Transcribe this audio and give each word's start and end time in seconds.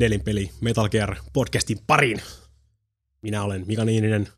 Nelinpeli 0.00 0.50
Metal 0.60 0.88
Gear 0.88 1.16
podcastin 1.32 1.78
pariin. 1.86 2.22
Minä 3.22 3.42
olen 3.42 3.66
Mika 3.66 3.84
Niininen 3.84 4.28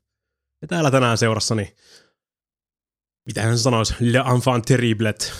ja 0.63 0.69
täällä 0.69 0.91
tänään 0.91 1.19
seurassani, 1.19 1.77
mitä 3.27 3.43
hän 3.43 3.59
sanoisi, 3.59 3.95
Le 4.01 4.19
Enfant 4.35 4.65
Terriblet, 4.65 5.33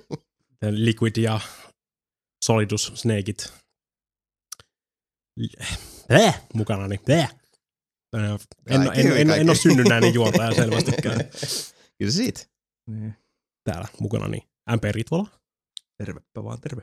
Liquid 0.70 1.16
ja 1.16 1.40
Solidus 2.44 2.92
Snakeit. 2.94 3.52
Äh, 6.12 6.42
mukanani. 6.54 7.00
Äh. 7.10 7.34
En, 8.16 8.22
en, 8.66 8.90
en, 8.94 9.16
en, 9.16 9.30
en 9.30 9.48
ole 9.48 9.56
synnynnäinen 9.56 10.14
juontaja 10.14 10.54
selvästikään. 10.54 11.18
Kyllä 11.98 12.12
siitä. 12.12 12.40
Niin. 12.86 13.14
Täällä 13.64 13.88
mukanani 14.00 14.48
MP 14.76 14.84
Ritvola 14.84 15.28
Tervepä 15.98 16.44
vaan 16.44 16.60
terve. 16.60 16.82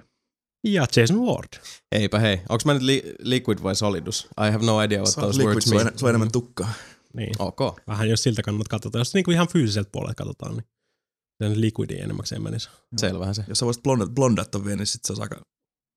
Ja 0.64 0.86
Jason 0.96 1.20
Ward. 1.26 1.48
Eipä 1.92 2.20
hei. 2.20 2.42
Onks 2.50 2.66
mä 2.66 2.74
nyt 2.74 2.82
li- 2.84 3.14
liquid 3.20 3.64
vai 3.64 3.76
solidus? 3.76 4.28
I 4.48 4.52
have 4.52 4.66
no 4.66 4.82
idea 4.82 5.00
what 5.02 5.14
Sä 5.14 5.22
oot 5.22 5.26
those 5.28 5.38
liquid, 5.40 5.54
words 5.54 5.68
mean. 5.68 5.82
enemmän, 5.82 6.00
se 6.00 6.06
on 6.06 6.10
enemmän 6.10 6.32
tukkaa. 6.32 6.74
Niin. 7.14 7.36
Ok. 7.40 7.60
Vähän 7.88 8.10
jos 8.10 8.24
siltä 8.24 8.42
kannat 8.42 8.68
katsotaan. 8.68 9.00
Jos 9.00 9.14
niinku 9.14 9.32
ihan 9.32 9.48
fyysiseltä 9.48 9.90
puolelta 9.92 10.16
katsotaan, 10.16 10.52
niin 10.58 10.66
sen 11.44 11.62
liquidin 11.62 12.02
enemmäkseen 12.04 12.42
menisi. 12.44 12.70
Selvähän 12.98 13.36
se. 13.36 13.44
Jos 13.48 13.60
sä 13.60 13.66
voisit 13.66 13.84
blondat, 13.84 14.10
blondat 14.16 14.66
vielä, 14.66 14.76
niin 14.78 14.88
sit 14.88 15.06
se 15.06 15.14
aika 15.20 15.42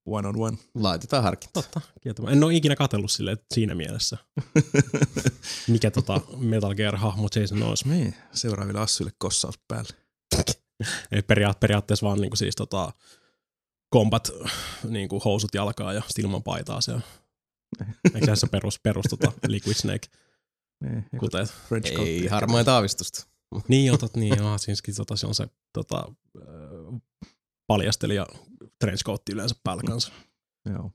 one 0.05 0.27
on 0.27 0.35
one. 0.39 0.57
Laitetaan 0.75 1.23
harkinta. 1.23 1.53
Totta, 1.61 1.81
kieltämään. 2.01 2.33
En 2.37 2.43
ole 2.43 2.55
ikinä 2.55 2.75
katsellut 2.75 3.11
silleen 3.11 3.37
siinä 3.53 3.75
mielessä, 3.75 4.17
mikä 5.67 5.91
tota 5.91 6.21
Metal 6.37 6.73
Gear-hahmo 6.75 7.27
Jason 7.35 7.63
olisi. 7.63 7.89
niin, 7.89 8.15
seuraaville 8.33 8.79
assuille 8.79 9.11
kossaus 9.17 9.59
päälle. 9.67 9.89
Ei 11.11 11.21
periaat, 11.21 11.59
periaatteessa 11.59 12.05
vaan 12.05 12.19
niinku 12.21 12.35
siis 12.35 12.55
tota, 12.55 12.91
kombat 13.93 14.31
niinku 14.89 15.19
housut 15.19 15.53
jalkaa 15.53 15.93
ja 15.93 16.01
ilman 16.17 16.43
paitaa 16.43 16.81
se 16.81 16.91
on. 16.93 17.01
Eikö 18.15 18.35
se 18.35 18.47
perus, 18.47 18.79
perus 18.79 19.05
tota 19.09 19.31
Liquid 19.47 19.75
Snake 19.75 20.07
Niin, 20.83 21.05
kuteet? 21.19 21.53
French 21.67 21.99
Ei 21.99 22.17
ehkä. 22.17 22.29
harmaita 22.29 22.73
aavistusta. 22.73 23.27
Niin, 23.67 23.93
otat, 23.93 24.15
niin, 24.15 24.37
joo, 24.37 24.57
siinäkin 24.57 24.95
tota, 24.95 25.15
se 25.15 25.27
on 25.27 25.35
se 25.35 25.47
tota, 25.73 26.13
paljastelija 27.67 28.27
trenchcoat 28.79 29.21
yleensä 29.29 29.55
päällä 29.63 29.83
kanssa. 29.87 30.11
Joo. 30.69 30.91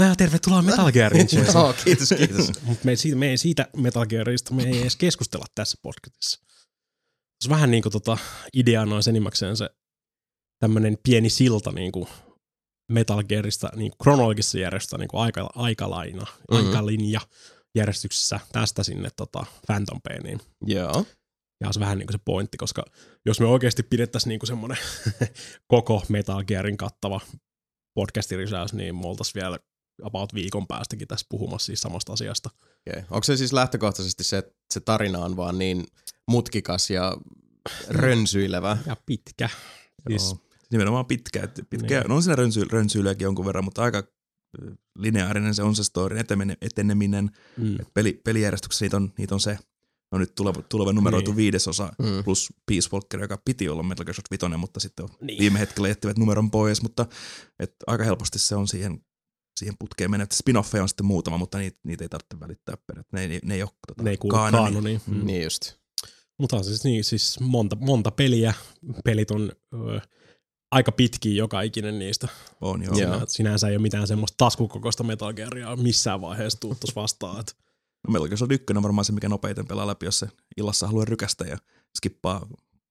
Äh, 0.00 0.16
tervetuloa 0.16 0.62
Metal 0.62 0.92
Geariin. 0.92 1.28
Joo, 1.54 1.74
kiitos, 1.84 2.08
kiitos. 2.18 2.62
Mutta 2.62 2.84
me, 2.84 2.92
ei 2.92 2.96
siitä, 2.96 3.16
me 3.16 3.30
ei 3.30 3.36
siitä 3.36 3.68
Metal 3.76 4.06
Gearista 4.06 4.54
me 4.54 4.62
ei 4.62 4.80
edes 4.80 4.96
keskustella 4.96 5.46
tässä 5.54 5.78
podcastissa. 5.82 6.40
Se 7.40 7.48
on 7.48 7.50
vähän 7.50 7.70
niin 7.70 7.82
kuin 7.82 7.92
tota, 7.92 8.18
ideana 8.54 8.94
olisi 8.94 9.10
enimmäkseen 9.10 9.56
se 9.56 9.70
tämmöinen 10.58 10.98
pieni 11.02 11.30
silta 11.30 11.72
niin 11.72 11.92
kuin 11.92 12.08
Metal 12.92 13.22
Gearista 13.24 13.70
niin 13.76 13.90
kuin 13.90 13.98
kronologisessa 14.02 14.58
järjestyksessä 14.58 14.98
niin 14.98 15.08
kuin 15.08 15.20
aika, 15.20 15.50
aikalaina, 15.54 16.22
Mhm. 16.22 16.30
mm-hmm. 16.56 16.66
aikalinja 16.66 17.20
järjestyksessä 17.74 18.40
tästä 18.52 18.82
sinne 18.82 19.08
tota 19.16 19.46
Phantom 19.66 20.00
Painiin. 20.08 20.40
Joo. 20.66 21.04
Ja 21.64 21.72
se 21.72 21.80
vähän 21.80 21.98
niin 21.98 22.06
kuin 22.06 22.14
se 22.14 22.20
pointti, 22.24 22.56
koska 22.56 22.84
jos 23.26 23.40
me 23.40 23.46
oikeasti 23.46 23.82
pidettäisiin 23.82 24.28
niin 24.28 24.38
kuin 24.38 24.46
semmoinen 24.48 24.78
koko 25.74 26.02
Metal 26.08 26.44
Gearin 26.44 26.76
kattava 26.76 27.20
podcastirisäys, 27.94 28.72
niin 28.72 28.94
me 28.96 29.06
oltaisiin 29.06 29.42
vielä 29.42 29.58
about 30.02 30.34
viikon 30.34 30.66
päästäkin 30.66 31.08
tässä 31.08 31.26
puhumassa 31.28 31.66
siis 31.66 31.80
samasta 31.80 32.12
asiasta. 32.12 32.50
Okay. 32.90 33.02
Onko 33.10 33.22
se 33.24 33.36
siis 33.36 33.52
lähtökohtaisesti 33.52 34.24
se, 34.24 34.38
että 34.38 34.54
se 34.74 34.80
tarina 34.80 35.18
on 35.18 35.36
vaan 35.36 35.58
niin 35.58 35.84
mutkikas 36.28 36.90
ja 36.90 37.16
rönsyilevä? 37.88 38.78
Ja 38.86 38.96
pitkä. 39.06 39.48
Siis, 40.08 40.22
Joo. 40.30 40.38
Nimenomaan 40.72 41.06
pitkä. 41.06 41.48
Pitkä 41.70 41.98
Niin. 42.00 42.08
no 42.08 42.16
on 42.16 42.22
siinä 42.22 42.36
rönsy, 42.36 42.64
rönsyilyäkin 42.64 43.24
jonkun 43.24 43.46
verran, 43.46 43.64
mutta 43.64 43.82
aika 43.82 44.02
lineaarinen 44.98 45.54
se 45.54 45.62
on 45.62 45.76
se 45.76 45.84
story, 45.84 46.18
eteneminen, 46.18 46.56
eteneminen. 46.60 47.30
mm, 47.56 47.74
Et 47.80 47.88
peli, 47.94 48.20
pelijärjestyksessä 48.24 48.84
niitä 48.84 48.96
on, 48.96 49.12
niitä 49.18 49.34
on 49.34 49.40
se, 49.40 49.58
no 50.12 50.18
nyt 50.18 50.34
tuleva, 50.34 50.62
tuleva 50.62 50.92
numeroitu 50.92 51.30
Niin. 51.30 51.36
viidesosa 51.36 51.92
Mm. 51.98 52.24
plus 52.24 52.52
Peace 52.66 52.88
Walker, 52.92 53.20
joka 53.20 53.42
piti 53.44 53.68
olla 53.68 53.82
Metal 53.82 54.04
Gear 54.04 54.14
Solid 54.14 54.42
5, 54.48 54.56
mutta 54.58 54.80
sitten 54.80 55.04
on 55.04 55.08
Niin. 55.20 55.38
viime 55.40 55.58
hetkellä 55.58 55.88
jättivät 55.88 56.18
numeron 56.18 56.50
pois, 56.50 56.82
mutta 56.82 57.06
et 57.60 57.74
aika 57.86 58.04
helposti 58.04 58.38
se 58.38 58.54
on 58.56 58.68
siihen, 58.68 59.00
siihen 59.58 59.74
putkeen 59.78 60.10
mennyt. 60.10 60.32
Spin-offeja 60.34 60.82
on 60.82 60.88
sitten 60.88 61.06
muutama, 61.06 61.38
mutta 61.38 61.58
niitä, 61.58 61.78
niitä 61.84 62.04
ei 62.04 62.08
tarvitse 62.08 62.40
välittää 62.40 62.76
periaatteessa. 62.86 63.28
Ne, 63.28 63.34
ei- 63.34 63.40
ne 63.44 63.54
ei 63.54 63.62
ole 63.62 63.70
tota, 63.88 64.02
ne 64.02 64.10
ei 64.10 64.16
kaanoni. 64.16 64.62
kaanoniin. 64.64 65.00
Mm. 65.06 65.26
Niin 65.26 65.42
just. 65.44 65.72
Mutta 66.38 66.56
on 66.56 66.64
siis, 66.64 66.84
niin, 66.84 67.04
siis 67.04 67.40
monta, 67.40 67.76
monta 67.80 68.10
peliä. 68.10 68.54
Pelit 69.04 69.30
on 69.30 69.52
ö, 69.74 70.00
aika 70.70 70.92
pitkiä 70.92 71.34
joka 71.34 71.62
ikinen 71.62 71.98
niistä. 71.98 72.28
On 72.60 72.82
joo. 72.82 72.94
Sinä, 72.94 73.20
sinänsä 73.28 73.68
ei 73.68 73.76
ole 73.76 73.82
mitään 73.82 74.06
semmoista 74.06 74.34
taskukokoista 74.38 75.02
Metal 75.04 75.32
Gearia 75.32 75.76
missään 75.76 76.20
vaiheessa 76.20 76.60
tuu 76.60 76.74
tuossa 76.74 77.00
vastaan. 77.00 77.40
Et, 77.40 77.56
No, 78.08 78.12
Metal 78.12 78.28
Gear 78.28 78.38
Solid 78.38 78.52
1 78.52 78.64
on 78.76 78.82
varmaan 78.82 79.04
se, 79.04 79.12
mikä 79.12 79.28
nopeiten 79.28 79.66
pelaa 79.66 79.86
läpi, 79.86 80.06
jos 80.06 80.18
se 80.18 80.28
illassa 80.56 80.86
haluaa 80.86 81.04
rykästä 81.04 81.44
ja 81.44 81.58
skippaa 81.96 82.46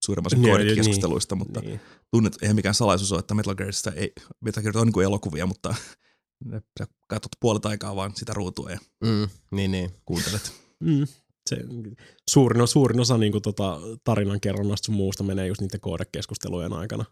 suurimman 0.05 0.27
osan 0.27 0.41
Niin, 0.41 0.51
koodikeskusteluista, 0.51 1.35
mutta 1.35 1.59
niin. 1.59 1.79
tunnet, 2.11 2.37
eihän 2.41 2.55
mikään 2.55 2.75
salaisuus 2.75 3.11
ole, 3.11 3.19
että 3.19 3.33
Metal 3.33 3.55
Gearista 3.55 3.91
ei, 3.91 4.13
Metal 4.41 4.63
Gear 4.63 4.77
on 4.77 4.87
niin 4.87 4.93
kuin 4.93 5.03
elokuvia, 5.05 5.45
mutta 5.45 5.75
ne- 6.45 6.61
sä 6.79 6.87
katsot 7.07 7.31
puolet 7.39 7.65
aikaa 7.65 7.95
vaan 7.95 8.11
sitä 8.15 8.33
ruutua 8.33 8.71
ja 8.71 8.79
Mm. 9.03 9.27
Niin, 9.51 9.71
niin. 9.71 9.91
kuuntelet. 10.05 10.51
Mm. 10.83 11.07
Se, 11.49 11.57
suurin, 12.29 12.61
osa- 12.61 12.71
suurin 12.73 12.99
osa 12.99 13.17
niin 13.17 13.31
kuin, 13.31 13.41
tota, 13.41 13.79
tarinan 14.03 14.39
kerronnasta 14.41 14.85
sun 14.85 14.95
muusta 14.95 15.23
menee 15.23 15.47
just 15.47 15.61
niiden 15.61 15.79
koodekeskustelujen 15.79 16.73
aikana 16.73 17.05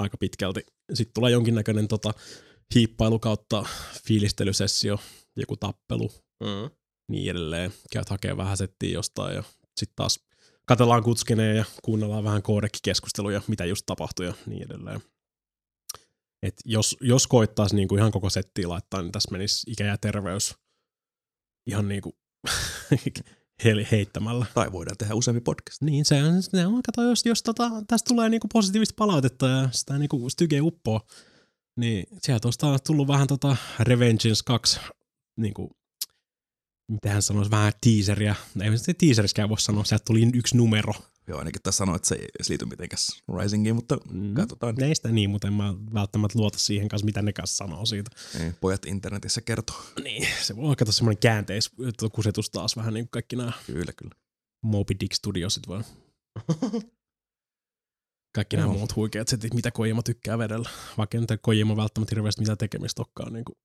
aika 0.00 0.16
pitkälti. 0.16 0.60
Sitten 0.94 1.14
tulee 1.14 1.30
jonkinnäköinen 1.30 1.88
tota, 1.88 2.14
hiippailu 2.74 3.18
kautta 3.18 3.64
fiilistelysessio, 4.06 4.98
joku 5.36 5.56
tappelu, 5.56 6.10
Mm. 6.40 6.70
niin 7.08 7.30
edelleen. 7.30 7.72
Käyt 7.92 8.08
hakee 8.08 8.36
vähän 8.36 8.56
settiä 8.56 8.90
jostain 8.90 9.34
ja 9.36 9.42
sitten 9.76 9.96
taas 9.96 10.20
katellaan 10.66 11.02
kutskeneen 11.02 11.56
ja 11.56 11.64
kuunnellaan 11.82 12.24
vähän 12.24 12.42
koodekkikeskusteluja, 12.42 13.42
mitä 13.48 13.64
just 13.64 13.86
tapahtui 13.86 14.26
ja 14.26 14.34
niin 14.46 14.62
edelleen. 14.62 15.00
Et 16.42 16.54
jos, 16.64 16.96
jos 17.00 17.26
koittaisi 17.26 17.76
niinku 17.76 17.96
ihan 17.96 18.10
koko 18.12 18.30
settiä 18.30 18.68
laittaa, 18.68 19.02
niin 19.02 19.12
tässä 19.12 19.30
menisi 19.32 19.70
ikä 19.70 19.84
ja 19.84 19.98
terveys 19.98 20.54
ihan 21.66 21.88
niinku 21.88 22.16
he- 23.64 23.86
heittämällä. 23.90 24.46
Tai 24.54 24.72
voidaan 24.72 24.96
tehdä 24.96 25.14
useampi 25.14 25.40
podcast. 25.40 25.82
Niin, 25.82 26.04
se 26.04 26.22
on, 26.24 26.42
se 26.42 26.66
on 26.66 26.82
kato, 26.82 27.02
jos, 27.02 27.26
jos 27.26 27.42
tota, 27.42 27.70
tästä 27.86 28.08
tulee 28.08 28.28
niinku 28.28 28.48
positiivista 28.52 28.94
palautetta 28.96 29.48
ja 29.48 29.68
sitä 29.72 29.98
niinku 29.98 30.30
styge 30.30 30.60
uppoo, 30.60 31.00
niin 31.76 32.06
sieltä 32.22 32.48
on 32.48 32.78
tullut 32.86 33.08
vähän 33.08 33.26
tota 33.26 33.56
Revengeance 33.80 34.42
2, 34.46 34.80
niinku, 35.36 35.70
mitähän 36.88 37.22
sanoisi, 37.22 37.50
vähän 37.50 37.72
teaseria. 37.80 38.34
Ei 38.62 38.78
se 38.78 38.94
teaseriskään 38.94 39.48
voi 39.48 39.60
sanoa, 39.60 39.84
sieltä 39.84 40.04
tuli 40.04 40.30
yksi 40.34 40.56
numero. 40.56 40.92
Joo, 41.30 41.38
ainakin 41.38 41.62
tässä 41.62 41.78
sanoo, 41.78 41.96
että 41.96 42.08
se 42.08 42.14
ei 42.14 42.28
liity 42.48 42.64
mitenkään 42.66 43.00
Risingiin, 43.40 43.74
mutta 43.74 43.98
Mm. 44.10 44.34
katsotaan. 44.34 44.74
Ne 44.74 44.86
ei 44.86 44.94
sitä 44.94 45.08
niin, 45.08 45.30
mutta 45.30 45.48
en 45.48 45.54
mä 45.54 45.74
välttämättä 45.94 46.38
luota 46.38 46.58
siihen 46.58 46.88
kanssa, 46.88 47.04
mitä 47.04 47.22
ne 47.22 47.32
kanssa 47.32 47.56
sanoo 47.56 47.86
siitä. 47.86 48.10
Ei, 48.40 48.52
pojat 48.60 48.86
internetissä 48.86 49.40
kertoo. 49.40 49.76
Niin, 50.04 50.28
se 50.42 50.56
voi 50.56 50.76
kato 50.76 50.92
semmoinen 50.92 51.20
käänteiskusetus 51.20 52.50
taas 52.50 52.76
vähän 52.76 52.94
niin 52.94 53.04
kuin 53.04 53.10
kaikki 53.10 53.36
nämä 53.36 53.52
Kyllä, 53.66 53.92
kyllä. 53.96 54.14
Moby 54.62 54.94
Dick 55.00 55.12
Studiosit 55.14 55.68
vaan. 55.68 55.84
Kaikki 58.34 58.56
nämä 58.56 58.68
muut 58.72 58.96
huikeat 58.96 59.28
setit, 59.28 59.54
mitä 59.54 59.70
Kojima 59.70 60.02
tykkää 60.02 60.38
vedellä. 60.38 60.70
Vaikka 60.98 61.18
nyt 61.18 61.30
Kojima 61.42 61.76
välttämättä 61.76 62.14
hirveästi 62.14 62.40
mitä 62.42 62.56
tekemistä 62.56 63.02
olekaan. 63.02 63.32
Niin 63.32 63.44
kuin, 63.44 63.56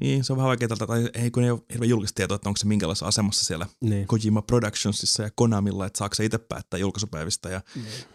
Niin, 0.00 0.24
se 0.24 0.32
on 0.32 0.36
vähän 0.36 0.48
vaikeaa, 0.48 0.68
tai 0.86 1.08
ei 1.14 1.30
kun 1.30 1.42
ei 1.44 1.50
ole 1.50 1.60
hirveän 1.72 1.88
julkista 1.88 2.14
tietoa, 2.16 2.34
että 2.34 2.48
onko 2.48 2.56
se 2.56 2.66
minkälaisessa 2.66 3.06
asemassa 3.06 3.44
siellä 3.44 3.66
niin. 3.80 4.06
Kojima 4.06 4.42
Productionsissa 4.42 5.22
ja 5.22 5.30
Konamilla, 5.34 5.86
että 5.86 5.98
saako 5.98 6.14
se 6.14 6.24
itse 6.24 6.38
päättää 6.38 6.80
julkaisupäivistä 6.80 7.48
ja 7.48 7.60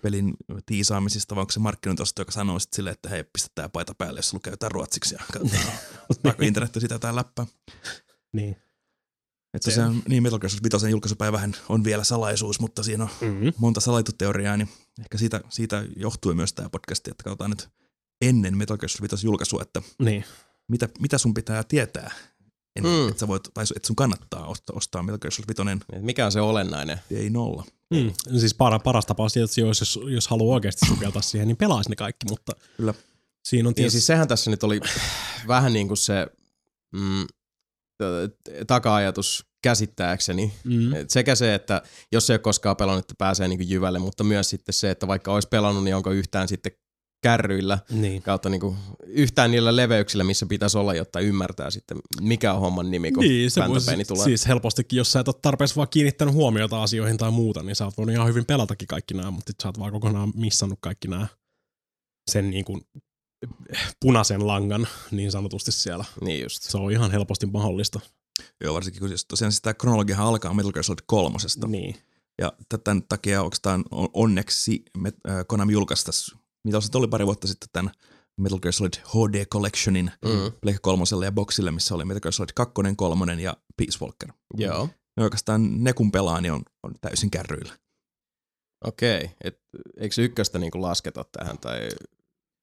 pelin 0.02 0.34
tiisaamisista, 0.66 1.36
vai 1.36 1.42
onko 1.42 1.52
se 1.52 1.60
markkinointiosasto, 1.60 2.22
joka 2.22 2.32
sanoo 2.32 2.60
sitten 2.60 2.76
silleen, 2.76 2.94
että 2.94 3.10
hei, 3.10 3.24
pistä 3.24 3.50
tää 3.56 3.70
paita 3.70 3.96
päälle, 3.96 4.20
jos 4.20 4.36
käy 4.44 4.54
jotain 4.54 4.72
ruotsiksi 4.72 5.16
ja 5.16 5.22
katsotaan, 5.34 5.74
ottaako 6.10 6.44
internetti 6.44 6.80
sitä 6.80 6.96
jotain 6.96 7.16
läppää. 7.16 7.46
niin. 8.34 8.56
Että 9.54 9.72
Se- 9.72 9.76
se 9.76 9.82
on, 9.84 10.04
niin 10.08 10.24
Metal 10.24 10.40
Gear 10.40 10.50
Solid 10.50 10.72
5 10.74 10.90
julkaisupäivähän 10.90 11.54
on 11.70 11.84
vielä 11.84 12.04
salaisuus, 12.04 12.60
mutta 12.60 12.84
siinä 12.84 13.04
on 13.04 13.10
Mm-hmm. 13.22 13.54
monta 13.58 13.80
salaitu 13.80 14.12
teoriaa, 14.18 14.58
niin 14.58 14.70
ehkä 15.00 15.18
siitä, 15.18 15.42
siitä 15.50 15.84
johtui 15.96 16.36
myös 16.36 16.54
tämä 16.54 16.70
podcast, 16.70 17.08
että 17.08 17.24
katsotaan 17.24 17.50
nyt 17.50 17.70
ennen 18.22 18.58
Metal 18.58 18.78
Gear 18.78 18.90
Solid 18.90 19.12
5 19.12 19.28
julkaisua, 19.28 19.62
että 19.62 19.82
Niin. 20.00 20.26
Mitä, 20.70 20.90
mitä 21.00 21.18
sun 21.18 21.34
pitää 21.34 21.64
tietää, 21.64 22.12
ennen, 22.76 22.94
Mm. 22.94 23.08
että, 23.10 23.20
sä 23.20 23.28
voit, 23.28 23.44
tai 23.54 23.66
että 23.76 23.88
sun 23.88 23.96
kannattaa 23.96 24.48
ostaa, 24.48 24.76
ostaa 24.76 25.04
Metal 25.04 25.18
Gear 25.18 25.32
Solid 25.32 25.66
5, 25.66 25.86
Et 25.94 26.02
Mikä 26.04 26.26
on 26.26 26.32
se 26.32 26.42
olennainen? 26.42 27.00
ei 27.12 27.30
nolla. 27.30 27.64
Mm. 27.94 28.14
Siis 28.40 28.54
para, 28.54 28.80
paras 28.80 29.06
tapa 29.06 29.24
on 29.24 29.30
että 29.44 29.62
jos, 29.62 29.80
jos, 29.80 30.00
jos 30.08 30.28
haluaa 30.28 30.56
oikeasti 30.56 30.88
sukeltaa 30.88 31.22
siihen, 31.22 31.48
niin 31.48 31.58
pelaisi 31.58 31.90
ne 31.90 31.96
kaikki, 31.96 32.26
mutta 32.30 32.52
Kyllä. 32.78 32.94
siinä 33.44 33.68
on 33.68 33.70
Niin 33.70 33.76
tietysti... 33.76 33.92
siis 34.00 34.08
sehän 34.08 34.28
tässä 34.28 34.52
nyt 34.52 34.64
oli 34.64 34.80
vähän 35.48 35.74
niin 35.74 35.88
kuin 35.88 35.98
se 35.98 36.28
mm, 36.92 37.26
taka-ajatus 38.68 39.46
käsittääkseni. 39.64 40.54
mm. 40.64 40.94
Et 40.94 41.10
sekä 41.10 41.36
se, 41.36 41.56
että 41.56 41.82
jos 42.12 42.30
ei 42.30 42.34
ole 42.34 42.40
koskaan 42.40 42.76
pelannut, 42.76 43.04
että 43.04 43.14
pääsee 43.18 43.48
niin 43.48 43.70
jyvälle, 43.70 44.00
mutta 44.00 44.24
myös 44.24 44.50
sitten 44.50 44.74
se, 44.74 44.90
että 44.92 45.08
vaikka 45.08 45.34
olisi 45.34 45.48
pelannut, 45.48 45.84
niin 45.84 45.96
onko 45.96 46.12
yhtään 46.12 46.48
sitten 46.48 46.72
kärryillä 47.22 47.80
Niin. 47.90 48.22
kautta 48.22 48.50
niinku 48.50 48.76
yhtään 49.06 49.52
niillä 49.52 49.76
leveyksillä, 49.76 50.24
missä 50.24 50.46
pitäisi 50.46 50.78
olla, 50.78 50.94
jotta 50.94 51.20
ymmärtää 51.20 51.72
sitten, 51.72 51.98
mikä 52.22 52.54
on 52.54 52.60
homman 52.60 52.92
nimi, 52.92 53.12
kun 53.12 53.24
Niin, 53.24 53.52
se 53.52 53.62
Pain 53.62 54.08
tulee. 54.08 54.24
siis 54.24 54.48
helpostikin, 54.48 54.98
jos 54.98 55.12
sä 55.12 55.20
et 55.20 55.28
ole 55.28 55.36
tarpeeksi 55.42 55.76
vaan 55.76 55.88
kiinnittänyt 55.90 56.34
huomiota 56.34 56.84
asioihin 56.84 57.18
tai 57.18 57.32
muuta, 57.32 57.64
niin 57.64 57.76
sä 57.76 57.86
oot 57.86 57.98
voinut 57.98 58.14
ihan 58.16 58.28
hyvin 58.28 58.46
pelatakin 58.46 58.88
kaikki 58.88 59.14
nämä, 59.14 59.32
mutta 59.32 59.52
sit 59.52 59.60
sä 59.64 59.68
oot 59.68 59.80
vaan 59.80 59.92
kokonaan 59.92 60.32
missannut 60.36 60.80
kaikki 60.82 61.08
nämä 61.08 61.28
sen 62.32 62.50
niin 62.50 62.66
kuin 62.66 62.82
punaisen 64.02 64.48
langan 64.48 64.88
niin 65.12 65.32
sanotusti 65.32 65.72
siellä. 65.72 66.06
Niin 66.22 66.44
just. 66.44 66.62
Se 66.64 66.78
on 66.78 66.92
ihan 66.92 67.12
helposti 67.12 67.46
mahdollista. 67.46 68.00
Joo, 68.64 68.74
varsinkin 68.74 69.00
kun 69.00 69.10
siis 69.10 69.26
tosiaan 69.26 69.52
sitä 69.52 69.74
kronologiahan 69.74 70.28
alkaa 70.28 70.54
Metal 70.54 70.72
Gear 70.72 70.84
Solid 70.84 71.00
kolmosesta. 71.06 71.68
Niin. 71.68 71.96
Ja 72.42 72.54
tämän 72.84 73.04
takia 73.04 73.42
onneksi 74.14 74.84
äh, 75.08 75.14
Konami 75.48 75.74
julkaisi 75.74 76.06
tässä, 76.06 76.38
mitä 76.64 76.82
se 76.82 76.98
oli 76.98 77.08
pari 77.08 77.26
vuotta 77.26 77.48
sitten 77.48 77.70
tämän 77.74 77.92
Metal 78.42 78.60
Gear 78.60 78.74
Solid 78.74 78.94
HD 78.94 79.46
Collectionin 79.46 80.12
Mm. 80.26 80.52
Pleikka 80.62 80.80
kolmoselle 80.82 81.26
ja 81.26 81.32
boxille, 81.32 81.72
missä 81.72 81.96
oli 81.96 82.06
Metal 82.06 82.20
Gear 82.22 82.34
Solid 82.34 82.50
2, 82.56 82.74
3 82.96 83.42
ja 83.42 83.58
Peace 83.78 84.00
Walker. 84.06 84.30
Joo. 84.58 84.90
Ja 85.18 85.24
oikeastaan 85.24 85.84
ne 85.84 85.94
kun 85.94 86.12
pelaa, 86.12 86.42
niin 86.42 86.52
on, 86.54 86.62
on 86.84 86.94
täysin 87.02 87.32
kärryillä. 87.32 87.78
Okei. 88.86 89.32
Et, 89.44 89.60
eikö 89.98 90.16
se 90.16 90.22
ykköstä 90.22 90.60
niinku 90.60 90.82
lasketa 90.82 91.26
tähän? 91.32 91.58
Tai... 91.60 91.90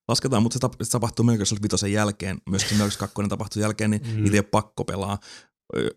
Lasketaan, 0.09 0.43
mutta 0.43 0.59
se, 0.59 0.67
tap- 0.67 0.77
se 0.85 0.91
tapahtuu 0.91 1.25
Metal 1.25 1.37
Gear 1.39 1.47
Solid 1.47 1.63
5 1.73 1.93
jälkeen, 1.93 2.39
myöskin 2.51 2.77
Metal 2.79 2.89
Gear 2.99 2.99
2 2.99 3.29
tapahtuu 3.29 3.63
jälkeen, 3.63 3.91
niin 3.91 4.03
Mm. 4.07 4.23
niitä 4.23 4.35
ei 4.37 4.39
ole 4.39 4.49
pakko 4.51 4.85
pelaa. 4.85 5.19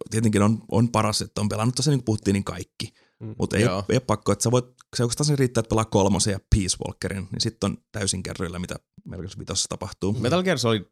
Tietenkin 0.10 0.42
on, 0.42 0.60
on 0.72 0.90
paras, 0.92 1.22
että 1.22 1.42
on 1.42 1.50
pelannut 1.50 1.76
tosiaan 1.76 1.92
niin 1.92 2.00
kuin 2.00 2.06
puhuttiin, 2.06 2.34
niin 2.34 2.44
kaikki. 2.44 2.94
Mm. 3.24 3.36
Mutta 3.38 3.58
ei, 3.58 3.64
ei 3.64 3.70
ole 3.70 4.00
pakko, 4.00 4.32
että 4.32 4.44
sä 4.44 4.52
voit, 4.52 4.66
se 4.96 5.04
oikeastaan 5.04 5.28
se 5.28 5.36
riittää, 5.36 5.60
että 5.60 5.70
pelaa 5.70 5.86
kolmosen 5.86 6.32
ja 6.32 6.40
Peace 6.56 6.78
Walkerin, 6.86 7.28
niin 7.32 7.42
sitten 7.42 7.72
on 7.72 7.78
täysin 7.92 8.24
kärryillä, 8.24 8.60
mitä 8.60 8.76
Metal 9.06 9.24
Gear 9.24 9.30
Solid 9.30 9.48
5 9.50 9.66
tapahtuu. 9.70 10.14
Metal 10.14 10.44
Gear 10.44 10.58
Solid, 10.58 10.84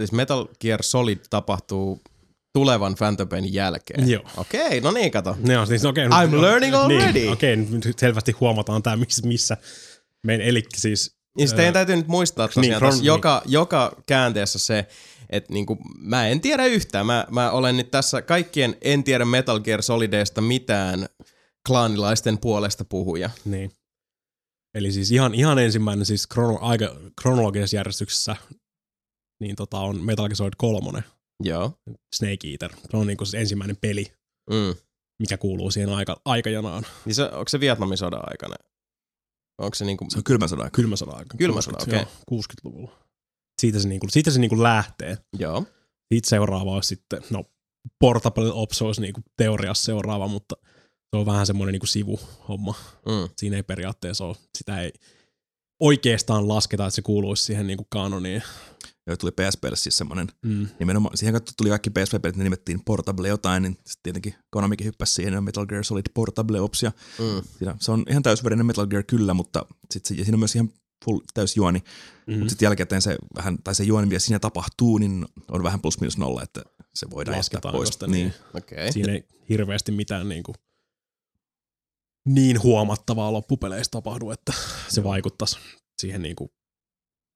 siis 0.00 0.12
Metal 0.12 0.48
Gear 0.60 0.82
Solid 0.82 1.18
tapahtuu 1.30 2.00
tulevan 2.52 2.94
Phantom 2.94 3.28
Painin 3.28 3.54
jälkeen. 3.54 4.10
Joo. 4.10 4.22
Okei, 4.36 4.80
no 4.80 4.90
niin, 4.90 5.10
kato. 5.10 5.36
Ne 5.38 5.58
on 5.58 5.66
siis, 5.66 5.84
okei, 5.84 6.06
I'm 6.06 6.40
learning 6.40 6.74
already. 6.74 7.12
Niin, 7.12 7.32
okei, 7.32 7.56
nyt 7.56 7.98
selvästi 7.98 8.32
huomataan 8.32 8.82
tämä, 8.82 8.96
missä, 8.96 9.26
missä 9.26 9.56
meidän 10.26 10.46
eli 10.46 10.62
siis 10.76 11.16
Niin 11.36 11.48
sitten 11.48 11.56
teidän 11.56 11.74
täytyy 11.74 11.96
nyt 11.96 12.08
muistaa 12.08 12.48
tosiaan 12.48 12.62
Niin, 12.62 12.72
niin, 12.80 12.92
kron- 12.92 12.94
niin, 12.94 13.04
joka, 13.04 13.42
joka 13.46 14.02
käänteessä 14.06 14.58
se, 14.58 14.86
että 15.30 15.52
niinku, 15.52 15.78
mä 15.98 16.28
en 16.28 16.40
tiedä 16.40 16.66
yhtään. 16.66 17.06
Mä, 17.06 17.26
mä 17.30 17.50
olen 17.50 17.76
nyt 17.76 17.90
tässä 17.90 18.22
kaikkien 18.22 18.76
en 18.82 19.04
tiedä 19.04 19.24
Metal 19.24 19.60
Gear 19.60 19.82
Solideista 19.82 20.40
mitään 20.40 21.08
klaanilaisten 21.68 22.38
puolesta 22.38 22.84
puhuja. 22.84 23.30
Niin. 23.44 23.70
Eli 24.74 24.92
siis 24.92 25.10
ihan, 25.12 25.34
ihan 25.34 25.58
ensimmäinen 25.58 26.06
siis 26.06 26.26
krono, 26.26 26.58
aika, 26.60 26.96
kronologisessa 27.22 27.76
järjestyksessä 27.76 28.36
niin 29.40 29.56
tota 29.56 29.78
on 29.78 30.04
Metal 30.04 30.28
Gear 30.28 30.36
Solid 30.36 30.52
3, 30.58 31.02
Joo. 31.42 31.72
Snake 32.14 32.48
Eater. 32.50 32.72
Se 32.90 32.96
on 32.96 33.06
niinku 33.06 33.24
se 33.24 33.40
ensimmäinen 33.40 33.76
peli, 33.80 34.12
Mm. 34.50 34.74
mikä 35.22 35.36
kuuluu 35.36 35.70
siihen 35.70 35.90
aika, 35.90 36.20
aikajanaan. 36.24 36.86
Niin 37.04 37.14
se, 37.14 37.22
onko 37.22 37.48
se 37.48 37.60
Vietnamin 37.60 37.98
sodan 37.98 38.22
aikana? 38.30 38.54
Onko 39.58 39.74
se 39.74 39.84
niinku... 39.84 40.06
Se 40.08 40.18
on 40.18 40.24
kylmän 40.24 40.48
sodan 40.48 40.64
aika. 40.64 40.76
Kylmä 40.76 40.96
sodan 40.96 41.16
aika. 41.18 41.36
Kylmä 41.38 41.60
sodan, 41.60 41.78
60, 41.80 41.98
okei. 41.98 42.14
joo, 42.30 42.40
60-luvulla. 42.42 43.04
Siitä 43.60 43.78
se, 43.78 43.88
niinku, 43.88 44.06
siitä 44.10 44.30
se 44.30 44.40
niinku 44.40 44.62
lähtee. 44.62 45.18
Joo. 45.38 45.64
Siitä 46.14 46.28
seuraava 46.28 46.74
olisi 46.74 46.88
sitten, 46.88 47.22
no 47.30 47.44
Portable 48.00 48.52
Ops 48.52 48.82
olisi 48.82 49.00
niinku 49.00 49.20
teoriassa 49.36 49.84
seuraava, 49.84 50.28
mutta 50.28 50.56
se 51.14 51.18
on 51.18 51.26
vähän 51.26 51.46
semmoinen 51.46 51.72
niinku 51.72 51.86
sivuhomma. 51.86 52.74
Mm. 53.06 53.28
Siinä 53.36 53.56
ei 53.56 53.62
periaatteessa 53.62 54.24
ole, 54.24 54.36
sitä 54.58 54.80
ei 54.80 54.92
oikeastaan 55.80 56.48
lasketa, 56.48 56.86
että 56.86 56.94
se 56.94 57.02
kuuluisi 57.02 57.42
siihen 57.44 57.66
niinku 57.66 57.86
kanoniin. 57.88 58.42
Joo, 59.06 59.16
tuli 59.16 59.30
PSPlle 59.32 59.76
siis 59.76 59.96
semmoinen, 59.96 60.28
Mm. 60.42 60.68
nimenomaan, 60.78 61.16
siihen 61.16 61.32
kun 61.34 61.42
tuli 61.56 61.68
kaikki 61.68 61.90
PSP-pelit, 61.90 62.36
ne 62.36 62.44
nimettiin 62.44 62.80
Portable 62.84 63.28
jotain, 63.28 63.62
niin 63.62 63.72
sitten 63.74 64.02
tietenkin 64.02 64.34
Konamikin 64.50 64.86
hyppäsi 64.86 65.12
siihen 65.14 65.32
ja 65.32 65.40
Metal 65.40 65.66
Gear 65.66 65.84
Solid 65.84 66.04
Portable 66.14 66.60
Ops, 66.60 66.82
ja 66.82 66.92
Mm. 67.18 67.42
siinä, 67.58 67.76
se 67.80 67.92
on 67.92 68.04
ihan 68.10 68.22
täysverinen 68.22 68.66
Metal 68.66 68.86
Gear 68.86 69.02
kyllä, 69.02 69.34
mutta 69.34 69.66
sit 69.90 70.04
se, 70.04 70.14
ja 70.14 70.24
siinä 70.24 70.34
on 70.36 70.40
myös 70.40 70.54
ihan 70.54 70.70
full 71.04 71.20
täysjuoni, 71.34 71.78
Mm. 72.26 72.34
mutta 72.38 72.48
sitten 72.50 72.66
jälkikäteen 72.66 73.02
se 73.02 73.16
vähän, 73.36 73.58
tai 73.64 73.74
se 73.74 73.84
juoni, 73.84 74.06
mitä 74.06 74.18
siinä 74.18 74.38
tapahtuu, 74.38 74.98
niin 74.98 75.26
on 75.50 75.62
vähän 75.62 75.80
plus 75.80 76.00
minus 76.00 76.18
nolla, 76.18 76.42
että 76.42 76.62
se 76.94 77.10
voidaan 77.10 77.36
jättää 77.36 77.72
pois. 77.72 77.98
niin. 78.06 78.34
Okei. 78.54 78.78
Okay. 78.78 78.92
Siinä 78.92 79.12
ei 79.12 79.24
hirveästi 79.48 79.92
mitään 79.92 80.28
niinku 80.28 80.54
niin 82.28 82.62
huomattavaa 82.62 83.32
loppupeleissä 83.32 83.90
tapahdu, 83.90 84.30
että 84.30 84.52
se 84.88 85.04
vaikuttaisi 85.04 85.58
siihen 86.00 86.22
niinku 86.22 86.52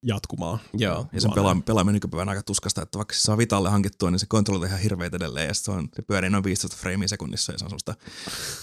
jatkumaan. 0.06 0.58
Joo. 0.74 1.06
Ja 1.12 1.20
sen 1.20 1.30
Vaan 1.36 1.56
pela- 1.58 1.62
pelaaminen 1.62 1.94
nykypäivänä 1.94 2.30
aika 2.30 2.42
tuskasta, 2.42 2.82
että 2.82 2.98
vaikka 2.98 3.14
se 3.14 3.20
saa 3.20 3.38
Vitalle 3.38 3.70
hankittua, 3.70 4.10
niin 4.10 4.18
se 4.18 4.26
kontrolli 4.28 4.64
on 4.64 4.68
ihan 4.68 4.80
hirveet 4.80 5.14
edelleen, 5.14 5.48
ja 5.48 5.54
se, 5.54 5.70
on, 5.70 5.88
se 5.96 6.02
pyörii 6.02 6.30
noin 6.30 6.44
15 6.44 6.76
freimiä 6.76 7.08
sekunnissa, 7.08 7.52
ja 7.52 7.58
se 7.58 7.64
on 7.64 7.70
semmoista 7.70 7.94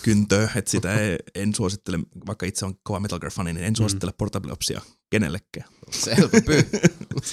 kyntöä, 0.03 0.50
että 0.55 0.71
sitä 0.71 0.93
ei, 1.00 1.17
en 1.35 1.55
suosittele, 1.55 2.00
vaikka 2.27 2.45
itse 2.45 2.65
on 2.65 2.75
kova 2.83 3.00
Metal 3.00 3.19
Gear-fani, 3.19 3.53
niin 3.53 3.65
en 3.65 3.75
suosittele 3.75 4.13
Portable 4.17 4.51
Opsia 4.51 4.81
kenellekään. 5.11 5.69
Se, 5.91 6.15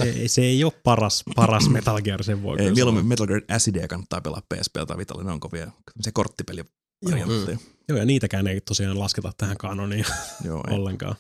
ei- 0.05 0.28
se 0.35 0.43
ei 0.43 0.64
ole 0.64 0.73
paras, 0.85 1.23
paras 1.37 1.69
Metal 1.69 2.00
Gear, 2.02 2.23
sen 2.25 2.43
voi 2.43 2.52
Ei, 2.59 2.64
kyllä 2.64 2.75
mieluummin 2.75 3.02
sanoa. 3.02 3.09
Metal 3.09 3.26
Gear 3.26 3.43
Acidia 3.49 3.88
kannattaa 3.88 4.21
pelaa 4.21 4.43
PSP 4.55 4.73
tai 4.87 4.99
Vitalle, 4.99 5.25
ne 5.25 5.33
on 5.33 5.40
kovia, 5.40 5.71
se 6.00 6.12
korttipeli 6.12 6.64
variantteja. 7.11 7.59
Joo, 7.93 7.99
ja 7.99 8.05
niitäkään 8.05 8.47
ei 8.47 8.61
tosiaan 8.61 8.99
lasketa 8.99 9.33
tähän 9.37 9.57
kanoniin 9.57 10.05
Joo, 10.45 10.65
ei. 10.69 10.75
ollenkaan. 10.77 11.17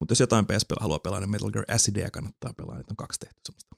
Mutta 0.00 0.12
jos 0.12 0.20
jotain 0.20 0.46
PSP 0.46 0.70
haluaa 0.80 0.98
pelaa, 0.98 1.20
niin 1.20 1.30
Metal 1.30 1.50
Gear 1.50 1.64
Acidia 1.74 2.10
kannattaa 2.10 2.52
pelaa, 2.56 2.76
niitä 2.76 2.92
on 2.92 2.96
kaksi 2.96 3.20
tehty 3.20 3.40
semmoista. 3.46 3.76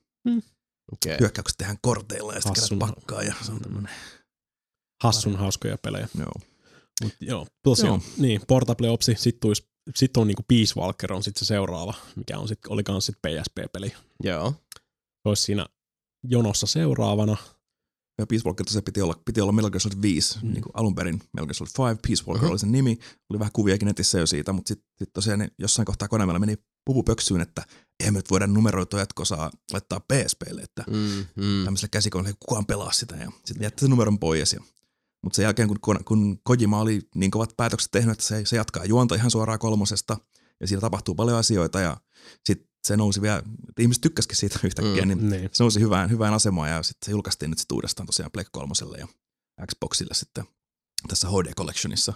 Okei. 0.93 1.17
Hyökkäykset 1.21 1.59
tehdään 1.59 1.79
korteilla 1.83 2.35
ja 2.35 2.41
sitten 2.41 2.79
pakkaa 2.79 3.23
ja 3.23 3.35
se 3.43 3.53
on 3.53 3.61
tämmönen, 3.61 3.93
Hassun 5.03 5.37
hauskoja 5.37 5.79
pelejä. 5.79 6.09
joo. 6.19 6.33
Mut 7.03 7.13
joo, 7.21 7.47
tosiaan, 7.63 8.01
Joo. 8.01 8.11
niin, 8.19 8.41
Portable 8.49 8.91
Opsi, 8.91 9.15
sit, 9.19 9.41
tuis, 9.41 9.67
sit 9.95 10.17
on 10.17 10.27
niinku 10.27 10.43
Peace 10.49 10.81
Walker 10.81 11.13
on 11.13 11.23
sit 11.23 11.37
se 11.37 11.45
seuraava, 11.45 11.95
mikä 12.17 12.39
on 12.39 12.49
sit, 12.49 12.59
oli 12.69 12.83
kans 12.85 13.07
sit 13.07 13.17
PSP-peli. 13.27 13.93
Joo. 14.23 14.55
Se 15.23 15.29
olisi 15.29 15.43
siinä 15.43 15.67
jonossa 16.23 16.67
seuraavana. 16.67 17.37
Ja 18.19 18.27
Peace 18.27 18.45
Walker 18.45 18.67
tosiaan 18.67 18.85
piti 18.85 19.01
olla, 19.01 19.15
piti 19.25 19.41
olla 19.41 19.53
Metal 19.53 19.71
Gear 19.71 19.81
Solid 19.81 20.03
5, 20.03 20.39
Mm. 20.43 20.51
niin 20.53 20.63
kuin 20.63 20.73
alun 20.75 20.95
perin 20.95 21.15
Metal 21.33 21.47
Gear 21.47 21.55
Solid 21.55 21.71
5, 21.91 22.01
Peace 22.07 22.23
Walker 22.25 22.35
mm-hmm. 22.35 22.51
oli 22.51 22.59
sen 22.59 22.73
nimi, 22.73 22.99
oli 23.31 23.39
vähän 23.39 23.53
kuviakin 23.53 23.87
netissä 23.87 24.19
jo 24.19 24.27
siitä, 24.27 24.53
mutta 24.53 24.69
sitten 24.69 24.89
sit 24.99 25.13
tosiaan 25.13 25.39
ne 25.39 25.49
jossain 25.59 25.87
kohtaa 25.87 26.09
Konamilla 26.09 26.39
meni 26.39 26.57
pupu 26.85 27.03
pöksyyn, 27.03 27.41
että 27.41 27.63
eihän 28.01 28.15
me 28.15 28.19
nyt 28.19 28.31
voida 28.31 28.47
numeroitua 28.47 29.01
jatkosaa 29.01 29.51
laittaa 29.73 30.01
PSPlle, 30.01 30.63
että 30.63 30.85
Mm, 30.87 31.25
mm. 31.45 31.65
tämmöisellä 31.65 31.89
käsikoneella 31.91 32.29
ei 32.29 32.35
kukaan 32.41 32.67
pelaa 32.67 32.93
sitä, 32.93 33.17
ja 33.17 33.33
sitten 33.45 33.65
jätti 33.65 33.81
sen 33.81 33.91
numeron 33.91 34.19
pois. 34.19 34.53
Ja, 34.53 34.61
mutta 35.23 35.37
sen 35.37 35.43
jälkeen, 35.43 35.69
kun, 35.69 35.81
kun, 35.81 35.99
kun 36.05 36.39
Kojima 36.43 36.81
oli 36.81 37.03
niin 37.15 37.31
kovat 37.31 37.51
päätökset 37.57 37.91
tehnyt, 37.91 38.13
että 38.13 38.25
se, 38.25 38.45
se 38.45 38.57
jatkaa 38.57 38.85
juonta 38.85 39.15
ihan 39.15 39.31
suoraan 39.31 39.59
kolmosesta, 39.59 40.17
ja 40.61 40.67
siinä 40.67 40.81
tapahtuu 40.81 41.15
paljon 41.15 41.39
asioita, 41.39 41.81
ja 41.81 41.97
sitten 42.47 42.69
se 42.87 42.97
nousi 42.97 43.23
vielä, 43.23 43.39
että 43.69 43.83
ihmiset 43.83 44.01
tykkäskin 44.01 44.37
siitä 44.37 44.59
yhtäkkiä, 44.65 45.03
Mm. 45.03 45.09
niin 45.09 45.31
Niin. 45.31 45.51
se 45.53 45.63
nousi 45.63 45.81
hyvään, 45.81 46.11
hyvään 46.11 46.35
asemaan 46.35 46.71
ja 46.71 46.83
sitten 46.83 47.07
se 47.07 47.11
julkaistiin 47.11 47.51
nyt 47.51 47.59
sit 47.59 47.73
uudestaan 47.73 48.07
tosiaan 48.07 48.33
Black 48.33 48.49
3 48.53 48.73
ja 48.99 49.07
Xboxille 49.67 50.15
sitten 50.15 50.45
tässä 51.09 51.29
HD 51.29 51.55
Collectionissa 51.55 52.13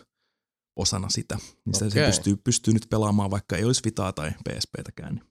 osana 0.77 1.09
sitä. 1.09 1.39
Niin 1.67 1.75
sitä 1.75 1.91
se 1.91 2.07
pystyy, 2.07 2.37
pystyy 2.37 2.75
nyt 2.75 2.87
pelaamaan, 2.91 3.31
vaikka 3.31 3.57
ei 3.57 3.65
olisi 3.65 3.81
Vitaa 3.85 4.13
tai 4.13 4.31
PSPtäkään. 4.49 5.15
Niin. 5.15 5.25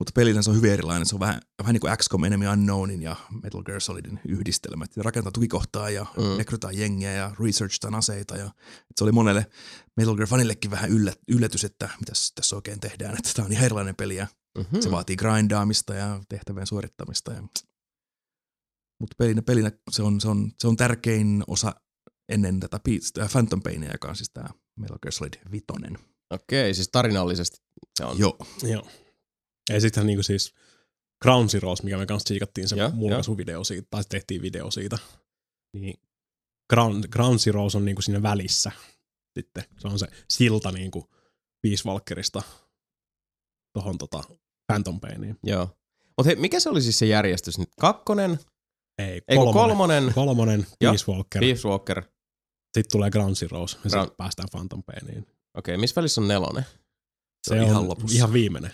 Mutta 0.00 0.12
pelinä 0.14 0.42
se 0.42 0.50
on 0.50 0.56
hyvin 0.56 0.72
erilainen. 0.72 1.06
Se 1.06 1.14
on 1.16 1.20
vähän, 1.20 1.40
vähän 1.58 1.72
niin 1.72 1.80
kuin 1.80 1.96
XCOM 1.96 2.24
Enemy 2.24 2.48
Unknownin 2.48 3.02
ja 3.02 3.16
Metal 3.42 3.62
Gear 3.62 3.80
Solidin 3.80 4.20
yhdistelmä. 4.28 4.84
Et 4.84 4.96
rakentaa 4.96 5.32
tukikohtaa 5.32 5.90
ja 5.90 6.06
Mm. 6.16 6.38
rekrytään 6.38 6.78
jengiä 6.78 7.12
ja 7.12 7.34
researchitaan 7.40 7.94
aseita. 7.94 8.36
Ja, 8.36 8.50
se 8.96 9.04
oli 9.04 9.12
monelle 9.12 9.46
Metal 9.96 10.16
Gear 10.16 10.28
fanillekin 10.28 10.70
vähän 10.70 10.90
yllät, 10.90 11.18
yllätys, 11.28 11.64
että 11.64 11.88
mitä 12.00 12.12
tässä 12.34 12.56
oikein 12.56 12.80
tehdään. 12.80 13.14
Että 13.16 13.30
tämä 13.36 13.46
on 13.46 13.52
ihan 13.52 13.64
erilainen 13.64 13.96
peli 13.96 14.16
ja 14.16 14.26
Mm-hmm. 14.58 14.80
se 14.80 14.90
vaatii 14.90 15.16
grindaamista 15.16 15.94
ja 15.94 16.20
tehtävien 16.28 16.66
suorittamista. 16.66 17.32
Ja... 17.32 17.42
Mutta 19.00 19.14
pelinä, 19.18 19.42
pelinä 19.42 19.72
se, 19.90 20.02
on, 20.02 20.20
se, 20.20 20.28
on, 20.28 20.50
se 20.58 20.68
on 20.68 20.76
tärkein 20.76 21.44
osa 21.46 21.74
ennen 22.28 22.60
tätä 22.60 22.80
Beats, 22.84 23.12
äh, 23.18 23.30
Phantom 23.30 23.62
Painia, 23.62 23.92
joka 23.92 24.08
on 24.08 24.16
siis 24.16 24.30
tämä 24.30 24.48
Metal 24.80 24.98
Gear 25.02 25.12
Solid 25.12 25.34
Vitonen. 25.50 25.98
Okei, 26.30 26.74
siis 26.74 26.88
tarinallisesti 26.88 27.58
se 27.98 28.04
on. 28.04 28.18
Joo, 28.18 28.38
Joo. 28.62 28.88
Ja 29.70 29.80
sitten 29.80 30.06
niinku 30.06 30.22
siis 30.22 30.54
Ground 31.22 31.48
Zeroes, 31.48 31.82
mikä 31.82 31.98
me 31.98 32.06
kanssa 32.06 32.28
siikattiin 32.28 32.68
se 32.68 32.76
Joo, 32.76 32.90
mulkaisuvideo 32.90 33.64
siitä, 33.64 33.86
tai 33.90 34.02
tehtiin 34.08 34.42
video 34.42 34.70
siitä, 34.70 34.98
niin 35.76 36.00
Ground, 36.70 37.04
Ground 37.08 37.38
Zeroes 37.38 37.74
on 37.74 37.84
niinku 37.84 38.02
siinä 38.02 38.22
välissä 38.22 38.72
sitten. 39.38 39.64
Se 39.78 39.88
on 39.88 39.98
se 39.98 40.06
silta 40.28 40.72
niinku 40.72 41.10
Peace 41.62 41.88
Walkerista 41.88 42.42
tohon 43.72 43.98
tota 43.98 44.22
Phantom 44.66 45.00
Painiin. 45.00 45.38
Joo. 45.42 45.76
Mutta 46.18 46.26
hei, 46.26 46.36
mikä 46.36 46.60
se 46.60 46.68
oli 46.68 46.82
siis 46.82 46.98
se 46.98 47.06
järjestys 47.06 47.58
nyt? 47.58 47.68
Kakkonen, 47.80 48.38
Ei, 48.98 49.20
kolmonen, 49.52 50.12
kolmonen 50.14 50.66
Joo, 50.80 50.92
Peace 50.92 51.12
Walker, 51.12 51.40
Peace 51.40 51.68
Walker. 51.68 52.02
sitten 52.74 52.92
tulee 52.92 53.10
Ground 53.10 53.34
Zeroes 53.34 53.72
ja 53.72 53.78
Ground- 53.90 54.00
sitten 54.02 54.16
päästään 54.16 54.48
Phantom 54.50 54.82
Painiin. 54.82 55.26
Okei, 55.54 55.76
missä 55.76 55.96
välissä 55.96 56.20
on 56.20 56.28
nelonen? 56.28 56.66
Se 57.48 57.54
on 57.54 57.62
ihan 57.62 57.88
lopussa. 57.88 58.16
Ihan 58.16 58.32
viimeinen. 58.32 58.72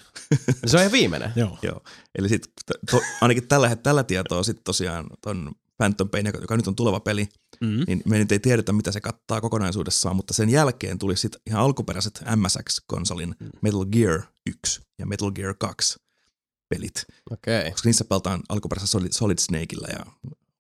se 0.66 0.76
on 0.76 0.80
ihan 0.80 0.92
viimeinen? 0.92 1.32
Joo. 1.36 1.58
Joo. 1.62 1.80
Eli 2.18 2.28
sit, 2.28 2.42
to, 2.90 3.00
ainakin 3.20 3.48
tällä, 3.48 3.76
tällä 3.76 4.04
tietoa 4.04 4.42
sitten 4.42 4.64
tosiaan 4.64 5.06
ton 5.22 5.52
Phantom 5.76 6.08
Pain, 6.08 6.26
joka 6.26 6.56
nyt 6.56 6.68
on 6.68 6.76
tuleva 6.76 7.00
peli, 7.00 7.28
mm-hmm. 7.60 7.84
niin 7.86 8.02
me 8.04 8.18
nyt 8.18 8.32
ei 8.32 8.38
tiedetä, 8.38 8.72
mitä 8.72 8.92
se 8.92 9.00
kattaa 9.00 9.40
kokonaisuudessaan, 9.40 10.16
mutta 10.16 10.34
sen 10.34 10.50
jälkeen 10.50 10.98
tuli 10.98 11.16
sitten 11.16 11.40
ihan 11.46 11.62
alkuperäiset 11.62 12.24
MSX-konsolin 12.36 13.34
mm. 13.40 13.48
Metal 13.62 13.84
Gear 13.84 14.22
1 14.46 14.80
ja 14.98 15.06
Metal 15.06 15.30
Gear 15.30 15.54
2 15.58 15.98
pelit. 16.68 17.06
Okay. 17.30 17.70
Koska 17.70 17.88
niissä 17.88 18.04
pelataan 18.04 18.40
alkuperäisessä 18.48 18.92
Solid, 18.92 19.12
Solid 19.12 19.38
Snakeilla 19.38 19.88
ja 19.88 20.06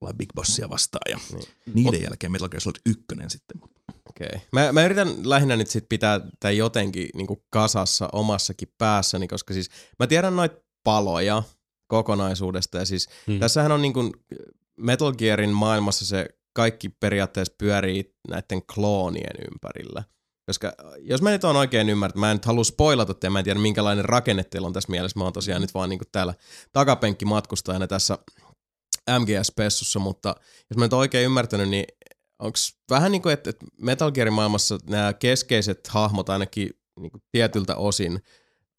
ollaan 0.00 0.16
Big 0.16 0.28
Bossia 0.34 0.70
vastaan 0.70 1.10
ja 1.10 1.18
niin. 1.32 1.74
niiden 1.74 2.02
jälkeen 2.02 2.32
Metal 2.32 2.48
Gear 2.48 2.60
Solid 2.60 2.80
1 2.86 3.04
sitten. 3.28 3.60
Okei. 4.08 4.26
Okay. 4.26 4.40
Mä, 4.52 4.72
mä 4.72 4.84
yritän 4.84 5.08
lähinnä 5.24 5.56
nyt 5.56 5.68
sit 5.68 5.88
pitää 5.88 6.20
tämä 6.40 6.52
jotenkin 6.52 7.08
niinku 7.14 7.44
kasassa 7.50 8.08
omassakin 8.12 8.68
päässäni, 8.78 9.28
koska 9.28 9.54
siis 9.54 9.70
mä 9.98 10.06
tiedän 10.06 10.36
noita 10.36 10.56
paloja 10.84 11.42
kokonaisuudesta 11.86 12.78
ja 12.78 12.84
siis 12.84 13.08
hmm. 13.26 13.38
tässähän 13.38 13.72
on 13.72 13.82
niinku 13.82 14.12
Metal 14.76 15.12
Gearin 15.12 15.50
maailmassa 15.50 16.06
se 16.06 16.28
kaikki 16.52 16.88
periaatteessa 16.88 17.54
pyörii 17.58 18.14
näiden 18.28 18.62
kloonien 18.74 19.36
ympärillä. 19.52 20.04
Koska 20.46 20.72
jos 21.00 21.22
mä 21.22 21.30
nyt 21.30 21.44
oon 21.44 21.56
oikein 21.56 21.88
ymmärtänyt, 21.88 22.20
mä 22.20 22.30
en 22.30 22.34
nyt 22.34 22.44
halua 22.44 22.64
spoilata 22.64 23.26
ja 23.26 23.30
mä 23.30 23.38
en 23.38 23.44
tiedä 23.44 23.60
minkälainen 23.60 24.04
rakenne 24.04 24.44
teillä 24.44 24.66
on 24.66 24.72
tässä 24.72 24.90
mielessä. 24.90 25.18
Mä 25.18 25.24
oon 25.24 25.32
tosiaan 25.32 25.62
nyt 25.62 25.74
vaan 25.74 25.88
niinku 25.88 26.04
täällä 26.12 26.34
takapenkki 26.72 27.24
matkustajana 27.24 27.86
tässä 27.86 28.18
MGS-pessussa, 29.18 29.98
mutta 29.98 30.34
jos 30.70 30.76
mä 30.76 30.84
nyt 30.84 30.92
oon 30.92 31.00
oikein 31.00 31.24
ymmärtänyt, 31.24 31.68
niin 31.68 31.84
onko 32.38 32.58
vähän 32.90 33.12
niin 33.12 33.22
kuin, 33.22 33.32
että, 33.32 33.50
että 33.50 33.66
Metal 33.82 34.12
Gearin 34.12 34.34
maailmassa 34.34 34.78
nämä 34.90 35.12
keskeiset 35.12 35.86
hahmot 35.86 36.28
ainakin 36.28 36.70
niin 37.00 37.10
kuin 37.10 37.22
tietyltä 37.32 37.76
osin 37.76 38.22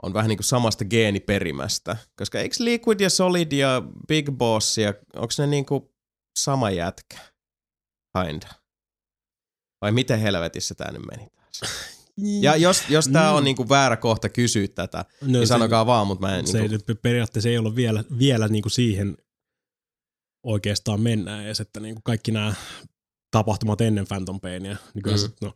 on 0.04 0.14
vähän 0.14 0.30
niin 0.30 0.38
kuin 0.38 0.46
samasta 0.46 0.86
geeniperimästä. 0.86 1.98
Koska 2.16 2.40
eikö 2.40 2.56
Liquid 2.60 3.00
ja 3.00 3.10
Solid 3.10 3.52
ja 3.52 3.82
Big 4.08 4.32
Boss 4.32 4.78
ja 4.78 4.94
onko 5.16 5.34
ne 5.38 5.48
niin 5.48 5.66
kuin 5.66 5.84
sama 6.40 6.72
jätkä? 6.72 7.20
Kinda. 8.14 8.48
Vai 9.82 9.92
miten 9.92 10.20
helvetissä 10.20 10.76
tämä 10.76 10.92
nyt 10.92 11.06
meni 11.12 11.30
taas? 11.30 11.62
Ja 12.42 12.56
jos, 12.56 12.90
jos 12.90 13.08
tämä 13.08 13.32
on 13.32 13.44
mm. 13.44 13.46
niinku 13.46 13.70
väärä 13.70 13.98
kohta 13.98 14.30
kysyä 14.30 14.68
tätä, 14.68 15.06
no, 15.22 15.28
niin 15.28 15.48
sanokaa 15.48 15.84
se, 15.84 15.86
vaan, 15.86 16.08
mutta 16.08 16.28
mä 16.28 16.38
en... 16.38 16.48
Se 16.48 16.68
niinku... 16.68 16.96
periaatteessa 17.02 17.50
ei 17.50 17.58
ollut 17.58 17.76
vielä, 17.76 18.04
vielä 18.18 18.48
niinku 18.48 18.70
siihen 18.70 19.18
oikeastaan 20.44 21.02
mennään 21.02 21.46
edes, 21.46 21.60
että 21.60 21.80
niinku 21.80 22.02
kaikki 22.04 22.32
nämä 22.32 22.54
tapahtumat 23.32 23.82
ennen 23.82 24.08
Phantom 24.08 24.40
Painia, 24.40 24.78
niin 24.94 25.04
kyllä 25.04 25.18
mm. 25.18 25.34
no, 25.42 25.56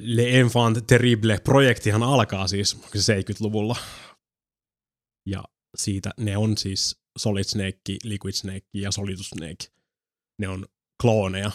Le 0.00 0.40
Enfant 0.40 0.86
Terrible 0.86 1.38
projektihan 1.44 2.02
alkaa 2.02 2.48
siis 2.48 2.76
70-luvulla. 2.96 3.76
Ja 5.26 5.44
siitä 5.76 6.10
ne 6.16 6.36
on 6.36 6.58
siis 6.58 7.00
Solid 7.18 7.44
Snake, 7.44 7.80
Liquid 8.04 8.32
Snake 8.32 8.66
ja 8.74 8.90
Solidus 8.90 9.28
Snake. 9.28 9.66
Ne 10.38 10.48
on 10.48 10.66
klooneja 11.02 11.50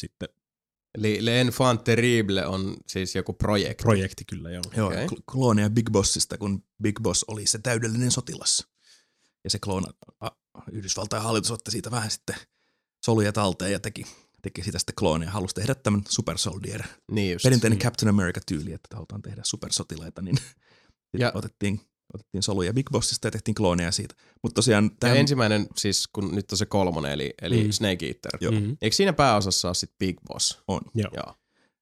sitten. 0.00 0.28
Eli 0.98 1.24
Le 1.24 1.40
Enfant 1.40 1.84
Terrible 1.84 2.46
on 2.46 2.76
siis 2.86 3.14
joku 3.14 3.32
projekti. 3.32 3.82
Projekti 3.82 4.24
kyllä, 4.24 4.50
joo. 4.50 4.62
Joo, 4.76 4.88
okay. 4.88 5.06
klooneja 5.32 5.70
Big 5.70 5.90
Bossista, 5.90 6.38
kun 6.38 6.64
Big 6.82 7.00
Boss 7.02 7.24
oli 7.28 7.46
se 7.46 7.58
täydellinen 7.58 8.10
sotilas. 8.10 8.66
Ja 9.44 9.50
se 9.50 9.58
kloona, 9.58 9.92
Yhdysvaltain 10.72 11.22
hallitus 11.22 11.50
otti 11.50 11.70
siitä 11.70 11.90
vähän 11.90 12.10
sitten 12.10 12.36
soluja 13.04 13.32
talteen 13.32 13.72
ja 13.72 13.80
teki 13.80 14.06
teki 14.42 14.62
sitä 14.62 14.78
sitten 14.78 14.94
kloonia, 14.94 15.30
halusi 15.30 15.54
tehdä 15.54 15.74
tämän 15.74 16.02
Super 16.08 16.38
Soldier. 16.38 16.82
Niin 17.10 17.32
just. 17.32 17.42
Perinteinen 17.42 17.78
niin. 17.78 17.84
Captain 17.84 18.08
America-tyyli, 18.08 18.72
että 18.72 18.96
halutaan 18.96 19.22
tehdä 19.22 19.42
supersotilaita, 19.44 20.22
niin 20.22 20.36
ja. 21.18 21.32
otettiin, 21.38 21.80
otettiin 22.14 22.42
soluja 22.42 22.72
Big 22.72 22.90
Bossista 22.90 23.26
ja 23.26 23.30
tehtiin 23.30 23.54
kloonia 23.54 23.92
siitä. 23.92 24.14
Mutta 24.42 24.54
tosiaan... 24.54 24.90
Tämän... 25.00 25.16
Ja 25.16 25.20
ensimmäinen, 25.20 25.66
siis 25.76 26.08
kun 26.12 26.34
nyt 26.34 26.52
on 26.52 26.58
se 26.58 26.66
kolmonen, 26.66 27.12
eli, 27.12 27.34
eli 27.42 27.64
mm. 27.64 27.70
Snake 27.70 28.06
Eater. 28.06 28.38
Joo. 28.40 28.52
Mm-hmm. 28.52 28.76
Eikö 28.82 28.96
siinä 28.96 29.12
pääosassa 29.12 29.68
ole 29.68 29.74
sitten 29.74 29.96
Big 29.98 30.16
Boss? 30.28 30.62
On. 30.68 30.80
Joo. 30.94 31.10
Joo. 31.14 31.34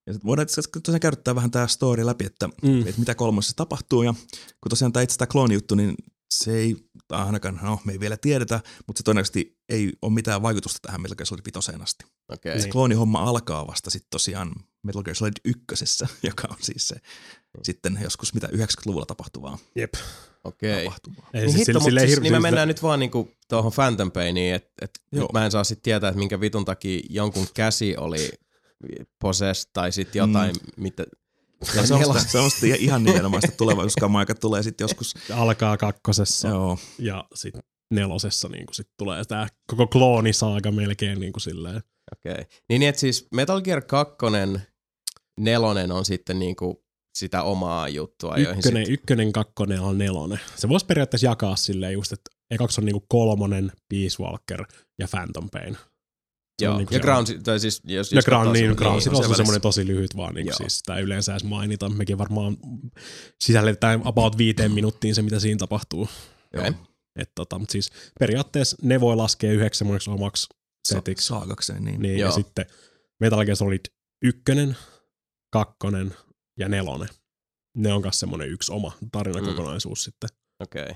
Ja 0.07 0.13
sitten 0.13 0.29
voidaan 0.29 0.47
tosiaan 0.83 1.01
käyttää 1.01 1.35
vähän 1.35 1.51
tämä 1.51 1.67
story 1.67 2.07
läpi, 2.07 2.25
että, 2.25 2.49
mm. 2.63 2.81
että 2.81 2.99
mitä 2.99 3.15
kolmosessa 3.15 3.57
tapahtuu. 3.57 4.03
Ja 4.03 4.15
kun 4.61 4.71
tosiaan 4.71 4.93
tämä 4.93 5.03
itse 5.03 5.19
tämä 5.19 5.27
kloonijuttu, 5.27 5.75
niin 5.75 5.95
se 6.31 6.57
ei 6.57 6.77
ainakaan, 7.11 7.61
no 7.63 7.81
me 7.85 7.93
ei 7.93 8.01
vielä 8.01 8.17
tiedetä, 8.17 8.61
mutta 8.87 8.99
se 8.99 9.03
todennäköisesti 9.03 9.59
ei 9.69 9.93
ole 10.03 10.13
mitään 10.13 10.43
vaikutusta 10.43 10.79
tähän 10.83 11.03
Metal 11.03 11.17
Gear 11.17 11.27
Solid 11.27 11.43
5 11.57 11.83
asti. 11.83 12.05
Okay. 12.29 12.61
Se 12.61 12.69
kloonihomma 12.69 13.19
alkaa 13.19 13.67
vasta 13.67 13.91
sitten 13.91 14.11
tosiaan 14.11 14.53
Metal 14.83 15.03
Gear 15.03 15.15
Solid 15.15 15.33
1, 15.45 15.63
joka 16.29 16.49
on 16.51 16.57
siis 16.61 16.89
se 16.89 16.97
sitten 17.63 17.99
joskus 18.03 18.35
mitä 18.35 18.47
90-luvulla 18.47 19.07
tapahtuvaa. 19.07 19.59
Jep. 19.75 19.95
Okei. 20.45 20.87
Okay. 20.87 20.99
Niin, 21.33 21.53
siis 21.53 21.69
hitto, 21.69 21.81
mutta 21.81 22.01
siis, 22.01 22.21
niin 22.21 22.33
me 22.33 22.41
mennään 22.41 22.69
nyt 22.69 22.83
vaan 22.83 22.99
niinku 22.99 23.31
tuohon 23.49 23.73
Phantom 23.73 24.11
Painiin, 24.11 24.55
että 24.55 24.73
et 24.83 24.91
mä 25.33 25.45
en 25.45 25.51
saa 25.51 25.65
sitten 25.65 25.83
tietää, 25.83 26.09
että 26.09 26.19
minkä 26.19 26.41
vitun 26.41 26.65
takia 26.65 27.01
jonkun 27.11 27.47
käsi 27.55 27.97
oli 27.97 28.31
possessed 29.21 29.71
tai 29.73 29.93
sitten 29.93 30.19
jotain, 30.19 30.55
mm. 30.55 30.83
mitä, 30.83 31.05
ja 31.75 31.87
se, 31.87 31.95
on, 31.95 32.21
se 32.21 32.39
on 32.39 32.51
ihan 32.79 33.05
nimenomaista 33.05 33.53
tulevaisuuskamaa, 33.57 34.23
joka 34.23 34.35
tulee 34.35 34.63
sitten 34.63 34.85
joskus. 34.85 35.15
Alkaa 35.33 35.77
kakkosessa 35.77 36.49
Joo. 36.49 36.79
ja 36.99 37.25
sitten 37.35 37.63
nelosessa 37.91 38.49
niin 38.49 38.67
sit 38.73 38.89
tulee 38.97 39.25
tämä 39.25 39.49
koko 39.67 39.87
kloonisaaga 39.87 40.71
melkein 40.71 41.21
niin 41.21 41.33
kuin 41.33 41.43
silleen. 41.43 41.83
Okei. 42.13 42.33
Okay. 42.33 42.45
Niin, 42.69 42.83
että 42.83 43.01
siis 43.01 43.27
Metal 43.35 43.61
Gear 43.63 43.83
2, 43.83 44.17
nelonen 45.41 45.93
on 45.93 46.05
sitten 46.05 46.39
niin 46.39 46.57
kuin 46.57 46.77
sitä 47.15 47.43
omaa 47.43 47.89
juttua. 47.89 48.37
Ykkönen, 48.37 48.87
sit... 48.87 48.95
ykkönen, 48.95 49.33
kakkonen 49.33 49.81
on 49.81 49.99
nelonen. 49.99 50.41
Se 50.57 50.69
voisi 50.69 50.87
periaatteessa 50.87 51.27
jakaa 51.27 51.57
silleen 51.57 51.93
just, 51.93 52.13
että 52.13 52.31
ekaksi 52.51 52.81
on 52.81 52.85
niinku 52.85 53.05
kolmonen, 53.09 53.73
Peace 53.89 54.23
Walker 54.23 54.65
ja 54.99 55.09
Phantom 55.11 55.51
Pain. 55.51 55.77
Joo, 56.63 56.79
niin 56.79 56.89
ja 56.91 57.01
Ground, 57.01 57.27
tai 57.43 57.61
siis 57.61 57.83
jos, 57.85 58.13
ja 58.13 58.23
Ground, 58.23 58.53
niin, 58.53 58.75
Ground 58.77 59.01
niin, 59.01 59.17
on, 59.17 59.25
on 59.25 59.37
semmoinen 59.37 59.61
tosi 59.61 59.87
lyhyt 59.87 60.17
vaan, 60.17 60.35
niin 60.35 60.57
siis 60.57 60.79
sitä 60.79 60.99
yleensä 60.99 61.33
edes 61.33 61.45
mainita. 61.45 61.89
Mekin 61.89 62.19
varmaan 62.19 62.57
sisälletään 63.41 64.01
about 64.05 64.39
viiteen 64.39 64.73
minuuttiin 64.73 65.15
se, 65.15 65.23
mitä 65.23 65.41
siinä 65.41 65.59
tapahtuu. 65.59 66.09
Okay. 66.59 66.73
Et 67.17 67.31
tota, 67.35 67.59
mutta 67.59 67.73
siis 67.73 67.91
periaatteessa 68.21 68.77
ne 68.83 69.01
voi 69.01 69.17
laskea 69.17 69.53
yhdeksi 69.53 69.85
omaksi 70.09 70.47
setiksi. 70.89 71.27
Saagakseen, 71.27 71.85
niin. 71.85 72.03
niin 72.03 72.19
ja 72.19 72.31
sitten 72.31 72.67
Metal 73.21 73.45
Gear 73.45 73.57
Solid 73.57 73.85
ykkönen, 74.25 74.77
kakkonen 75.53 76.15
ja 76.59 76.69
nelonen. 76.69 77.09
Ne 77.77 77.93
on 77.93 78.03
myös 78.03 78.21
semmoinen 78.21 78.49
yksi 78.49 78.73
oma 78.73 78.93
tarinakokonaisuus 79.13 79.99
mm. 79.99 80.03
sitten. 80.03 80.31
Okei. 80.63 80.83
Okay. 80.83 80.95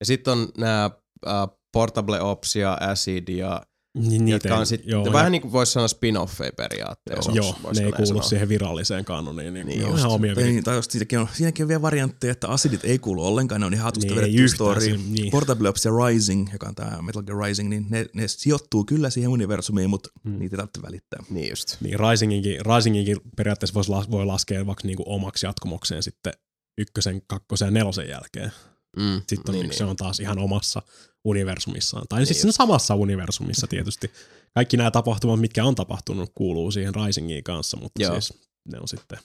Ja 0.00 0.06
sitten 0.06 0.32
on 0.32 0.48
nämä 0.58 0.90
uh, 1.26 1.58
Portable 1.72 2.20
Ops 2.20 2.56
ja 2.56 2.78
Acid 2.80 3.28
ja 3.28 3.62
niin, 3.94 4.28
jotka 4.28 4.56
on 4.56 4.66
sit, 4.66 4.82
joo, 4.84 5.12
vähän 5.12 5.32
niin 5.32 5.42
kuin 5.42 5.52
voisi 5.52 5.72
sanoa 5.72 5.86
spin-offeja 5.86 6.52
periaatteessa. 6.56 7.32
Joo, 7.32 7.56
ne 7.74 7.84
ei 7.84 7.92
kuulu 7.92 8.06
sanoa. 8.06 8.22
siihen 8.22 8.48
viralliseen 8.48 9.04
kanoniin, 9.04 9.54
niin, 9.54 9.66
niin 9.66 9.80
ne 9.80 9.86
on 9.86 9.98
ihan 9.98 10.10
omia 10.10 10.34
niin, 10.34 10.64
tai 10.64 10.82
siinäkin 10.82 11.18
on, 11.18 11.28
siinäkin 11.32 11.64
on 11.64 11.68
vielä 11.68 11.82
variantteja, 11.82 12.32
että 12.32 12.48
Acidit 12.48 12.84
ei 12.84 12.98
kuulu 12.98 13.26
ollenkaan, 13.26 13.60
ne 13.60 13.66
on 13.66 13.74
ihan 13.74 13.84
hatusta 13.84 14.14
niin, 14.14 14.20
vedetty 14.20 14.48
story. 14.48 14.96
Niin. 14.96 15.30
Portable 15.30 15.68
Ops 15.68 15.84
ja 15.84 15.90
Rising, 16.06 16.52
joka 16.52 16.68
on 16.68 16.74
tämä 16.74 17.02
Metal 17.02 17.22
Gear 17.22 17.38
Rising, 17.38 17.68
niin 17.68 17.86
ne, 17.90 18.06
ne 18.14 18.28
sijoittuu 18.28 18.84
kyllä 18.84 19.10
siihen 19.10 19.30
universumiin, 19.30 19.90
mutta 19.90 20.10
hmm. 20.24 20.38
niitä 20.38 20.56
ei 20.56 20.58
tarvitse 20.58 20.82
välittää. 20.82 21.24
Niin 21.30 21.50
just. 21.50 21.76
Niin, 21.80 22.00
Risinginkin, 22.00 22.58
Risinginkin 22.76 23.16
periaatteessa 23.36 23.74
voisi, 23.74 24.10
voi 24.10 24.26
laskea 24.26 24.66
vaikka 24.66 24.86
niinku 24.86 25.04
omaksi 25.06 25.46
jatkumokseen 25.46 26.02
sitten 26.02 26.32
ykkösen, 26.78 27.22
kakkosen 27.26 27.66
ja 27.66 27.70
nelosen 27.70 28.08
jälkeen. 28.08 28.52
Mm, 28.96 29.22
sitten 29.28 29.42
on, 29.48 29.52
niin, 29.52 29.68
niin. 29.68 29.78
se 29.78 29.84
on 29.84 29.96
taas 29.96 30.20
ihan 30.20 30.38
omassa 30.38 30.82
universumissaan. 31.24 32.06
Tai 32.08 32.18
niin 32.18 32.26
siis 32.26 32.40
siinä 32.40 32.52
samassa 32.52 32.94
universumissa 32.94 33.66
tietysti. 33.66 34.10
Kaikki 34.54 34.76
nämä 34.76 34.90
tapahtumat, 34.90 35.40
mitkä 35.40 35.64
on 35.64 35.74
tapahtunut, 35.74 36.30
kuuluu 36.34 36.70
siihen 36.70 36.94
Risingiin 36.94 37.44
kanssa, 37.44 37.76
mutta 37.76 38.02
Joo. 38.02 38.12
siis 38.12 38.48
ne 38.72 38.78
on 38.80 38.88
sitten... 38.88 39.18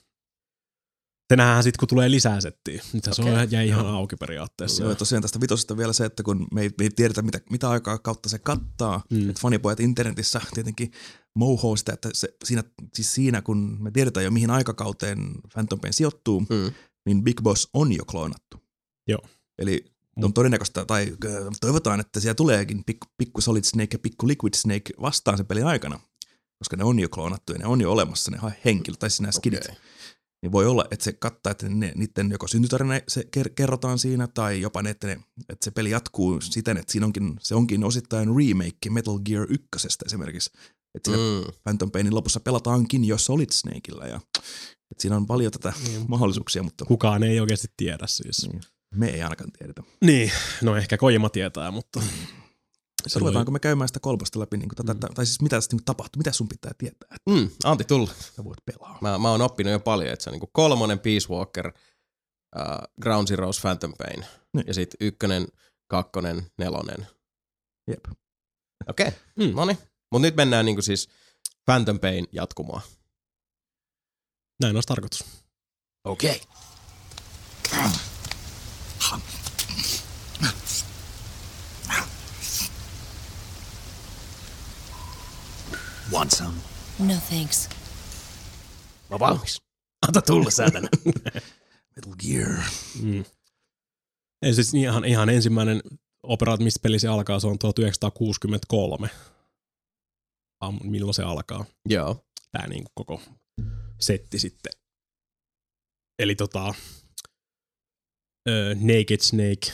Se 1.29 1.35
nähdään 1.35 1.63
sitten, 1.63 1.79
kun 1.79 1.87
tulee 1.87 2.11
lisää 2.11 2.41
settiä. 2.41 2.83
Nyt 2.93 3.03
se 3.11 3.21
on, 3.21 3.51
jäi 3.51 3.67
ihan 3.67 3.87
auki 3.87 4.15
periaatteessa. 4.15 4.83
Joo, 4.83 4.95
tosiaan 4.95 5.21
tästä 5.21 5.41
vitosesta 5.41 5.77
vielä 5.77 5.93
se, 5.93 6.05
että 6.05 6.23
kun 6.23 6.47
me 6.53 6.61
ei, 6.61 6.69
me 6.77 6.83
ei 6.83 6.89
tiedetä, 6.89 7.21
mitä, 7.21 7.39
mitä 7.49 7.69
aikaa 7.69 7.97
kautta 7.97 8.29
se 8.29 8.39
kattaa, 8.39 9.03
mm. 9.09 9.29
että 9.29 9.41
fanipojat 9.41 9.79
internetissä 9.79 10.41
tietenkin 10.53 10.91
mouhoo 11.35 11.75
sitä, 11.75 11.93
että 11.93 12.09
se, 12.13 12.35
siinä, 12.43 12.63
siis 12.93 13.13
siinä, 13.13 13.41
kun 13.41 13.77
me 13.79 13.91
tiedetään 13.91 14.23
jo 14.23 14.31
mihin 14.31 14.49
aikakauteen 14.49 15.19
Phantom 15.53 15.79
Pain 15.79 15.93
sijoittuu, 15.93 16.39
mm. 16.39 16.73
niin 17.05 17.23
Big 17.23 17.41
Boss 17.41 17.69
on 17.73 17.93
jo 17.93 18.05
kloonattu. 18.05 18.57
Joo. 19.07 19.21
Eli 19.59 19.85
on 20.23 20.33
todennäköistä, 20.33 20.85
tai 20.85 21.17
toivotaan, 21.61 21.99
että 21.99 22.19
siellä 22.19 22.35
tuleekin 22.35 22.83
pikku, 22.83 23.07
pikku 23.17 23.41
Solid 23.41 23.63
Snake 23.63 23.95
ja 23.95 23.99
pikku 23.99 24.27
Liquid 24.27 24.53
Snake 24.55 24.93
vastaan 25.01 25.37
sen 25.37 25.45
pelin 25.45 25.65
aikana, 25.65 25.99
koska 26.59 26.75
ne 26.77 26.83
on 26.83 26.99
jo 26.99 27.09
kloonattu 27.09 27.53
ja 27.53 27.59
ne 27.59 27.65
on 27.65 27.81
jo 27.81 27.91
olemassa, 27.91 28.31
ne 28.31 28.37
henkilöt, 28.65 28.99
tai 28.99 29.09
sinä 29.09 29.31
skidit. 29.31 29.65
Okay. 29.65 29.75
Niin 30.41 30.51
voi 30.51 30.65
olla, 30.65 30.85
että 30.91 31.03
se 31.03 31.13
kattaa, 31.13 31.51
että 31.51 31.69
ne, 31.69 31.91
niiden 31.95 32.31
joko 32.31 32.47
syntytarina 32.47 32.93
se 33.07 33.27
kerrotaan 33.55 33.99
siinä, 33.99 34.27
tai 34.27 34.61
jopa 34.61 34.81
ne, 34.81 34.89
että, 34.89 35.07
ne, 35.07 35.13
että 35.49 35.63
se 35.63 35.71
peli 35.71 35.89
jatkuu 35.89 36.41
siten, 36.41 36.77
että 36.77 36.91
siinä 36.91 37.05
onkin, 37.05 37.35
se 37.39 37.55
onkin 37.55 37.83
osittain 37.83 38.27
remake 38.27 38.89
Metal 38.89 39.19
Gear 39.19 39.47
1 39.49 39.67
esimerkiksi, 40.05 40.49
Että 40.95 41.11
siinä 41.11 41.23
Mm. 41.45 41.51
Phantom 41.63 41.91
Painin 41.91 42.15
lopussa 42.15 42.39
pelataankin 42.39 43.05
jo 43.05 43.17
Solid 43.17 43.49
Snakeillä 43.51 44.05
ja 44.05 44.21
et 44.91 44.99
siinä 44.99 45.15
on 45.17 45.27
paljon 45.27 45.51
tätä 45.51 45.73
Niin. 45.87 46.05
mahdollisuuksia, 46.07 46.63
mutta 46.63 46.85
Kukaan 46.85 47.23
ei 47.23 47.39
oikeasti 47.39 47.67
tiedä 47.77 48.07
siis. 48.07 48.47
niin, 48.47 48.61
me 48.95 49.07
ei 49.09 49.21
ainakaan 49.21 49.51
tiedetä. 49.51 49.83
Niin, 50.01 50.31
no 50.61 50.75
ehkä 50.75 50.97
Kojima 50.97 51.29
tietää, 51.29 51.71
mutta... 51.71 52.01
Se 53.07 53.19
ruvetaanko 53.19 53.51
me 53.51 53.59
käymään 53.59 53.87
sitä 53.87 53.99
kolmosta 53.99 54.39
läpi, 54.39 54.57
niin 54.57 54.69
kuin 54.69 54.85
tätä, 54.87 55.07
tai 55.15 55.25
siis 55.25 55.41
mitä 55.41 55.55
tässä 55.55 55.75
niin 55.75 55.85
tapahtuu, 55.85 56.17
mitä 56.19 56.31
sun 56.31 56.47
pitää 56.47 56.71
tietää, 56.77 57.07
että 57.15 57.31
Mm. 57.31 57.49
Antti, 57.63 57.83
tulla. 57.83 58.11
sä 58.35 58.43
voit 58.43 58.65
pelaa. 58.65 58.97
Mä, 59.01 59.17
mä 59.17 59.31
oon 59.31 59.41
oppinut 59.41 59.71
jo 59.71 59.79
paljon, 59.79 60.13
että 60.13 60.23
se 60.23 60.29
on 60.29 60.31
niinku 60.31 60.49
kolmonen 60.53 60.99
Peace 60.99 61.29
Walker, 61.29 61.67
uh, 61.67 62.63
Ground 63.01 63.27
Zeroes 63.27 63.59
Phantom 63.61 63.93
Pain 63.97 64.25
Niin. 64.53 64.67
ja 64.67 64.73
sitten 64.73 65.07
ykkönen, 65.07 65.47
kakkonen, 65.87 66.51
nelonen. 66.57 67.07
Jep. 67.87 68.05
Okei, 68.87 69.07
okay. 69.07 69.19
Mm. 69.35 69.55
no 69.55 69.65
niin. 69.65 69.77
Mut 70.11 70.21
nyt 70.21 70.35
mennään 70.35 70.65
niinku 70.65 70.81
siis 70.81 71.09
Phantom 71.65 71.99
Pain 71.99 72.27
jatkumaan. 72.31 72.81
Näin 74.61 74.75
olisi 74.75 74.87
tarkoitus. 74.87 75.23
Okei. 76.03 76.41
Okay. 77.71 77.89
Want 86.11 86.31
some? 86.31 86.57
No 86.99 87.13
thanks. 87.29 87.69
Mä 89.09 89.19
valmis. 89.19 89.61
Anta 90.07 90.21
tulla, 90.21 90.51
säätänä. 90.51 90.89
Metal 91.95 92.13
Gear. 92.19 92.63
Mm. 93.01 93.25
Ei 94.41 94.53
siis 94.53 94.73
ihan, 94.73 95.05
ihan 95.05 95.29
ensimmäinen 95.29 95.81
operaatio, 96.23 96.63
mistä 96.63 96.79
peli 96.83 96.99
se 96.99 97.07
alkaa, 97.07 97.39
se 97.39 97.47
on 97.47 97.59
1963. 97.59 99.09
Am- 100.61 100.79
Milloin 100.83 101.13
se 101.13 101.23
alkaa? 101.23 101.65
Joo. 101.89 102.25
Tää 102.51 102.67
niin 102.67 102.83
koko 102.93 103.21
setti 103.99 104.39
sitten. 104.39 104.71
Eli 106.19 106.35
tota, 106.35 106.73
ö, 108.49 108.75
Naked 108.75 109.19
Snake 109.21 109.71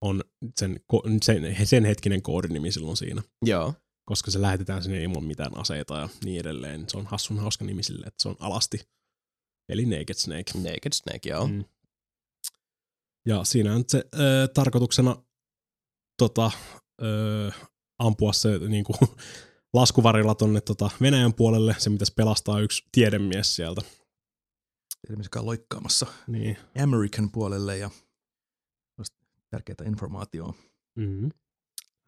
on 0.00 0.24
sen, 0.58 0.80
sen, 1.22 1.42
sen 1.66 1.84
hetkinen 1.84 2.22
koodinimi 2.22 2.72
silloin 2.72 2.96
siinä, 2.96 3.22
Joo. 3.42 3.74
koska 4.04 4.30
se 4.30 4.42
lähetetään 4.42 4.82
sinne 4.82 5.02
ilman 5.02 5.24
mitään 5.24 5.58
aseita 5.58 5.98
ja 5.98 6.08
niin 6.24 6.40
edelleen. 6.40 6.84
Se 6.88 6.98
on 6.98 7.06
hassun 7.06 7.38
hauska 7.38 7.64
nimi 7.64 7.82
sille, 7.82 8.06
että 8.06 8.22
se 8.22 8.28
on 8.28 8.36
alasti. 8.40 8.80
Eli 9.68 9.86
Naked 9.86 10.14
Snake. 10.14 10.52
Naked 10.54 10.92
Snake, 10.94 11.28
joo. 11.28 11.46
Mm. 11.46 11.64
Ja 13.26 13.44
siinä 13.44 13.74
on 13.74 13.84
se 13.88 14.04
ö, 14.14 14.48
tarkoituksena 14.54 15.16
tota, 16.18 16.50
ö, 17.02 17.50
ampua 17.98 18.32
se 18.32 18.58
niinku, 18.58 18.92
laskuvarilla 19.74 20.34
tonne 20.34 20.60
tota, 20.60 20.90
Venäjän 21.00 21.34
puolelle. 21.34 21.74
Se 21.78 21.90
pitäisi 21.90 22.12
pelastaa 22.16 22.60
yksi 22.60 22.84
tiedemies 22.92 23.56
sieltä. 23.56 23.82
Ilmeisesti 25.10 25.38
loikkaamassa 25.38 26.06
Niin. 26.26 26.56
American 26.82 27.30
puolelle 27.30 27.78
ja 27.78 27.90
tärkeää 29.50 29.88
informaatiota. 29.88 30.52
Mm-hmm. 30.98 31.30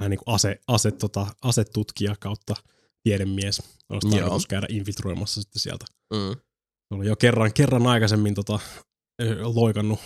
Hän 0.01 0.11
niinku 0.11 0.25
ase, 0.27 0.61
ase, 0.69 0.91
tota, 0.91 1.27
asetutkija 1.43 2.17
kautta 2.21 2.55
tiedemies. 3.03 3.63
Olisi 3.89 4.11
tarkoitus 4.11 4.47
käydä 4.47 4.67
infiltroimassa 4.71 5.43
sitten 5.43 5.61
sieltä. 5.61 5.85
Mm. 6.13 6.41
Se 6.89 6.95
oli 6.95 7.07
jo 7.07 7.17
kerran, 7.17 7.53
kerran 7.53 7.87
aikaisemmin 7.87 8.35
tota, 8.35 8.59
loikannut 9.55 10.01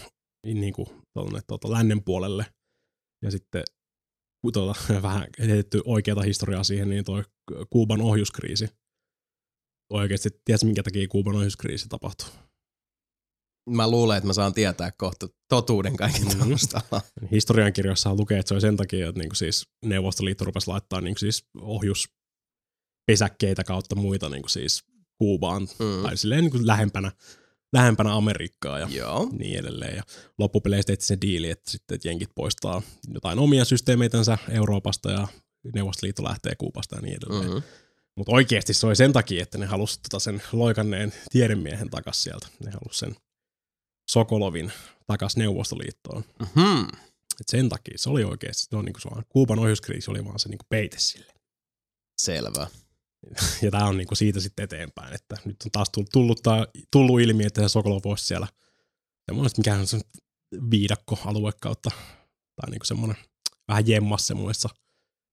niin 0.46 0.72
kuin, 0.72 0.88
tonne, 1.14 1.40
tota, 1.46 1.70
lännen 1.70 2.04
puolelle. 2.04 2.46
Ja 3.22 3.30
sitten 3.30 3.64
tuota, 4.52 4.80
vähän 5.02 5.26
heitetty 5.38 5.82
oikeata 5.84 6.22
historiaa 6.22 6.64
siihen, 6.64 6.88
niin 6.88 7.04
toi 7.04 7.24
Kuuban 7.70 8.00
ohjuskriisi. 8.00 8.68
Oikeasti, 9.92 10.30
tiedätkö 10.44 10.66
minkä 10.66 10.82
takia 10.82 11.08
Kuuban 11.08 11.36
ohjuskriisi 11.36 11.88
tapahtui? 11.88 12.47
Mä 13.68 13.90
luulen, 13.90 14.16
että 14.16 14.26
mä 14.26 14.32
saan 14.32 14.54
tietää 14.54 14.92
kohta 14.92 15.26
totuuden 15.48 15.96
kaiken 15.96 16.26
Mhm. 16.26 16.38
taustalla. 16.38 17.02
Lukee, 18.18 18.38
että 18.38 18.48
se 18.48 18.54
oli 18.54 18.60
sen 18.60 18.76
takia, 18.76 19.08
että 19.08 19.18
niinku 19.20 19.34
siis 19.34 19.66
Neuvostoliitto 19.84 20.44
rupesi 20.44 20.68
laittaa 20.68 21.00
niinku 21.00 21.18
siis 21.18 21.44
ohjuspesäkkeitä 21.60 23.64
kautta 23.64 23.94
muita 23.96 24.28
niinku 24.28 24.48
siis 24.48 24.84
Kuubaan, 25.18 25.62
Mm. 25.62 26.02
tai 26.02 26.16
silleen 26.16 26.44
niinku 26.44 26.58
lähempänä, 26.62 27.12
lähempänä 27.72 28.14
Amerikkaa 28.14 28.78
ja 28.78 28.88
Joo. 28.90 29.28
niin 29.38 29.58
edelleen. 29.58 29.96
Ja 29.96 30.02
loppupeleissä 30.38 30.86
tehtiin 30.86 31.06
se 31.06 31.18
diili, 31.20 31.50
että 31.50 31.70
sitten 31.70 31.94
että 31.94 32.08
jenkit 32.08 32.30
poistaa 32.34 32.82
jotain 33.14 33.38
omia 33.38 33.64
systeemeitänsä 33.64 34.38
Euroopasta 34.48 35.10
ja 35.10 35.28
Neuvostoliitto 35.74 36.24
lähtee 36.24 36.52
Kuubasta 36.58 36.96
ja 36.96 37.02
niin 37.02 37.16
edelleen. 37.16 37.50
Mm-hmm. 37.50 37.62
Mm-hmm. 37.62 37.88
Mutta 38.16 38.32
oikeasti 38.32 38.74
se 38.74 38.86
oli 38.86 38.96
sen 38.96 39.12
takia, 39.12 39.42
että 39.42 39.58
ne 39.58 39.66
halusi 39.66 40.00
tota 40.02 40.18
sen 40.18 40.42
loikanneen 40.52 41.12
tiedemiehen 41.30 41.90
takas 41.90 42.22
sieltä. 42.22 42.46
Ne 42.64 42.70
halusi 42.70 42.98
sen 42.98 43.16
Sokolovin 44.10 44.72
takas 45.06 45.36
Neuvostoliittoon. 45.36 46.24
Mm-hmm. 46.38 46.86
Et 47.40 47.48
sen 47.48 47.68
takia 47.68 47.98
se 47.98 48.10
oli 48.10 48.24
oikeasti, 48.24 48.66
se 48.70 48.76
on 48.76 48.84
niinku 48.84 49.00
se 49.00 49.10
vaan, 49.10 49.24
Kuuban 49.28 49.58
ohjuskriisi 49.58 50.10
oli 50.10 50.24
vaan 50.24 50.38
se 50.38 50.48
niinku 50.48 50.66
peite 50.68 50.98
sille. 50.98 51.32
Selvä. 52.22 52.66
Ja 53.62 53.70
tämä 53.70 53.84
on 53.84 53.96
niinku 53.96 54.14
siitä 54.14 54.40
sitten 54.40 54.64
eteenpäin, 54.64 55.14
että 55.14 55.36
nyt 55.44 55.56
on 55.64 55.70
taas 55.70 55.90
tullut, 55.90 56.10
tullut, 56.12 56.40
tullut 56.90 57.20
ilmi, 57.20 57.44
että 57.46 57.62
se 57.62 57.68
Sokolov 57.68 58.00
olisi 58.04 58.26
siellä 58.26 58.48
semmoinen, 59.26 59.50
mikä 59.56 59.74
on 59.74 59.86
se 59.86 60.00
viidakkoalue 60.70 61.52
kautta, 61.60 61.90
tai 62.56 62.70
niinku 62.70 62.84
semmoinen 62.84 63.16
vähän 63.68 63.86
jemmas 63.86 64.26
semmoisessa 64.26 64.68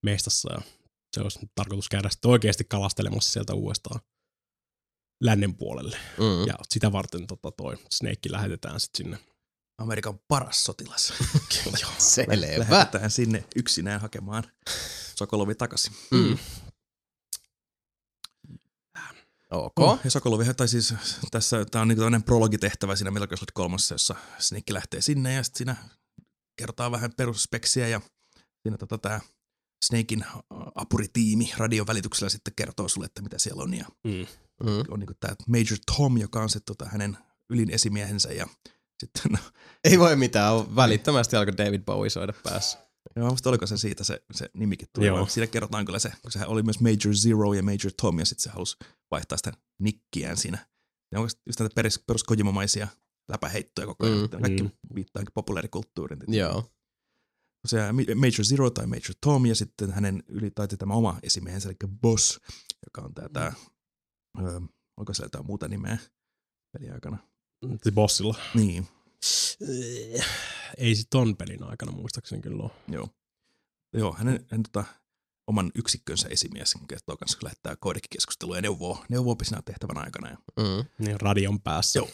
mestassa, 0.05 0.53
ja 0.53 0.61
se 1.15 1.21
olisi 1.21 1.39
tarkoitus 1.55 1.89
käydä 1.89 2.09
sitten 2.09 2.31
oikeasti 2.31 2.63
kalastelemassa 2.63 3.31
sieltä 3.31 3.53
uudestaan 3.53 3.99
lännen 5.23 5.55
puolelle. 5.55 5.97
Mm. 6.17 6.47
Ja 6.47 6.53
sitä 6.69 6.91
varten 6.91 7.27
tota, 7.27 7.51
toi 7.51 7.77
Snake 7.91 8.31
lähetetään 8.31 8.79
sitten 8.79 9.05
sinne. 9.05 9.19
Amerikan 9.77 10.19
paras 10.27 10.63
sotilas. 10.63 11.13
Selvä. 11.97 12.35
Lähetetään 12.57 13.11
sinne 13.11 13.43
yksinään 13.55 14.01
hakemaan 14.01 14.43
Sokolovi 15.15 15.55
takaisin. 15.55 15.93
Mm. 16.11 16.37
Ok. 19.51 19.79
Oh, 19.79 19.99
ja 20.03 20.11
Sokolovihan, 20.11 20.55
tai 20.55 20.67
siis 20.67 20.93
tässä, 21.31 21.65
tämä 21.65 21.81
on 21.81 21.87
niin 21.87 21.97
tämmöinen 21.97 22.23
prologitehtävä 22.23 22.95
siinä 22.95 23.11
Metal 23.11 23.27
Gear 23.27 23.37
Solid 23.37 23.51
3, 23.53 23.75
jossa 23.91 24.15
Snake 24.39 24.73
lähtee 24.73 25.01
sinne 25.01 25.33
ja 25.33 25.43
sitten 25.43 25.57
siinä 25.57 25.75
kertaa 26.55 26.91
vähän 26.91 27.13
perusspeksiä 27.17 27.87
ja 27.87 28.01
siinä 28.63 28.77
tota, 28.77 28.97
tämä 28.97 29.19
Snakein 29.85 30.25
apuritiimi 30.75 31.53
radion 31.57 31.87
välityksellä 31.87 32.29
sitten 32.29 32.53
kertoo 32.55 32.87
sulle, 32.87 33.05
että 33.05 33.21
mitä 33.21 33.39
siellä 33.39 33.63
on 33.63 33.73
ja 33.73 33.85
Mm. 34.03 34.27
Mm. 34.63 34.69
on 34.89 34.99
niin 34.99 35.09
tämä 35.19 35.35
Major 35.47 35.77
Tom, 35.95 36.17
joka 36.17 36.41
on 36.41 36.49
se 36.49 36.59
tota, 36.59 36.85
hänen 36.85 37.17
ylin 37.49 37.69
esimiehensä 37.69 38.33
ja 38.33 38.47
sitten 38.99 39.31
no, 39.31 39.37
Ei 39.83 39.99
voi 39.99 40.15
mitään, 40.15 40.75
välittömästi 40.75 41.35
alkoi 41.35 41.57
David 41.57 41.81
Bowie 41.81 42.09
soida 42.09 42.33
päässä. 42.43 42.85
Joo, 43.15 43.29
musta 43.29 43.49
oliko 43.49 43.67
se 43.67 43.77
siitä 43.77 44.03
se, 44.03 44.21
se 44.33 44.49
nimikin 44.53 44.87
tuli. 44.93 45.05
Joo. 45.05 45.27
Siinä 45.27 45.47
kerrotaan 45.47 45.85
kyllä 45.85 45.99
se, 45.99 46.11
kun 46.21 46.31
sehän 46.31 46.47
oli 46.47 46.63
myös 46.63 46.79
Major 46.79 47.15
Zero 47.15 47.53
ja 47.53 47.63
Major 47.63 47.91
Tom, 48.01 48.19
ja 48.19 48.25
sitten 48.25 48.43
se 48.43 48.49
halusi 48.49 48.77
vaihtaa 49.11 49.37
sitä 49.37 49.51
nikkiään 49.79 50.37
siinä. 50.37 50.67
Ne 51.11 51.19
on 51.19 51.29
just 51.45 51.59
näitä 51.59 51.75
perus, 51.75 52.03
peruskojimamaisia 52.07 52.87
läpäheittoja 53.29 53.87
koko 53.87 54.05
ajan. 54.05 54.17
Mm, 54.17 54.23
Mm, 54.23 54.41
Kaikki 54.41 54.63
mm. 54.63 54.69
mm. 54.69 54.95
viittaankin 54.95 55.33
populaarikulttuuriin. 55.33 56.19
Joo. 56.27 56.71
Se 57.67 57.77
Major 58.15 58.43
Zero 58.43 58.69
tai 58.69 58.87
Major 58.87 59.15
Tom, 59.21 59.45
ja 59.45 59.55
sitten 59.55 59.91
hänen 59.91 60.23
yli 60.27 60.51
taiti 60.51 60.77
tämä 60.77 60.93
oma 60.93 61.19
esimiehensä, 61.23 61.69
eli 61.69 61.77
Boss, 62.01 62.39
joka 62.85 63.01
on 63.01 63.13
tämä, 63.13 63.29
tämä 63.29 63.51
öö, 64.39 64.59
onko 64.97 65.13
siellä 65.13 65.25
jotain 65.25 65.45
muuta 65.45 65.67
nimeä 65.67 65.97
peliaikana? 66.71 67.17
Se 67.83 67.91
bossilla. 67.91 68.35
Niin, 68.53 68.87
Ei 70.77 70.95
sit 70.95 71.07
ton 71.09 71.37
pelin 71.37 71.63
aikana 71.63 71.91
muistaakseni 71.91 72.41
kyllä 72.41 72.63
ole. 72.63 72.71
joo. 72.87 73.09
Joo, 73.93 74.13
hänen, 74.13 74.45
hänen 74.49 74.63
tota, 74.63 74.85
oman 75.47 75.71
yksikkönsä 75.75 76.27
esimies 76.27 76.73
kertoo 76.87 77.17
kanssa, 77.17 77.37
kun 77.37 77.45
lähettää 77.45 77.75
koodekikeskustelua 77.75 78.55
ja 78.55 78.61
neuvoo, 78.61 79.03
neuvoo 79.09 79.35
siinä 79.43 79.61
tehtävän 79.65 79.97
aikana. 79.97 80.29
Ja 80.29 80.37
Mm. 80.57 80.85
Niin 81.05 81.21
radion 81.21 81.61
päässä. 81.61 81.99
Joo. 81.99 82.09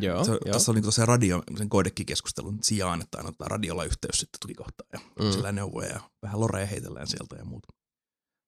Joo. 0.00 0.24
se, 0.24 0.30
joo. 0.30 0.38
tässä 0.52 0.70
on 0.72 0.74
niin 0.74 0.92
se 0.92 1.06
radio, 1.06 1.42
sen 1.58 1.68
koodekikeskustelun 1.68 2.58
sijaan, 2.62 3.02
että 3.02 3.18
aina 3.18 3.28
otetaan 3.28 3.50
radiolla 3.50 3.84
yhteys 3.84 4.18
sitten 4.20 4.40
tukikohtaan 4.40 4.88
ja 4.92 4.98
Mm. 5.18 5.24
mm. 5.24 5.32
sillä 5.32 5.52
neuvoja 5.52 5.88
ja 5.88 6.00
vähän 6.22 6.40
loreja 6.40 6.66
heitellään 6.66 7.06
sieltä 7.06 7.36
ja 7.36 7.44
muuta. 7.44 7.68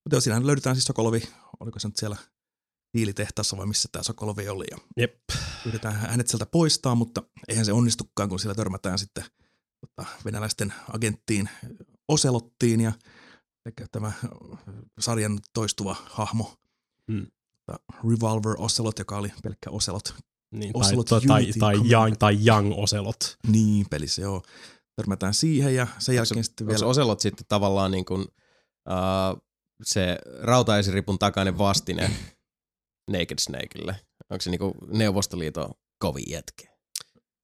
Mutta 0.05 0.15
joo, 0.15 0.21
siinähän 0.21 0.47
löydetään 0.47 0.75
siis 0.75 0.85
Sokolovi, 0.85 1.21
oliko 1.59 1.79
se 1.79 1.87
nyt 1.87 1.97
siellä 1.97 2.17
tiilitehtaassa 2.95 3.57
vai 3.57 3.65
missä 3.65 3.89
tämä 3.91 4.03
Sokolovi 4.03 4.49
oli 4.49 4.65
ja 4.71 4.77
Jep. 4.97 5.15
yritetään 5.65 5.95
hänet 5.95 6.27
sieltä 6.27 6.45
poistaa, 6.45 6.95
mutta 6.95 7.23
eihän 7.47 7.65
se 7.65 7.73
onnistukaan, 7.73 8.29
kun 8.29 8.39
siellä 8.39 8.55
törmätään 8.55 8.99
sitten 8.99 9.23
tota, 9.81 10.09
venäläisten 10.25 10.73
agenttiin 10.93 11.49
Oselottiin 12.07 12.81
ja 12.81 12.91
eli 13.65 13.87
tämä 13.91 14.11
sarjan 14.99 15.39
toistuva 15.53 15.95
hahmo, 16.05 16.53
Mm. 17.07 17.27
tota, 17.65 17.79
Revolver 18.09 18.55
Ocelot, 18.57 18.99
joka 18.99 19.17
oli 19.17 19.31
pelkkä 19.43 19.69
Ocelot 19.69 20.13
Niin, 20.51 20.73
tai, 20.73 20.81
Ocelot 20.81 21.05
tai, 21.05 21.21
tai, 21.27 21.45
tai, 21.59 21.75
young, 21.91 22.15
tai 22.19 22.37
Young 22.47 22.73
Ocelot. 22.77 23.37
niin 23.47 23.85
pelissä, 23.89 24.21
joo. 24.21 24.41
Törmätään 24.95 25.33
siihen 25.33 25.75
ja 25.75 25.87
sen 25.99 26.15
jälkeen 26.15 26.43
sitten 26.43 26.65
Onko 26.67 26.73
vielä... 26.73 26.89
Oselot 26.89 27.19
sitten 27.19 27.45
tavallaan 27.49 27.91
niin 27.91 28.05
kuin, 28.05 28.21
uh, 28.21 29.41
se 29.83 30.17
rautaisiripun 30.41 31.19
takainen 31.19 31.57
vastine 31.57 32.11
Naked 33.11 33.39
Snakeille? 33.39 33.95
Onko 34.29 34.41
se 34.41 34.49
niinku 34.49 34.73
Neuvostoliiton 34.87 35.73
kovin 35.99 36.25
jätkä? 36.29 36.75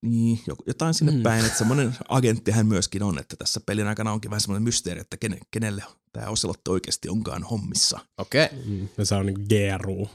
Niin, 0.06 0.40
jotain 0.68 0.94
sinne 0.94 1.12
Mm. 1.12 1.24
päin, 1.24 1.46
että 1.46 1.58
semmoinen 1.58 1.96
agentti 2.10 2.52
hän 2.52 2.66
myöskin 2.68 3.04
on, 3.04 3.20
että 3.20 3.36
tässä 3.36 3.60
pelin 3.66 3.88
aikana 3.88 4.12
onkin 4.12 4.32
vähän 4.32 4.42
semmoinen 4.42 4.64
mysteeri, 4.64 5.02
että 5.02 5.18
kene, 5.18 5.38
kenelle 5.52 5.84
tämä 6.12 6.28
Oselotti 6.28 6.72
oikeasti 6.72 7.10
onkaan 7.10 7.44
hommissa. 7.44 8.00
Okei. 8.18 8.46
Okay. 8.46 8.58
Mm, 8.66 8.90
ja 8.98 9.06
se 9.06 9.16
on 9.16 9.26
niinku 9.26 9.42
GRU, 9.42 10.10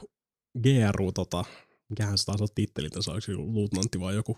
GRU 0.63 1.11
tota, 1.11 1.45
mikähän 1.89 2.17
se 2.17 2.25
taas 2.25 2.41
on 2.41 2.47
titteli 2.55 2.89
se 3.19 3.33
luutnantti 3.35 3.99
vai 3.99 4.15
joku, 4.15 4.37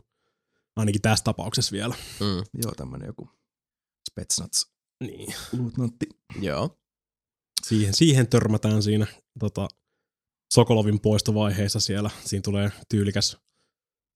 ainakin 0.75 1.01
tässä 1.01 1.23
tapauksessa 1.23 1.71
vielä. 1.71 1.95
Mm, 2.19 2.61
Joo, 2.63 2.71
tämmöinen 2.77 3.07
joku 3.07 3.29
Spetsnaz 4.11 4.65
Niin. 5.03 5.33
luutnantti. 5.57 6.05
joo. 6.41 6.77
Siihen, 7.67 7.93
siihen 7.93 8.27
törmätään 8.27 8.83
siinä 8.83 9.07
tota, 9.39 9.67
Sokolovin 10.53 10.99
poistovaiheessa 10.99 11.79
siellä. 11.79 12.09
Siinä 12.25 12.41
tulee 12.41 12.71
tyylikäs 12.89 13.37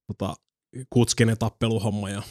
tota, 0.07 0.35
kutskinen 0.89 1.37
tappeluhomma 1.37 2.09
ja 2.09 2.23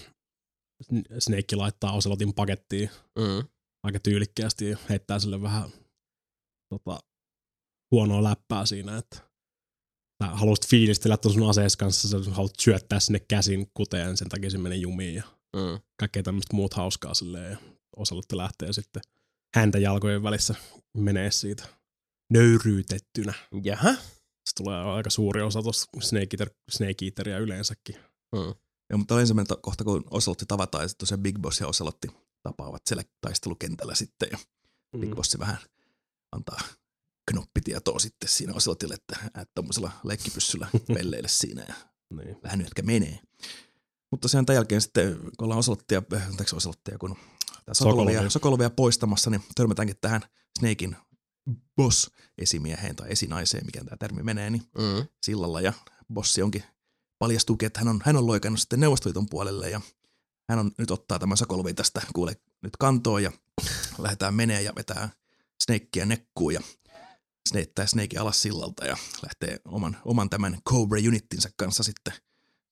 Snake 1.18 1.56
laittaa 1.56 1.92
Oselotin 1.92 2.34
pakettiin 2.34 2.90
Mm, 3.18 3.48
aika 3.82 4.00
tyylikkäästi 4.00 4.70
ja 4.70 4.76
heittää 4.88 5.18
sille 5.18 5.42
vähän 5.42 5.70
tota, 6.68 7.00
huonoa 7.90 8.22
läppää 8.22 8.66
siinä, 8.66 8.98
että 8.98 9.16
sä 10.22 10.28
haluaisit 10.30 10.68
fiilistellä 10.68 11.16
tuon 11.16 11.34
sun 11.34 11.50
asees 11.50 11.76
kanssa, 11.76 12.08
sä 12.08 12.30
haluat 12.30 12.52
syöttää 12.60 13.00
sinne 13.00 13.20
käsin 13.20 13.66
kuteen, 13.74 14.16
sen 14.16 14.28
takia 14.28 14.50
se 14.50 14.58
menee 14.58 14.78
jumiin 14.78 15.14
ja 15.14 15.22
mm. 15.56 15.80
kaikkea 16.00 16.22
tämmöistä 16.22 16.56
muut 16.56 16.74
hauskaa 16.74 17.14
silleen 17.14 17.50
ja 17.50 17.58
Oselotti 17.96 18.36
lähtee 18.36 18.72
sitten 18.72 19.02
häntä 19.56 19.78
jalkojen 19.78 20.22
välissä 20.22 20.54
menee 20.96 21.30
siitä 21.30 21.81
nöyryytettynä. 22.32 23.34
Jaha. 23.64 23.92
Se 24.44 24.52
tulee 24.56 24.76
aika 24.82 25.10
suuri 25.10 25.42
osa 25.42 25.62
tuosta 25.62 25.86
Snake, 26.00 26.26
Eater, 26.32 26.50
Snake 26.70 27.04
Eateria 27.04 27.38
yleensäkin. 27.38 27.94
Mm. 28.32 28.54
Joo, 28.90 28.98
mutta 28.98 29.20
ensimmäinen 29.20 29.56
kohta, 29.62 29.84
kun 29.84 30.04
Oselotti 30.10 30.46
tavataan 30.48 30.84
ja 30.84 30.88
sitten 30.88 31.00
tosiaan 31.06 31.22
Big 31.22 31.38
Boss 31.38 31.60
ja 31.60 31.66
Oselotti 31.66 32.08
tapaavat 32.42 32.82
siellä 32.86 33.02
taistelukentällä 33.20 33.94
sitten 33.94 34.28
ja 34.32 34.38
Big 34.98 35.10
Mm. 35.10 35.16
Bossi 35.16 35.38
vähän 35.38 35.56
antaa 36.32 36.58
knoppitietoa 37.30 37.98
sitten 37.98 38.28
siinä 38.28 38.54
Oselotille, 38.54 38.94
että 38.94 39.30
äät 39.34 39.48
tommosella 39.54 39.92
leikkipyssyllä 40.04 40.68
pelleille 40.94 41.28
siinä 41.28 41.64
ja 41.68 41.74
Niin. 42.16 42.36
vähän 42.42 42.58
nyt 42.58 42.66
ehkä 42.68 42.82
menee. 42.82 43.18
Mutta 44.10 44.28
sen 44.28 44.46
tämän 44.46 44.56
jälkeen 44.56 44.80
sitten, 44.80 45.18
kun 45.18 45.32
ollaan 45.44 45.58
Oselottia, 45.58 46.02
äh, 46.14 46.26
anteeksi 46.28 46.56
Oselottia, 46.56 46.98
kun 46.98 47.16
Sokolovia. 47.72 48.30
Sokolovia 48.30 48.70
poistamassa, 48.70 49.30
niin 49.30 49.42
törmätäänkin 49.54 49.96
tähän 50.00 50.22
Snakein 50.58 50.96
boss-esimieheen 51.76 52.96
tai 52.96 53.10
esinaiseen, 53.12 53.66
mikä 53.66 53.84
tämä 53.84 53.96
termi 53.96 54.22
menee, 54.22 54.50
niin 54.50 54.62
Mm. 54.78 55.06
sillalla 55.22 55.60
ja 55.60 55.72
bossi 56.14 56.42
onkin 56.42 56.64
paljastuukin, 57.18 57.66
että 57.66 57.80
hän 57.80 57.88
on, 57.88 58.00
hän 58.04 58.16
on 58.16 58.26
loikannut 58.26 58.60
sitten 58.60 58.80
Neuvostoliiton 58.80 59.28
puolelle 59.28 59.70
ja 59.70 59.80
hän 60.48 60.58
on 60.58 60.70
nyt 60.78 60.90
ottaa 60.90 61.18
tämän 61.18 61.36
Sokolovin 61.36 61.76
tästä 61.76 62.02
kuule 62.14 62.36
nyt 62.62 62.76
kantoon 62.76 63.22
ja 63.22 63.32
lähdetään 63.98 64.34
menee 64.34 64.62
ja 64.62 64.72
vetää 64.76 65.08
Snakea 65.62 66.06
nekkuun 66.06 66.54
ja 66.54 66.60
sneittää 67.48 67.86
Snake 67.86 68.18
alas 68.18 68.42
sillalta 68.42 68.84
ja 68.86 68.96
lähtee 69.22 69.60
oman, 69.64 69.96
oman 70.04 70.30
tämän 70.30 70.58
Cobra 70.68 70.98
Unittinsa 71.08 71.48
kanssa 71.56 71.82
sitten, 71.82 72.14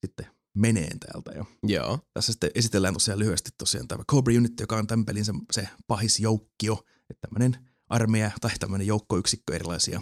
sitten 0.01 0.25
meneen 0.53 0.99
täältä. 0.99 1.31
Ja 1.31 1.45
Joo. 1.63 1.99
tässä 2.13 2.31
sitten 2.31 2.51
esitellään 2.55 2.93
tosiaan 2.93 3.19
lyhyesti 3.19 3.49
tosiaan 3.57 3.87
tämä 3.87 4.03
Cobra 4.03 4.33
Unit, 4.37 4.59
joka 4.59 4.77
on 4.77 4.87
tämän 4.87 5.05
pelin 5.05 5.25
se, 5.25 5.31
se 5.51 5.67
pahis 5.87 6.19
joukkio, 6.19 6.83
että 7.09 7.27
tämmöinen 7.27 7.70
armeija 7.91 8.31
tai 8.41 8.51
tämmöinen 8.59 8.87
joukkoyksikkö 8.87 9.55
erilaisia 9.55 10.01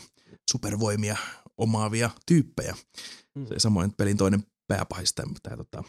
supervoimia 0.52 1.18
omaavia 1.58 2.10
tyyppejä. 2.26 2.76
Mm. 3.36 3.48
Se 3.48 3.60
samoin 3.60 3.94
pelin 3.98 4.18
toinen 4.18 4.44
pääpahis, 4.68 5.14
tämä, 5.14 5.34
tämä 5.44 5.58
tota 5.58 5.84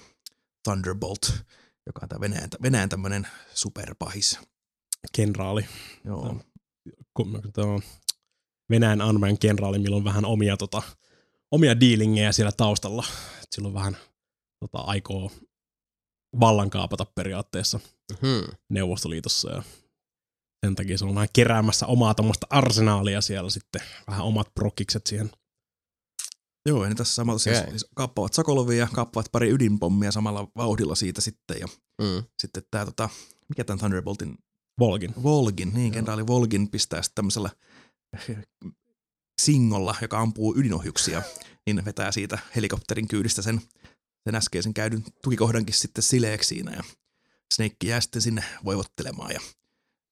Thunderbolt, 0.65 1.33
joka 1.87 2.01
on 2.03 2.09
tämä 2.09 2.21
Venäjän, 2.21 2.49
Venäjän 2.63 2.89
tämmöinen 2.89 3.27
superpahis. 3.55 4.39
Kenraali. 5.13 5.67
Joo. 6.05 6.41
Tuo 7.55 7.81
Venäjän 8.71 9.01
armeijan 9.01 9.39
kenraali, 9.39 9.79
millä 9.79 9.97
on 9.97 10.05
vähän 10.05 10.25
omia, 10.25 10.57
tota, 10.57 10.83
omia 11.51 11.81
dealingejä 11.81 12.33
siellä 12.33 12.53
taustalla. 12.53 13.05
Et 13.43 13.49
Silloin 13.55 13.75
vähän 13.75 13.97
tota, 14.61 14.79
aikoo 14.79 15.31
vallankaapata 16.41 17.05
periaatteessa 17.15 17.81
Hmm. 18.23 18.57
Neuvostoliitossa 18.69 19.51
ja 19.51 19.63
sen 20.67 20.75
takia 20.75 20.99
se 20.99 21.05
on 21.05 21.15
vähän 21.15 21.29
keräämässä 21.33 21.87
omaa 21.87 22.15
tuommoista 22.15 22.47
arsenaalia 22.51 23.21
siellä 23.21 23.51
sitten, 23.51 23.83
vähän 24.07 24.25
omat 24.25 24.55
prokkikset 24.55 25.07
siihen. 25.07 25.31
Joo, 26.67 26.83
ja 26.83 26.89
ne 26.89 26.95
tässä 26.95 27.15
samalla 27.15 27.39
siis, 27.39 27.59
Okei. 27.59 27.71
siis 27.71 27.87
kaappavat 27.95 28.33
Sokolovia, 28.33 28.89
kaappavat 28.95 29.27
pari 29.33 29.51
ydinpommia 29.51 30.13
samalla 30.13 30.49
vauhdilla 30.57 30.95
siitä 30.95 31.21
sitten. 31.21 31.61
Ja 31.61 31.67
Mm. 32.03 32.25
sitten 32.39 32.63
tämä, 32.71 32.85
tota, 32.85 33.09
mikä 33.49 33.65
tämän 33.65 33.79
Thunderboltin 33.79 34.39
Volgin. 34.79 35.15
Volgin, 35.23 35.71
niin 35.75 35.93
kenraali 35.93 36.27
Volgin 36.27 36.71
pistää 36.71 37.03
sitten 37.03 37.15
tämmöisellä 37.15 37.51
singolla, 39.43 39.95
joka 40.03 40.21
ampuu 40.21 40.57
ydinohjuksia, 40.57 41.23
niin 41.67 41.85
vetää 41.85 42.13
siitä 42.13 42.39
helikopterin 42.57 43.09
kyydistä 43.09 43.43
sen, 43.43 43.61
sen 44.25 44.35
äskeisen 44.35 44.75
käydyn 44.75 45.05
tukikohdankin 45.23 45.75
sitten 45.75 46.03
sileeksi 46.03 46.49
siinä 46.49 46.73
ja 46.73 46.83
Snake 47.55 47.77
jää 47.85 48.01
sitten 48.01 48.23
sinne 48.23 48.45
voivottelemaan 48.65 49.31
ja 49.33 49.41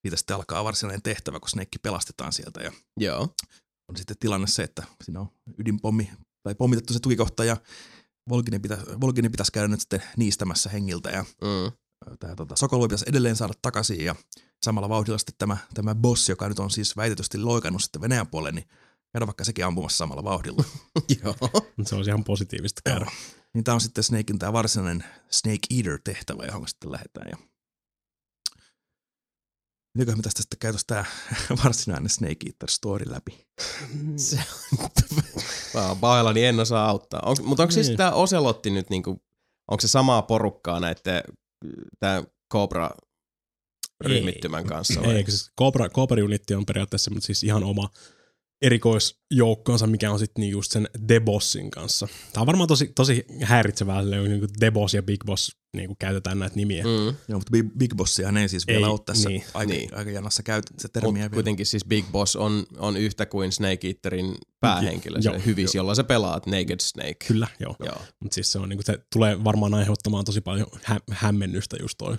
siitä 0.03 0.17
sitten 0.17 0.37
alkaa 0.37 0.65
varsinainen 0.65 1.03
tehtävä, 1.03 1.41
kun 1.41 1.49
Snake 1.49 1.79
pelastetaan 1.83 2.33
sieltä 2.33 2.61
ja 2.61 2.73
Joo. 3.01 3.35
on 3.89 3.97
sitten 3.97 4.17
tilanne 4.21 4.47
se, 4.47 4.63
että 4.63 4.83
siinä 5.05 5.21
on 5.21 5.29
ydinpommi 5.59 6.11
tai 6.43 6.55
pommitettu 6.55 6.93
se 6.93 7.01
tukikohta 7.01 7.45
ja 7.45 7.57
Volginin, 8.29 8.63
pitä, 8.63 8.79
Volginin 9.01 9.31
pitäisi 9.31 9.53
käydä 9.53 9.69
nyt 9.69 9.81
sitten 9.81 10.03
niistämässä 10.17 10.71
hengiltä 10.71 11.11
ja 11.11 11.23
Mm. 11.23 11.73
tämä 12.19 12.35
tota, 12.37 12.57
Sokolov 12.57 12.85
pitäisi 12.85 13.05
edelleen 13.09 13.37
saada 13.37 13.53
takaisin 13.63 14.05
ja 14.05 14.15
samalla 14.65 14.89
vauhdilla 14.89 15.19
sitten 15.19 15.35
tämä, 15.39 15.57
tämä 15.75 15.95
boss, 15.95 16.29
joka 16.29 16.49
nyt 16.49 16.59
on 16.59 16.71
siis 16.71 16.97
väitetysti 16.97 17.39
loikannut 17.39 17.83
sitten 17.83 18.03
Venäjän 18.03 18.27
puolelle, 18.27 18.53
niin 18.61 18.69
käydä 19.13 19.27
vaikka 19.27 19.45
sekin 19.45 19.65
ampumassa 19.65 19.97
samalla 19.97 20.25
vauhdilla. 20.25 20.65
Joo. 21.25 21.35
Se 21.83 21.95
olisi 21.95 22.11
ihan 22.11 22.25
positiivista 22.25 22.81
käydä. 22.85 23.11
Niin 23.55 23.65
tämä 23.65 23.75
on 23.75 23.81
sitten 23.81 24.05
Snakein 24.05 24.39
tämä 24.39 24.53
varsinainen 24.53 25.05
Snake 25.31 25.67
Eater-tehtävä, 25.77 26.45
johon 26.45 26.69
sitten 26.69 26.93
lähdetään. 26.93 27.29
Ja... 27.31 27.48
Mitenköhän 29.99 30.19
me 30.19 30.23
tästä 30.23 30.43
sitten 30.43 30.59
käytös 30.59 30.85
tämä 30.87 31.05
varsinainen 31.65 32.09
Snake 32.11 32.47
Eater 32.47 32.71
story 32.71 33.05
läpi? 33.13 33.47
Se 34.17 34.37
Mä 35.75 35.89
oon 35.89 35.99
pahoillani, 35.99 36.45
en 36.45 36.61
osaa 36.61 36.89
auttaa. 36.89 37.23
Onks, 37.25 37.43
mutta 37.43 37.63
onko 37.63 37.73
siis 37.73 37.87
Niin. 37.87 37.97
tämä 37.97 38.13
Oselotti 38.13 38.71
nyt 38.71 38.91
niinku, 38.91 39.11
onko 39.71 39.81
se 39.81 39.89
samaa 39.89 40.23
porukkaa 40.23 40.81
näiden, 40.81 41.23
tämä 42.01 42.23
Cobra 42.53 42.91
ryhmittymän 44.05 44.67
kanssa? 44.67 45.01
vai? 45.03 45.15
Ei, 45.17 45.25
siis 45.31 45.51
Cobra, 45.59 45.89
Cobra 45.89 46.25
Unit 46.25 46.43
on 46.57 46.67
periaatteessa 46.67 47.05
semmoinen 47.05 47.27
siis 47.27 47.43
ihan 47.43 47.65
oma 47.65 47.91
erikoisjoukkoonsa, 48.63 49.87
mikä 49.87 50.11
on 50.13 50.19
sitten 50.19 50.41
niin 50.41 50.51
just 50.51 50.73
sen 50.73 50.89
The 51.07 51.21
Bossin 51.21 51.71
kanssa. 51.71 52.09
Tämä 52.33 52.43
on 52.43 52.47
varmaan 52.47 52.69
tosi, 52.69 52.93
tosi 52.95 53.25
häiritsevää, 53.43 54.03
silleen, 54.03 54.25
niin 54.25 54.41
kuin 54.41 54.51
The 54.59 54.71
Boss 54.71 54.95
ja 54.95 55.03
Big 55.03 55.25
Boss 55.27 55.57
niin 55.77 55.87
kuin 55.87 55.97
käytetään 55.99 56.39
näitä 56.39 56.57
nimiä. 56.57 56.85
Mm. 56.85 57.07
Joo, 57.29 57.39
mutta 57.39 57.51
Big, 57.79 57.95
Bossiahan 57.97 58.37
ei 58.37 58.49
siis 58.49 58.67
vielä 58.67 58.87
Ei, 58.87 58.91
ole 58.93 59.01
tässä 59.07 59.29
niin, 59.29 59.45
aika, 59.55 59.73
niin. 59.73 59.95
aika 59.95 60.11
janassa 60.11 60.43
käytä 60.43 60.73
se 60.79 60.87
Mut 60.89 60.93
termiä 60.93 61.13
vielä. 61.15 61.29
kuitenkin 61.31 61.67
siis 61.67 61.85
Big 61.85 62.05
Boss 62.13 62.37
on, 62.37 62.67
on 62.79 62.97
yhtä 62.97 63.27
kuin 63.27 63.53
Snake 63.53 63.89
Eaterin 63.89 64.35
päähenkilö, 64.61 65.23
se 65.23 65.29
Joo, 65.31 65.39
hyvis, 65.47 65.75
jolla 65.75 65.95
sä 65.95 66.05
pelaat 66.05 66.47
Naked 66.47 66.81
Snake. 66.81 67.17
Kyllä, 67.29 67.49
joo. 67.61 67.77
Joo. 67.85 68.03
Mutta 68.21 68.35
siis 68.35 68.53
se, 68.53 68.59
on, 68.59 68.69
niin 68.69 68.77
kuin, 68.77 68.87
se 68.87 68.99
tulee 69.13 69.45
varmaan 69.45 69.75
aiheuttamaan 69.75 70.25
tosi 70.25 70.41
paljon 70.41 70.67
hä- 70.83 71.01
hämmennystä 71.11 71.77
just 71.81 71.95
toi. 71.99 72.17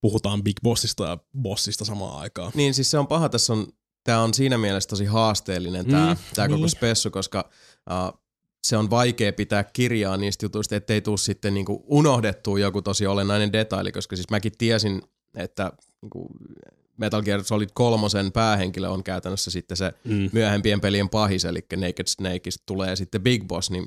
Puhutaan 0.00 0.42
Big 0.42 0.56
Bossista 0.62 1.04
ja 1.04 1.18
Bossista 1.42 1.84
samaan 1.84 2.20
aikaan. 2.20 2.52
Niin 2.54 2.74
siis 2.74 2.90
se 2.90 2.98
on 2.98 3.06
paha, 3.06 3.28
tässä 3.28 3.52
on, 3.52 3.66
tää 4.04 4.20
on 4.22 4.34
siinä 4.34 4.58
mielessä 4.58 4.88
tosi 4.88 5.04
haasteellinen 5.04 5.86
tää, 5.86 6.14
Mm, 6.14 6.20
tää 6.34 6.48
koko 6.48 6.56
niin. 6.60 6.68
spessu, 6.70 7.10
koska 7.10 7.50
uh, 7.90 8.20
se 8.64 8.76
on 8.76 8.90
vaikea 8.90 9.32
pitää 9.32 9.64
kirjaa 9.64 10.16
niistä 10.16 10.44
jutuista, 10.44 10.76
ettei 10.76 11.00
tuu 11.00 11.16
sitten 11.16 11.54
niinku 11.54 11.84
unohdettua 11.86 12.58
joku 12.58 12.82
tosi 12.82 13.06
olennainen 13.06 13.52
detaili, 13.52 13.92
koska 13.92 14.16
siis 14.16 14.30
mäkin 14.30 14.52
tiesin, 14.58 15.02
että 15.36 15.72
niinku 16.02 16.28
Metal 16.96 17.22
Gear 17.22 17.44
Solid 17.44 17.68
kolmosen 17.74 18.32
päähenkilö 18.32 18.88
on 18.88 19.04
käytännössä 19.04 19.50
sitten 19.50 19.76
se 19.76 19.92
Mm. 20.04 20.30
myöhempien 20.32 20.80
pelien 20.80 21.08
pahis, 21.08 21.44
eli 21.44 21.64
Naked 21.76 22.06
Snakeista 22.06 22.62
tulee 22.66 22.96
sitten 22.96 23.22
Big 23.22 23.44
Boss, 23.46 23.70
niin 23.70 23.86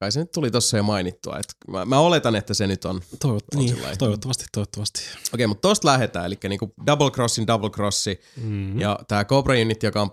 kai 0.00 0.12
se 0.12 0.20
nyt 0.20 0.32
tuli 0.32 0.50
tossa 0.50 0.76
jo 0.76 0.82
mainittua, 0.82 1.38
että 1.38 1.54
mä, 1.68 1.84
mä 1.84 1.98
oletan, 1.98 2.36
että 2.36 2.54
se 2.54 2.66
nyt 2.66 2.84
on. 2.84 3.00
Toivot, 3.20 3.44
On 3.54 3.64
niin, 3.64 3.76
toivottavasti, 3.98 4.44
toivottavasti. 4.52 5.00
Okei, 5.34 5.46
mutta 5.46 5.68
tosta 5.68 5.88
lähdetään, 5.88 6.26
eli 6.26 6.38
niinku 6.48 6.72
double 6.86 7.10
crossin, 7.10 7.46
double 7.46 7.70
crossi, 7.70 8.20
Mm. 8.36 8.80
ja 8.80 8.98
tämä 9.08 9.24
Cobra 9.24 9.54
Unit, 9.54 9.82
joka 9.82 10.02
on 10.02 10.10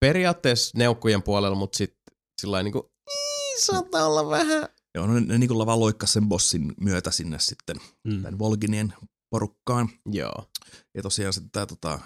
periaatteessa 0.00 0.78
neukkujen 0.78 1.22
puolella, 1.22 1.56
mutta 1.56 1.76
sitten 1.78 2.14
sillä 2.40 2.62
niinku, 2.62 2.92
"Ii, 3.10 3.60
saattaa 3.62 4.06
olla 4.06 4.28
vähän. 4.28 4.68
Joo, 4.94 5.06
no 5.06 5.14
ne, 5.14 5.20
ne 5.20 5.38
niin 5.38 5.50
vaan 5.66 5.80
loikkas 5.80 6.12
sen 6.12 6.28
bossin 6.28 6.74
myötä 6.80 7.10
sinne 7.10 7.38
sitten 7.38 7.76
Mm. 8.04 8.22
tämän 8.22 8.38
Volginien 8.38 8.94
porukkaan. 9.30 9.88
Joo. 10.12 10.50
Ja 10.94 11.02
tosiaan 11.02 11.32
sitten 11.32 11.50
tämä 11.50 11.66
tota, 11.66 11.98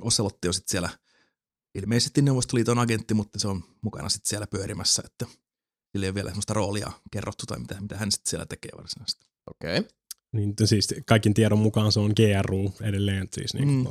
Oselotti 0.00 0.48
on 0.48 0.54
sitten 0.54 0.70
siellä 0.70 0.88
ilmeisesti 1.74 2.22
Neuvostoliiton 2.22 2.78
agentti, 2.78 3.14
mutta 3.14 3.38
se 3.38 3.48
on 3.48 3.64
mukana 3.82 4.08
sitten 4.08 4.28
siellä 4.28 4.46
pyörimässä, 4.46 5.02
että 5.06 5.26
sillä 5.94 6.04
ei 6.06 6.08
ole 6.08 6.14
vielä 6.14 6.30
sellaista 6.30 6.54
roolia 6.54 6.92
kerrottu 7.10 7.46
tai 7.46 7.58
mitä, 7.58 7.80
mitä 7.80 7.96
hän 7.96 8.12
sitten 8.12 8.30
siellä 8.30 8.46
tekee 8.46 8.70
varsinaisesti. 8.76 9.26
Okei. 9.50 9.78
Okay. 9.78 9.90
Niin 10.32 10.54
siis 10.64 10.94
kaikin 11.06 11.34
tiedon 11.34 11.58
mukaan 11.58 11.92
se 11.92 12.00
on 12.00 12.12
GRU 12.16 12.74
edelleen, 12.80 13.28
siis 13.32 13.54
niin 13.54 13.68
mm. 13.68 13.86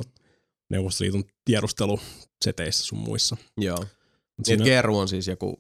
Neuvostoliiton 0.70 1.24
tiedusteluseteissä 1.46 2.86
sun 2.86 3.00
muissa. 3.00 3.38
Joo. 3.58 3.78
Mut 3.78 4.48
niin 4.48 4.64
siinä... 4.64 4.82
GRU 4.82 4.98
on 4.98 5.08
siis 5.08 5.28
joku... 5.28 5.60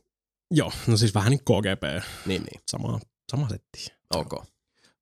Joo, 0.51 0.71
no 0.87 0.97
siis 0.97 1.15
vähän 1.15 1.29
niin 1.29 1.39
KGB. 1.39 1.83
Niin, 2.25 2.43
niin. 2.43 2.61
Sama, 2.67 2.99
sama 3.31 3.49
setti. 3.49 3.87
Ok. 4.15 4.45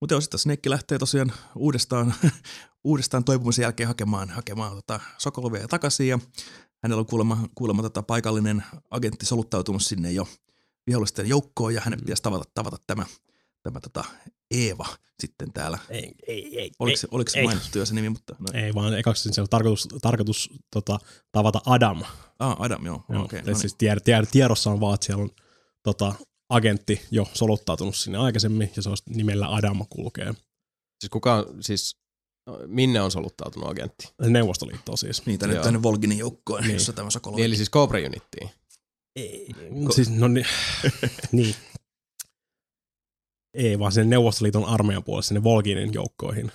Mutta 0.01 0.15
jos 0.15 0.23
sitten 0.23 0.39
Snake 0.39 0.69
lähtee 0.69 0.97
tosiaan 0.97 1.34
uudestaan, 1.56 2.13
uudestaan 2.84 3.23
toipumisen 3.23 3.63
jälkeen 3.63 3.88
hakemaan, 3.88 4.30
hakemaan 4.30 4.75
tota 4.75 4.99
Sokolovia 5.17 5.67
takaisin 5.67 6.08
ja 6.08 6.19
hänellä 6.84 6.99
on 6.99 7.06
kuulemma, 7.06 7.47
kuulemma 7.56 7.82
tota 7.82 8.04
paikallinen 8.04 8.63
agentti 8.91 9.25
soluttautunut 9.25 9.84
sinne 9.84 10.12
jo 10.12 10.27
vihollisten 10.88 11.30
joukkoon 11.30 11.74
ja 11.74 11.82
hänen 11.82 12.00
mm. 12.00 12.04
pitäisi 12.04 12.24
tavata, 12.24 12.46
tavata 12.54 12.78
tämä, 12.88 13.06
tämä 13.63 13.80
tota 13.80 14.04
Eeva 14.52 14.86
sitten 15.22 15.54
täällä. 15.54 15.78
Ei, 15.89 16.12
ei, 16.28 16.60
ei. 16.60 16.72
Oliko, 16.80 16.98
se, 16.98 17.08
oliko 17.12 17.30
se 17.30 17.39
ei. 17.39 17.46
mainittu 17.46 17.78
jo 17.78 17.86
se 17.86 17.94
nimi? 17.94 18.10
Mutta, 18.10 18.36
no. 18.39 18.46
Ei, 18.54 18.74
vaan 18.74 18.98
ekaksi 18.98 19.34
se 19.34 19.41
on 19.41 19.50
tarkoitus, 19.50 19.88
tarkoitus 20.02 20.50
tota, 20.74 21.00
tavata 21.32 21.62
Adam. 21.65 22.04
Ah, 22.39 22.56
Adam, 22.60 22.86
joo. 22.86 23.04
joo 23.10 23.24
okay, 23.24 23.39
no 23.39 23.46
niin. 23.46 23.56
siis 23.56 23.76
tied, 23.76 24.00
tied, 24.00 24.26
tiedossa 24.32 24.72
on 24.72 24.80
vaan, 24.80 24.94
että 24.94 25.06
siellä 25.06 25.24
on 25.24 25.32
tota, 25.84 26.13
agentti 26.50 27.02
jo 27.12 27.28
soluttautunut 27.34 27.96
sinne 27.96 28.17
aikaisemmin, 28.17 28.72
ja 28.76 28.82
se 28.82 28.89
on 28.89 28.98
nimellä 29.10 29.48
Adam 29.48 29.86
kulkee. 29.89 30.34
Siis 31.00 31.10
kuka 31.12 31.36
on, 31.36 31.63
siis 31.63 31.98
minne 32.67 33.02
on 33.02 33.12
soluttautunut 33.12 33.70
agentti? 33.70 34.13
Neuvostoliittoon 34.22 34.98
siis. 34.98 35.26
Niin, 35.26 35.39
tänne, 35.39 35.56
tänne 35.56 35.84
Volginin 35.84 36.17
joukkoon, 36.17 36.63
niin. 36.63 36.74
jossa 36.74 36.94
tämä 36.94 37.10
Sokolov. 37.10 37.36
Niin, 37.36 37.46
eli 37.46 37.56
siis 37.56 37.72
Cobra 37.72 38.00
Unittiin. 38.00 38.50
Ei, 39.15 39.47
Ko- 39.47 39.93
siis, 39.95 40.10
no 40.10 40.28
niin, 40.28 40.45
niin. 41.32 41.56
Ei, 43.54 43.80
vaan 43.80 43.91
sen 43.91 44.10
Neuvostoliiton 44.10 44.65
armeijan 44.65 45.04
puolella 45.04 45.21
sinne 45.21 45.43
Volginin 45.43 45.93
joukkoihin 45.93 46.52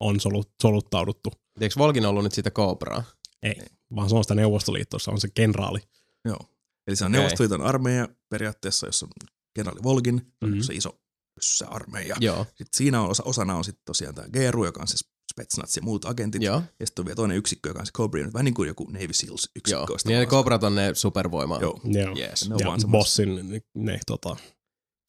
on 0.00 0.20
solut, 0.20 0.50
soluttauduttu. 0.62 1.32
Eikö 1.60 1.74
Volgin 1.78 2.06
ollut 2.06 2.24
nyt 2.24 2.32
sitä 2.32 2.50
Cobraa? 2.50 3.04
Ei, 3.42 3.54
vaan 3.96 4.08
se 4.08 4.16
on 4.16 4.24
sitä 4.24 4.34
Neuvostoliittoa, 4.34 4.98
se 4.98 5.10
on 5.10 5.20
se 5.20 5.28
kenraali. 5.34 5.80
Joo. 6.24 6.38
Eli 6.86 6.96
se 6.96 7.04
on 7.04 7.10
okay. 7.10 7.20
Neuvostoliiton 7.20 7.62
armeija 7.62 8.08
periaatteessa, 8.28 8.86
jossa 8.86 9.06
on 9.06 9.28
kenraali 9.54 9.82
Volgin, 9.82 10.32
mm-hmm. 10.40 10.60
se 10.60 10.74
iso 10.74 11.04
se 11.40 11.64
armeija. 11.68 12.16
Joo. 12.20 12.44
Sitten 12.44 12.76
siinä 12.76 13.00
on 13.00 13.10
osa, 13.10 13.22
osana 13.26 13.56
on 13.56 13.64
sitten 13.64 13.84
tosiaan 13.84 14.14
tämä 14.14 14.28
GRU, 14.28 14.64
joka 14.64 14.80
on 14.80 14.88
se 14.88 14.96
Spetsnaz 15.34 15.76
ja 15.76 15.82
muut 15.82 16.04
agentit. 16.04 16.42
Joo. 16.42 16.62
Ja 16.80 16.86
sitten 16.86 17.02
on 17.02 17.06
vielä 17.06 17.16
toinen 17.16 17.36
yksikkö, 17.36 17.70
joka 17.70 17.80
on 17.80 17.86
se 17.86 17.92
Cobra 17.92 18.32
vähän 18.32 18.44
niin 18.44 18.54
kuin 18.54 18.66
joku 18.66 18.84
Navy 18.90 19.12
Seals 19.12 19.50
yksikkö. 19.56 19.80
Joo, 19.88 19.96
niin 20.04 20.18
ne 20.18 20.26
Cobrat 20.26 20.64
on 20.64 20.74
ne 20.74 20.94
supervoima. 20.94 21.58
Joo. 21.60 21.80
Joo. 21.84 22.16
Yes. 22.18 22.48
Ne 22.48 22.54
on 22.54 22.60
ja 22.60 22.66
vaan 22.66 22.80
bossin 22.90 23.50
ne, 23.50 23.60
ne 23.74 24.00
tota, 24.06 24.36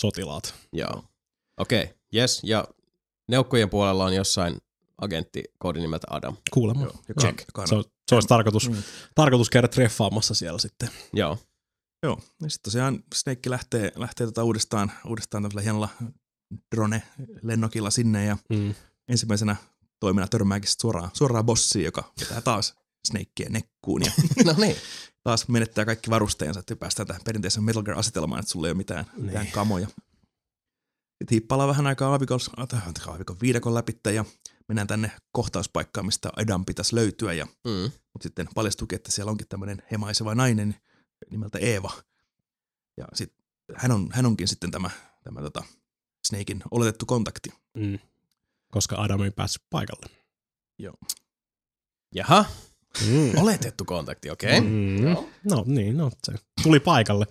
sotilaat. 0.01 0.53
Joo. 0.73 1.03
Okei, 1.57 1.83
okay. 1.83 1.95
yes. 2.15 2.41
Ja 2.43 2.67
neukkojen 3.27 3.69
puolella 3.69 4.05
on 4.05 4.13
jossain 4.13 4.57
agentti 5.01 5.43
koodinimeltä 5.57 6.07
Adam. 6.09 6.37
Kuulemma. 6.53 6.83
Joo. 6.83 6.95
Ja 7.07 7.15
check. 7.21 7.43
No, 7.57 7.67
se, 7.67 7.75
se 8.09 8.15
olisi 8.15 8.27
tarkoitus, 8.27 8.69
mm. 8.69 8.75
tarkoitus 9.15 9.49
käydä 9.49 9.67
treffaamassa 9.67 10.33
siellä 10.33 10.59
sitten. 10.59 10.89
Joo. 11.13 11.37
Joo, 12.03 12.19
ja 12.43 12.49
sitten 12.49 12.71
tosiaan 12.71 13.03
Snake 13.15 13.49
lähtee, 13.49 13.91
lähtee 13.95 14.27
tota 14.27 14.43
uudestaan, 14.43 14.91
uudestaan 15.05 15.43
tämmöisellä 15.43 15.61
hienolla 15.61 15.89
drone-lennokilla 16.75 17.91
sinne 17.91 18.25
ja 18.25 18.37
mm. 18.49 18.73
ensimmäisenä 19.07 19.55
toimina 19.99 20.27
törmääkin 20.27 20.69
suoraan, 20.81 21.09
suoraan 21.13 21.45
bossiin, 21.45 21.85
joka 21.85 22.13
vetää 22.21 22.41
taas 22.41 22.75
Snakea 23.07 23.49
nekkuun 23.49 24.01
ja 24.05 24.11
no 24.45 24.55
niin. 24.57 24.75
taas 25.23 25.47
menettää 25.47 25.85
kaikki 25.85 26.09
varusteensa, 26.09 26.59
että 26.59 26.75
päästään 26.75 27.07
tähän 27.07 27.21
perinteisen 27.25 27.63
Metal 27.63 27.83
Gear-asetelmaan, 27.83 28.39
että 28.39 28.51
sulla 28.51 28.67
ei 28.67 28.71
ole 28.71 28.77
mitään, 28.77 29.05
niin. 29.13 29.25
mitään 29.25 29.47
kamoja. 29.47 29.87
Sitten 29.87 31.31
hiippaillaan 31.31 31.69
vähän 31.69 31.87
aikaa 31.87 32.11
aavikon, 32.11 32.39
aavikon 33.07 33.37
viidakon 33.41 33.73
läpi 33.73 33.93
ja 34.13 34.25
mennään 34.67 34.87
tänne 34.87 35.11
kohtauspaikkaan, 35.31 36.05
mistä 36.05 36.29
Adam 36.37 36.65
pitäisi 36.65 36.95
löytyä. 36.95 37.33
Ja, 37.33 37.45
mm. 37.45 37.91
Mutta 38.13 38.23
sitten 38.23 38.47
paljastukin, 38.55 38.95
että 38.95 39.11
siellä 39.11 39.31
onkin 39.31 39.47
tämmöinen 39.47 39.83
hemaiseva 39.91 40.35
nainen 40.35 40.75
nimeltä 41.31 41.59
Eeva. 41.59 41.91
Ja 42.97 43.07
sit, 43.13 43.33
hän, 43.75 43.91
on, 43.91 44.09
hän 44.11 44.25
onkin 44.25 44.47
sitten 44.47 44.71
tämä, 44.71 44.89
tämä 45.23 45.41
tota 45.41 45.63
Snakein 46.27 46.63
oletettu 46.71 47.05
kontakti. 47.05 47.49
Mm 47.77 47.99
koska 48.75 48.95
Adam 48.95 49.21
ei 49.21 49.31
päässyt 49.31 49.61
paikalle. 49.69 50.05
Joo. 50.79 50.95
Jaha, 52.15 52.45
mm. 53.07 53.37
oletettu 53.37 53.85
kontakti, 53.85 54.29
okei. 54.29 54.57
Okay. 54.57 54.69
Mm. 54.69 55.03
No 55.51 55.63
niin, 55.65 55.97
no 55.97 56.11
se 56.23 56.33
tuli 56.63 56.79
paikalle. 56.79 57.25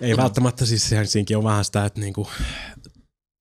ei 0.00 0.16
välttämättä 0.22 0.66
siis 0.66 0.88
siinäkin 1.04 1.36
on 1.36 1.44
vähän 1.44 1.64
sitä, 1.64 1.84
että 1.84 2.00
niinku 2.00 2.28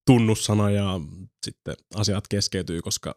tunnussana 0.08 0.70
ja 0.70 1.00
sitten 1.46 1.76
asiat 1.96 2.28
keskeytyy, 2.28 2.82
koska 2.82 3.16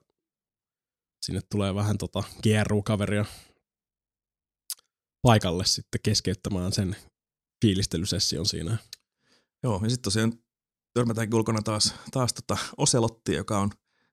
sinne 1.26 1.40
tulee 1.50 1.74
vähän 1.74 1.98
tota 1.98 2.22
GRU-kaveria 2.42 3.24
paikalle 5.22 5.64
sitten 5.64 6.00
keskeyttämään 6.02 6.72
sen 6.72 6.96
fiilistelysession 7.64 8.46
siinä. 8.46 8.78
Joo, 9.62 9.80
ja 9.82 9.90
sitten 9.90 10.02
tosiaan 10.02 10.32
törmätäänkin 10.98 11.36
ulkona 11.36 11.62
taas, 11.62 11.94
taas 12.10 12.34
tota 12.34 12.56
Oselotti, 12.76 13.34
joka 13.34 13.58
on, 13.58 13.70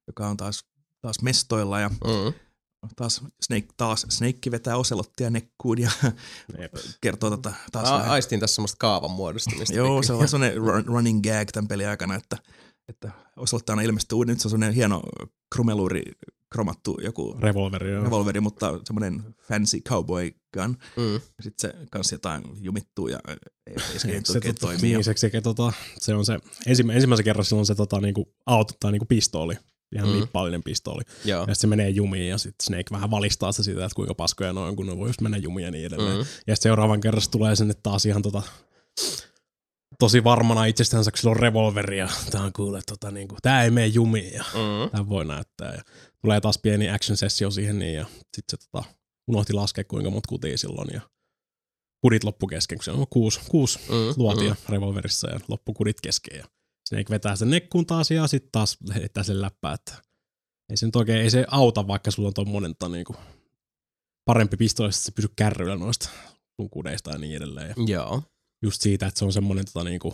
joka 0.07 0.27
on 0.27 0.37
taas, 0.37 0.65
taas 1.01 1.21
mestoilla 1.21 1.79
ja 1.79 1.89
mm. 1.89 2.33
taas 2.95 3.21
Snake, 3.41 3.67
taas 3.77 4.05
Snake 4.09 4.51
vetää 4.51 4.77
Oselottia 4.77 5.29
nekkuun 5.29 5.81
ja 5.81 5.91
kertoo 7.01 7.29
tota 7.29 7.53
taas 7.71 7.89
A, 7.89 7.95
Aistin 7.95 8.39
tässä 8.39 8.55
semmoista 8.55 8.77
kaavan 8.79 9.11
muodostumista. 9.11 9.75
Joo, 9.75 10.03
se 10.03 10.13
on 10.13 10.27
sellainen 10.27 10.57
running 10.85 11.21
gag 11.23 11.49
tämän 11.53 11.67
pelin 11.67 11.87
aikana, 11.87 12.15
että, 12.15 12.37
että 12.87 13.11
Oselotti 13.37 13.71
aina 13.71 13.81
ilmestyy 13.81 14.15
uuden, 14.15 14.33
nyt 14.33 14.41
se 14.41 14.47
on 14.47 14.49
sellainen 14.49 14.75
hieno 14.75 15.01
krumeluuri 15.55 16.03
kromattu 16.55 16.99
joku 17.03 17.35
revolveri, 17.39 17.91
joo. 17.91 18.03
revolveri 18.03 18.41
mutta 18.41 18.79
semmoinen 18.83 19.35
fancy 19.47 19.81
cowboy 19.81 20.31
gun. 20.53 20.77
Mm. 20.97 21.21
Sitten 21.41 21.69
se 21.69 21.87
kanssa 21.91 22.15
jotain 22.15 22.43
jumittuu 22.61 23.07
ja 23.07 23.19
ei, 23.27 23.75
ei 23.93 23.99
se, 23.99 24.21
se 24.23 24.33
oikein 24.37 24.55
tota, 24.55 24.67
toimii. 24.67 24.93
Niin, 24.93 25.03
se, 25.03 25.13
se, 25.15 25.41
tota, 25.41 25.73
se, 25.97 26.15
on 26.15 26.25
se 26.25 26.39
ensimmä, 26.65 26.93
ensimmäisen 26.93 27.23
kerran 27.23 27.45
silloin 27.45 27.65
se 27.65 27.75
tota, 27.75 28.01
niinku 28.01 28.33
auto 28.45 28.73
tai 28.79 28.91
niinku 28.91 29.05
pistooli, 29.05 29.57
ihan 29.95 30.09
mm. 30.09 30.19
lippallinen 30.19 30.63
pistooli. 30.63 31.01
Joo. 31.25 31.39
Ja 31.39 31.45
sitten 31.45 31.55
se 31.55 31.67
menee 31.67 31.89
jumiin 31.89 32.29
ja 32.29 32.37
sitten 32.37 32.65
Snake 32.65 32.91
vähän 32.91 33.11
valistaa 33.11 33.51
sitä 33.51 33.63
siitä, 33.63 33.85
että 33.85 33.95
kuinka 33.95 34.15
paskoja 34.15 34.53
noin, 34.53 34.75
kun 34.75 34.87
ne 34.87 34.97
voi 34.97 35.09
just 35.09 35.21
mennä 35.21 35.37
jumiin 35.37 35.65
ja 35.65 35.71
niin 35.71 35.85
edelleen. 35.85 36.17
Mm. 36.17 36.19
Ja 36.19 36.25
sitten 36.55 36.57
seuraavan 36.57 37.01
kerran 37.01 37.21
se 37.21 37.29
tulee 37.29 37.55
sinne 37.55 37.73
taas 37.83 38.05
ihan 38.05 38.21
tota, 38.21 38.41
tosi 39.99 40.23
varmana 40.23 40.65
itsestänsä, 40.65 41.11
kun 41.11 41.17
sillä 41.17 41.31
on 41.31 41.37
revolveri 41.37 41.97
ja 41.97 42.09
tää 42.31 42.41
on 42.41 42.53
kuule, 42.53 42.81
tota, 42.85 43.11
niin 43.11 43.27
kuin, 43.27 43.39
tää 43.41 43.63
ei 43.63 43.71
mene 43.71 43.87
jumiin 43.87 44.33
ja 44.33 44.43
mm. 44.53 44.89
tää 44.91 45.09
voi 45.09 45.25
näyttää. 45.25 45.73
Ja 45.73 45.81
tulee 46.25 46.41
taas 46.41 46.57
pieni 46.57 46.89
action-sessio 46.89 47.51
siihen 47.51 47.79
niin, 47.79 47.93
ja 47.93 48.05
sitten 48.05 48.43
se 48.49 48.57
tota, 48.57 48.83
unohti 49.27 49.53
laskea, 49.53 49.83
kuinka 49.83 50.09
monta 50.09 50.27
kutia 50.27 50.57
silloin, 50.57 50.89
ja 50.93 51.01
kudit 52.01 52.23
loppu 52.23 52.47
kesken, 52.47 52.77
kun 52.77 52.83
se 52.83 52.91
on 52.91 53.07
kuusi, 53.09 53.39
kuusi 53.49 53.79
mm, 53.79 54.13
luotia 54.17 54.49
mm. 54.49 54.57
revolverissa 54.69 55.29
ja 55.29 55.39
loppu 55.47 55.73
kudit 55.73 56.01
kesken. 56.01 56.38
Ja 56.38 56.45
Snake 56.89 57.09
vetää 57.09 57.35
sen 57.35 57.49
nekkuun 57.49 57.85
taas 57.85 58.11
ja 58.11 58.27
sitten 58.27 58.51
taas 58.51 58.77
heittää 58.95 59.23
sen 59.23 59.41
läppää, 59.41 59.73
että 59.73 59.93
ei 60.69 60.77
se 60.77 60.85
nyt 60.85 60.95
oikein, 60.95 61.21
ei 61.21 61.29
se 61.29 61.45
auta, 61.51 61.88
vaikka 61.88 62.11
sulla 62.11 62.27
on 62.27 62.33
tuommoinen 62.33 62.75
niinku, 62.89 63.15
parempi 64.25 64.57
pistooli, 64.57 64.89
että 64.89 65.01
se 65.01 65.11
pysyy 65.11 65.31
kärryillä 65.35 65.75
noista 65.75 66.09
sun 66.55 66.69
kudeista 66.69 67.11
ja 67.11 67.17
niin 67.17 67.35
edelleen. 67.35 67.67
Ja 67.67 67.75
Joo. 67.88 68.23
Just 68.63 68.81
siitä, 68.81 69.07
että 69.07 69.19
se 69.19 69.25
on 69.25 69.33
semmoinen 69.33 69.65
tota, 69.65 69.83
niinku, 69.83 70.13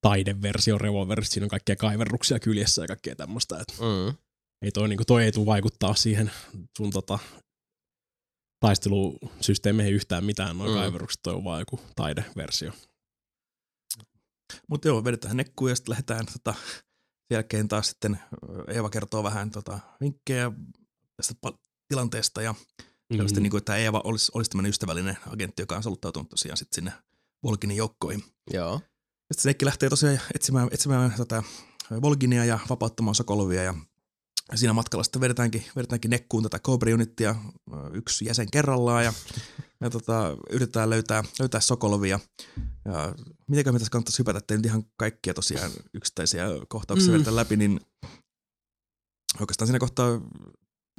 taideversio 0.00 0.78
revolverista, 0.78 1.34
siinä 1.34 1.44
on 1.44 1.50
kaikkia 1.50 1.76
kaiverruksia 1.76 2.38
kyljessä 2.38 2.82
ja 2.82 2.88
kaikkea 2.88 3.16
tämmöistä. 3.16 3.64
Mm 3.80 4.16
ei 4.62 4.72
toi, 4.72 4.88
niin 4.88 4.96
kuin, 4.96 5.06
toi 5.06 5.24
ei 5.24 5.32
tule 5.32 5.46
vaikuttaa 5.46 5.94
siihen 5.94 6.30
sun 6.76 6.90
tota, 6.90 7.18
taistelusysteemeihin 8.60 9.94
yhtään 9.94 10.24
mitään, 10.24 10.58
noin 10.58 10.70
mm. 10.70 10.76
kaiverukset, 10.76 11.22
toi 11.22 11.34
on 11.34 11.44
vaan 11.44 11.60
joku 11.60 11.80
taideversio. 11.96 12.72
Mutta 14.68 14.88
joo, 14.88 15.04
vedetään 15.04 15.36
nekkuun 15.36 15.70
ja 15.70 15.76
sitten 15.76 15.90
lähdetään 15.90 16.26
tota, 16.26 16.54
jälkeen 17.30 17.68
taas 17.68 17.88
sitten 17.88 18.18
Eeva 18.68 18.90
kertoo 18.90 19.22
vähän 19.22 19.50
tota, 19.50 19.78
vinkkejä 20.00 20.52
tästä 21.16 21.34
tilanteesta 21.88 22.42
ja 22.42 22.52
mm-hmm. 22.52 23.42
niin 23.42 23.50
kuin, 23.50 23.58
että 23.58 23.76
Eeva 23.76 24.00
olisi, 24.04 24.32
olisi 24.34 24.50
tämmöinen 24.50 24.70
ystävällinen 24.70 25.18
agentti, 25.26 25.62
joka 25.62 25.76
on 25.76 25.82
soluttautunut 25.82 26.28
tosiaan 26.28 26.56
sitten 26.56 26.74
sinne 26.74 26.92
Volginin 27.42 27.76
joukkoihin. 27.76 28.24
Joo. 28.52 28.80
Sitten 29.32 29.42
Snake 29.42 29.66
lähtee 29.66 29.88
tosiaan 29.88 30.20
etsimään, 30.34 30.68
etsimään 30.72 31.14
tota, 31.16 31.42
Volginia 32.02 32.44
ja 32.44 32.58
vapauttamaan 32.70 33.14
Sokolovia 33.14 33.62
ja 33.62 33.74
siinä 34.54 34.72
matkalla 34.72 35.04
sitten 35.04 35.20
vedetäänkin, 35.20 35.64
vedetäänkin 35.76 36.10
nekkuun 36.10 36.42
tätä 36.42 36.58
Cobra 36.58 36.94
Unittia 36.94 37.34
yksi 37.92 38.24
jäsen 38.24 38.50
kerrallaan 38.50 39.04
ja, 39.04 39.12
ja 39.80 39.90
tota, 39.90 40.36
yritetään 40.50 40.90
löytää, 40.90 41.24
löytää 41.38 41.60
Sokolovia. 41.60 42.20
Ja 42.84 43.14
mitenkö 43.48 43.72
me 43.72 43.78
tässä 43.78 43.90
kannattaisi 43.90 44.18
hypätä, 44.18 44.38
ettei 44.38 44.56
nyt 44.56 44.66
ihan 44.66 44.84
kaikkia 44.96 45.34
tosiaan 45.34 45.70
yksittäisiä 45.94 46.46
kohtauksia 46.68 47.08
mm. 47.08 47.14
vedetä 47.14 47.36
läpi, 47.36 47.56
niin 47.56 47.80
oikeastaan 49.40 49.66
siinä 49.66 49.78
kohtaa 49.78 50.20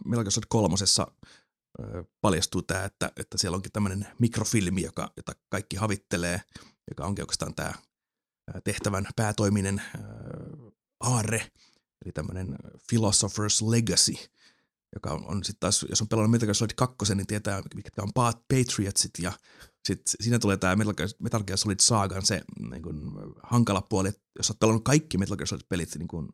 Metal 0.06 0.26
kolmosessa 0.50 1.08
paljastuu 2.22 2.62
tämä, 2.62 2.84
että, 2.84 3.12
että 3.18 3.38
siellä 3.38 3.56
onkin 3.56 3.72
tämmöinen 3.72 4.08
mikrofilmi, 4.20 4.82
joka, 4.82 5.12
jota 5.18 5.32
kaikki 5.50 5.76
havittelee, 5.76 6.42
joka 6.90 7.06
onkin 7.06 7.24
oikeastaan 7.24 7.56
tämä 7.56 7.74
tehtävän 8.64 9.08
päätoiminen 9.16 9.82
aarre, 11.00 11.52
eli 12.06 12.12
tämmöinen 12.12 12.56
Philosopher's 12.92 13.72
Legacy, 13.72 14.14
joka 14.96 15.12
on, 15.12 15.26
on 15.26 15.44
sitten 15.44 15.60
taas, 15.60 15.86
jos 15.90 16.02
on 16.02 16.08
pelannut 16.08 16.32
Metal 16.32 16.46
Gear 16.46 16.56
Solid 16.56 16.74
2, 16.76 17.16
niin 17.16 17.28
tietää, 17.28 17.62
mitkä 17.76 18.02
on 18.02 18.14
Patriotsit, 18.14 19.12
ja 19.22 19.32
sitten 19.86 20.14
siinä 20.24 20.40
tulee 20.40 20.58
tämä 20.58 20.76
Metal 20.76 20.94
Gear, 20.94 21.10
Metal 21.20 21.44
Gear 21.44 21.58
Solid 21.58 21.80
Saagan 21.82 22.26
se 22.26 22.42
niin 22.70 22.82
kun, 22.82 23.34
hankala 23.44 23.82
puoli, 23.82 24.10
että 24.10 24.22
jos 24.38 24.50
olet 24.50 24.60
pelannut 24.60 24.84
kaikki 24.84 25.18
Metal 25.18 25.38
Gear 25.38 25.48
Solid-pelit 25.48 25.96
niin 25.96 26.08
kun, 26.08 26.30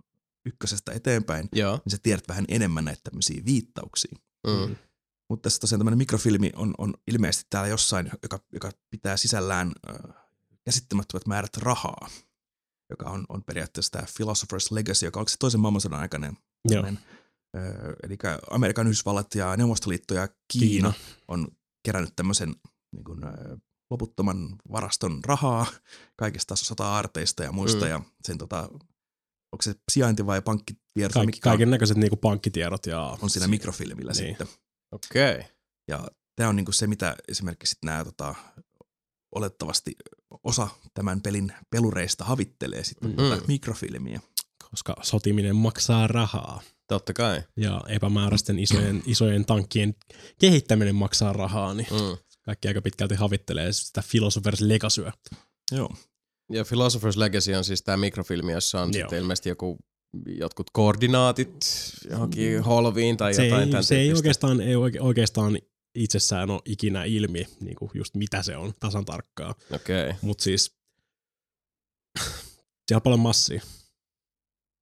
ykkösestä 0.46 0.92
eteenpäin, 0.92 1.50
Joo. 1.54 1.72
niin 1.86 1.92
sä 1.92 1.98
tiedät 2.04 2.28
vähän 2.28 2.46
enemmän 2.48 2.86
näitä 2.86 3.02
tämmöisiä 3.04 3.42
viittauksia. 3.46 4.16
Mm. 4.48 4.76
Mutta 5.30 5.44
tässä 5.44 5.60
tosiaan 5.60 5.80
tämmöinen 5.80 5.98
mikrofilmi 5.98 6.52
on, 6.56 6.74
on 6.78 6.94
ilmeisesti 7.08 7.48
täällä 7.50 7.68
jossain, 7.68 8.12
joka, 8.24 8.40
joka 8.54 8.72
pitää 8.90 9.18
sisällään 9.18 9.72
äh, 9.90 10.16
käsittämättömät 10.66 11.28
määrät 11.28 11.58
rahaa, 11.58 12.10
joka 12.92 13.10
on, 13.10 13.26
on 13.30 13.44
periaatteessa 13.44 13.92
tämä 13.92 14.04
Philosopher's 14.04 14.68
Legacy, 14.72 15.06
joka 15.06 15.20
on 15.20 15.28
se 15.28 15.36
toisen 15.40 15.60
maailmansodan 15.60 16.00
aikainen. 16.00 16.38
Joo. 16.70 16.86
eli 18.04 18.18
Amerikan 18.52 18.88
Yhdysvallat 18.88 19.36
ja 19.36 19.58
Neuvostoliitto 19.58 20.14
ja 20.14 20.28
Kiina, 20.28 20.68
Kiina. 20.68 20.94
On 21.28 21.48
kerännyt 21.86 22.14
tämmöisen 22.16 22.56
niin 22.96 23.04
kuin, 23.04 23.20
loputtoman 23.92 24.56
varaston 24.72 25.20
rahaa 25.26 25.66
kaikista 26.16 26.56
sota-aarteista 26.56 27.44
ja 27.44 27.52
muista, 27.52 27.86
Mm. 27.86 27.92
ja 27.92 28.02
sen 28.28 28.38
tota, 28.38 28.62
onko 29.52 29.62
se 29.62 29.76
sijainti 29.92 30.26
vai 30.26 30.42
pankkitiedot, 30.42 31.16
on, 31.16 31.28
kaiken 31.42 31.70
näköiset 31.70 31.98
niinku 31.98 32.16
pankkitiedot 32.16 32.86
ja... 32.86 33.18
on 33.22 33.30
siinä 33.30 33.48
mikrofilmillä 33.48 34.12
Niin. 34.12 34.24
niin. 34.24 34.38
sitten. 34.38 34.48
Okei. 34.92 35.36
Okay. 35.36 35.44
Ja 35.88 36.08
tämä 36.36 36.50
on 36.50 36.56
niinku 36.56 36.72
se, 36.72 36.88
mitä 36.88 37.16
esimerkiksi 37.28 37.76
nämä 37.86 38.04
tota, 38.06 38.36
olettavasti 39.36 39.92
osa 40.44 40.68
tämän 40.94 41.22
pelin 41.22 41.54
pelureista 41.70 42.24
havittelee 42.26 42.84
sitten 42.84 43.12
Mm. 43.12 43.24
mm. 43.24 43.30
tätä 43.30 43.44
mikrofilmiä. 43.48 44.20
Koska 44.72 44.96
sotiminen 45.02 45.56
maksaa 45.56 46.08
rahaa. 46.08 46.62
Totta 46.88 47.14
kai. 47.14 47.42
Ja 47.58 47.82
epämääräisten 47.88 48.60
isojen, 48.60 49.04
isojen 49.06 49.46
tankkien 49.46 49.96
kehittäminen 50.40 50.96
maksaa 50.96 51.34
rahaa, 51.34 51.74
niin 51.74 51.88
Mm. 51.92 52.18
kaikki 52.44 52.68
aika 52.68 52.82
pitkälti 52.82 53.16
havittelee 53.16 53.74
sitä 53.74 54.02
Philosopher's 54.02 54.58
Legacyä. 54.68 55.14
Joo. 55.72 55.96
Ja 56.52 56.64
Philosopher's 56.64 57.16
Legacy 57.20 57.54
on 57.54 57.64
siis 57.64 57.82
tämä 57.84 57.98
mikrofilmi, 57.98 58.52
jossa 58.52 58.82
on 58.82 58.90
Joo. 58.94 59.02
sitten 59.02 59.20
ilmeisesti 59.20 59.50
joku 59.50 59.78
jotkut 60.40 60.70
koordinaatit 60.74 61.66
johonkin 62.10 62.64
holviin 62.64 63.18
tai 63.18 63.34
Se 63.34 63.46
jotain 63.46 63.64
ei, 63.64 63.70
tämän 63.70 63.84
se 63.84 63.96
ei 63.96 64.02
tyyppistä. 64.06 64.20
oikeastaan, 64.20 64.62
ei 64.62 64.76
oike- 64.76 65.02
oikeastaan 65.02 65.60
itsessään 65.96 66.50
ole 66.50 66.62
ikinä 66.66 67.04
ilmi, 67.04 67.48
niin 67.60 67.76
kuin 67.76 67.92
just 67.94 68.16
mitä 68.16 68.44
se 68.44 68.58
on 68.58 68.74
tasan 68.80 69.06
tarkkaan. 69.06 69.56
Okei. 69.72 70.04
Okay. 70.04 70.20
Mutta 70.22 70.44
siis 70.44 70.76
siellä 72.88 72.98
on 72.98 73.02
paljon 73.02 73.20
massia. 73.20 73.62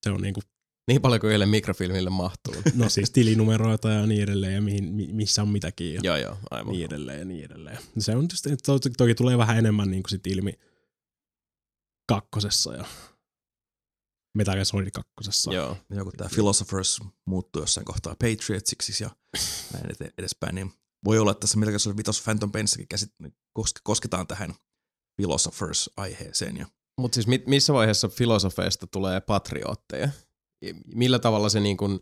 Se 0.04 0.10
on 0.12 0.22
niinku, 0.22 0.42
Niin 0.88 1.02
paljon 1.02 1.22
kuin 1.22 1.30
yhdelle 1.30 1.46
mikrofilmille 1.46 2.10
mahtuu. 2.10 2.56
no 2.76 2.90
siis 2.90 3.12
tilinumeroita 3.12 3.90
ja 3.90 4.06
niin 4.06 4.24
edelleen 4.24 4.54
ja 4.54 4.62
mihin, 4.62 4.84
mi- 4.84 5.14
missä 5.14 5.42
on 5.42 5.50
mitäkin 5.50 5.94
ja 5.94 6.02
joo, 6.04 6.18
joo, 6.18 6.38
aivan. 6.52 6.74
niin 6.74 6.86
edelleen 6.86 7.20
ja 7.20 7.26
niin 7.26 7.46
edelleen. 7.46 7.78
Se 7.98 8.16
on 8.16 8.28
just, 8.32 8.46
to, 8.66 8.80
toki 8.98 9.16
tulee 9.16 9.38
vähän 9.38 9.58
enemmän 9.58 9.92
niinku 9.92 10.10
sit 10.10 10.28
ilmi 10.28 10.54
kakkosessa 12.08 12.74
ja 12.74 12.86
Metal 14.38 14.54
Gear 14.54 14.66
Solid 14.66 14.92
kakkosessa. 14.92 15.54
Joo. 15.54 15.78
Ja 15.90 15.96
joku 15.96 16.12
tämä 16.12 16.30
Philosophers 16.34 17.00
muuttuu 17.26 17.62
jossain 17.62 17.86
kohtaa 17.86 18.16
Patriotsiksi 18.16 19.04
ja 19.04 19.10
näin 19.74 20.12
edespäin, 20.18 20.56
niin 20.56 20.74
voi 21.06 21.20
olla, 21.20 21.32
että 21.32 21.40
tässä 21.40 21.58
Metal 21.58 21.72
Gear 21.72 21.80
Solid 21.80 21.98
5 22.08 22.24
Phantom 22.24 22.52
Painissakin 22.52 22.88
käsit, 22.88 23.10
koske, 23.54 23.80
kosketaan 23.84 24.28
tähän 24.28 24.54
Philosophers-aiheeseen. 25.22 26.58
Ja 26.58 26.66
Mutta 26.98 27.16
siis 27.16 27.28
mit, 27.28 27.48
missä 27.48 27.74
vaiheessa 27.74 28.10
filosofeista 28.10 28.88
tulee 28.88 29.22
patriotteja? 29.22 30.10
Millä 30.96 31.20
tavalla 31.20 31.50
se 31.50 31.60
niin 31.60 31.78
kuin, 31.78 32.00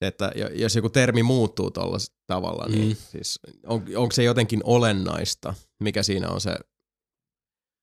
että 0.00 0.32
jo- 0.34 0.48
jos 0.48 0.76
joku 0.76 0.88
termi 0.88 1.22
muuttuu 1.22 1.70
tuolla 1.70 1.98
tavalla, 2.26 2.66
niin 2.66 2.88
Mm. 2.88 2.96
siis 3.10 3.40
on, 3.66 3.84
onko 3.96 4.12
se 4.14 4.22
jotenkin 4.22 4.60
olennaista? 4.64 5.54
Mikä 5.80 6.02
siinä 6.02 6.28
on 6.28 6.40
se 6.40 6.56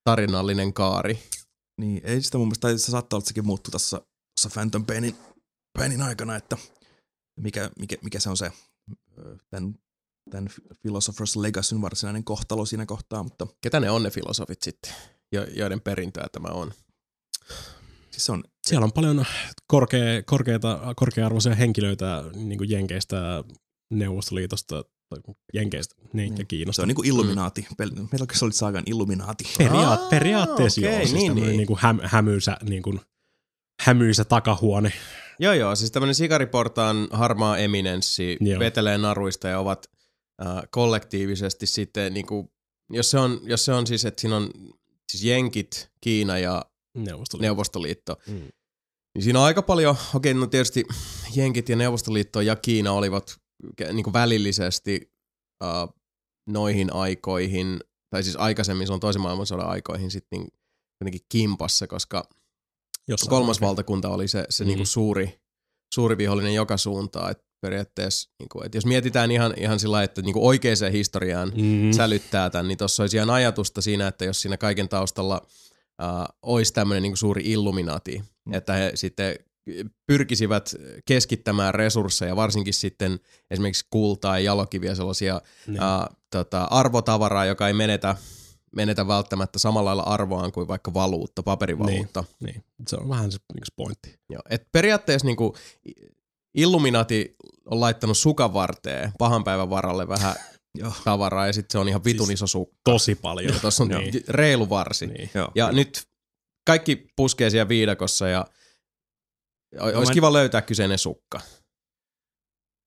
tarinallinen 0.03 0.73
kaari? 0.73 1.19
Niin, 1.81 2.01
ei 2.03 2.21
sitä 2.21 2.37
mun 2.37 2.47
mielestä, 2.47 2.77
se 2.77 2.91
saattaa 2.91 3.17
olla, 3.17 3.21
että 3.21 3.27
sekin 3.27 3.45
muuttuu 3.45 3.71
tässä, 3.71 4.01
tässä 4.35 4.49
Phantom 4.53 4.85
Painin, 4.85 5.15
Painin 5.77 6.01
aikana, 6.01 6.35
että 6.35 6.57
mikä, 7.39 7.71
mikä, 7.79 7.95
mikä 8.03 8.19
se 8.19 8.29
on 8.29 8.37
se 8.37 8.51
tämän, 9.49 9.75
tämän 10.29 10.47
Philosopher's 10.87 11.41
Legacyn 11.41 11.81
varsinainen 11.81 12.23
kohtalo 12.23 12.65
siinä 12.65 12.85
kohtaa, 12.85 13.23
mutta 13.23 13.47
Ketä 13.61 13.79
ne 13.79 13.89
on 13.89 14.03
ne 14.03 14.09
filosofit 14.09 14.61
sitten, 14.61 14.93
jo, 15.31 15.43
joiden 15.43 15.81
perintöä 15.81 16.27
tämä 16.31 16.47
on? 16.47 16.71
siis 18.11 18.25
se 18.25 18.31
on, 18.31 18.43
Siellä 18.67 18.83
on 18.85 18.91
paljon 18.91 19.25
korkea, 19.67 20.23
korkeita, 20.25 20.93
korkea-arvoisia 20.95 21.55
henkilöitä 21.55 22.23
niin 22.35 22.57
kuin 22.57 22.69
Jenkeistä, 22.69 23.43
Neuvostoliitosta, 23.93 24.83
tai 25.09 25.19
Jenkeistä 25.53 25.95
niin, 26.13 26.31
ja 26.31 26.35
Niin. 26.37 26.47
Kiinasta. 26.47 26.75
se 26.75 26.81
on 26.81 26.87
niinku 26.87 27.03
Illuminaati, 27.05 27.67
mm. 27.79 28.07
Metal 28.11 28.27
Gear 28.27 28.37
Solid 28.37 28.53
Sagan 28.53 28.83
Illuminaati. 28.85 29.43
Periaat, 29.57 30.01
Aa, 30.01 30.09
periaatteessa 30.09 30.81
okei, 30.81 30.91
joo, 30.91 30.99
siis 30.99 31.13
niin, 31.13 31.35
niin. 31.35 31.57
niin 31.57 31.67
kuin 31.67 31.79
häm, 31.81 31.99
hämyisä, 32.03 32.57
niin 32.69 32.81
kuin, 32.81 33.01
hämyisä 33.81 34.25
takahuone. 34.25 34.91
Joo, 35.39 35.53
joo, 35.53 35.75
siis 35.75 35.91
tämmöinen 35.91 36.15
sikariportaan 36.15 37.07
harmaa 37.11 37.57
eminenssi 37.57 38.37
Joo. 38.41 38.59
vetelee 38.59 38.97
naruista 38.97 39.47
ja 39.47 39.59
ovat 39.59 39.89
äh, 40.41 40.61
kollektiivisesti 40.71 41.65
sitten, 41.65 42.13
niin 42.13 42.25
kuin, 42.25 42.49
jos, 42.89 43.11
se 43.11 43.19
on, 43.19 43.39
jos 43.43 43.65
se 43.65 43.73
on 43.73 43.87
siis, 43.87 44.05
että 44.05 44.21
siinä 44.21 44.35
on 44.37 44.49
siis 45.11 45.23
Jenkit, 45.23 45.91
Kiina 46.01 46.37
ja 46.39 46.65
Neuvostoliitto. 46.97 47.37
Neuvostoliitto, 47.47 48.17
Mm. 48.27 48.33
niin 49.15 49.23
siinä 49.23 49.39
on 49.39 49.45
aika 49.45 49.61
paljon, 49.61 49.95
okei, 50.15 50.33
no 50.33 50.47
tietysti 50.47 50.83
Jenkit 51.35 51.69
ja 51.69 51.75
Neuvostoliitto 51.75 52.41
ja 52.41 52.55
Kiina 52.55 52.91
olivat 52.91 53.37
niin 53.93 54.03
kuin 54.03 54.13
välillisesti 54.13 55.13
äh, 55.63 55.69
noihin 56.49 56.93
aikoihin, 56.93 57.79
tai 58.09 58.23
siis 58.23 58.35
aikaisemmin, 58.35 58.87
se 58.87 58.93
on 58.93 58.99
toisen 58.99 59.21
maailmansodan 59.21 59.67
aikoihin 59.69 60.11
sitten 60.11 60.39
niin 60.39 60.47
jotenkin 61.01 61.21
kimpassa, 61.29 61.87
koska 61.87 62.29
Jossain 63.07 63.29
kolmas 63.29 63.59
määrin. 63.59 63.67
valtakunta 63.69 64.09
oli 64.09 64.27
se, 64.27 64.45
se 64.49 64.63
Mm. 64.63 64.67
niinku 64.67 64.85
suuri, 64.85 65.39
suuri 65.93 66.17
vihollinen 66.17 66.53
joka 66.53 66.77
suuntaan. 66.77 67.31
Et 67.31 67.44
periaatteessa, 67.65 68.29
niinku, 68.39 68.61
et 68.61 68.75
jos 68.75 68.85
mietitään 68.85 69.31
ihan, 69.31 69.53
ihan 69.57 69.79
sillä 69.79 69.91
lailla, 69.91 70.03
että 70.03 70.21
niinku 70.21 70.47
oikeaan 70.47 70.91
historiaan 70.91 71.51
mm. 71.55 71.63
Mm. 71.63 71.91
sälyttää 71.91 72.49
tämän, 72.49 72.67
niin 72.67 72.77
tuossa 72.77 73.03
olisi 73.03 73.17
ihan 73.17 73.29
ajatusta 73.29 73.81
siinä, 73.81 74.07
että 74.07 74.25
jos 74.25 74.41
siinä 74.41 74.57
kaiken 74.57 74.89
taustalla 74.89 75.41
äh, 76.03 76.25
olisi 76.41 76.73
tämmöinen 76.73 77.03
niinku 77.03 77.15
suuri 77.15 77.41
illuminaati, 77.45 78.23
mm. 78.45 78.53
että 78.53 78.73
he 78.73 78.91
sitten 78.95 79.35
pyrkisivät 80.07 80.75
keskittämään 81.05 81.73
resursseja, 81.73 82.35
varsinkin 82.35 82.73
sitten 82.73 83.19
esimerkiksi 83.51 83.87
kultaa 83.89 84.39
ja 84.39 84.45
jalokiviä, 84.45 84.95
sellaisia 84.95 85.41
Niin. 85.67 85.81
ää, 85.81 86.07
tota, 86.31 86.63
arvotavaraa, 86.63 87.45
joka 87.45 87.67
ei 87.67 87.73
menetä, 87.73 88.15
menetä 88.75 89.07
välttämättä 89.07 89.59
samalla 89.59 89.89
lailla 89.89 90.03
arvoaan 90.03 90.51
kuin 90.51 90.67
vaikka 90.67 90.93
valuutta, 90.93 91.43
paperivaluutta. 91.43 92.23
Niin. 92.39 92.63
Se 92.87 92.95
on 92.95 93.09
vähän 93.09 93.31
se 93.31 93.37
niin 93.53 93.63
pointti. 93.75 94.19
Joo. 94.29 94.41
Et 94.49 94.67
periaatteessa 94.71 95.25
niinku, 95.25 95.55
Illuminati 96.55 97.35
on 97.65 97.79
laittanut 97.79 98.17
sukan 98.17 98.53
varteen 98.53 99.11
pahan 99.17 99.43
päivän 99.43 99.69
varalle 99.69 100.07
vähän 100.07 100.35
Joo. 100.79 100.93
tavaraa 101.03 101.47
ja 101.47 101.53
sitten 101.53 101.71
se 101.71 101.77
on 101.77 101.89
ihan 101.89 102.03
vitun 102.03 102.27
Siis 102.27 102.37
iso 102.37 102.47
sukka. 102.47 102.77
Tosi 102.83 103.15
paljon. 103.15 103.53
Ja 103.53 103.59
tuossa 103.59 103.83
on 103.83 103.91
Joo. 103.91 104.01
reilu 104.27 104.69
varsi. 104.69 105.07
Niin. 105.07 105.29
Joo. 105.33 105.51
Ja 105.55 105.71
nyt 105.71 106.03
kaikki 106.67 107.07
puskee 107.15 107.49
siellä 107.49 107.67
viidakossa 107.69 108.27
ja 108.27 108.45
o- 109.79 109.83
olisi 109.97 110.11
mä- 110.11 110.13
kiva 110.13 110.33
löytää 110.33 110.61
kyseinen 110.61 110.97
sukka. 110.97 111.41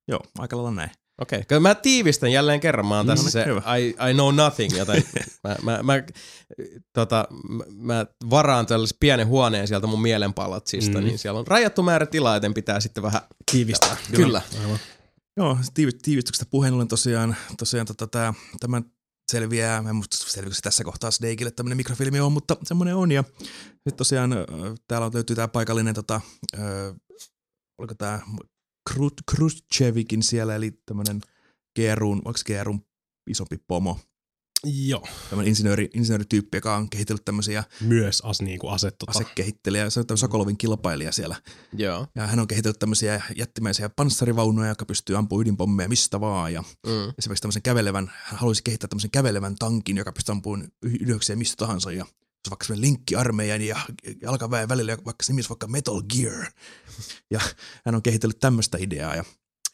Joo, 0.09 0.21
aika 0.39 0.57
lailla 0.57 0.71
näin. 0.71 0.91
Okei, 1.19 1.41
okay. 1.41 1.59
mä 1.59 1.75
tiivistän 1.75 2.33
jälleen 2.33 2.61
kerran. 2.61 2.87
Mä 2.87 2.97
oon 2.97 3.07
No 3.07 3.13
tässä 3.13 3.25
niin, 3.25 3.33
se 3.33 3.45
hyvä. 3.45 3.77
I, 3.77 3.89
I 4.11 4.15
know 4.15 4.35
nothing, 4.35 4.77
joten 4.77 5.05
mä, 5.45 5.57
mä, 5.63 5.83
mä, 5.83 6.03
tota, 6.93 7.29
mä, 7.69 8.07
varaan 8.31 8.67
tällaisen 8.67 8.97
pienen 9.01 9.27
huoneen 9.27 9.69
sieltä 9.69 9.87
mun 9.87 10.03
mielenpalatsista, 10.03 10.99
Mm. 10.99 11.05
niin 11.05 11.19
siellä 11.19 11.41
on 11.41 11.47
rajattu 11.47 11.83
määrä 11.83 12.07
tilaa, 12.07 12.35
joten 12.37 12.55
pitää 12.55 12.81
sitten 12.81 13.03
vähän... 13.03 13.21
Tiivistää. 13.53 13.97
Kyllä. 14.17 14.43
Aivan. 14.63 14.79
Joo, 15.37 15.59
tiivi- 15.75 15.99
tiivistyksestä 16.03 16.47
puheen 16.51 16.75
ollen 16.75 16.89
tosiaan, 16.89 17.37
tosiaan 17.59 17.87
tota, 17.87 18.07
tää, 18.07 18.35
tämä 18.61 18.83
selviää, 19.33 19.85
en 19.89 19.97
muista 19.97 20.17
selviääkö 20.17 20.55
se 20.55 20.61
tässä 20.61 20.85
kohtaa 20.85 21.11
Snakeille 21.11 21.51
tämmönen 21.51 21.77
mikrofilmi 21.77 22.21
on, 22.21 22.33
mutta 22.33 22.57
semmoinen 22.63 22.97
on. 22.97 23.13
Ja 23.13 23.25
sitten 23.73 23.97
tosiaan 23.97 24.31
täällä 24.89 25.07
on, 25.07 25.15
löytyy 25.15 25.37
tämä 25.37 25.49
paikallinen, 25.49 25.95
tota, 25.95 26.21
ö, 26.59 26.95
oliko 27.79 27.95
tämä 27.95 28.21
Khrushchevikin 29.31 30.23
siellä, 30.23 30.55
eli 30.55 30.81
tämmöinen 30.87 31.21
GRUn, 31.77 32.23
onko 32.25 32.41
GRUn 32.47 32.81
isompi 33.31 33.59
pomo, 33.67 33.99
Joo. 34.65 35.07
Tämmöinen 35.31 35.49
insinööri, 35.49 35.91
insinöörityyppi, 35.95 36.57
joka 36.57 36.77
on 36.77 36.91
kehitellyt 36.91 37.25
tämmöisiä 37.25 37.65
Myös 37.81 38.21
as, 38.21 38.41
niin 38.41 38.59
kuin 38.59 38.73
ase, 38.73 38.91
tota, 38.91 39.11
asekehittelijä. 39.11 39.91
Se 39.91 40.01
on 40.01 40.07
tämmöinen 40.07 40.19
Sokolovin 40.21 40.59
kilpailija 40.59 41.13
siellä. 41.13 41.37
Joo. 41.73 42.07
Ja 42.15 42.27
hän 42.27 42.39
on 42.39 42.49
kehitellyt 42.49 42.79
tämmöisiä 42.79 43.23
jättimäisiä 43.37 43.89
panssarivaunuja, 43.89 44.69
joka 44.69 44.85
pystyy 44.85 45.17
ampumaan 45.17 45.43
ydinpommeja 45.43 45.89
mistä 45.89 46.21
vaan. 46.21 46.53
Ja 46.53 46.65
Mm. 46.87 47.13
esimerkiksi 47.19 47.43
tämmöisen 47.43 47.63
kävelevän, 47.63 48.13
hän 48.25 48.39
haluaisi 48.39 48.63
kehittää 48.65 48.89
tämmöisen 48.89 49.11
kävelevän 49.11 49.55
tankin, 49.59 49.97
joka 49.97 50.13
pystyy 50.13 50.33
ampumaan 50.33 50.69
yhdeksiä 50.83 51.37
mistä 51.37 51.57
tahansa. 51.57 51.93
Ja 51.93 52.07
se 52.49 52.51
vaikka 52.51 52.67
semmoinen 52.67 52.91
linkki 52.91 53.17
armeijan 53.17 53.63
ja 53.63 53.81
jalkaväen 54.23 54.69
välillä, 54.69 54.97
vaikka 55.05 55.25
se 55.25 55.33
vaikka 55.49 55.67
Metal 55.67 56.03
Gear. 56.03 56.47
Ja 57.31 57.41
hän 57.87 57.95
on 57.95 58.03
kehitellyt 58.03 58.39
tämmöistä 58.41 58.79
ideaa. 58.81 59.15
Ja, 59.15 59.25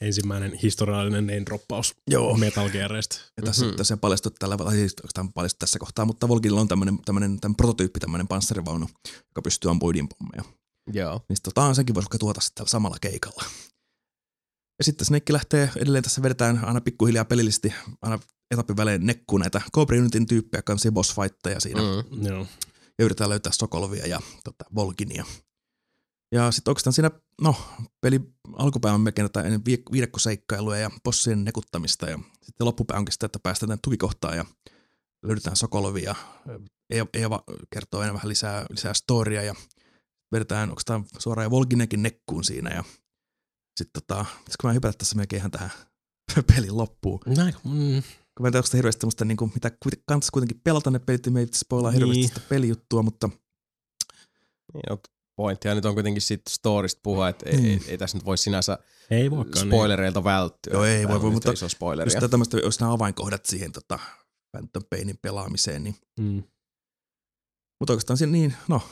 ensimmäinen 0.00 0.54
historiallinen 0.54 1.26
name 1.26 1.42
droppaus 1.46 1.94
Joo. 2.10 2.36
Metal 2.36 2.70
Gearista. 2.70 3.16
ja 3.36 3.42
tässä, 3.42 3.66
Mhm. 3.66 3.76
tässä 3.76 3.96
paljastui 3.96 4.32
tällä, 4.38 4.56
tai 4.56 4.74
siis 4.74 4.96
paljastui 5.34 5.58
tässä 5.58 5.78
kohtaa, 5.78 6.04
mutta 6.04 6.28
Volkinilla 6.28 6.60
on 6.60 6.68
tämmöinen, 6.68 6.98
tämmöinen, 7.04 7.40
tämmöinen 7.40 7.56
prototyyppi, 7.56 8.00
tämmöinen 8.00 8.28
panssarivaunu, 8.28 8.88
joka 9.28 9.42
pystyy 9.44 9.70
ampumaan 9.70 9.90
ydinpommeja. 9.90 10.44
Joo. 10.92 11.20
Niin 11.28 11.36
tota, 11.42 11.74
senkin 11.74 11.94
voisi 11.94 12.04
vaikka 12.04 12.18
tuota 12.18 12.40
sitten 12.40 12.54
tällä 12.54 12.70
samalla 12.70 12.96
keikalla. 13.00 13.44
Ja 14.78 14.84
sitten 14.84 15.06
Snake 15.06 15.32
lähtee 15.32 15.70
edelleen 15.76 16.04
tässä 16.04 16.22
vedetään 16.22 16.64
aina 16.64 16.80
pikkuhiljaa 16.80 17.24
pelillisesti 17.24 17.74
aina 18.02 18.18
etapin 18.50 18.76
välein 18.76 19.06
nekkuun 19.06 19.40
näitä 19.40 19.60
Cobra 19.74 19.98
Unitin 19.98 20.26
tyyppejä 20.26 20.62
kanssa 20.62 20.92
boss 20.92 21.14
fightteja 21.14 21.60
siinä. 21.60 21.80
Mm. 21.80 22.26
Joo. 22.26 22.46
Ja 22.98 23.04
yritetään 23.04 23.30
löytää 23.30 23.52
Sokolovia 23.52 24.06
ja 24.06 24.20
tota, 24.44 24.64
Volkinia. 24.74 25.24
Ja 26.32 26.50
sitten 26.50 26.70
oikeastaan 26.70 26.94
siinä, 26.94 27.10
no, 27.40 27.56
peli 28.00 28.20
alkupäivän 28.52 29.00
melkein 29.00 29.30
tätä 29.32 29.48
viidekkoseikkailuja 29.92 30.78
ja 30.78 30.90
bossien 31.04 31.44
nekuttamista. 31.44 32.10
Ja 32.10 32.18
sitten 32.42 32.66
loppupää 32.66 32.98
onkin 32.98 33.12
sitä, 33.12 33.26
että 33.26 33.38
päästään 33.42 33.68
tänne 33.68 33.80
tukikohtaan 33.82 34.36
ja 34.36 34.44
löydetään 35.22 35.56
Sokolovia. 35.56 36.14
Eeva, 37.14 37.44
kertoo 37.70 38.02
enää 38.02 38.14
vähän 38.14 38.28
lisää, 38.28 38.66
lisää 38.70 38.94
storia 38.94 39.42
ja 39.42 39.54
vedetään 40.32 40.70
oikeastaan 40.70 41.04
suoraan 41.18 41.44
ja 41.44 41.50
Volkinekin 41.50 42.02
nekkuun 42.02 42.44
siinä. 42.44 42.70
Ja 42.70 42.84
sitten 43.76 44.02
tota, 44.02 44.24
pitäisikö 44.38 44.66
mä 44.66 44.72
hypätä 44.72 44.98
tässä 44.98 45.16
melkein 45.16 45.38
ihan 45.40 45.50
tähän 45.50 45.70
pelin 46.56 46.76
loppuun. 46.76 47.20
Näin, 47.26 47.54
mm, 47.64 48.02
Kun 48.36 48.42
mä 48.42 48.48
en 48.48 48.52
tiedä, 48.52 48.58
onko 48.58 48.66
sitä 48.66 48.76
hirveästi 48.78 49.00
semmoista, 49.00 49.24
niin 49.24 49.36
kuin, 49.36 49.50
mitä 49.54 49.70
kanssa 50.06 50.30
kuitenkin 50.32 50.60
pelata 50.64 50.90
ne 50.90 50.98
pelit, 50.98 51.26
niin 51.26 51.32
me 51.32 51.40
ei 51.40 51.48
spoilaa 51.54 51.90
hirveästi 51.90 52.16
Niin. 52.20 52.28
sitä 52.28 52.40
pelijuttua, 52.48 53.02
mutta 53.02 53.28
Niin, 54.74 54.82
no, 54.90 54.98
pointtia 55.36 55.74
nyt 55.74 55.84
on 55.84 55.94
kuitenkin 55.94 56.22
siitä 56.22 56.50
storista 56.50 57.00
puhua, 57.02 57.28
että 57.28 57.50
ei, 57.50 57.56
Mm. 57.56 57.64
ei, 57.64 57.80
ei 57.86 57.98
tässä 57.98 58.18
nyt 58.18 58.24
voi 58.24 58.38
sinänsä 58.38 58.78
ei 59.10 59.30
voikaan. 59.30 59.66
spoilereilta 59.66 60.24
välttyä. 60.24 60.72
Joo, 60.72 60.84
ei 60.84 61.08
voi, 61.08 61.22
voi, 61.22 61.30
mutta 61.30 61.52
iso 61.52 61.68
spoileria. 61.68 62.18
just 62.20 62.30
tämmöistä, 62.30 62.56
jos 62.58 62.80
nämä 62.80 62.92
avainkohdat 62.92 63.44
siihen 63.46 63.72
tota, 63.72 63.98
Phantom 64.50 64.82
Painin 64.90 65.18
pelaamiseen, 65.22 65.84
niin 65.84 65.96
Niin. 66.18 66.32
Mm. 66.34 66.42
mutta 67.80 67.92
oikeastaan 67.92 68.16
siinä 68.16 68.32
niin, 68.32 68.54
no, 68.68 68.82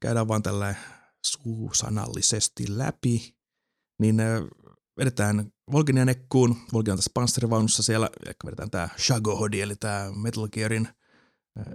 käydään 0.00 0.28
vaan 0.28 0.42
tällä 0.42 0.74
suusanallisesti 1.26 2.64
läpi, 2.68 3.34
niin 4.00 4.16
vedetään 4.98 5.52
Volkinia 5.72 6.04
nekkuun, 6.04 6.56
Volkin 6.72 6.92
on 6.92 6.98
tässä 6.98 7.10
panssarivaunussa 7.14 7.82
siellä, 7.82 8.10
eli 8.26 8.34
vedetään 8.46 8.70
tämä 8.70 8.88
Shagohodi, 8.98 9.60
eli 9.60 9.76
tämä 9.76 10.12
Metal 10.16 10.48
Gearin 10.48 10.88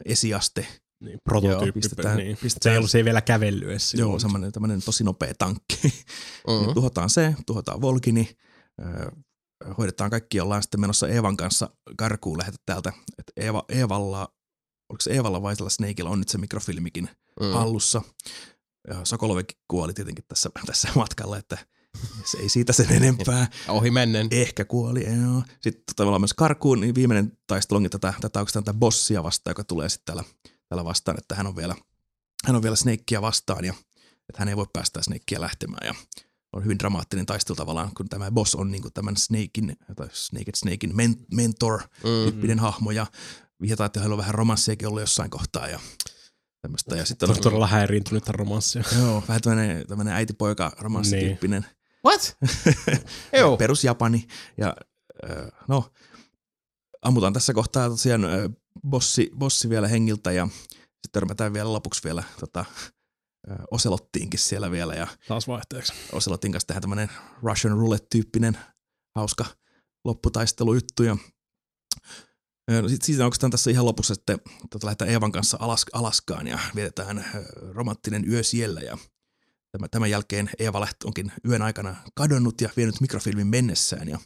esiaste. 0.05 0.67
Niin, 1.03 1.19
prototyyppi. 1.23 1.71
pistetään- 1.81 2.17
niin. 2.17 2.35
Se, 2.35 2.41
pistetään- 2.41 2.71
ei 2.73 2.77
ollut, 2.77 2.91
se 2.91 2.97
ei 2.97 3.05
vielä 3.05 3.21
kävellyt 3.21 3.69
edes 3.69 3.89
silloin. 3.89 4.09
Joo, 4.11 4.19
semmoinen 4.19 4.51
tämmöinen 4.51 4.81
tosi 4.81 5.03
nopea 5.03 5.33
tankki. 5.37 5.77
Mm-hmm. 5.83 6.59
Niin 6.65 6.73
tuhotaan 6.73 7.09
se, 7.09 7.35
tuhotaan 7.45 7.81
Volkini, 7.81 8.37
öö, 8.81 9.11
hoidetaan 9.77 10.09
kaikki, 10.09 10.39
ollaan 10.39 10.63
sitten 10.63 10.79
menossa 10.79 11.07
Eevan 11.07 11.37
kanssa 11.37 11.69
karkuun 11.97 12.37
lähetä 12.37 12.57
täältä. 12.65 12.93
Et 13.17 13.31
Eeva, 13.37 13.65
Eevalla, 13.69 14.33
oliko 14.89 15.01
se 15.01 15.11
Eevalla 15.11 15.41
vai 15.41 15.55
tällä 15.55 15.69
Snakeilla 15.69 16.09
on 16.11 16.19
nyt 16.19 16.29
se 16.29 16.37
mikrofilmikin 16.37 17.09
Mm. 17.41 17.51
hallussa. 17.53 18.01
Ja 18.87 19.05
Sokolovekin 19.05 19.57
kuoli 19.67 19.93
tietenkin 19.93 20.25
tässä, 20.27 20.49
tässä 20.65 20.89
matkalla, 20.95 21.37
että 21.37 21.57
se 22.25 22.37
ei 22.37 22.49
siitä 22.49 22.73
sen 22.73 22.91
enempää. 22.91 23.47
Ohi 23.67 23.91
mennen. 23.91 24.27
Ehkä 24.31 24.65
kuoli, 24.65 25.05
joo. 25.23 25.43
Sitten 25.61 25.95
tavallaan 25.95 26.21
myös 26.21 26.33
karkuun, 26.33 26.79
niin 26.81 26.95
viimeinen 26.95 27.37
taistelu 27.47 27.77
onkin 27.77 27.91
tätä, 27.91 28.13
tätä 28.21 28.39
oikeastaan 28.39 28.63
tätä 28.63 28.77
bossia 28.79 29.23
vastaan, 29.23 29.51
joka 29.51 29.63
tulee 29.63 29.89
sitten 29.89 30.05
täällä, 30.15 30.23
täällä 30.69 30.85
vastaan, 30.85 31.17
että 31.17 31.35
hän 31.35 31.47
on 31.47 31.55
vielä, 31.55 31.75
hän 32.45 32.55
on 32.55 32.63
vielä 32.63 32.75
Snakea 32.75 33.21
vastaan 33.21 33.65
ja 33.65 33.73
että 34.29 34.39
hän 34.39 34.47
ei 34.49 34.57
voi 34.57 34.65
päästää 34.73 35.03
Snakea 35.03 35.41
lähtemään 35.41 35.87
ja 35.87 35.95
on 36.53 36.63
hyvin 36.63 36.79
dramaattinen 36.79 37.25
taistelu 37.25 37.55
tavallaan, 37.55 37.91
kun 37.97 38.09
tämä 38.09 38.31
boss 38.31 38.55
on 38.55 38.71
niin 38.71 38.83
tämän 38.93 39.17
Snakein, 39.17 39.77
tai 39.95 40.07
Snake 40.11 40.51
Snakein 40.55 40.95
men, 40.95 41.15
mentor 41.33 41.79
Mm. 41.79 42.31
tyyppinen 42.31 42.59
hahmo 42.59 42.91
ja 42.91 43.07
vihjataan, 43.61 43.85
että 43.85 43.99
heillä 43.99 44.13
on 44.13 44.17
vähän 44.17 44.33
romanssiakin 44.35 44.87
ollut 44.87 45.01
jossain 45.01 45.29
kohtaa 45.29 45.67
ja 45.67 45.79
tämmöistä. 46.61 46.95
Ja 46.95 47.05
sitten 47.05 47.27
Se 47.29 47.33
on, 47.33 47.41
todella 47.41 47.67
häiriintynyttä 47.67 48.31
romanssia. 48.31 48.83
joo, 48.99 49.23
vähän 49.27 49.41
tämmöinen, 49.41 49.87
tämmöinen 49.87 50.13
äiti-poika 50.13 50.71
romanssityyppinen 50.79 51.65
What? 52.05 52.37
Joo. 53.39 53.57
perus 53.57 53.83
Japani. 53.83 54.27
Ja 54.57 54.75
äh, 55.29 55.51
no, 55.67 55.91
ammutaan 57.01 57.33
tässä 57.33 57.53
kohtaa 57.53 57.89
tosiaan 57.89 58.25
äh, 58.25 58.31
bossi, 58.89 59.31
bossi 59.37 59.69
vielä 59.69 59.87
hengiltä 59.87 60.31
ja 60.31 60.47
sitten 60.75 61.11
törmätään 61.11 61.53
vielä 61.53 61.73
lopuksi 61.73 62.03
vielä 62.03 62.23
tota, 62.39 62.65
äh, 63.51 63.57
Oselottiinkin 63.71 64.39
siellä 64.39 64.71
vielä 64.71 64.93
ja 64.93 65.07
Taas 65.27 65.47
vaihteeksi. 65.47 65.93
Oselotin 66.11 66.51
kanssa 66.51 66.67
tehdään 66.67 66.81
tämmöinen 66.81 67.11
Russian 67.43 67.77
roulette-tyyppinen 67.77 68.57
hauska 69.15 69.45
lopputaistelujuttu 70.05 71.03
ja 71.03 71.17
no 72.81 72.89
sit, 72.89 73.01
siitä 73.01 73.25
onko 73.25 73.37
tässä 73.51 73.71
ihan 73.71 73.85
lopussa 73.85 74.15
sitten, 74.15 74.39
tota, 74.69 74.87
lähdetään 74.87 75.11
Eevan 75.11 75.31
kanssa 75.31 75.57
Alas, 75.59 75.85
Alaskaan 75.93 76.47
ja 76.47 76.59
vietetään 76.75 77.25
romanttinen 77.73 78.31
yö 78.31 78.43
siellä 78.43 78.81
ja 78.81 78.97
tämän 79.91 80.09
jälkeen 80.09 80.49
Eeva 80.59 80.79
läht 80.79 81.03
onkin 81.05 81.31
yön 81.49 81.61
aikana 81.61 81.95
kadonnut 82.15 82.61
ja 82.61 82.69
vienyt 82.77 83.01
mikrofilmin 83.01 83.47
mennessään 83.47 84.07
ja, 84.09 84.19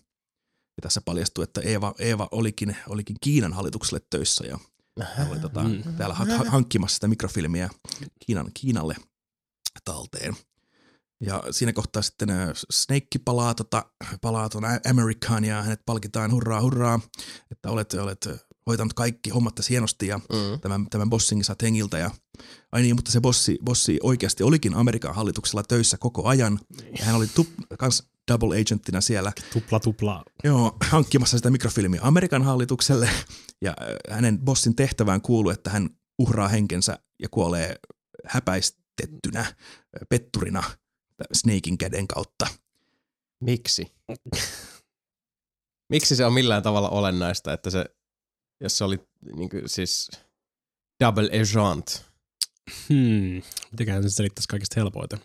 ja 0.78 0.82
tässä 0.82 1.02
paljastuu, 1.06 1.44
että 1.44 1.62
Eeva, 1.62 1.94
Eeva 2.00 2.28
olikin, 2.32 2.78
olikin 2.90 3.16
Kiinan 3.22 3.54
hallitukselle 3.54 4.02
töissä 4.10 4.46
ja 4.46 4.60
hän 5.16 5.32
oli 5.32 5.40
tota, 5.40 5.64
Mm. 5.64 5.84
täällä 5.98 6.16
ha- 6.16 6.26
ha- 6.38 6.44
hankkimassa 6.50 6.94
sitä 6.96 7.08
mikrofilmiä 7.08 7.70
Kiinan, 8.26 8.52
Kiinalle 8.54 8.96
talteen. 9.86 10.36
Ja 11.26 11.44
siinä 11.52 11.74
kohtaa 11.74 12.02
sitten 12.02 12.30
Snake 12.72 13.20
palaa, 13.26 13.54
tota, 13.56 13.86
palaa 14.22 14.50
tuon 14.50 14.64
Amerikaan 14.90 15.44
ja 15.46 15.62
hänet 15.64 15.82
palkitaan 15.86 16.32
hurraa 16.32 16.62
hurraa, 16.62 17.00
että 17.52 17.70
olet, 17.70 17.94
olet 17.94 18.28
hoitanut 18.68 18.94
kaikki 18.94 19.30
hommat 19.30 19.56
tässä 19.56 19.70
hienosti 19.70 20.08
ja 20.08 20.18
Mm. 20.18 20.60
tämän, 20.62 20.88
tämän 20.90 21.10
bossinkin 21.10 21.46
saat 21.46 21.62
hengiltä. 21.62 21.98
Ja, 21.98 22.12
ai 22.74 22.82
niin, 22.82 22.96
mutta 22.96 23.12
se 23.12 23.22
bossi, 23.22 23.58
bossi 23.66 24.00
oikeasti 24.04 24.44
olikin 24.44 24.76
Amerikan 24.76 25.16
hallituksella 25.16 25.64
töissä 25.64 25.98
koko 25.98 26.28
ajan. 26.28 26.60
Ja 27.00 27.06
hän 27.06 27.16
oli 27.16 27.28
tup, 27.28 27.48
kans 27.80 28.04
double 28.32 28.62
agenttina 28.62 29.02
siellä 29.02 29.32
Tupla 29.54 29.80
tupla. 29.80 30.24
Joo, 30.44 30.78
hankkimassa 30.90 31.38
sitä 31.38 31.50
mikrofilmiä 31.50 32.00
Amerikan 32.04 32.44
hallitukselle 32.44 33.10
ja 33.62 33.74
hänen 34.10 34.40
bossin 34.40 34.76
tehtävään 34.76 35.22
kuuluu, 35.22 35.52
että 35.52 35.70
hän 35.70 35.90
uhraa 36.20 36.48
henkensä 36.48 37.00
ja 37.22 37.30
kuolee 37.30 37.76
häpäistettynä, 38.26 39.56
petturina 40.10 40.64
Snakein 41.34 41.78
käden 41.78 42.08
kautta. 42.08 42.48
Miksi? 43.44 43.92
Miksi 45.90 46.16
se 46.16 46.26
on 46.26 46.34
millään 46.34 46.64
tavalla 46.64 46.90
olennaista, 46.90 47.54
että 47.54 47.70
se, 47.70 47.86
jos 48.62 48.78
se 48.78 48.84
oli 48.84 49.00
niin 49.36 49.50
kuin, 49.50 49.70
siis 49.70 50.12
double 51.04 51.30
agent, 51.42 52.13
Hmm. 52.90 53.42
Mitäkään 53.72 54.04
se 54.04 54.10
selittäisi 54.10 54.48
kaikista 54.48 54.80
helpoiten. 54.80 55.20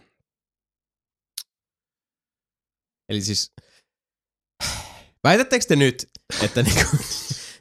Eli 3.09 3.21
siis, 3.21 3.53
väitättekö 5.25 5.65
te 5.69 5.77
nyt, 5.77 6.07
että 6.43 6.63
niinku, 6.63 6.97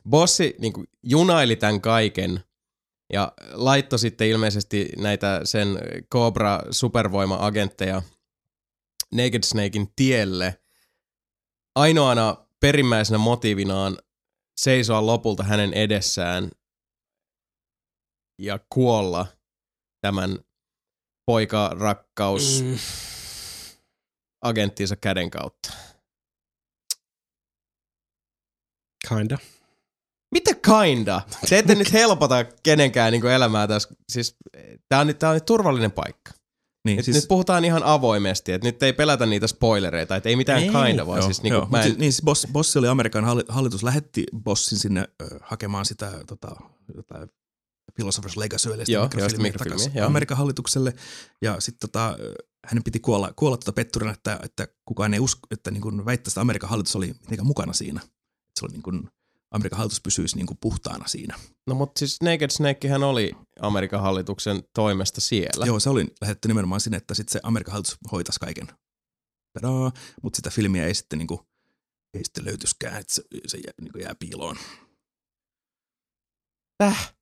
bossi 0.10 0.56
niinku 0.60 0.86
junaili 1.04 1.56
tämän 1.56 1.82
kaiken 1.82 2.44
ja 3.14 3.34
laittoi 3.52 4.00
sitten 4.00 4.28
ilmeisesti 4.28 4.90
näitä 4.98 5.42
sen 5.44 5.68
Cobra 6.14 6.60
supervoima-agentteja 6.72 8.02
Naked 9.12 9.44
Snakein 9.44 9.94
tielle 9.96 10.62
ainoana 11.76 12.48
perimmäisenä 12.60 13.18
motiivinaan 13.18 13.98
seisoa 14.58 15.06
lopulta 15.06 15.44
hänen 15.44 15.74
edessään 15.74 16.52
ja 18.42 18.60
kuolla 18.70 19.37
tämän 20.02 20.40
poikarakkaus 21.26 22.64
Mm. 22.64 22.78
agenttinsa 24.42 24.96
käden 24.96 25.32
kautta. 25.32 25.74
Kinda. 29.10 29.38
Mitä 30.32 30.52
kinda? 30.54 31.22
Se 31.46 31.58
ette 31.58 31.76
nyt 31.76 31.94
helpota 31.94 32.46
kenenkään 32.64 33.12
niin 33.12 33.26
elämää 33.26 33.68
tässä. 33.68 33.90
Siis, 34.10 34.36
tää 34.90 35.00
on, 35.00 35.08
nyt, 35.08 35.20
tää 35.20 35.30
on 35.30 35.34
nyt 35.36 35.46
turvallinen 35.46 35.92
paikka. 35.92 36.32
Niin, 36.86 36.96
nyt, 36.96 37.06
siis... 37.06 37.18
nyt 37.18 37.28
puhutaan 37.28 37.66
ihan 37.66 37.84
avoimesti, 37.84 38.52
että 38.52 38.68
nyt 38.68 38.84
ei 38.84 38.94
pelätä 38.94 39.26
niitä 39.26 39.48
spoilereita, 39.48 40.16
että 40.16 40.30
ei 40.30 40.36
mitään 40.36 40.64
ei, 40.64 40.70
kinda, 40.70 41.08
vaan 41.08 41.18
joo, 41.20 41.26
siis 41.26 41.44
niinku, 41.44 41.60
joo. 41.60 41.68
mä 41.72 41.84
en... 41.84 41.92
Niin 41.98 42.14
siis 42.14 42.22
boss, 42.26 42.48
bossi 42.52 42.80
oli 42.80 42.88
Amerikan 42.88 43.26
hallitus, 43.50 43.84
lähetti 43.84 44.24
bossin 44.44 44.78
sinne 44.78 45.08
ö, 45.22 45.40
hakemaan 45.42 45.86
sitä 45.86 46.12
tota, 46.28 46.56
jotain 46.96 47.30
Philosopher's 47.92 48.38
Legacy, 48.38 48.74
eli 48.74 48.84
joo, 48.88 49.10
mikrofilmiä, 49.38 50.06
Amerikan 50.06 50.38
hallitukselle, 50.38 50.94
ja 51.42 51.60
sitten 51.60 51.90
tota, 51.90 52.18
hänen 52.68 52.84
piti 52.84 53.00
kuolla, 53.00 53.34
kuolla 53.36 53.58
tota 53.58 53.74
petturina, 53.74 54.12
että, 54.12 54.40
että 54.44 54.68
kukaan 54.86 55.14
ei 55.14 55.20
usko, 55.20 55.48
että 55.52 55.72
niin 55.72 55.82
kuin 55.82 56.06
väittäisi, 56.06 56.34
että 56.34 56.42
Amerikan 56.42 56.70
hallitus 56.70 56.96
oli 56.96 57.08
mitenkään 57.08 57.48
mukana 57.48 57.74
siinä. 57.74 58.02
Se 58.60 58.66
oli 58.66 58.72
niin 58.72 58.84
kuin, 58.84 59.10
Amerikan 59.52 59.78
hallitus 59.78 60.02
pysyisi 60.02 60.36
niin 60.36 60.48
kuin 60.48 60.58
puhtaana 60.62 61.08
siinä. 61.08 61.40
No 61.68 61.76
mutta 61.76 62.00
siis 62.00 62.18
Naked 62.22 62.50
Snakehän 62.50 63.04
oli 63.04 63.32
Amerikan 63.60 64.02
hallituksen 64.02 64.64
toimesta 64.74 65.22
siellä. 65.22 65.66
Joo, 65.66 65.80
se 65.80 65.90
oli 65.90 66.06
lähdetty 66.22 66.48
nimenomaan 66.48 66.82
sinne, 66.82 66.98
että 66.98 67.14
sitten 67.14 67.32
se 67.32 67.40
Amerikan 67.44 67.72
hallitus 67.72 67.98
hoitaisi 68.12 68.40
kaiken. 68.40 68.68
Tadaa, 69.54 69.92
mutta 70.24 70.38
sitä 70.38 70.50
filmiä 70.50 70.86
ei 70.86 70.96
sitten, 70.96 71.20
niin 71.20 71.28
kuin, 71.28 71.40
ei 72.14 72.24
sitten 72.24 72.46
löytyskään, 72.46 73.00
että 73.00 73.14
se, 73.14 73.24
se 73.48 73.58
jää, 73.58 73.74
niin 73.82 73.92
kuin 73.92 74.02
jää 74.02 74.16
piiloon. 74.20 74.58
Täh? 76.78 77.17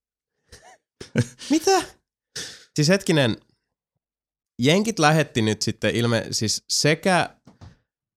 Mitä? 1.50 1.84
Siis 2.76 2.90
hetkinen, 2.90 3.38
Jenkit 4.62 5.00
lähetti 5.00 5.42
nyt 5.42 5.62
sitten 5.62 5.96
ilme, 5.96 6.28
siis 6.32 6.64
sekä 6.70 7.36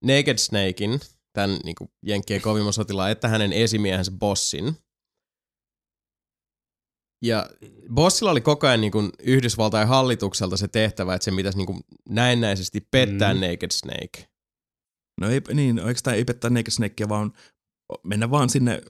Naked 0.05 0.39
Snakein, 0.39 1.01
tämän 1.32 1.59
niin 1.64 1.74
kuin 1.74 1.91
Jenkkien 2.03 2.41
kovimman 2.41 2.72
sotilaan, 2.72 3.11
että 3.11 3.28
hänen 3.28 3.53
esimiehensä 3.53 4.12
Bossin. 4.12 4.76
Ja 7.24 7.51
Bossilla 7.95 8.30
oli 8.30 8.41
koko 8.41 8.66
ajan 8.66 8.80
niin 8.80 8.93
kuin 8.93 9.11
Yhdysvaltain 9.18 9.89
hallitukselta 9.89 10.57
se 10.57 10.68
tehtävä, 10.68 11.14
että 11.14 11.24
se 11.24 11.36
pitäisi 11.36 11.59
niin 11.59 11.66
kuin 11.66 11.80
näennäisesti 12.09 12.80
pettää 12.91 13.34
mm. 13.34 13.41
Naked 13.41 13.70
Snake. 13.72 14.28
No 15.20 15.30
ei, 15.30 15.41
niin, 15.55 15.80
oikeastaan 15.80 16.16
ei 16.16 16.24
pettää 16.24 16.51
Naked 16.51 16.70
Snakea, 16.70 17.09
vaan 17.09 17.32
mennä 18.05 18.30
vaan 18.30 18.51
sinne 18.51 18.82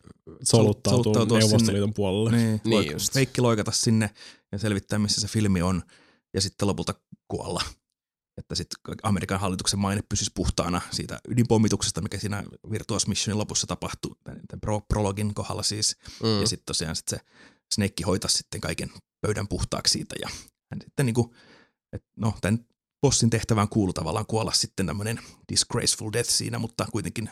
soluttautua, 0.43 1.03
soluttautua 1.03 1.39
Neuvostoliiton 1.39 1.89
sinne, 1.89 1.95
puolelle. 1.95 2.31
Niin, 2.31 2.61
niin 2.65 2.93
just. 2.93 3.13
Feikki 3.13 3.41
loikata 3.41 3.71
sinne 3.71 4.11
ja 4.53 4.59
selvittää, 4.59 4.99
missä 4.99 5.21
se 5.21 5.29
filmi 5.29 5.63
on 5.63 5.83
ja 6.35 6.41
sitten 6.41 6.69
lopulta 6.69 6.95
kuolla. 7.29 7.63
Että 8.37 8.55
sitten 8.55 8.79
Amerikan 9.03 9.41
hallituksen 9.41 9.79
maine 9.79 10.03
pysyisi 10.09 10.31
puhtaana 10.35 10.81
siitä 10.91 11.19
ydinpommituksesta, 11.29 12.01
mikä 12.01 12.19
siinä 12.19 12.45
Virtuous 12.71 13.07
Missionin 13.07 13.39
lopussa 13.39 13.67
tapahtui, 13.67 14.17
tämän 14.25 14.61
pro- 14.61 14.81
prologin 14.81 15.35
kohdalla 15.35 15.63
siis. 15.63 15.97
Mm. 16.23 16.41
Ja 16.41 16.49
sitten 16.49 16.67
tosiaan 16.67 16.97
sit 16.97 17.09
se 17.09 17.21
Snake 17.75 18.05
hoitaisi 18.07 18.37
sitten 18.37 18.61
kaiken 18.61 18.91
pöydän 19.21 19.49
puhtaaksi 19.49 19.93
siitä 19.93 20.15
ja 20.21 20.29
hän 20.71 20.81
sitten 20.85 21.07
niinku, 21.07 21.35
et 21.93 22.05
no 22.17 22.35
tämän 22.41 22.67
bossin 23.03 23.31
tehtävään 23.31 23.69
kuuluu 23.69 23.93
tavallaan 23.93 24.27
kuolla 24.27 24.53
sitten 24.53 24.87
tämmöinen 24.87 25.21
disgraceful 25.53 26.13
death 26.13 26.31
siinä, 26.31 26.59
mutta 26.59 26.87
kuitenkin 26.93 27.31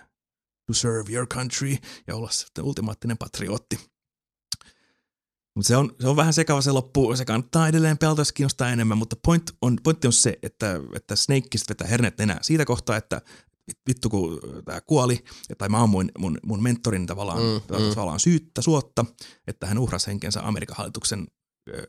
to 0.66 0.74
serve 0.74 1.12
your 1.12 1.26
country 1.26 1.76
ja 2.06 2.16
olla 2.16 2.30
sitten 2.30 2.64
ultimaattinen 2.64 3.18
patriotti. 3.18 3.80
Mutta 5.56 5.68
se 5.68 5.76
on, 5.76 5.94
se 6.00 6.08
on 6.08 6.16
vähän 6.16 6.32
sekava 6.32 6.60
se 6.60 6.72
loppu, 6.72 7.16
se 7.16 7.24
kannattaa 7.24 7.68
edelleen 7.68 7.98
pelata, 7.98 8.20
jos 8.20 8.32
kiinnostaa 8.32 8.70
enemmän, 8.70 8.98
mutta 8.98 9.16
point 9.24 9.50
on, 9.62 9.78
pointti 9.82 10.06
on 10.06 10.12
se, 10.12 10.38
että, 10.42 10.80
että 10.94 11.16
Snakeista 11.16 11.68
vetää 11.68 11.86
hernet 11.86 12.20
enää 12.20 12.38
siitä 12.42 12.64
kohtaa, 12.64 12.96
että 12.96 13.20
vittu 13.88 14.10
kun 14.10 14.40
tämä 14.64 14.80
kuoli, 14.80 15.24
tai 15.58 15.68
mä 15.68 15.82
ammuin 15.82 16.12
mun, 16.18 16.38
mun 16.46 16.62
mentorin 16.62 17.06
tavallaan, 17.06 17.38
mm, 17.38 17.76
mm. 17.78 17.90
tavallaan 17.90 18.20
syyttä, 18.20 18.62
suotta, 18.62 19.04
että 19.46 19.66
hän 19.66 19.78
uhrasi 19.78 20.06
henkensä 20.06 20.46
Amerikan 20.46 20.76
hallituksen 20.76 21.26
ö, 21.68 21.86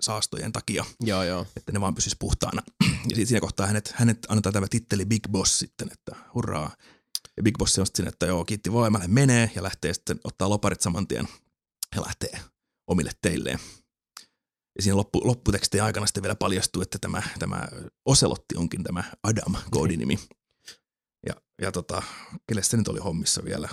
saastojen 0.00 0.52
takia, 0.52 0.84
joo, 1.00 1.22
joo. 1.22 1.46
että 1.56 1.72
ne 1.72 1.80
vaan 1.80 1.94
pysyisi 1.94 2.16
puhtaana. 2.20 2.62
Ja 3.16 3.26
siinä 3.26 3.40
kohtaa 3.40 3.66
hänet, 3.66 3.92
hänet 3.94 4.18
annetaan 4.28 4.52
tämä 4.52 4.66
titteli 4.70 5.04
Big 5.04 5.28
Boss 5.30 5.58
sitten, 5.58 5.88
että 5.92 6.16
hurraa. 6.34 6.70
Ja 7.40 7.44
Big 7.44 7.58
Boss 7.58 7.78
on 7.78 7.86
sitten 7.86 8.08
että 8.08 8.26
joo, 8.26 8.44
kiitti 8.44 8.72
voimalle 8.72 9.08
menee 9.08 9.50
ja 9.54 9.62
lähtee 9.62 9.94
sitten 9.94 10.20
ottaa 10.24 10.48
loparit 10.48 10.80
saman 10.80 11.06
tien 11.06 11.28
ja 11.96 12.02
lähtee 12.02 12.40
omille 12.86 13.10
teilleen. 13.22 13.58
Ja 14.76 14.82
siinä 14.82 14.96
loppu, 14.96 15.20
lopputekstin 15.24 15.82
aikana 15.82 16.06
sitten 16.06 16.22
vielä 16.22 16.34
paljastuu, 16.34 16.82
että 16.82 16.98
tämä, 16.98 17.22
tämä 17.38 17.68
Oselotti 18.04 18.56
onkin 18.56 18.84
tämä 18.84 19.04
Adam 19.22 19.54
koodinimi. 19.70 20.18
Ja, 21.26 21.34
ja 21.62 21.72
tota, 21.72 22.02
kelle 22.48 22.62
se 22.62 22.76
nyt 22.76 22.88
oli 22.88 23.00
hommissa 23.00 23.44
vielä? 23.44 23.68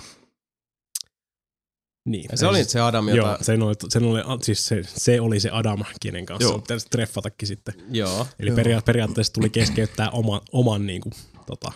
Niin. 2.06 2.28
Ja 2.30 2.36
se 2.36 2.46
oli 2.46 2.64
se 2.64 2.80
Adam, 2.80 3.08
jota... 3.08 3.28
Joo, 3.28 3.38
sen 3.40 3.62
oli, 3.62 3.74
sen 3.88 4.04
oli, 4.04 4.20
siis 4.42 4.66
se, 4.66 4.82
se 4.86 5.20
oli 5.20 5.40
se 5.40 5.50
Adam, 5.50 5.84
kenen 6.00 6.26
kanssa 6.26 6.48
joo. 6.48 6.58
pitäisi 6.58 6.86
treffatakin 6.90 7.48
sitten. 7.48 7.74
Joo. 7.90 8.26
Eli 8.38 8.70
joo. 8.70 8.82
periaatteessa 8.84 9.32
tuli 9.32 9.50
keskeyttää 9.50 10.10
oma, 10.10 10.40
oman 10.52 10.86
niin 10.86 11.00
kuin, 11.00 11.12
tota, 11.46 11.72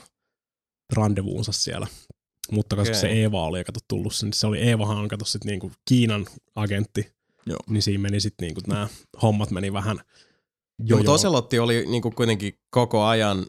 randevuunsa 0.93 1.53
siellä. 1.53 1.86
Mutta 2.51 2.76
koska 2.76 2.90
okay. 2.90 3.01
se 3.01 3.09
Eeva 3.09 3.45
oli 3.45 3.64
kato 3.64 3.80
tullut 3.88 4.12
niin 4.22 4.32
se 4.32 4.47
oli 4.47 4.59
Eevahan 4.59 5.09
kato 5.09 5.24
sitten 5.24 5.51
niinku 5.51 5.72
Kiinan 5.88 6.26
agentti. 6.55 7.12
Joo. 7.47 7.59
Niin 7.70 7.82
siinä 7.82 8.03
meni 8.03 8.20
sitten 8.20 8.47
niinku 8.47 8.61
nämä 8.66 8.88
hommat 9.22 9.51
meni 9.51 9.72
vähän 9.72 10.01
jo 10.84 10.97
Mutta 10.97 11.12
Oselotti 11.12 11.59
oli 11.59 11.86
niinku 11.86 12.11
kuitenkin 12.11 12.59
koko 12.70 13.05
ajan 13.05 13.47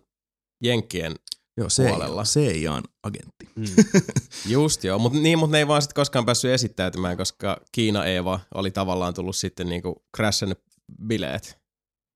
Jenkkien 0.63 1.15
Joo, 1.57 1.69
se 1.69 1.87
puolella. 1.87 2.23
CIAn 2.23 2.83
agentti. 3.03 3.49
Mm. 3.55 3.65
Just 4.53 4.83
joo, 4.83 4.99
mutta 4.99 5.19
niin, 5.19 5.39
mut 5.39 5.49
ne 5.49 5.57
ei 5.57 5.67
vaan 5.67 5.81
sitten 5.81 5.95
koskaan 5.95 6.25
päässyt 6.25 6.51
esittäytymään, 6.51 7.17
koska 7.17 7.61
Kiina 7.71 8.05
Eeva 8.05 8.39
oli 8.53 8.71
tavallaan 8.71 9.13
tullut 9.13 9.35
sitten 9.35 9.67
niinku 9.67 10.05
crashannut 10.17 10.61
bileet 11.07 11.57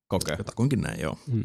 kokea. 0.07 0.35
Jotakuinkin 0.37 0.81
näin, 0.81 1.01
joo. 1.01 1.17
Mm. 1.27 1.43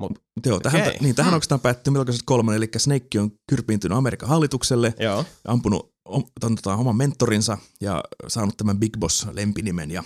Mut, 0.00 0.12
Mut 0.36 0.46
joo, 0.46 0.60
tähän, 0.60 0.82
okay. 0.82 0.94
niin, 1.00 1.14
tähän 1.14 1.30
hmm. 1.30 1.34
oikeastaan 1.34 1.60
päättyy 1.60 1.92
melkoiset 1.92 2.22
kolme, 2.24 2.56
eli 2.56 2.68
Snake 2.76 3.20
on 3.20 3.30
kyrpiintynyt 3.48 3.98
Amerikan 3.98 4.28
hallitukselle, 4.28 4.94
joo. 4.98 5.24
ampunut 5.44 5.94
om, 6.04 6.24
tota, 6.40 6.74
oman 6.74 6.96
mentorinsa 6.96 7.58
ja 7.80 8.04
saanut 8.28 8.56
tämän 8.56 8.78
Big 8.78 8.96
Boss 8.98 9.26
lempinimen 9.32 9.90
ja 9.90 10.04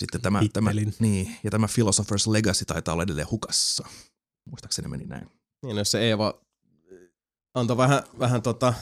sitten 0.00 0.20
tämä, 0.20 0.40
tämä, 0.52 0.70
niin, 0.98 1.36
ja 1.44 1.50
tämä 1.50 1.66
Philosopher's 1.66 2.32
Legacy 2.32 2.64
taitaa 2.64 2.92
olla 2.92 3.02
edelleen 3.02 3.30
hukassa. 3.30 3.88
Muistaakseni 4.50 4.88
meni 4.88 5.04
näin. 5.04 5.30
Niin, 5.62 5.76
jos 5.76 5.90
se 5.90 6.00
Eeva 6.00 6.40
antoi 7.54 7.76
vähän, 7.76 8.02
vähän, 8.18 8.42
tota, 8.42 8.74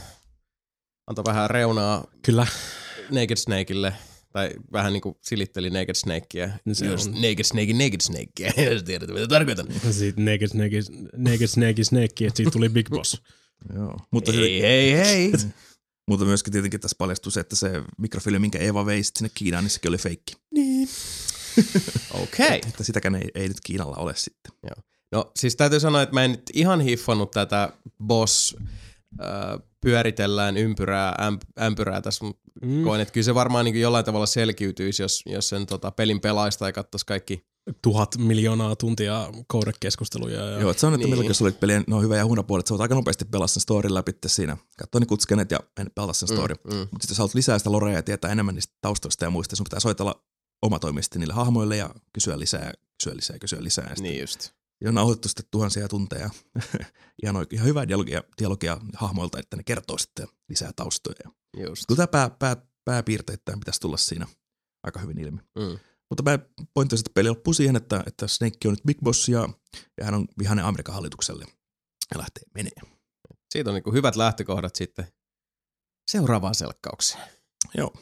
antoi 1.07 1.25
vähän 1.25 1.51
reunaa 1.51 2.05
Kyllä. 2.23 2.47
Naked 3.11 3.37
Snakeille– 3.37 3.93
tai 4.37 4.51
vähän 4.73 4.93
niin 4.93 5.01
kuin 5.01 5.15
silitteli 5.23 5.71
Naked 5.71 5.95
Snakea. 5.95 6.49
Se 6.73 6.87
Just 6.87 7.07
on... 7.07 7.15
Naked 7.15 7.45
Snake, 7.45 7.73
Naked 7.73 8.01
Snakea, 8.01 8.65
jos 8.73 8.83
tiedät 8.83 9.09
mitä 9.09 9.29
tarkoitan. 9.29 9.67
Sitten 9.91 10.25
Naked 10.25 10.49
Snake, 10.49 10.81
Naked 11.17 11.47
Snake, 11.47 11.85
Snake, 11.85 12.27
että 12.27 12.37
siitä 12.37 12.51
tuli 12.51 12.69
Big 12.69 12.89
Boss. 12.89 13.23
Joo. 13.75 13.97
Mutta 14.11 14.33
hei, 14.33 14.61
se, 14.61 14.67
hei, 14.67 14.97
hei. 14.97 15.33
Mutta 16.09 16.25
myöskin 16.25 16.53
tietenkin 16.53 16.81
tässä 16.81 16.95
paljastui 16.99 17.33
se, 17.33 17.41
että 17.41 17.57
se 17.57 17.83
mikrofilmi, 17.99 18.39
minkä 18.39 18.59
Eva 18.59 18.87
vei 18.87 19.03
sinne 19.03 19.31
Kiinaan, 19.35 19.65
niin 19.65 19.71
sekin 19.71 19.89
oli 19.89 19.99
feikki. 19.99 20.35
Niin. 20.55 20.89
Okei. 22.23 22.47
Okay. 22.47 22.57
että 22.57 22.85
sitäkään 22.85 23.15
ei, 23.15 23.29
ei 23.35 23.49
nyt 23.49 23.61
Kiinalla 23.65 23.97
ole 23.97 24.17
sitten. 24.17 24.53
Joo. 24.63 24.83
No 25.13 25.33
siis 25.37 25.57
täytyy 25.57 25.81
sanoa, 25.81 26.03
että 26.03 26.15
mä 26.15 26.25
en 26.25 26.31
nyt 26.31 26.51
ihan 26.55 26.81
hiffannut 26.81 27.31
tätä 27.31 27.73
boss 28.05 28.57
pyöritellään 29.87 30.57
ympyrää, 30.57 31.15
ämp, 31.27 31.43
ämpyrää 31.61 32.03
tässä, 32.03 32.25
mutta 32.25 32.43
mm. 32.63 32.85
koen, 32.85 33.01
että 33.01 33.13
kyllä 33.13 33.25
se 33.25 33.35
varmaan 33.35 33.65
niin 33.65 33.81
jollain 33.81 34.05
tavalla 34.05 34.27
selkiytyisi, 34.27 35.03
jos, 35.03 35.23
jos 35.27 35.49
sen 35.49 35.67
tota, 35.67 35.91
pelin 35.91 36.21
pelaista 36.21 36.67
ja 36.67 36.73
katsoisi 36.73 37.07
kaikki 37.07 37.47
tuhat 37.83 38.17
miljoonaa 38.19 38.77
tuntia 38.77 39.33
koodekeskusteluja. 39.47 40.45
Ja... 40.45 40.61
Joo, 40.61 40.71
että 40.71 40.81
se 40.81 40.87
on, 40.87 40.95
että 40.95 41.07
niin. 41.07 41.19
milloin 41.19 41.43
oli 41.43 41.53
pelien 41.53 41.85
no, 41.87 42.01
hyvä 42.01 42.17
ja 42.17 42.25
huono 42.25 42.43
puoli, 42.43 42.61
että 42.61 42.69
sä 42.69 42.73
voit 42.73 42.81
aika 42.81 42.95
nopeasti 42.95 43.25
pelaa 43.25 43.47
sen 43.47 43.61
storin 43.61 43.95
läpi 43.95 44.13
siinä. 44.27 44.57
Katsoa 44.79 45.01
ne 45.01 45.07
kutskenet 45.07 45.51
ja 45.51 45.61
pelata 45.95 46.13
sen 46.13 46.29
story. 46.29 46.55
Mm, 46.55 46.75
mm. 46.75 46.79
Mutta 46.79 46.97
sitten 47.01 47.13
jos 47.13 47.19
haluat 47.19 47.35
lisää 47.35 47.59
sitä 47.59 47.73
lorea 47.73 47.95
ja 47.95 48.03
tietää 48.03 48.33
enemmän 48.33 48.55
niistä 48.55 48.75
taustoista 48.81 49.25
ja 49.25 49.31
muista, 49.31 49.57
sun 49.57 49.65
pitää 49.65 49.81
soitella 49.81 50.25
omatoimisesti 50.63 51.19
niille 51.19 51.35
hahmoille 51.35 51.77
ja 51.77 51.91
kysyä 52.13 52.39
lisää, 52.39 52.73
kysyä 52.99 53.17
lisää, 53.17 53.39
kysyä 53.39 53.63
lisää. 53.63 53.95
Niin 54.01 54.21
just 54.21 54.51
ja 54.81 54.93
nauhoitettu 54.93 55.29
sitten 55.29 55.47
tuhansia 55.51 55.89
tunteja. 55.89 56.31
ihan, 57.23 57.37
oikein, 57.37 57.59
ihan 57.59 57.69
hyvää 57.69 57.89
dialogia, 57.89 58.23
dialogia 58.39 58.81
hahmoilta, 58.95 59.39
että 59.39 59.57
ne 59.57 59.63
kertoo 59.63 59.99
sitten 59.99 60.29
lisää 60.49 60.71
taustoja. 60.77 61.31
Just. 61.57 61.85
Tämä 61.97 62.07
pää, 62.07 62.31
pää, 62.31 62.57
pääpiirteittäin 62.85 63.61
pitäisi 63.61 63.81
tulla 63.81 63.97
siinä 63.97 64.27
aika 64.83 65.01
hyvin 65.01 65.19
ilmi. 65.19 65.39
Mm. 65.39 65.79
Mutta 66.11 66.23
pointti 66.75 66.95
on, 66.95 66.99
että 66.99 67.11
peli 67.15 67.29
loppuu 67.29 67.55
siihen, 67.55 67.77
että, 67.77 68.05
että 68.07 68.27
Snake 68.29 68.69
on 68.69 68.73
nyt 68.73 68.83
Big 68.87 68.99
Boss 69.01 69.29
ja, 69.29 69.49
ja 69.99 70.05
hän 70.05 70.15
on 70.15 70.29
vihainen 70.39 70.65
Amerikan 70.65 70.95
hallitukselle 70.95 71.45
ja 72.15 72.19
lähtee 72.19 72.43
menee. 72.55 72.97
Siitä 73.51 73.71
on 73.71 73.75
niin 73.75 73.95
hyvät 73.95 74.17
lähtökohdat 74.17 74.77
sitten 74.77 75.07
seuraavaan 76.11 76.55
selkkaukseen. 76.55 77.23
Joo. 77.75 77.93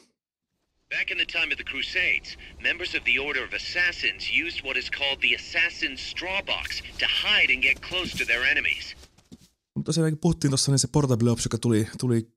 Back 0.98 1.10
in 1.10 1.18
the 1.18 1.38
time 1.38 1.50
of 1.52 1.58
the 1.62 1.64
Crusades, 1.72 2.38
members 2.62 2.94
of 2.94 3.02
the 3.04 3.18
Order 3.18 3.44
of 3.44 3.52
Assassins 3.52 4.30
used 4.42 4.64
what 4.64 4.76
is 4.76 4.90
called 4.98 5.18
the 5.20 5.34
Assassin's 5.34 6.00
Straw 6.10 6.42
Box 6.42 6.82
to 6.98 7.06
hide 7.22 7.52
and 7.54 7.62
get 7.62 7.76
close 7.88 8.18
to 8.18 8.24
their 8.24 8.42
enemies. 8.44 8.96
Mutta 9.74 9.86
tosiaan 9.88 10.18
puhuttiin 10.18 10.50
tuossa, 10.50 10.72
niin 10.72 10.78
se 10.78 10.88
Portable 10.92 11.30
Ops, 11.30 11.44
joka 11.44 11.58
tuli, 11.58 11.86
tuli 12.00 12.32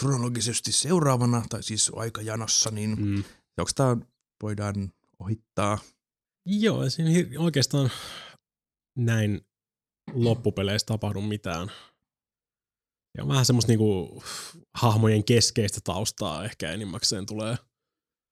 kronologisesti 0.00 0.72
seuraavana, 0.72 1.44
tai 1.48 1.62
siis 1.62 1.92
aikajanossa, 1.96 2.70
niin 2.70 2.90
mm. 3.00 3.24
onko 3.58 3.70
tämä 3.74 3.96
voidaan 4.42 4.92
ohittaa? 5.18 5.78
Joo, 6.46 6.90
siinä 6.90 7.10
oikeastaan 7.38 7.90
näin 8.98 9.40
loppupeleissä 10.14 10.86
tapahdu 10.86 11.20
mitään. 11.20 11.72
Ja 13.18 13.28
vähän 13.28 13.44
semmoista 13.44 13.72
niinku 13.72 14.22
hahmojen 14.74 15.24
keskeistä 15.24 15.80
taustaa 15.84 16.44
ehkä 16.44 16.70
enimmäkseen 16.72 17.26
tulee. 17.26 17.56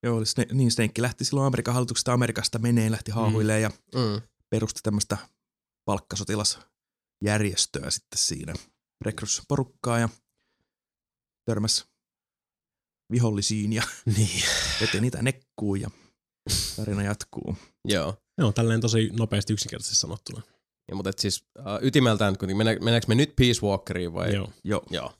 Joo, 0.03 0.19
niin 0.53 0.71
Snake 0.71 1.01
lähti 1.01 1.25
silloin 1.25 1.47
Amerikan 1.47 1.73
hallituksesta 1.73 2.13
Amerikasta 2.13 2.59
meneen, 2.59 2.91
lähti 2.91 3.11
haahuilee 3.11 3.59
ja 3.59 3.69
Mm. 3.69 4.21
perusti 4.49 4.79
tämmöistä 4.83 5.17
palkkasotilasjärjestöä 5.85 7.89
sitten 7.89 8.17
siinä. 8.19 8.53
Rekrys 9.05 9.41
porukkaa 9.47 9.99
ja 9.99 10.09
törmäs 11.45 11.85
vihollisiin 13.11 13.73
ja 13.73 13.83
Niin. 14.17 14.43
veti 14.81 15.01
niitä 15.01 15.21
nekkuun 15.21 15.81
ja 15.81 15.89
tarina 16.75 17.03
jatkuu. 17.03 17.57
Joo. 17.85 18.17
Joo, 18.37 18.51
tälleen 18.51 18.81
tosi 18.81 19.09
nopeasti 19.19 19.53
yksinkertaisesti 19.53 19.95
sanottuna. 19.95 20.41
Ja, 20.89 20.95
mutta 20.95 21.09
et 21.09 21.19
siis 21.19 21.45
uh, 21.59 21.63
ytimeltään, 21.81 22.37
kun 22.37 22.57
mennä, 22.57 22.71
mennäänkö 22.81 23.07
me 23.07 23.15
nyt 23.15 23.35
Peace 23.35 23.61
Walkeriin 23.61 24.13
vai? 24.13 24.33
Joo. 24.35 24.49
Joo. 24.63 24.83
Joo. 24.89 25.13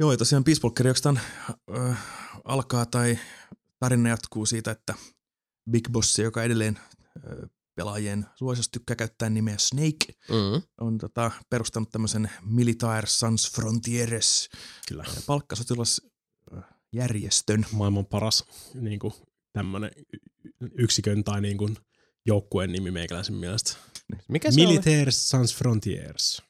Joo, 0.00 0.12
ja 0.12 0.18
tosiaan 0.18 0.44
Peace 0.44 0.60
Walker 0.64 0.86
oikeastaan 0.86 1.20
äh, 1.78 1.98
alkaa 2.44 2.86
tai 2.86 3.18
tarina 3.78 4.08
jatkuu 4.08 4.46
siitä, 4.46 4.70
että 4.70 4.94
Big 5.70 5.88
Boss, 5.92 6.18
joka 6.18 6.42
edelleen 6.42 6.78
pelaajien 7.74 8.26
suosiossa 8.34 8.72
tykkää 8.72 8.96
käyttää 8.96 9.30
nimeä 9.30 9.58
Snake, 9.58 10.06
Mm. 10.28 10.62
on 10.80 10.98
tota, 10.98 11.30
perustanut 11.50 11.90
tämmöisen 11.90 12.30
Militaire 12.42 13.06
Sans 13.06 13.52
Frontieres 13.52 14.48
Kyllä. 14.88 15.04
palkkassotilasjärjestön. 15.26 17.66
Maailman 17.72 18.06
paras 18.06 18.44
niin 18.74 18.98
kuin, 18.98 19.14
tämmönen 19.52 19.90
yksikön 20.78 21.24
tai 21.24 21.40
niin 21.40 21.58
kuin, 21.58 21.76
joukkueen 22.26 22.72
nimi 22.72 22.90
meikäläisen 22.90 23.34
mielestä. 23.34 23.76
Mikä 24.28 24.50
se 24.50 24.60
oli? 24.60 24.66
Militaires 24.66 25.28
Sans 25.28 25.54
Frontiers. 25.56 26.42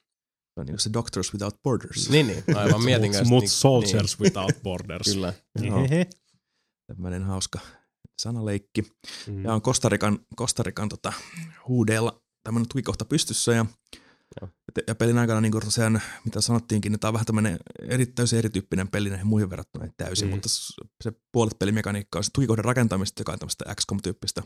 Se 0.57 0.61
on 0.61 0.67
niin 0.67 0.79
se 0.79 0.91
Doctors 0.93 1.33
Without 1.33 1.63
Borders. 1.63 2.11
Niin, 2.11 2.27
niin. 2.27 2.45
Aivan 2.57 2.85
mietin 2.85 3.13
kanssa. 3.13 3.29
Mut 3.29 3.41
niin- 3.43 3.51
Soldiers 3.51 4.21
Without 4.21 4.63
Borders. 4.63 5.07
Niin, 5.07 5.15
kyllä. 5.59 5.89
Hehe. 5.91 6.07
Tämmöinen 6.87 7.23
hauska 7.23 7.59
sanaleikki. 8.19 8.83
Mm. 9.27 9.45
Ja 9.45 9.55
on 9.55 9.63
Kostarikan, 9.63 10.19
Kostarikan 10.37 10.89
tota, 10.89 11.13
huudeella 11.69 12.23
tämmöinen 12.43 12.69
tukikohta 12.69 13.05
pystyssä 13.05 13.53
ja, 13.53 13.67
Joo. 14.41 14.51
ja 14.87 14.95
pelin 14.95 15.19
aikana 15.19 15.41
niin 15.41 15.53
kuin 15.53 15.65
tosiaan, 15.65 16.03
mitä 16.25 16.41
sanottiinkin, 16.41 16.93
niin 16.93 17.01
tämä 17.01 17.09
on 17.09 17.13
vähän 17.13 17.27
tämmöinen 17.27 17.59
eri, 17.89 18.07
täysin 18.07 18.39
erityyppinen 18.39 18.89
peli 18.89 19.09
näihin 19.11 19.27
muihin 19.27 19.51
verrattuna 19.51 19.85
ei 19.85 19.91
täysin, 19.97 20.29
Mm. 20.29 20.35
mutta 20.35 20.49
se 21.05 21.13
puolet 21.33 21.59
pelimekaniikkaa 21.59 22.19
on 22.21 22.25
se 22.25 22.31
tukikohdan 22.33 22.65
rakentamista, 22.65 23.21
joka 23.21 23.33
on 23.33 23.39
tämmöistä 23.39 23.65
XCOM-tyyppistä. 23.75 24.43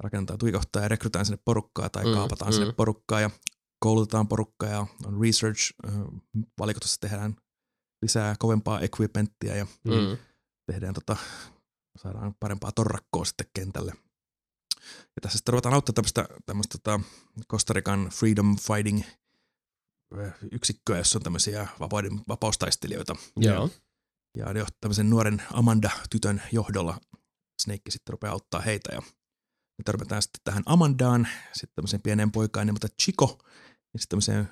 Rakentaa 0.00 0.36
tukikohtaa 0.38 0.82
ja 0.82 0.88
rekrytään 0.88 1.26
sinne 1.26 1.38
porukkaa 1.44 1.88
tai 1.90 2.04
mm, 2.04 2.12
kaapataan 2.12 2.50
mm. 2.52 2.56
sinne 2.56 2.72
porukkaa 2.72 3.20
ja 3.20 3.30
koulutetaan 3.84 4.28
porukkaa 4.28 4.68
ja 4.68 4.86
on 5.04 5.20
research, 5.20 5.72
valikotussa 6.58 7.00
tehdään 7.00 7.36
lisää 8.02 8.34
kovempaa 8.38 8.80
equipmenttiä 8.80 9.56
ja 9.56 9.66
Mm. 9.84 10.18
tehdään 10.66 10.94
tota, 10.94 11.16
saadaan 11.98 12.34
parempaa 12.40 12.72
torrakkoa 12.72 13.24
sitten 13.24 13.46
kentälle. 13.54 13.92
Ja 14.86 15.20
tässä 15.22 15.38
sitten 15.38 15.52
ruvetaan 15.52 15.74
auttaa 15.74 15.92
tämmöistä, 15.92 16.28
tämmöistä 16.46 16.78
tota 16.78 17.00
Kostarikan 17.48 18.08
Freedom 18.08 18.56
Fighting 18.56 19.02
yksikköä, 20.52 20.98
jossa 20.98 21.18
on 21.18 21.22
tämmöisiä 21.22 21.68
vapauden, 21.80 22.20
vapaustaistelijoita. 22.28 23.16
Joo. 23.36 23.70
Ja 24.36 24.52
jo 24.58 24.66
tämmöisen 24.80 25.10
nuoren 25.10 25.42
Amanda-tytön 25.52 26.42
johdolla 26.52 27.00
Snake 27.62 27.90
sitten 27.90 28.12
rupeaa 28.12 28.32
auttaa 28.32 28.60
heitä. 28.60 28.94
Ja 28.94 29.00
me 29.78 29.82
törmätään 29.84 30.22
sitten 30.22 30.40
tähän 30.44 30.62
Amandaan, 30.66 31.28
sitten 31.52 31.74
tämmöiseen 31.74 32.02
pieneen 32.02 32.32
poikaan 32.32 32.66
nimeltä 32.66 32.88
Chico, 33.02 33.38
ja 33.94 34.00
sitten 34.00 34.08
tämmöiseen, 34.08 34.48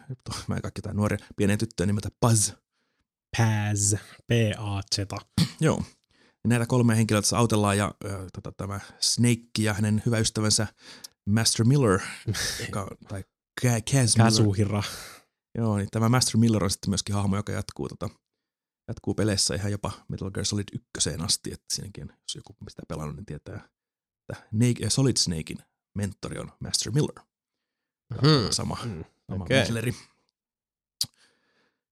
mä 0.48 0.56
en 0.56 0.62
kaikki 0.62 0.78
jotain 0.78 0.96
nuoria, 0.96 1.26
pieneen 1.36 1.58
tyttöön 1.58 1.86
nimeltä 1.86 2.08
Paz. 2.20 2.52
Paz. 3.36 3.94
P-A-Z. 4.26 4.98
Joo. 5.60 5.82
Ja 6.44 6.48
näitä 6.48 6.66
kolmea 6.66 6.96
henkilöä 6.96 7.22
tässä 7.22 7.38
autellaan 7.38 7.78
ja 7.78 7.94
ö, 8.04 8.26
tota, 8.32 8.52
tämä 8.52 8.80
Snake 9.00 9.42
ja 9.58 9.74
hänen 9.74 10.02
hyvä 10.06 10.18
ystävänsä 10.18 10.66
Master 11.28 11.66
Miller, 11.66 12.00
joka, 12.66 12.96
tai 13.08 13.24
Kaz 13.62 14.16
Miller. 14.16 14.32
Kazuhira. 14.32 14.82
Joo, 15.58 15.76
niin 15.76 15.88
tämä 15.90 16.08
Master 16.08 16.36
Miller 16.36 16.64
on 16.64 16.70
sitten 16.70 16.90
myöskin 16.90 17.14
hahmo, 17.14 17.36
joka 17.36 17.52
jatkuu, 17.52 17.88
tota, 17.88 18.08
jatkuu 18.88 19.14
peleissä 19.14 19.54
ihan 19.54 19.72
jopa 19.72 19.92
Metal 20.08 20.30
Gear 20.30 20.44
Solid 20.44 20.64
1 20.96 21.10
asti, 21.24 21.52
että 21.52 21.74
siinäkin, 21.74 22.08
jos 22.08 22.34
joku 22.34 22.56
sitä 22.68 22.82
pelannut, 22.88 23.16
niin 23.16 23.26
tietää, 23.26 23.68
että 24.32 24.44
Solid 24.88 25.16
Snakein 25.16 25.58
mentori 25.98 26.38
on 26.38 26.52
Master 26.60 26.92
Miller. 26.92 27.20
Mhm. 28.14 28.50
Sama, 28.50 28.78
Mm. 28.84 29.04
Sama. 29.30 29.46
Midleri. 29.48 29.94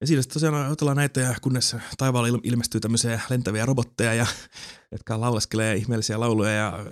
Ja 0.01 0.07
siinä 0.07 0.23
sitten 0.23 0.35
tosiaan 0.35 0.73
otellaan 0.73 0.97
näitä, 0.97 1.21
ja 1.21 1.35
kunnes 1.43 1.77
taivaalla 1.99 2.29
il- 2.29 2.41
ilmestyy 2.43 2.81
tämmöisiä 2.81 3.21
lentäviä 3.31 3.67
robotteja, 3.67 4.15
ja, 4.15 4.27
jotka 4.93 5.21
lauleskelee 5.21 5.77
ihmeellisiä 5.77 6.21
lauluja, 6.21 6.51
ja 6.51 6.87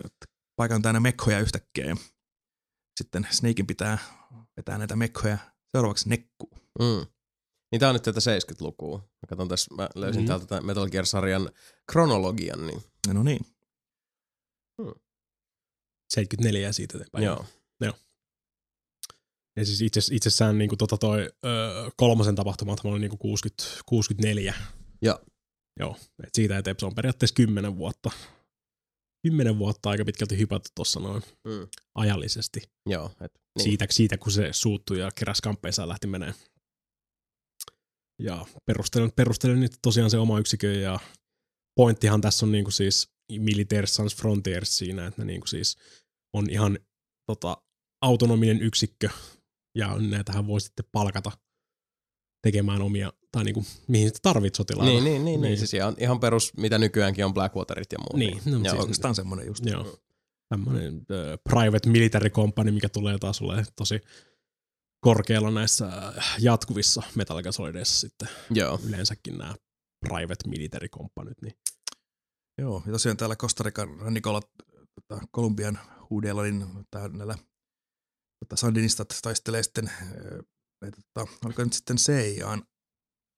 paikan 0.57 0.83
täynnä 0.83 1.01
mekhoja 1.01 1.41
yhtäkkiä. 1.41 1.85
Ja 1.85 1.97
sitten 2.97 3.27
Snakein 3.31 3.67
pitää 3.67 3.99
vetää 4.57 4.79
näitä 4.79 4.97
mekhoja 4.97 5.39
seuraavaksi 5.73 6.09
nekkuun. 6.09 6.61
Mm. 6.79 7.07
Niin 7.73 7.81
tää 7.81 7.89
on 7.89 7.95
nyt 7.95 8.03
tätä 8.03 8.21
70-lukua. 8.21 8.99
Mä 8.99 9.27
katson 9.29 9.49
tässä, 9.49 9.75
mä 9.75 9.89
löysin 9.95 10.23
mm. 10.23 10.27
täältä 10.27 10.47
tämän 10.47 10.67
Metal 10.67 10.89
Gear-sarjan 10.89 11.51
kronologian, 11.93 12.67
niin 12.67 12.83
No 13.15 13.23
niin. 13.23 13.41
74 16.09 16.69
ja 16.69 16.73
siitä 16.73 16.99
eteenpäin. 16.99 17.25
joo. 17.25 17.45
Ja 19.59 19.65
siis 19.65 19.83
itse, 19.83 20.01
itsessään 20.13 20.59
niin 20.59 20.69
kuin 20.69 20.79
tota 20.79 20.97
toi 20.99 21.21
ö, 21.47 21.49
kolmosen 21.97 22.35
tapahtumat 22.35 22.81
oli 22.85 22.99
niin 22.99 23.11
kuin 23.11 23.19
60, 23.19 23.65
64. 23.87 24.55
Joo. 25.03 25.19
Joo, 25.81 25.97
et 26.23 26.35
siitä 26.35 26.59
eteenpäin 26.59 26.81
se 26.81 26.87
on 26.87 26.95
periaatteessa 26.95 27.35
10 27.35 27.77
vuotta. 27.77 28.11
10 29.27 29.59
vuotta 29.59 29.91
aika 29.91 30.05
pitkälti 30.05 30.39
hypätty 30.39 30.71
tuossa 30.75 31.01
noin 31.01 31.23
Mm. 31.45 31.69
ajallisesti. 31.95 32.61
Joo. 32.89 33.11
Et, 33.21 33.33
Niin. 33.59 33.65
Siitä, 33.65 33.87
siitä, 33.91 34.19
kun 34.19 34.33
se 34.33 34.49
suuttui 34.53 34.99
ja 34.99 35.11
keräsi 35.15 35.43
kamppeensa 35.43 35.83
ja 35.83 35.89
lähti 35.89 36.07
menee. 36.07 36.35
Ja 38.23 38.47
perustelen, 38.67 39.13
perustelen 39.17 39.61
nyt 39.61 39.73
tosiaan 39.83 40.11
se 40.11 40.19
oma 40.19 40.39
yksikö 40.39 40.73
ja 40.73 40.99
pointtihan 41.77 42.21
tässä 42.21 42.47
on 42.47 42.53
niinku 42.53 42.71
siis 42.71 43.09
Militaire 43.39 43.87
Sans 43.87 44.17
Frontiers 44.17 44.79
siinä, 44.79 45.07
että 45.07 45.23
ne 45.23 45.25
niinku 45.25 45.47
siis 45.47 45.77
on 46.37 46.51
ihan 46.51 46.79
tota, 47.27 47.63
autonominen 48.05 48.63
yksikkö 48.63 49.09
ja 49.79 49.97
näitähän 49.99 50.47
voi 50.47 50.61
sitten 50.61 50.85
palkata 50.93 51.33
tekemään 52.43 52.83
omia, 52.83 53.13
tai 53.33 53.45
niinku, 53.45 53.65
mihin 53.89 54.09
sitä 54.09 54.19
tarvit 54.23 54.55
sotilailla. 54.55 54.93
Niin, 54.93 55.05
niin, 55.05 55.25
niin, 55.25 55.25
niin. 55.25 55.41
Niin. 55.41 55.59
Siis 55.59 55.75
ihan, 55.75 55.95
ihan 55.99 56.21
perus, 56.21 56.57
mitä 56.57 56.79
nykyäänkin 56.79 57.25
on 57.25 57.35
Blackwaterit 57.35 57.93
ja 57.93 57.99
muut. 57.99 58.17
Niin, 58.19 58.41
no, 58.45 58.53
Joo. 58.53 58.63
siis- 58.63 58.81
Oikeastaan 58.81 59.15
semmoinen 59.15 59.47
just. 59.47 59.67
Joo. 59.67 59.99
Tämmöinen 60.49 60.95
uh, 60.95 61.03
private 61.51 61.89
military 61.91 62.31
company, 62.31 62.71
mikä 62.71 62.89
tulee 62.89 63.19
taas 63.19 63.43
olemaan 63.43 63.67
tosi 63.77 64.01
korkealla 65.01 65.51
näissä 65.51 65.87
äh, 65.87 66.35
jatkuvissa 66.39 67.03
Metal 67.15 67.43
Gear 67.43 67.53
Solideissa 67.53 68.01
sitten 68.01 68.29
Joo. 68.51 68.81
yleensäkin 68.89 69.39
nämä 69.39 69.55
private 70.09 70.49
military 70.49 70.89
companyt. 70.89 71.43
Niin. 71.43 71.55
Joo, 72.61 72.83
ja 72.87 72.93
tosiaan 72.93 73.17
täällä 73.17 73.37
Kostarikan 73.37 73.99
rannikolla 74.01 74.41
tota, 74.95 75.27
Kolumbian 75.31 75.79
huudeella, 76.11 76.43
niin 76.43 76.67
tää, 76.91 77.09
näillä 77.09 77.39
tota, 78.45 78.57
sandinistat 78.57 79.19
taistelee 79.23 79.63
sitten, 79.63 79.91
näitä, 80.83 80.97
tota, 81.15 81.31
oliko 81.45 81.65
nyt 81.65 81.73
sitten 81.73 81.97
CIAn 81.97 82.63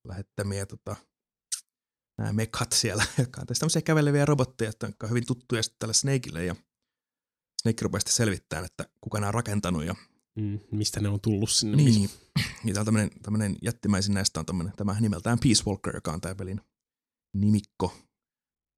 lähettämiä 0.08 0.66
tota, 0.66 0.96
nämä 2.18 2.32
mekat 2.32 2.72
siellä, 2.72 3.04
jotka 3.18 3.40
on 3.40 3.46
tässä 3.46 3.60
tämmöisiä 3.60 3.82
käveleviä 3.82 4.24
robotteja, 4.24 4.68
jotka 4.68 5.06
on 5.06 5.10
hyvin 5.10 5.26
tuttuja 5.26 5.62
sitten 5.62 5.78
tälle 5.78 5.94
Snakeille, 5.94 6.44
ja 6.44 6.56
Snake 7.62 7.82
rupeaa 7.82 8.00
sitten 8.00 8.14
selvittämään, 8.14 8.64
että 8.64 8.88
kuka 9.00 9.20
nämä 9.20 9.28
on 9.28 9.34
rakentanut, 9.34 9.84
ja 9.84 9.94
Mm, 10.38 10.60
mistä 10.72 11.00
ne 11.00 11.08
on 11.08 11.20
tullut 11.20 11.50
sinne. 11.50 11.76
niin, 11.76 12.00
missä- 12.00 12.18
niin, 12.36 12.46
niin 12.64 12.74
täällä 12.74 12.84
tämmöinen, 12.84 13.10
tämmöinen 13.22 13.56
jättimäisin 13.62 14.14
näistä 14.14 14.40
on 14.40 14.46
tämmöinen, 14.46 14.72
tämä 14.76 15.00
nimeltään 15.00 15.38
Peace 15.38 15.62
Walker, 15.66 15.94
joka 15.96 16.12
on 16.12 16.20
tämä 16.20 16.34
pelin 16.34 16.60
nimikko 17.36 17.96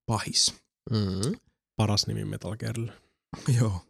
pahis. 0.07 0.55
Mm. 0.91 1.39
Paras 1.77 2.07
nimi 2.07 2.25
Metal 2.25 2.57
Gearille. 2.57 2.93
Joo. 3.61 3.87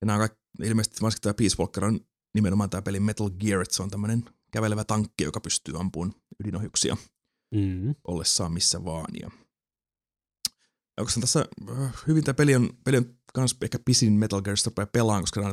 Ja 0.00 0.06
nämä 0.06 0.14
on 0.16 0.20
kaikki, 0.20 0.38
ilmeisesti 0.62 1.00
varsinkin 1.02 1.22
tämä 1.22 1.34
Peace 1.34 1.56
Walker 1.58 1.84
on 1.84 2.00
nimenomaan 2.34 2.70
tämä 2.70 2.82
pelin 2.82 3.02
Metal 3.02 3.30
Gear, 3.30 3.60
että 3.60 3.74
se 3.76 3.82
on 3.82 3.90
tämmöinen 3.90 4.24
kävelevä 4.50 4.84
tankki, 4.84 5.24
joka 5.24 5.40
pystyy 5.40 5.80
ampumaan 5.80 6.14
ydinohjuksia 6.40 6.96
Mm. 7.54 7.94
ollessaan 8.08 8.52
missä 8.52 8.84
vaan. 8.84 9.06
Ja 9.22 9.30
ja 10.96 11.02
oikeastaan 11.02 11.20
tässä 11.20 11.44
äh, 11.70 11.92
hyvin 12.06 12.24
tämä 12.24 12.34
peli 12.34 12.54
on, 12.54 12.70
peli 12.84 12.96
on 12.96 13.14
kans 13.34 13.56
ehkä 13.62 13.78
pisin 13.84 14.12
Metal 14.12 14.42
Gear, 14.42 14.56
rupeaa 14.66 14.86
pelaan, 14.86 15.22
koska 15.22 15.40
nämä 15.40 15.50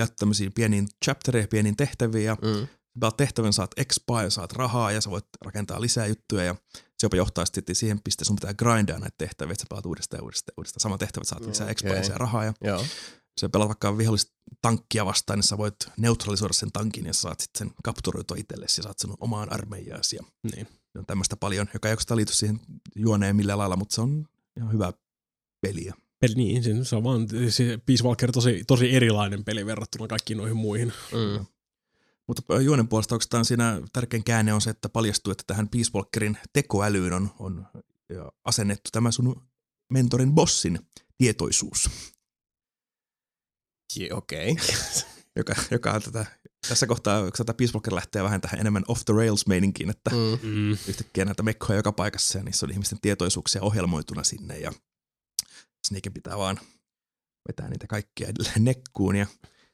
on 0.00 0.08
tämmöisiin 0.18 0.52
pieniin 0.52 0.88
chaptereihin, 1.04 1.48
pieniin 1.48 1.76
tehtäviin, 1.76 2.24
ja 2.24 2.34
Mm. 2.34 2.68
pelaat 3.00 3.16
tehtävän, 3.16 3.52
saat 3.52 3.70
expaa 3.76 4.22
ja 4.22 4.30
saat 4.30 4.52
rahaa, 4.52 4.92
ja 4.92 5.00
sä 5.00 5.10
voit 5.10 5.24
rakentaa 5.44 5.80
lisää 5.80 6.06
juttuja, 6.06 6.44
ja 6.44 6.54
se 6.74 7.06
jopa 7.06 7.16
johtaa 7.16 7.44
sitten 7.46 7.74
siihen 7.74 8.00
pisteeseen, 8.04 8.26
sun 8.26 8.36
pitää 8.36 8.54
grindaa 8.54 8.98
näitä 8.98 9.14
tehtäviä, 9.18 9.52
että 9.52 9.62
sä 9.62 9.66
pelaat 9.68 9.86
uudestaan 9.86 10.18
ja 10.18 10.22
uudestaan 10.24 10.52
ja 10.52 10.54
uudestaan. 10.60 10.80
Sama 10.80 10.98
tehtävä, 10.98 11.24
saat 11.24 11.46
lisää 11.46 11.68
expaa 11.68 11.88
ja 11.88 11.92
Okei. 11.92 12.02
lisää 12.04 12.18
rahaa, 12.18 12.44
ja 12.44 12.54
Joo. 12.64 12.84
Se 13.40 13.48
pelaat 13.48 13.68
vaikka 13.68 13.98
vihollista 13.98 14.32
tankkia 14.62 15.06
vastaan, 15.06 15.38
niin 15.38 15.42
sä 15.48 15.58
voit 15.58 15.76
neutralisoida 15.96 16.52
sen 16.54 16.72
tankin 16.72 17.06
ja 17.06 17.12
saat 17.14 17.40
sitten 17.40 17.58
sen 17.68 17.76
kapturoitua 17.84 18.36
itsellesi 18.36 18.78
ja 18.80 18.82
saat 18.82 18.98
sen 18.98 19.10
omaan 19.20 19.52
armeijaasi. 19.52 20.16
Ja 20.16 20.22
Niin. 20.54 20.68
on 20.98 21.06
tämmöistä 21.06 21.36
paljon, 21.36 21.66
joka 21.74 21.88
ei 21.88 21.92
oikeastaan 21.92 22.16
liity 22.16 22.32
siihen 22.34 22.60
juoneen 22.96 23.36
millään 23.36 23.58
lailla, 23.58 23.76
mutta 23.76 23.94
se 23.94 24.00
on 24.00 24.26
ihan 24.56 24.72
hyvä 24.72 24.92
peliä. 25.60 25.94
Peli, 26.20 26.34
niin, 26.34 26.84
se- 26.84 26.96
on 26.96 27.04
vaan 27.04 27.26
se 27.48 27.78
Peace 27.86 28.04
Walker 28.04 28.32
tosi, 28.32 28.64
tosi 28.66 28.94
erilainen 28.94 29.44
peli 29.44 29.66
verrattuna 29.66 30.08
kaikkiin 30.08 30.36
noihin 30.36 30.56
muihin. 30.56 30.92
Mm. 31.12 31.46
Mutta 32.26 32.60
juonen 32.60 32.88
puolesta 32.88 33.14
oikeastaan 33.14 33.44
siinä 33.44 33.82
tärkein 33.92 34.24
käänne 34.24 34.52
on 34.54 34.60
se, 34.60 34.70
että 34.70 34.88
paljastuu, 34.88 35.30
että 35.32 35.44
tähän 35.46 35.68
Peace 35.68 35.90
Walkerin 35.94 36.38
tekoälyyn 36.52 37.12
on, 37.12 37.30
on 37.38 37.66
asennettu 38.44 38.88
tämä 38.92 39.10
sun 39.10 39.42
mentorin 39.92 40.32
bossin 40.32 40.78
tietoisuus, 41.18 41.90
Okei. 44.12 44.52
Okay. 44.52 44.66
joka, 45.36 45.54
joka 45.70 45.92
on 45.92 46.02
tätä, 46.02 46.26
tässä 46.68 46.86
kohtaa 46.86 47.22
kun 47.22 47.32
tätä 47.36 47.54
Peace 47.54 47.72
Walker 47.72 47.94
lähtee 47.94 48.22
vähän 48.22 48.40
tähän 48.40 48.60
enemmän 48.60 48.84
off 48.88 49.04
the 49.04 49.14
rails 49.14 49.46
meininkiin, 49.46 49.90
että 49.90 50.10
Mm. 50.10 50.48
Mm. 50.48 50.72
yhtäkkiä 50.72 51.24
näitä 51.24 51.42
mekkoja 51.42 51.76
joka 51.78 51.92
paikassa 51.92 52.38
ja 52.38 52.44
niissä 52.44 52.66
on 52.66 52.72
ihmisten 52.72 53.00
tietoisuuksia 53.02 53.62
ohjelmoituna 53.62 54.24
sinne 54.24 54.58
ja 54.58 54.72
Snake 55.86 56.10
pitää 56.10 56.38
vaan 56.38 56.60
vetää 57.48 57.68
niitä 57.68 57.86
kaikkia 57.86 58.28
edelleen 58.28 58.64
nekkuun 58.64 59.16
ja 59.16 59.26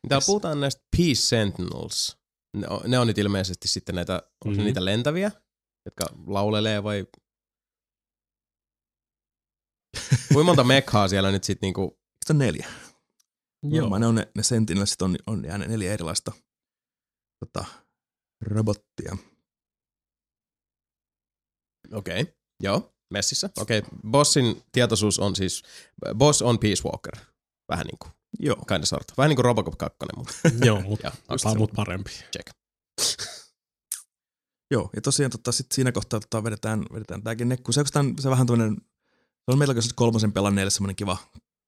Täällä 0.08 0.26
puhutaan 0.26 0.60
näistä 0.60 0.82
Peace 0.96 1.14
Sentinels. 1.20 2.16
Ne 2.56 2.66
on, 2.68 2.80
ne 2.90 2.98
on 2.98 3.06
nyt 3.06 3.18
ilmeisesti 3.18 3.68
sitten 3.68 3.94
näitä, 3.94 4.14
onko 4.14 4.28
Mhm. 4.44 4.50
mm-hmm. 4.50 4.64
niitä 4.64 4.84
lentäviä, 4.84 5.30
jotka 5.84 6.04
laulelee 6.26 6.82
vai... 6.82 7.06
Kuinka 10.32 10.44
monta 10.44 10.64
mekhaa 10.64 11.08
siellä 11.08 11.30
nyt 11.30 11.44
sitten 11.44 11.66
niinku... 11.66 12.00
sitten 12.20 12.34
on 12.34 12.38
neljä. 12.38 12.66
Joo. 13.62 13.86
Joo. 13.86 13.98
Ne, 13.98 14.06
on 14.06 14.14
ne, 14.14 14.28
ne 14.36 14.42
Sentinelsit 14.42 15.02
on, 15.02 15.16
on 15.26 15.44
jäänyt 15.44 15.68
neljä 15.68 15.92
erilaista 15.92 16.32
tota, 17.40 17.64
robottia. 18.40 19.16
Okei, 21.92 22.22
okay. 22.22 22.34
joo, 22.62 22.94
messissä. 23.10 23.50
Okei, 23.58 23.78
okay. 23.78 23.90
bossin 24.10 24.62
tietoisuus 24.72 25.18
on 25.18 25.36
siis... 25.36 25.62
Boss 26.14 26.42
on 26.42 26.58
Peace 26.58 26.82
Walker. 26.84 27.16
Vähän 27.68 27.86
niin 27.86 27.98
kuin, 27.98 28.12
Joo. 28.38 28.56
kind 28.56 28.82
of 28.82 28.88
sort. 28.88 29.04
Vähän 29.16 29.28
niin 29.28 29.36
kuin 29.36 29.44
Robocop 29.44 29.78
2, 29.78 29.98
mutta 30.16 30.34
Joo, 30.66 30.80
mutta 30.80 31.12
on 31.44 31.58
mut 31.58 31.72
parempi. 31.76 32.10
check. 32.10 32.50
Joo, 34.72 34.90
ja 34.96 35.02
tosiaan 35.02 35.30
tota, 35.30 35.52
sit 35.52 35.72
siinä 35.72 35.92
kohtaa 35.92 36.20
tota, 36.20 36.44
vedetään, 36.44 36.84
vedetään 36.92 37.22
tämäkin 37.22 37.48
nekku. 37.48 37.72
Se, 37.72 37.84
se 38.20 38.30
vähän 38.30 38.46
tämmöinen, 38.46 38.76
se 39.50 39.52
on 39.52 39.58
Solid 39.58 39.92
kolmosen 39.94 40.32
pelanneille 40.32 40.70
semmoinen 40.70 40.96
kiva, 40.96 41.16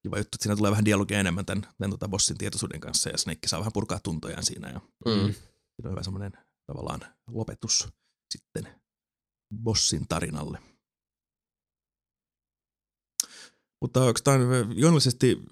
kiva 0.03 0.19
juttu, 0.19 0.37
että 0.37 0.43
siinä 0.43 0.57
tulee 0.57 0.71
vähän 0.71 0.85
dialogia 0.85 1.21
enemmän 1.21 1.47
tämän, 1.47 1.63
tämän 1.79 1.91
tota 1.91 2.09
bossin 2.09 2.39
tietoisuuden 2.39 2.81
kanssa, 2.81 3.11
ja 3.11 3.19
Snake 3.19 3.49
saa 3.49 3.61
vähän 3.61 3.73
purkaa 3.73 4.01
tuntojaan 4.03 4.45
siinä, 4.45 4.69
ja 4.71 4.81
Mm. 5.07 5.35
siinä 5.35 5.85
on 5.85 5.91
hyvä 5.91 6.03
semmoinen 6.03 6.33
tavallaan 6.67 7.01
lopetus 7.29 7.89
sitten 8.33 8.69
bossin 9.63 10.09
tarinalle. 10.09 10.59
Mutta 13.81 14.05
oikeastaan 14.05 14.41
juonnollisesti 14.75 15.43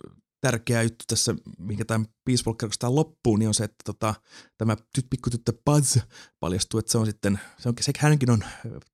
tärkeä 0.41 0.83
juttu 0.83 1.05
tässä, 1.09 1.35
minkä 1.59 1.85
tämä 1.85 2.05
Peace 2.25 2.43
Walker 2.47 2.67
oikeastaan 2.67 2.95
loppuu, 2.95 3.37
niin 3.37 3.49
on 3.49 3.55
se, 3.55 3.65
että 3.65 3.83
tota, 3.85 4.15
tämä 4.59 4.77
tyt, 4.95 5.07
pikkutyttö 5.11 5.53
Buzz 5.65 5.99
paljastuu, 6.41 6.81
että 6.81 6.93
se 6.93 6.99
on 6.99 7.07
sitten, 7.07 7.41
se 7.59 7.69
on, 7.69 7.75
se, 7.81 7.93
hänkin 7.99 8.31
on 8.31 8.45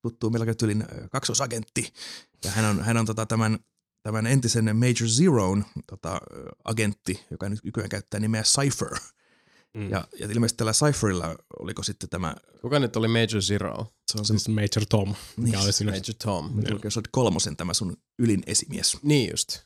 tuttu 0.03 0.31
melkein 0.31 0.57
tyylin 0.57 0.83
ö, 0.83 1.09
kaksosagentti, 1.09 1.93
ja 2.45 2.51
hän 2.51 2.65
on, 2.65 2.85
hän 2.85 2.97
on 2.97 3.07
tota, 3.07 3.27
tämän, 3.27 3.59
tämän 4.07 4.27
entisen 4.27 4.77
Major 4.77 5.09
Zeroon 5.09 5.65
tota, 5.87 6.21
agentti, 6.65 7.25
joka 7.31 7.49
nyt 7.49 7.65
nykyään 7.65 7.89
käyttää 7.89 8.21
nimeä 8.21 8.43
Cypher. 8.43 8.99
Mm. 9.77 9.91
Ja, 9.91 10.09
ja 10.19 10.27
ilmeisesti 10.27 10.57
tällä 10.57 10.73
Cypherilla 10.73 11.37
oliko 11.61 11.83
sitten 11.83 12.09
tämä, 12.09 12.35
Kuka 12.61 12.79
nyt 12.79 12.97
oli 12.97 13.09
Major 13.09 13.43
Zero? 13.43 13.87
se 14.13 14.19
on 14.19 14.25
se 14.25 14.39
Siis 14.39 14.49
Major 14.49 14.87
Tom, 14.91 15.15
Niin, 15.37 15.59
oli 15.59 15.73
siinä. 15.73 15.93
Major 15.93 16.15
Tom. 16.25 16.57
Metal 16.57 16.79
Gear 16.79 16.91
Solid 16.91 17.09
kolmosen 17.11 17.57
tämä 17.57 17.75
sun 17.75 17.97
ylin 18.19 18.43
esimies. 18.47 18.99
Niin 19.03 19.31
just. 19.31 19.59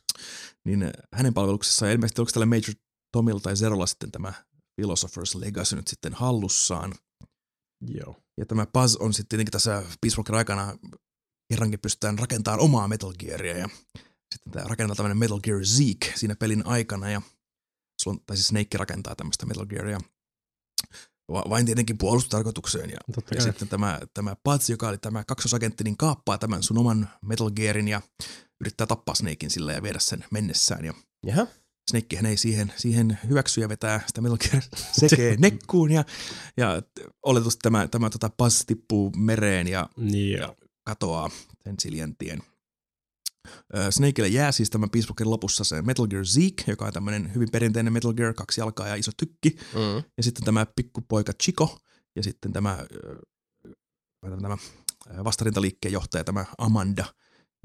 Niin 0.65 0.83
äh, 0.83 0.91
hänen 1.13 1.35
palveluksessaan, 1.35 1.93
ilmeisesti 1.93 2.21
oliko 2.21 2.33
tällä 2.33 2.47
Major 2.47 2.75
Tomilla 3.13 3.41
tai 3.41 3.57
Zerolla 3.57 3.87
sitten 3.87 4.11
tämä 4.13 4.33
Philosopher's 4.81 5.41
Legacy 5.41 5.77
nyt 5.77 5.89
sitten 5.89 6.15
hallussaan. 6.15 6.95
Joo. 7.87 8.17
Ja 8.37 8.47
tämä 8.47 8.67
Buzz 8.67 8.97
on 8.97 9.13
sitten 9.13 9.29
tietenkin 9.29 9.53
tässä 9.53 9.83
Peace 10.01 10.17
Walker 10.17 10.35
aikana 10.37 10.79
kerrankin 11.49 11.81
pystytään 11.81 12.19
rakentamaan 12.19 12.61
omaa 12.61 12.89
Metal 12.89 13.13
Gearia 13.19 13.59
ja 13.59 13.69
sitten 14.35 14.53
tämä 14.53 14.65
rakennetaan 14.69 14.97
tämmöinen 14.97 15.19
Metal 15.19 15.41
Gear 15.41 15.65
Zeke 15.65 16.13
siinä 16.17 16.37
pelin 16.37 16.67
aikana 16.67 17.11
ja 17.11 17.23
sulla 18.03 18.15
on, 18.15 18.25
tai 18.27 18.37
siis 18.37 18.49
Snake 18.49 18.79
rakentaa 18.79 19.17
tämmöistä 19.17 19.47
Metal 19.47 19.67
Gearia 19.67 20.01
va- 21.33 21.45
vain 21.51 21.67
tietenkin 21.67 21.99
puolustustarkoitukseen 21.99 22.91
ja, 22.91 22.97
Totta 23.15 23.35
ja 23.35 23.39
kai. 23.41 23.53
sitten 23.53 23.69
tämä, 23.69 24.01
tämä 24.15 24.37
Buzz, 24.45 24.71
joka 24.71 24.89
oli 24.89 24.99
tämä 24.99 25.25
kaksosagentti, 25.25 25.85
niin 25.85 25.97
kaappaa 25.97 26.39
tämän 26.39 26.63
sun 26.63 26.79
oman 26.79 27.09
Metal 27.23 27.51
Gearin 27.51 27.89
ja 27.89 28.03
yrittää 28.61 28.87
tappaa 28.87 29.15
Snakein 29.15 29.51
sillä 29.51 29.73
ja 29.73 29.83
viedä 29.83 29.99
sen 29.99 30.25
mennessään 30.31 30.85
ja 30.85 30.95
Jaha. 31.27 31.47
Snakehän 31.91 32.27
ei 32.27 32.37
siihen, 32.37 32.73
siihen 32.77 33.19
hyväksy 33.29 33.61
ja 33.61 33.69
vetää 33.69 34.01
sitä 34.07 34.21
Metal 34.21 34.37
Gear 34.39 34.63
sekee 35.01 35.37
nekkuun 35.39 35.91
ja, 35.93 36.05
ja 36.57 36.83
oletusti 37.27 37.59
tämä, 37.63 37.89
tämä 37.89 38.11
tota 38.11 38.31
Buzz 38.39 38.63
tippuu 38.67 39.11
mereen 39.17 39.69
ja 39.69 39.89
Niin, 39.97 40.39
joo. 40.39 40.57
katoaa 40.87 41.31
sen 41.65 41.75
siljentien. 41.81 42.43
Ö, 43.77 43.91
Snakelle 43.91 44.29
jää 44.29 44.53
siis 44.53 44.71
tämän 44.71 44.91
Peace 44.91 45.25
lopussa 45.25 45.65
se 45.65 45.83
Metal 45.83 46.07
Gear 46.07 46.25
Zeke, 46.25 46.65
joka 46.67 46.85
on 46.85 46.93
tämmöinen 46.93 47.35
hyvin 47.35 47.49
perinteinen 47.53 47.93
Metal 47.93 48.13
Gear, 48.13 48.35
kaksi 48.35 48.61
jalkaa 48.61 48.89
ja 48.89 48.95
iso 48.95 49.11
tykki. 49.17 49.57
Mm. 49.75 50.05
Ja 50.17 50.23
sitten 50.23 50.45
tämä 50.45 50.67
pikkupoika 50.77 51.33
Chico 51.43 51.79
ja 52.17 52.23
sitten 52.23 52.53
tämä, 52.53 52.87
tämä 54.43 54.57
vastarintaliikkeen 55.25 55.93
johtaja, 55.93 56.25
tämä 56.25 56.45
Amanda 56.59 57.05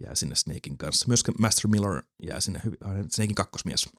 jää 0.01 0.15
sinne 0.15 0.35
Snakein 0.35 0.77
kanssa. 0.77 1.05
Myös 1.07 1.23
Master 1.39 1.67
Miller 1.67 2.03
jää 2.23 2.39
sinne 2.39 2.61
äh, 2.65 2.91
Snakein 3.11 3.35
kakkosmies. 3.35 3.89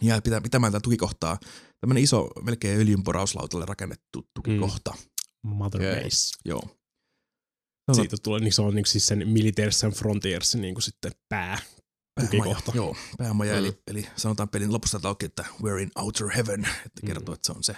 Jää 0.00 0.20
pitää, 0.22 0.40
pitämään 0.40 0.72
tätä 0.72 0.82
tukikohtaa. 0.82 1.38
Tämmöinen 1.80 2.04
iso, 2.04 2.28
melkein 2.42 2.80
öljynporauslautalle 2.80 3.66
rakennettu 3.66 4.28
tukikohta. 4.34 4.94
Mother 5.42 5.80
Okei. 5.80 6.04
Base. 6.04 6.30
Joo. 6.44 6.79
Siitä 7.94 8.16
tulee, 8.22 8.40
niin 8.40 8.52
se 8.52 8.62
on 8.62 8.74
niin 8.74 8.86
siis 8.86 9.06
sen 9.06 9.28
Militaries 9.28 9.84
and 9.84 9.92
Frontiers 9.92 10.54
niin 10.54 10.74
kuin 10.74 10.82
sitten 10.82 11.12
pää. 11.28 11.58
Päämaja, 12.14 12.30
tukikohta. 12.30 12.72
joo, 12.74 12.96
päämaja, 13.18 13.52
Mm. 13.54 13.58
mm. 13.60 13.64
eli, 13.66 13.78
eli 13.86 14.08
sanotaan 14.16 14.48
pelin 14.48 14.72
lopussa 14.72 14.96
että 14.96 15.08
auki, 15.08 15.26
että 15.26 15.44
we're 15.62 15.78
in 15.80 15.90
Outer 15.96 16.28
Heaven, 16.28 16.64
että 16.86 17.00
Mm. 17.02 17.06
kertoo, 17.06 17.34
että 17.34 17.46
se 17.46 17.52
on 17.52 17.64
se 17.64 17.76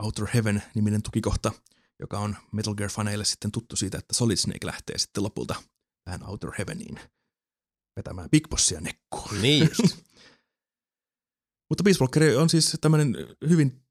Outer 0.00 0.26
Heaven-niminen 0.34 1.02
tukikohta, 1.02 1.52
joka 2.00 2.18
on 2.18 2.36
Metal 2.52 2.74
Gear-faneille 2.74 3.24
sitten 3.24 3.52
tuttu 3.52 3.76
siitä, 3.76 3.98
että 3.98 4.14
Solid 4.14 4.36
Snake 4.36 4.66
lähtee 4.66 4.98
sitten 4.98 5.22
lopulta 5.22 5.54
tähän 6.04 6.22
Outer 6.28 6.50
Heaveniin 6.58 7.00
vetämään 7.96 8.30
Big 8.30 8.48
Bossia 8.48 8.80
nekkuun. 8.80 9.42
Niin 9.42 9.68
just. 9.78 9.96
Mutta 11.70 11.84
Peace 11.84 12.00
Walker 12.00 12.38
on 12.38 12.50
siis 12.50 12.76
tämmöinen 12.80 13.16
hyvin 13.48 13.83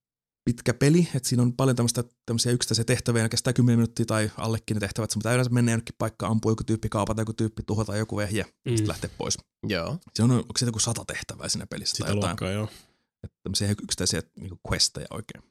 pitkä 0.45 0.73
peli, 0.73 1.07
että 1.15 1.29
siinä 1.29 1.43
on 1.43 1.53
paljon 1.53 1.75
tämmöistä, 1.75 2.03
tämmöisiä 2.25 2.51
yksittäisiä 2.51 2.85
tehtäviä, 2.85 3.29
kestää 3.29 3.53
10 3.53 3.79
minuuttia 3.79 4.05
tai 4.05 4.31
allekin 4.37 4.75
ne 4.75 4.79
tehtävät, 4.79 5.11
sun 5.11 5.19
pitää 5.19 5.33
yleensä 5.33 5.51
mennä 5.51 5.71
jonnekin 5.71 5.95
paikkaan, 5.97 6.31
ampua 6.31 6.51
joku 6.51 6.63
tyyppi, 6.63 6.89
kaapata 6.89 7.21
joku 7.21 7.33
tyyppi, 7.33 7.63
tuhota 7.63 7.97
joku 7.97 8.17
vehje, 8.17 8.43
mm. 8.43 8.69
sitten 8.69 8.87
lähteä 8.87 9.09
pois. 9.17 9.37
Joo. 9.67 9.97
Se 10.15 10.23
on, 10.23 10.31
onko 10.31 10.53
se 10.57 10.65
joku 10.65 10.79
sata 10.79 11.05
tehtävää 11.05 11.49
siinä 11.49 11.67
pelissä 11.67 11.97
tai 11.97 12.07
Sitä 12.07 12.17
jotain, 12.17 12.29
luokkaa, 12.29 12.51
joo. 12.51 12.69
että 13.23 13.37
tämmöisiä 13.43 13.71
yksittäisiä 13.71 14.21
niin 14.39 14.59
questeja 14.71 15.07
oikein. 15.09 15.43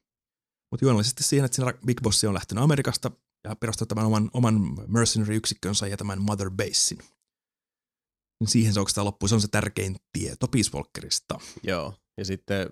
Mutta 0.71 0.85
juonnollisesti 0.85 1.23
siihen, 1.23 1.45
että 1.45 1.57
siinä 1.57 1.73
Big 1.87 2.01
Boss 2.03 2.25
on 2.25 2.35
lähtenyt 2.35 2.65
Amerikasta 2.65 3.11
ja 3.45 3.57
perustanut 3.57 3.89
tämän 3.89 4.07
oman, 4.07 4.31
oman 4.33 4.61
mercenary-yksikkönsä 4.87 5.87
ja 5.87 5.97
tämän 5.97 6.23
Mother 6.23 6.51
Basein. 6.51 6.99
Niin 8.41 8.49
siihen 8.49 8.75
se 8.75 8.81
oikeastaan 8.81 9.05
loppuu. 9.05 9.29
Se 9.29 9.35
on 9.35 9.41
se 9.41 9.49
tärkein 9.49 9.97
tieto 10.13 10.49
Peace 10.49 10.71
Walkerista. 10.75 11.39
Joo. 11.63 11.95
Ja 12.19 12.25
sitten 12.25 12.71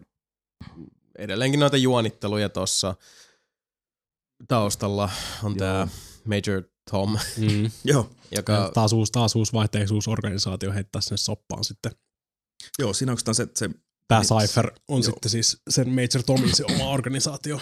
edelleenkin 1.20 1.60
noita 1.60 1.76
juonitteluja 1.76 2.48
tuossa 2.48 2.94
taustalla 4.48 5.10
on 5.42 5.56
tämä 5.56 5.88
Major 6.24 6.62
Tom, 6.90 7.18
Mm. 7.36 7.70
Joo. 7.84 8.10
joka... 8.36 8.70
Taas 8.74 8.92
uusi, 8.92 9.12
taas 9.12 9.36
uusi 9.36 9.52
vaihteisuusorganisaatio 9.52 10.72
heittää 10.72 11.00
sinne 11.00 11.16
soppaan 11.16 11.64
sitten. 11.64 11.92
Joo, 12.78 12.92
siinä 12.92 13.10
on 13.10 13.12
oikeastaan 13.12 13.34
se, 13.34 13.46
se 13.54 13.70
Tämä. 14.08 14.22
Cypher 14.22 14.66
on 14.88 14.96
Joo. 14.96 15.02
sitten 15.02 15.30
siis 15.30 15.62
sen 15.70 15.88
Major 15.88 16.22
Tomin 16.26 16.56
se 16.56 16.64
oma 16.64 16.90
organisaatio. 16.90 17.60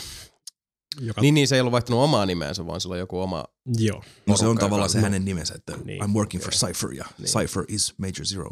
Joka, 1.00 1.20
Niin, 1.20 1.34
niin, 1.34 1.48
se 1.48 1.54
ei 1.54 1.60
ollut 1.60 1.72
vaihtanut 1.72 2.00
omaa 2.00 2.26
nimeensä, 2.26 2.66
vaan 2.66 2.80
sillä 2.80 2.92
on 2.92 2.98
joku 2.98 3.20
oma... 3.20 3.44
Joo. 3.78 4.02
No 4.26 4.36
se 4.36 4.46
on 4.46 4.58
tavallaan 4.58 4.90
se 4.90 5.00
hänen 5.00 5.24
nimensä, 5.24 5.54
että 5.54 5.76
Niin, 5.84 6.02
I'm 6.02 6.10
working 6.14 6.42
okei. 6.42 6.58
for 6.58 6.68
Cypher 6.68 6.92
ja 6.92 7.04
Niin. 7.18 7.28
Cypher 7.28 7.64
is 7.68 7.94
Major 7.98 8.24
Zero. 8.24 8.50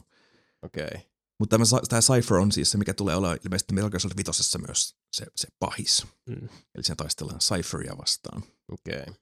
Okei. 0.62 0.84
Okay. 0.86 1.00
Mutta 1.38 1.54
tämä, 1.58 1.64
tämä 1.88 2.00
Cypher 2.02 2.36
on 2.38 2.52
siis 2.52 2.70
se, 2.70 2.78
mikä 2.78 2.94
tulee 2.94 3.16
olla 3.16 3.36
ilmeisesti 3.44 3.74
Metal 3.74 3.90
Gear 3.90 4.00
Solid 4.00 4.16
vitosessa 4.16 4.58
myös 4.58 4.96
se, 5.12 5.26
se 5.36 5.48
pahis. 5.58 6.06
Mm. 6.26 6.48
Eli 6.74 6.84
siinä 6.84 6.96
taistellaan 6.96 7.40
Cypheria 7.40 7.98
vastaan. 7.98 8.42
Okei. 8.72 9.00
Okay. 9.00 9.14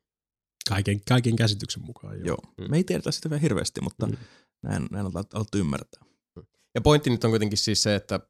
Kaiken, 0.69 1.01
kaiken 1.09 1.37
käsityksen 1.37 1.83
mukaan. 1.83 2.17
Joo. 2.19 2.27
Joo. 2.27 2.39
Mm. 2.59 2.71
Me 2.71 2.77
ei 2.77 2.85
tiedetä 2.85 3.11
sitä 3.13 3.31
vielä 3.31 3.41
hirveästi, 3.41 3.81
mutta 3.81 4.07
Mm. 4.07 4.17
näin, 4.63 4.87
näin 4.91 5.07
on 5.07 5.13
alettu 5.35 5.59
ymmärtää. 5.59 6.05
Ja 6.75 6.81
pointti 6.81 7.11
nyt 7.11 7.25
on 7.25 7.31
kuitenkin 7.31 7.59
siis 7.59 7.83
se, 7.83 7.95
että 7.95 8.21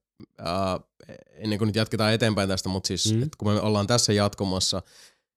uh, 0.40 1.08
ennen 1.32 1.58
kuin 1.58 1.66
nyt 1.66 1.76
jatketaan 1.76 2.12
eteenpäin 2.12 2.48
tästä, 2.48 2.68
mutta 2.68 2.86
siis 2.86 3.06
Mm. 3.12 3.16
mm. 3.16 3.22
että 3.22 3.36
kun 3.38 3.52
me 3.52 3.60
ollaan 3.60 3.86
tässä 3.86 4.12
jatkumassa, 4.12 4.82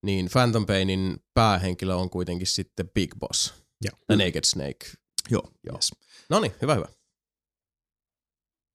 niin 0.05 0.29
Phantom 0.31 0.65
Painin 0.65 1.17
päähenkilö 1.33 1.95
on 1.95 2.09
kuitenkin 2.09 2.47
sitten 2.47 2.89
Big 2.89 3.15
Boss. 3.19 3.53
Joo. 3.81 3.97
The 4.07 4.15
Naked 4.25 4.43
Snake. 4.43 4.85
Joo, 5.29 5.51
Joo. 5.63 5.75
Yes. 5.75 5.91
No 6.29 6.39
niin, 6.39 6.51
hyvä 6.61 6.75
hyvä. 6.75 6.87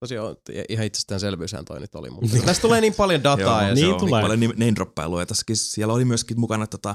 Tosiaan 0.02 0.36
ihan 0.68 0.86
itsestäänselvyyshän 0.86 1.64
toi 1.64 1.80
nyt 1.80 1.94
oli, 1.94 2.10
mutta 2.10 2.36
tästä 2.46 2.62
tulee 2.62 2.80
niin 2.80 2.94
paljon 2.94 3.22
dataa. 3.22 3.60
Joo, 3.60 3.68
ja 3.68 3.74
niin 3.74 3.86
se 3.86 3.92
on 3.92 4.00
tulee. 4.00 4.22
Paljon 4.22 4.40
name 4.40 4.74
droppailua 4.74 5.22
ja 5.22 5.26
tässäkin 5.26 5.56
siellä 5.56 5.94
oli 5.94 6.04
myöskin 6.04 6.40
mukana 6.40 6.66
tota, 6.66 6.94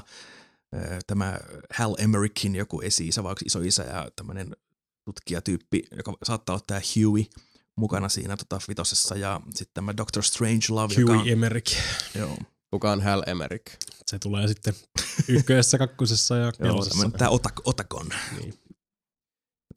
tämä 1.06 1.38
Hal 1.74 1.94
Emmerikin 1.98 2.56
joku 2.56 2.80
esi-isä 2.80 3.22
vai 3.22 3.30
onko 3.30 3.40
isoisä 3.44 3.82
ja 3.82 4.08
tämmöinen 4.16 4.56
tutkijatyyppi, 5.04 5.82
joka 5.96 6.12
saattaa 6.22 6.54
olla 6.54 6.64
tämä 6.66 6.80
Huey 6.96 7.24
mukana 7.76 8.08
siinä 8.08 8.36
tota, 8.36 8.60
vitosessa 8.68 9.16
ja 9.16 9.40
sitten 9.54 9.74
tämä 9.74 9.96
Doctor 9.96 10.22
Strange 10.22 10.66
Love, 10.68 10.94
joka 10.98 11.12
on, 11.12 11.18
Huey 11.18 11.32
Emerick. 11.32 11.76
joo, 12.14 12.36
Kuka 12.70 12.92
on 12.92 13.02
Hal 13.02 13.22
Emmerich? 13.26 13.76
Se 14.06 14.18
tulee 14.18 14.48
sitten 14.48 14.74
ykkösessä, 15.28 15.78
kakkosessa 15.78 16.36
ja 16.36 16.52
joo, 16.58 16.84
tämmöinen 16.84 17.12
tämä 17.12 17.30
Otak, 17.30 17.60
Otakon. 17.64 18.06
Niin. 18.38 18.54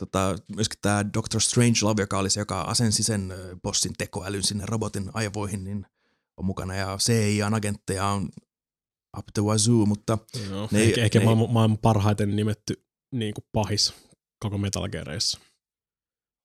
Tota, 0.02 0.36
myöskin 0.56 0.80
tämä 0.82 1.06
Doctor 1.14 1.42
Strange 1.42 1.80
Love, 1.82 2.02
joka 2.02 2.20
oli 2.20 2.30
se, 2.30 2.42
joka 2.42 2.62
asensi 2.62 3.04
sen 3.04 3.34
bossin 3.64 3.94
tekoälyn 3.98 4.44
sinne 4.44 4.64
robotin 4.68 5.12
aivoihin, 5.14 5.64
niin 5.64 5.86
on 6.38 6.46
mukana. 6.46 6.76
Ja 6.76 6.98
CIAn 6.98 7.54
agentteja 7.54 8.08
on 8.08 8.30
up 9.18 9.26
the 9.34 9.42
wazoo, 9.42 9.86
mutta 9.86 10.18
Joo, 10.50 10.68
Ne 10.72 10.84
ehkä, 10.84 11.02
ehkä 11.02 11.20
ne 11.20 11.26
maailman, 11.26 11.52
maailman 11.52 11.78
parhaiten 11.78 12.36
nimetty 12.36 12.86
niin 13.12 13.34
kuin 13.34 13.46
pahis 13.52 13.94
koko 14.40 14.58
Metal 14.58 14.90
Gearissa. 14.90 15.40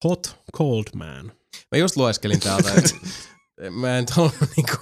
Hot 0.04 0.36
Cold 0.56 0.84
Man. 0.94 1.32
Mä 1.72 1.78
just 1.78 1.96
lueskelin 1.96 2.40
täältä, 2.40 2.72
mä 3.80 3.98
en 3.98 4.06
halunnut 4.10 4.50
niinku 4.56 4.76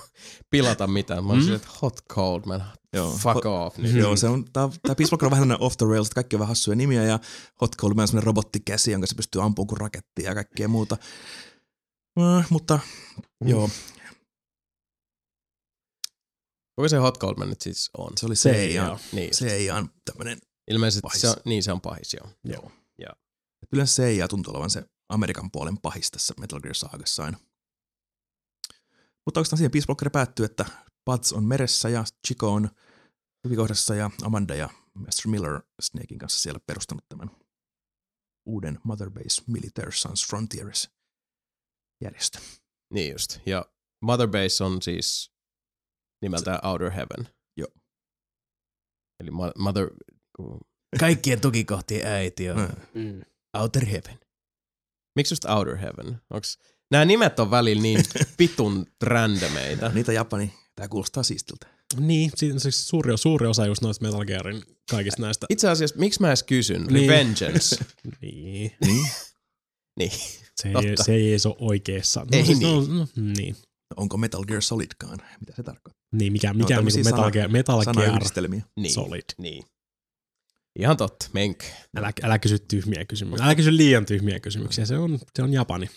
pilata 0.51 0.87
mitään. 0.87 1.25
Mä 1.25 1.31
olin 1.31 1.41
Mm. 1.41 1.45
silleen, 1.45 1.63
että 1.63 1.79
hot 1.83 2.01
cold 2.13 2.43
man, 2.47 2.65
joo. 2.93 3.11
fuck 3.23 3.47
off. 3.47 3.79
Niin. 3.79 3.97
Joo, 3.97 4.17
se 4.17 4.29
on, 4.29 4.45
tää, 4.53 4.69
tää 4.87 4.95
Peace 4.95 5.11
Walker 5.13 5.27
on 5.27 5.31
vähän 5.31 5.57
off 5.61 5.77
the 5.77 5.87
rails, 5.87 6.07
että 6.07 6.15
kaikki 6.15 6.37
on 6.37 6.41
vähän 6.41 6.49
hassuja 6.49 6.77
nimiä 6.77 7.05
ja 7.05 7.19
Hot 7.61 7.77
Cold 7.77 7.95
Man 7.95 8.03
on 8.03 8.09
semmoinen 8.09 8.27
robottikäsi, 8.27 8.93
jonka 8.93 9.07
se 9.07 9.15
pystyy 9.15 9.43
ampumaan 9.43 9.67
kuin 9.69 9.79
rakettia 9.81 10.31
ja 10.31 10.35
kaikkea 10.35 10.69
muuta. 10.69 10.97
Äh, 12.21 12.47
mutta 12.51 12.79
joo, 13.45 13.71
Kuka 16.77 16.89
se 16.89 16.97
hot 16.97 17.19
cold 17.19 17.39
man 17.39 17.49
nyt 17.49 17.61
siis 17.61 17.91
on? 17.99 18.13
se 18.19 18.27
oli. 18.27 18.35
CIA. 18.35 18.99
Niin, 19.13 19.31
CIA 19.31 19.75
on 19.75 19.91
tämmöinen, 20.05 20.39
ilmeisesti 20.71 21.01
Pahis. 21.03 21.21
se 21.21 21.29
on, 21.29 21.35
niin 21.45 21.63
se 21.63 21.73
on 21.73 21.81
pahis, 21.81 22.15
joo. 22.15 22.31
Joo. 22.45 22.71
yleensä 23.73 24.03
CIA 24.03 24.29
tuntuu 24.29 24.53
olevan 24.55 24.71
se 24.71 24.85
Amerikan 25.09 25.51
puolen 25.51 25.79
pahis 25.79 26.11
tässä 26.11 26.35
Metal 26.41 26.61
Gear 26.61 26.75
Saagassa 26.75 27.25
aina. 27.25 27.39
Mutta 29.27 29.41
oikeastaan 29.41 29.59
siihen 29.59 29.71
Peace 29.71 29.87
Walker 29.89 30.11
päättyy, 30.11 30.45
että 30.45 30.65
Buzz 31.05 31.33
on 31.33 31.45
meressä 31.45 31.89
ja 31.89 32.05
Chico 32.27 32.53
on 32.53 32.71
hyvikohdassa 33.45 33.95
ja 33.95 34.11
Amanda 34.23 34.55
ja 34.55 34.69
Master 34.95 35.29
Miller 35.29 35.61
Snakein 35.83 36.19
kanssa 36.19 36.41
siellä 36.43 36.61
perustanut 36.67 37.05
tämän 37.09 37.31
uuden 38.47 38.81
Mother 38.85 39.11
Base 39.11 39.43
Military 39.47 39.93
Sons 39.93 40.27
Frontiers 40.27 40.91
järjestö. 42.05 42.39
Niin 42.95 43.13
just. 43.13 43.39
Ja 43.47 43.67
Mother 44.03 44.29
Base 44.29 44.65
on 44.65 44.83
siis 44.83 45.33
nimeltään 46.23 46.59
Outer 46.67 46.91
Heaven. 46.91 47.29
Joo. 47.57 47.69
Eli 49.21 49.31
ma- 49.31 49.53
Mother... 49.59 49.91
Kaikkien 51.01 51.41
tukikohtien 51.41 52.07
äiti 52.07 52.51
on 52.51 52.57
Mm. 52.95 53.23
Outer 53.59 53.85
Heaven. 53.85 54.19
Miksi 55.17 55.33
just 55.33 55.45
Outer 55.45 55.77
Heaven? 55.77 56.21
Onks... 56.31 56.59
Nämä 56.95 57.05
nimet 57.05 57.39
on 57.39 57.51
välillä 57.51 57.83
niin 57.83 58.05
vitun 58.39 58.87
randomeita. 59.03 59.89
Niitä 59.89 60.13
Japani, 60.13 60.55
tämä 60.75 60.89
kuulostaa 60.89 61.23
siistiltä. 61.23 61.67
Niin, 61.99 62.31
siinä 62.37 62.55
on 62.55 62.61
siis 62.61 62.89
suuri, 62.89 63.19
suuri 63.19 63.47
osa 63.47 63.67
just 63.67 63.83
noista 63.83 64.05
Metal 64.05 64.25
Gearin 64.25 64.63
kaikista 64.91 65.23
näistä. 65.23 65.47
Itse 65.51 65.69
asiassa, 65.69 65.97
miksi 65.99 66.21
mä 66.21 66.29
edes 66.29 66.43
kysyn? 66.43 66.87
Niin. 66.87 67.11
Revengeance. 67.11 67.77
Niin, 68.21 68.73
Niin? 68.87 69.07
niin. 69.99 70.11
se 70.57 70.69
ei, 70.69 70.95
se 71.05 71.15
ei 71.15 71.31
edes 71.31 71.47
ole 71.47 71.57
oikeassa. 71.59 72.21
No, 72.21 72.27
Ei 72.33 72.47
siis, 72.47 72.59
niin. 72.59 72.73
No, 72.73 72.81
no, 72.99 73.07
niin. 73.37 73.57
Onko 73.97 74.17
Metal 74.17 74.45
Gear 74.45 74.63
Solidkaan? 74.63 75.19
Mitä 75.41 75.53
se 75.57 75.63
tarkoittaa? 75.63 76.03
niin, 76.13 76.33
mikä, 76.33 76.49
No, 76.49 76.55
mikä 76.55 76.75
on 76.75 76.79
tämmöisiä 76.79 77.03
niin 77.03 77.15
Metal 77.15 77.31
Gear, 77.31 77.51
Metal 77.51 77.85
Gear 77.85 78.23
niin. 78.77 78.93
Solid. 78.93 79.25
Niin. 79.39 79.65
Ihan 80.79 80.97
totta, 80.97 81.27
menk. 81.33 81.65
Älä, 81.97 82.13
älä 82.23 82.39
kysy 82.39 82.59
tyhmiä 82.59 83.05
kysymyksiä. 83.05 83.47
Älä 83.47 83.55
kysy 83.55 83.77
liian 83.77 84.07
tyhmiä 84.07 84.41
kysymyksiä. 84.41 84.87
Se 84.87 84.99
on, 84.99 85.19
se 85.35 85.43
on 85.43 85.53
Japani. 85.53 85.91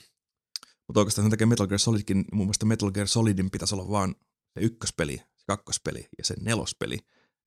Mutta 0.87 0.99
oikeastaan 0.99 1.23
sen 1.23 1.31
takia 1.31 1.47
Metal 1.47 1.67
Gear 1.67 1.79
Solidkin, 1.79 2.25
mun 2.33 2.45
mielestä 2.45 2.65
Metal 2.65 2.91
Gear 2.91 3.07
Solidin 3.07 3.51
pitäisi 3.51 3.75
olla 3.75 3.89
vaan 3.89 4.15
se 4.53 4.65
ykköspeli, 4.65 5.17
se 5.17 5.43
kakkospeli 5.47 6.07
ja 6.17 6.23
se 6.23 6.35
nelospeli. 6.41 6.97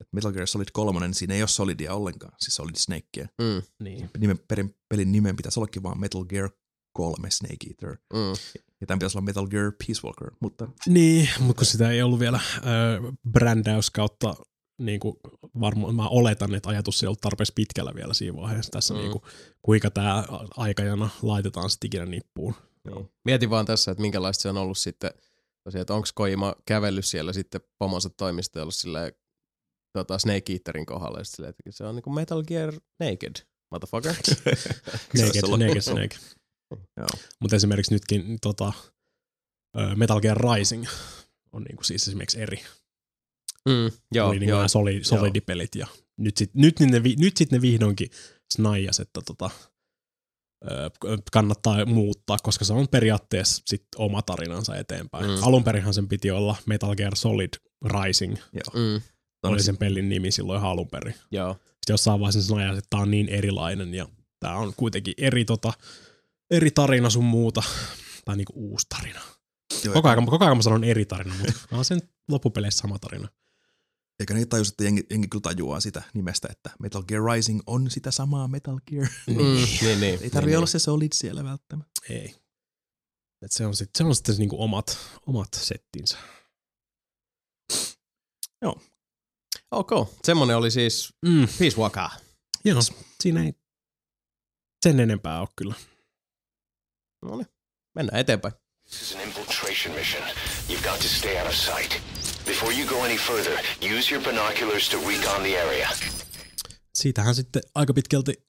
Et 0.01 0.09
Metal 0.12 0.32
Gear 0.32 0.47
Solid 0.47 0.68
3, 0.72 1.01
niin 1.01 1.14
siinä 1.14 1.34
ei 1.34 1.43
ole 1.43 1.49
Solidia 1.49 1.95
ollenkaan, 1.95 2.32
siis 2.38 2.55
Solid 2.57 2.76
Snakea. 2.76 3.26
Mm, 3.41 3.62
Niin. 3.84 4.11
Nimen, 4.18 4.38
perin, 4.49 4.76
pelin 4.88 5.12
nimen 5.12 5.36
pitäisi 5.36 5.61
ollakin 5.61 5.82
vaan 5.82 6.01
Metal 6.01 6.24
Gear 6.24 6.51
3 6.93 7.30
Snake 7.30 7.66
Eater. 7.68 7.97
mm. 8.12 8.59
Ja 8.80 8.86
tämän 8.86 8.99
pitäisi 8.99 9.18
olla 9.18 9.24
Metal 9.24 9.47
Gear 9.47 9.72
Peace 9.86 10.01
Walker, 10.05 10.30
mutta 10.41 10.68
Niin, 10.86 11.28
mutta 11.38 11.59
kun 11.59 11.66
sitä 11.66 11.91
ei 11.91 12.03
ollut 12.03 12.20
vielä 12.20 12.41
ö, 12.57 13.12
brändäys 13.30 13.91
kautta, 13.91 14.34
niin 14.78 15.01
kuin 15.01 15.16
varmaan 15.61 15.95
mä 15.95 16.09
oletan, 16.09 16.55
että 16.55 16.68
ajatus 16.68 17.03
ei 17.03 17.07
ollut 17.07 17.20
tarpeeksi 17.20 17.53
pitkällä 17.57 17.95
vielä 17.95 18.14
siinä 18.14 18.36
vaiheessa 18.36 18.70
tässä, 18.70 18.95
mm. 18.95 19.01
niin 19.01 19.12
kuin, 19.12 19.22
kuinka 19.62 19.91
tämä 19.91 20.24
aikajana 20.57 21.09
laitetaan 21.22 21.70
sitten 21.70 21.86
ikinä 21.86 22.07
nippuun. 22.07 22.55
Niin. 22.88 23.10
Mietin 23.24 23.50
vaan 23.50 23.66
tässä, 23.66 23.90
että 23.90 24.02
minkälaista 24.02 24.42
se 24.42 24.48
on 24.48 24.56
ollut 24.56 24.78
sitten, 24.78 25.10
tosiaan, 25.64 25.82
että 25.82 25.94
onko 25.94 26.08
Kojima 26.14 26.54
kävellyt 26.66 27.04
siellä 27.04 27.32
sitten 27.32 27.60
pomonsa 27.78 28.10
toimistolla 28.10 28.70
silleen, 28.70 29.12
tota, 29.92 30.18
Snake 30.18 30.52
Eaterin 30.52 30.86
kohdalla, 30.86 31.24
silleen, 31.24 31.50
että 31.50 31.62
se 31.70 31.84
on 31.84 31.94
niinku 31.94 32.10
Metal 32.10 32.42
Gear 32.42 32.72
Naked, 33.00 33.46
motherfucker. 33.70 34.14
Naked, 35.18 35.66
naked 35.66 35.80
Snake. 35.80 36.16
Mutta 37.40 37.56
esimerkiksi 37.56 37.94
nytkin 37.94 38.38
tota, 38.40 38.72
Metal 39.96 40.20
Gear 40.20 40.38
Rising 40.38 40.86
on 41.52 41.62
niin 41.62 41.76
kuin 41.76 41.84
siis 41.84 42.08
esimerkiksi 42.08 42.40
eri. 42.40 42.62
mm, 43.68 43.90
joo, 44.12 44.28
oli 44.28 44.38
niin 44.38 44.48
joo. 44.48 44.58
nämä 44.58 44.68
soli, 44.68 45.04
solidipelit 45.04 45.74
ja 45.74 45.86
nyt 46.16 46.36
sitten 46.36 46.62
nyt, 46.62 46.80
niin 46.80 46.90
ne, 46.90 47.00
nyt 47.18 47.36
sit 47.36 47.52
ne 47.52 47.60
vihdoinkin 47.60 48.10
snaijas, 48.50 49.00
että 49.00 49.20
tota, 49.26 49.50
kannattaa 51.32 51.86
muuttaa, 51.86 52.36
koska 52.42 52.64
se 52.64 52.72
on 52.72 52.88
periaatteessa 52.88 53.62
sit 53.66 53.82
oma 53.96 54.22
tarinansa 54.22 54.76
eteenpäin. 54.76 55.24
Mm. 55.26 55.36
Alunperinhan 55.42 55.94
sen 55.94 56.08
piti 56.08 56.30
olla 56.30 56.56
Metal 56.66 56.94
Gear 56.94 57.16
Solid 57.16 57.50
Rising, 57.84 58.34
joo. 58.52 58.84
Mm, 58.88 59.00
oli 59.42 59.58
se- 59.61 59.64
sen 59.64 59.76
pelin 59.76 60.08
nimi 60.08 60.30
silloin 60.30 60.58
ihan 60.58 60.70
alun 60.70 60.88
perin. 60.88 61.14
joo. 61.30 61.52
Sitten 61.52 61.92
jossain 61.94 62.20
vaiheessa 62.20 62.42
snaijas, 62.42 62.78
että 62.78 62.86
tämä 62.90 63.02
on 63.02 63.11
niin 63.11 63.28
erilainen 63.28 63.94
ja 63.94 64.08
tämä 64.40 64.54
on 64.56 64.72
kuitenkin 64.76 65.14
eri, 65.18 65.44
tota, 65.44 65.72
eri 66.50 66.70
tarina 66.70 67.11
sun 67.11 67.24
muuta. 67.24 67.62
Tai 68.24 68.36
niinku 68.36 68.52
uusi 68.56 68.86
tarina. 68.88 69.20
joo, 69.84 69.94
Koko 69.94 70.08
ajan, 70.08 70.26
koko 70.26 70.44
ajan 70.44 70.56
mä 70.56 70.62
sanon 70.62 70.84
eri 70.84 71.04
tarina, 71.04 71.34
mutta 71.34 71.52
on 71.72 71.84
sen 71.84 72.02
loppupeleissä 72.28 72.78
sama 72.82 72.98
tarina. 72.98 73.28
Eikä 74.20 74.34
niitä 74.34 74.50
tajus, 74.50 74.68
että 74.68 74.84
jengi, 74.84 75.06
jengi 75.10 75.28
kyllä 75.28 75.42
tajuaa 75.42 75.80
sitä 75.80 76.02
nimestä, 76.14 76.48
että 76.50 76.70
Metal 76.78 77.02
Gear 77.02 77.22
Rising 77.24 77.60
on 77.66 77.90
sitä 77.90 78.10
samaa 78.10 78.48
Metal 78.48 78.80
Gear. 78.90 79.08
Mm, 79.26 79.34
niin, 79.82 80.00
niin. 80.00 80.18
Ei 80.22 80.30
tarvi 80.30 80.46
niin, 80.50 80.58
olla 80.58 80.66
se 80.66 80.78
Solid 80.78 81.08
siellä 81.14 81.44
välttämättä. 81.44 82.00
Ei. 82.10 82.34
Et 83.42 83.52
se 83.52 83.66
on 83.66 83.76
sitten 83.76 83.98
se 83.98 84.04
on 84.04 84.14
sit 84.14 84.38
niinku 84.38 84.62
omat, 84.62 84.98
omat 85.26 85.48
settinsä. 85.54 86.18
Ok, 89.70 89.90
semmonen 90.24 90.56
oli 90.56 90.70
siis 90.70 91.14
Mm, 91.26 91.48
Peace 91.58 91.76
Walker. 91.76 92.08
joo, 92.64 92.80
siinä 93.22 93.44
ei 93.44 93.52
sen 94.82 95.00
enempää 95.00 95.40
ole 95.40 95.48
kyllä. 95.56 95.74
No 97.22 97.36
niin, 97.36 97.46
mennään 97.94 98.20
eteenpäin. 98.20 98.54
This 98.88 99.02
is 99.02 99.16
an 99.16 99.22
infiltration 99.22 99.94
mission. 99.94 100.24
You've 100.68 100.90
got 100.90 101.00
to 101.00 101.08
stay 101.08 101.38
out 101.38 101.48
of 101.48 101.54
sight. 101.54 102.09
Before 102.51 102.72
you 102.78 102.88
go 102.88 103.03
any 103.05 103.16
further, 103.16 103.59
use 103.98 104.14
your 104.14 104.24
binoculars 104.24 104.88
to 104.88 104.96
recon 104.96 105.42
the 105.42 105.61
area. 105.62 105.88
Siitähän 106.94 107.34
sitten 107.34 107.62
aika 107.74 107.94
pitkälti 107.94 108.46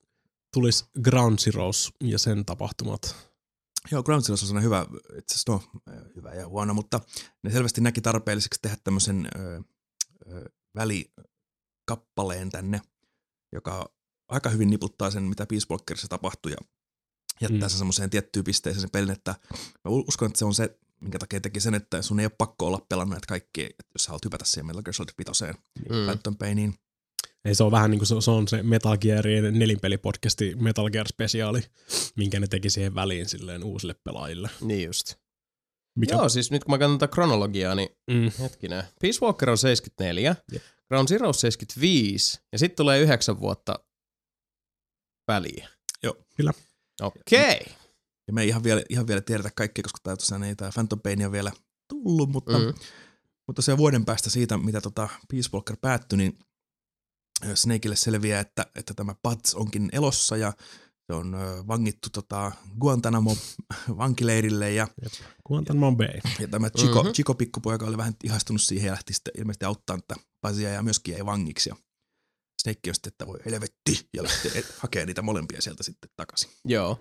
tulisi 0.53 0.85
Ground 1.01 1.39
Zeroes 1.39 1.91
ja 2.03 2.19
sen 2.19 2.45
tapahtumat. 2.45 3.15
Joo, 3.91 4.03
Ground 4.03 4.23
Zeroes 4.23 4.41
on 4.43 4.47
sellainen 4.47 4.65
hyvä, 4.65 4.85
itse 5.17 5.35
asiassa 5.35 5.51
no, 5.51 5.61
hyvä 6.15 6.33
ja 6.33 6.47
huono, 6.47 6.73
mutta 6.73 6.99
ne 7.43 7.51
selvästi 7.51 7.81
näki 7.81 8.01
tarpeelliseksi 8.01 8.59
tehdä 8.61 8.77
tämmöisen 8.83 9.27
ö, 9.35 9.61
ö, 10.31 10.49
välikappaleen 10.75 12.49
tänne, 12.49 12.81
joka 13.51 13.93
aika 14.27 14.49
hyvin 14.49 14.69
niputtaa 14.69 15.11
sen, 15.11 15.23
mitä 15.23 15.45
Peace 15.45 15.65
Walkerissa 15.69 16.07
tapahtui 16.07 16.51
ja 16.51 16.57
jättää 17.41 17.67
Mm. 17.67 17.69
sen 17.69 17.77
semmoiseen 17.77 18.09
tiettyyn 18.09 18.45
pisteeseen 18.45 18.81
sen 18.81 18.89
pelin, 18.91 19.11
että 19.11 19.35
mä 19.85 19.91
uskon, 19.91 20.27
että 20.27 20.39
se 20.39 20.45
on 20.45 20.53
se, 20.53 20.79
minkä 21.01 21.19
takia 21.19 21.41
teki 21.41 21.59
sen, 21.59 21.73
että 21.73 22.01
sun 22.01 22.19
ei 22.19 22.25
ole 22.25 22.31
pakko 22.37 22.65
olla 22.67 22.85
pelannut 22.89 23.11
näitä 23.11 23.27
kaikki, 23.27 23.61
että 23.65 23.83
jos 23.93 24.03
sä 24.03 24.09
haluat 24.09 24.25
hypätä 24.25 24.45
siihen 24.45 24.65
Metal 24.65 24.81
Gear 24.81 24.93
Solid 24.93 25.09
5 25.17 25.43
Mm. 25.89 26.05
Phantom 26.05 26.37
Painiin. 26.37 26.73
Ei 27.45 27.55
se 27.55 27.63
on 27.63 27.71
vähän 27.71 27.91
niin 27.91 27.99
kuin 27.99 28.07
se, 28.07 28.15
se 28.19 28.31
on 28.31 28.47
se 28.47 28.63
Metal 28.63 28.97
Gearien 28.97 29.59
nelinpelipodcasti 29.59 30.55
Metal 30.55 30.89
Gear 30.89 31.07
Speciaali, 31.07 31.61
minkä 32.15 32.39
ne 32.39 32.47
teki 32.47 32.69
siihen 32.69 32.95
väliin 32.95 33.29
silleen 33.29 33.63
uusille 33.63 33.95
pelaajille. 34.03 34.49
Niin 34.61 34.85
just. 34.85 35.15
Mikä? 35.95 36.15
Joo, 36.15 36.29
siis 36.29 36.51
nyt 36.51 36.63
kun 36.63 36.71
mä 36.73 36.77
katson 36.77 36.99
tätä 36.99 37.13
kronologiaa, 37.13 37.75
niin 37.75 37.89
Mm. 38.11 38.31
hetkinen. 38.39 38.83
Peace 39.01 39.19
Walker 39.21 39.49
on 39.49 39.57
74, 39.57 40.35
Jep. 40.51 40.61
Ground 40.87 41.07
Zero 41.07 41.27
on 41.27 41.33
75, 41.33 42.39
ja 42.51 42.59
sitten 42.59 42.75
tulee 42.77 42.99
yhdeksän 42.99 43.39
vuotta 43.39 43.79
väliä. 45.27 45.67
Joo. 46.03 46.15
Kyllä. 46.37 46.53
Okei. 47.01 47.55
Okay. 47.61 47.73
Ja 48.27 48.33
me 48.33 48.41
ei 48.41 48.47
ihan 48.47 48.63
vielä, 48.63 48.83
ihan 48.89 49.07
vielä 49.07 49.21
tiedetä 49.21 49.49
kaikkea, 49.55 49.83
koska 49.83 49.99
tää 50.03 50.15
tosiaan 50.15 50.43
ei 50.43 50.55
tää 50.55 50.71
Phantom 50.73 50.99
Pain 50.99 51.21
ole 51.21 51.31
vielä 51.31 51.51
tullut, 51.87 52.29
mutta, 52.29 52.57
mm. 52.59 52.73
Mutta 53.47 53.61
se 53.61 53.77
vuoden 53.77 54.05
päästä 54.05 54.29
siitä, 54.29 54.57
mitä 54.57 54.81
tota 54.81 55.09
Peace 55.31 55.49
Walker 55.53 55.77
päättyi, 55.81 56.17
niin 56.17 56.39
Snakeille 57.55 57.95
selviää, 57.95 58.39
että, 58.39 58.65
että 58.75 58.93
tämä 58.93 59.15
Pats 59.23 59.55
onkin 59.55 59.89
elossa 59.91 60.37
ja 60.37 60.53
se 61.07 61.13
on 61.13 61.35
vangittu 61.67 62.09
tota 62.09 62.51
Guantanamo 62.79 63.37
vankileirille 63.97 64.71
ja, 64.73 64.87
Guantanamo 65.47 65.91
Bay. 65.95 66.19
ja 66.39 66.47
tämä 66.47 66.69
Chico, 66.69 66.89
Mhm. 66.93 66.97
mm-hmm. 66.99 67.13
Chico 67.13 67.33
pikkupoika 67.33 67.85
oli 67.85 67.97
vähän 67.97 68.13
ihastunut 68.23 68.61
siihen 68.61 68.85
ja 68.87 68.91
lähti 68.91 69.13
sitten 69.13 69.33
ilmeisesti 69.37 69.65
auttaa 69.65 69.97
tätä 70.07 70.15
Pazia 70.41 70.69
ja 70.69 70.83
myöskin 70.83 71.11
jäi 71.13 71.25
vangiksi 71.25 71.69
ja 71.69 71.75
Snake 72.61 72.89
on 72.89 72.95
sitten, 72.95 73.11
että 73.11 73.27
voi 73.27 73.39
helvetti 73.45 74.09
ja 74.13 74.23
lähti 74.23 74.51
et- 74.55 74.75
hakemaan 74.81 75.07
niitä 75.07 75.21
molempia 75.21 75.61
sieltä 75.61 75.83
sitten 75.83 76.09
takaisin. 76.15 76.49
Joo. 76.65 76.99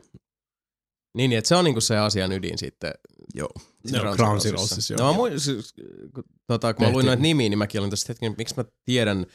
Niin, 1.17 1.33
että 1.33 1.49
se 1.49 1.55
on 1.57 1.65
niinku 1.65 1.81
se 1.81 1.99
asian 1.99 2.33
ydin 2.33 2.59
sitten. 2.59 2.93
Joo. 3.35 3.49
Joo, 3.93 4.17
Ground 4.17 4.41
Zeroesissa, 4.41 4.95
No, 4.95 4.99
joo. 5.05 5.13
mä 5.13 5.17
muin, 5.17 5.41
siis, 5.41 5.75
kun- 6.15 6.25
tota, 6.47 6.75
kun 6.75 6.87
mä 6.87 6.93
luin 6.93 7.07
noita 7.07 7.23
nimiä, 7.23 7.49
niin 7.49 7.59
mäkin 7.59 7.81
olin 7.81 7.91
tässä 7.91 8.07
hetken, 8.09 8.35
miksi 8.39 8.55
mä 8.57 8.65
tiedän 8.85 9.27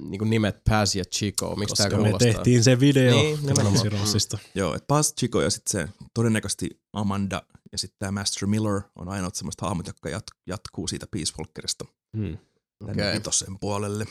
niin 0.00 0.18
kuin 0.18 0.30
nimet 0.30 0.56
Paz 0.70 0.94
ja 0.96 1.04
Chico, 1.04 1.56
miksi 1.56 1.74
tää 1.74 1.86
Koska 1.86 1.96
me 2.02 2.08
kuulostaa? 2.08 2.32
tehtiin 2.32 2.64
se 2.64 2.80
video 2.80 3.10
Niin, 3.14 3.34
Ground 3.34 3.48
nimenomaan. 3.48 3.82
Zeroesista. 3.82 4.38
Joo, 4.54 4.74
että 4.74 4.86
Paz, 4.86 5.12
Chico 5.18 5.42
ja 5.42 5.50
sitten 5.50 5.70
se 5.86 5.88
todennäköisesti 6.14 6.70
Amanda 6.92 7.42
ja 7.72 7.78
sitten 7.78 7.96
tämä 7.98 8.12
Master 8.20 8.46
Miller 8.48 8.80
on 8.96 9.08
ainoat 9.08 9.34
semmoista 9.34 9.66
hahmot, 9.66 9.86
jotka 9.86 10.08
jat- 10.08 10.36
jatkuu 10.46 10.88
siitä 10.88 11.06
Peace 11.10 11.32
Walkerista 11.38 11.84
Mm. 12.16 12.38
tänne 12.86 13.02
Okei. 13.02 13.14
vitosen 13.14 13.58
puolelle. 13.60 14.06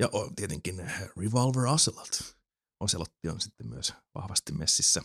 Ja 0.00 0.08
on 0.12 0.34
tietenkin 0.34 0.90
Revolver 1.16 1.66
Ocelot. 1.66 2.20
Ocelotti 2.80 3.28
on 3.28 3.40
sitten 3.40 3.66
myös 3.68 3.92
vahvasti 4.14 4.52
messissä 4.52 5.02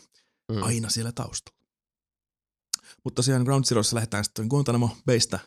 Mm. 0.55 0.63
aina 0.63 0.89
siellä 0.89 1.11
taustalla. 1.11 1.59
Mutta 3.03 3.15
tosiaan 3.15 3.43
Ground 3.43 3.65
Zeroissa 3.65 3.95
lähdetään 3.95 4.23
sitten 4.23 4.47
Guantanamo 4.47 4.97
Baystä 5.05 5.39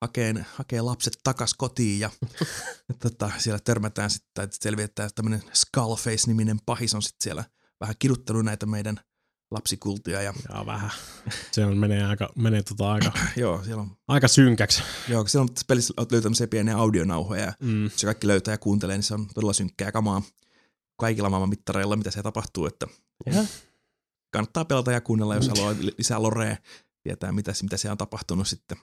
hakeen, 0.00 0.46
hakee 0.54 0.80
lapset 0.80 1.18
takas 1.24 1.54
kotiin 1.54 2.00
ja 2.00 2.10
tota, 3.02 3.30
siellä 3.38 3.58
törmätään 3.64 4.10
sitten, 4.10 4.30
tai 4.34 4.48
selvitetään, 4.50 5.06
että 5.06 5.22
tämmöinen 5.22 5.42
Skullface-niminen 5.54 6.58
pahis 6.66 6.94
on 6.94 7.02
sitten 7.02 7.22
siellä 7.24 7.44
vähän 7.80 7.94
kiduttanut 7.98 8.44
näitä 8.44 8.66
meidän 8.66 9.00
lapsikultia 9.50 10.22
ja 10.22 10.34
Ja 10.48 10.66
vähän. 10.66 10.90
Se 11.52 11.64
on, 11.64 11.78
menee 11.78 12.04
aika, 12.04 12.32
menee 12.36 12.62
tota 12.62 12.92
aika, 12.92 13.12
joo, 13.36 13.64
siellä 13.64 13.82
on, 13.82 13.96
aika 14.08 14.28
synkäksi. 14.28 14.82
joo, 15.08 15.26
siellä 15.26 15.42
on 15.42 15.54
pelissä 15.66 15.94
löytyy 15.98 16.20
tämmöisiä 16.22 16.46
pieniä 16.46 16.76
audionauhoja 16.76 17.44
ja 17.44 17.52
Mm. 17.60 17.90
se 17.96 18.06
kaikki 18.06 18.26
löytää 18.26 18.54
ja 18.54 18.58
kuuntelee, 18.58 18.96
niin 18.96 19.02
se 19.04 19.14
on 19.14 19.26
todella 19.34 19.52
synkkää 19.52 19.92
kamaa 19.92 20.22
kaikilla 20.96 21.30
maailman 21.30 21.48
mittareilla, 21.48 21.96
mitä 21.96 22.10
siellä 22.10 22.22
tapahtuu, 22.22 22.66
että 22.66 22.86
Jaha. 23.26 23.42
Kannattaa 24.30 24.64
pelata 24.64 24.92
ja 24.92 25.00
kuunnella, 25.00 25.34
jos 25.34 25.48
haluaa 25.48 25.74
li- 25.80 25.94
lisää 25.98 26.22
lorea, 26.22 26.56
tietää 27.02 27.32
mitä, 27.32 27.52
mitä 27.62 27.76
siellä 27.76 27.92
on 27.92 27.98
tapahtunut 27.98 28.48
sitten. 28.48 28.78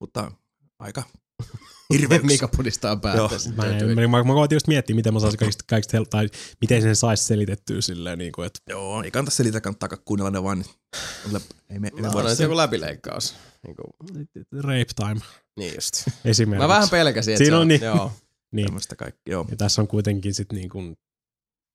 Mutta 0.00 0.32
aika 0.78 1.02
hirveä. 1.92 2.18
Mika 2.18 2.48
pudistaa 2.56 2.96
päätä. 2.96 3.18
Joo. 3.18 3.28
sitten 3.38 3.54
Mä, 3.94 3.94
mä, 4.02 4.08
mä, 4.08 4.24
mä 4.24 4.32
koitin 4.32 4.56
just 4.56 4.66
miettiä, 4.66 4.96
miten 4.96 5.14
mä 5.14 5.20
saisin 5.20 5.38
kaikista, 5.38 5.64
kaikista 5.68 5.96
hel- 5.96 6.06
tai 6.10 6.28
miten 6.60 6.82
sen 6.82 6.96
saisi 6.96 7.24
selitettyä 7.24 7.80
silleen, 7.80 8.18
niin 8.18 8.32
kuin, 8.32 8.46
että 8.46 8.60
Joo, 8.70 9.02
ei 9.02 9.10
kannata 9.10 9.36
selitä, 9.36 9.60
kannattaa 9.60 9.88
kuunnella 10.04 10.30
ne 10.30 10.42
vaan. 10.42 10.58
Niin, 10.58 11.40
ei 11.70 11.78
me, 11.78 11.90
ei 11.96 12.00
me 12.02 12.08
No, 12.08 12.12
voida 12.12 12.28
on 12.28 12.36
se 12.36 12.42
joku 12.42 12.56
läpileikkaus. 12.56 13.34
Niin, 13.66 13.76
kuin, 13.76 14.28
rape 14.64 14.84
time 14.96 15.20
niin 15.58 15.74
just. 15.74 16.08
esimerkiksi. 16.24 16.62
Mä 16.62 16.68
vähän 16.68 16.88
pelkäsin, 16.88 17.34
että 17.34 17.44
Siinä 17.44 17.56
se 17.56 17.60
on 17.60 17.68
niin. 17.68 17.82
Joo. 17.82 18.12
niin. 18.52 18.66
tämmöistä 18.66 18.96
kaikkea. 18.96 19.32
Joo. 19.32 19.46
Ja 19.50 19.56
tässä 19.56 19.82
on 19.82 19.88
kuitenkin 19.88 20.34
sit 20.34 20.52
niin 20.52 20.68
kuin 20.68 20.96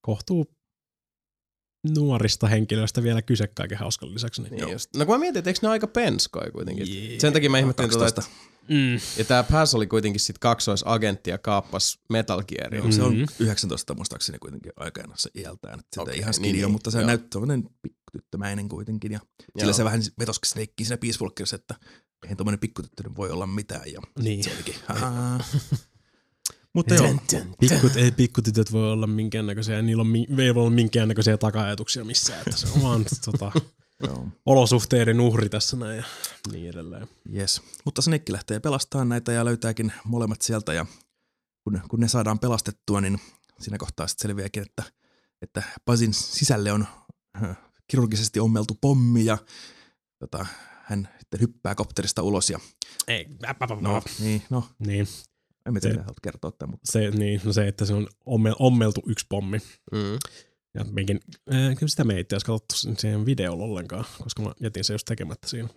kohtuu 0.05 0.45
nuorista 1.89 2.47
henkilöistä 2.47 3.03
vielä 3.03 3.21
kyse 3.21 3.47
kaiken 3.47 3.77
hauskan 3.77 4.13
lisäksi. 4.13 4.41
Niin. 4.41 4.55
Niin 4.55 4.69
just. 4.71 4.89
No 4.97 5.05
kun 5.05 5.15
mä 5.15 5.19
mietin, 5.19 5.39
että 5.39 5.49
eikö 5.49 5.59
ne 5.61 5.67
ole 5.67 5.71
aika 5.73 5.87
penskoja 5.87 6.51
kuitenkin. 6.51 7.09
Jee. 7.09 7.19
Sen 7.19 7.33
takia 7.33 7.49
mä 7.49 7.59
ihmettelin 7.59 7.89
12. 7.89 8.21
että 8.21 8.53
Mm. 8.69 8.93
ja 9.17 9.25
tää 9.27 9.43
Paz 9.43 9.73
oli 9.75 9.87
kuitenkin 9.87 10.19
sit 10.19 10.39
kaksoisagentti 10.39 11.29
ja 11.29 11.37
kaappas 11.37 11.99
Metal 12.09 12.43
Gearia. 12.43 12.79
Joo, 12.81 12.91
se 12.91 13.03
on 13.03 13.13
Mhm. 13.15 13.23
19 13.39 13.93
muistaakseni 13.93 14.39
kuitenkin 14.39 14.71
aikana 14.75 15.13
se 15.17 15.29
iältään. 15.35 15.79
Että 15.79 16.01
Okei, 16.01 16.11
okay, 16.11 16.19
ihan 16.19 16.27
niin, 16.29 16.33
skidi 16.33 16.51
niin, 16.53 16.65
on, 16.65 16.71
mutta 16.71 16.91
se 16.91 16.97
joo. 16.97 17.07
näyttää 17.07 17.29
semmoinen 17.31 17.69
pikkutyttömäinen 17.81 18.69
kuitenkin. 18.69 19.11
Ja 19.11 19.19
sillä 19.57 19.69
Joo. 19.69 19.73
se 19.73 19.83
vähän 19.83 20.01
vetoski 20.19 20.47
Snakeen 20.47 20.73
siinä 20.85 20.97
Peace 20.97 21.19
Walkerissa, 21.21 21.55
että 21.55 21.75
eihän 22.23 22.37
tuommoinen 22.37 22.59
pikkutyttö 22.59 23.03
nyt 23.03 23.15
voi 23.17 23.29
olla 23.31 23.47
mitään. 23.47 23.91
Ja 23.91 24.01
Niin. 24.19 24.43
se 24.43 24.51
olikin. 24.55 24.75
mutta 26.73 26.93
joo, 26.93 27.07
Pikkut, 27.59 27.95
ei 27.95 28.11
pikkutytöt 28.11 28.71
voi 28.71 28.91
olla 28.91 29.07
minkäännäköisiä, 29.07 29.81
niillä 29.81 30.01
on, 30.01 30.07
mi- 30.07 30.27
ei 30.39 30.55
voi 30.55 30.61
olla 30.61 30.75
minkäännäköisiä 30.75 31.37
taka-ajatuksia 31.37 32.05
missään, 32.05 32.39
että 32.39 32.57
se 32.57 32.67
on 32.75 32.81
vaan 32.83 33.05
tota, 33.25 33.51
joo. 34.07 34.27
olosuhteiden 34.45 35.19
uhri 35.19 35.49
tässä 35.49 35.77
näin 35.77 35.97
ja 35.97 36.03
niin 36.51 36.69
edelleen. 36.69 37.07
Yes. 37.35 37.61
Mutta 37.85 38.01
Snake 38.01 38.33
lähtee 38.33 38.59
pelastamaan 38.59 39.09
näitä 39.09 39.31
ja 39.31 39.45
löytääkin 39.45 39.93
molemmat 40.03 40.41
sieltä 40.41 40.73
ja 40.73 40.85
kun, 41.63 41.81
kun 41.89 41.99
ne 41.99 42.07
saadaan 42.07 42.39
pelastettua, 42.39 43.01
niin 43.01 43.19
siinä 43.59 43.77
kohtaa 43.77 44.07
sitten 44.07 44.21
selviääkin, 44.29 44.63
että, 44.63 44.83
että 45.41 45.63
Pazin 45.85 46.13
sisälle 46.13 46.71
on 46.71 46.87
äh, 47.43 47.57
kirurgisesti 47.87 48.39
ommeltu 48.39 48.77
pommi 48.81 49.25
ja 49.25 49.37
tota, 50.19 50.45
hän 50.83 51.09
sitten 51.19 51.41
hyppää 51.41 51.75
kopterista 51.75 52.21
ulos 52.21 52.49
ja 52.49 52.59
Ei, 53.07 53.27
no. 53.81 53.93
no, 53.93 54.01
niin, 54.19 54.43
no, 54.49 54.63
niin, 54.79 55.07
en 55.65 55.73
mä 55.73 55.79
tiedä, 55.79 55.99
haluat 56.01 56.19
kertoa 56.23 56.51
tämän, 56.51 56.71
mutta 56.71 56.91
se, 56.91 57.11
niin, 57.11 57.41
no 57.43 57.53
se, 57.53 57.67
että 57.67 57.85
se 57.85 57.93
on 57.93 58.07
omme, 58.25 58.53
ommeltu 58.59 59.01
yksi 59.07 59.25
pommi. 59.29 59.57
Mm. 59.91 60.13
Ja 60.77 60.83
mekin, 60.91 61.19
äh, 61.53 61.75
kyllä 61.75 61.89
sitä 61.89 62.03
me 62.03 62.13
ei 62.13 62.19
itse 62.19 62.35
asiassa 62.35 62.51
katsottu 62.53 62.75
sen- 62.75 62.97
siihen 62.99 63.25
videolla 63.25 63.63
ollenkaan, 63.63 64.05
koska 64.23 64.41
mä 64.43 64.53
jätin 64.59 64.83
se 64.83 64.93
just 64.93 65.05
tekemättä 65.05 65.47
siinä. 65.47 65.69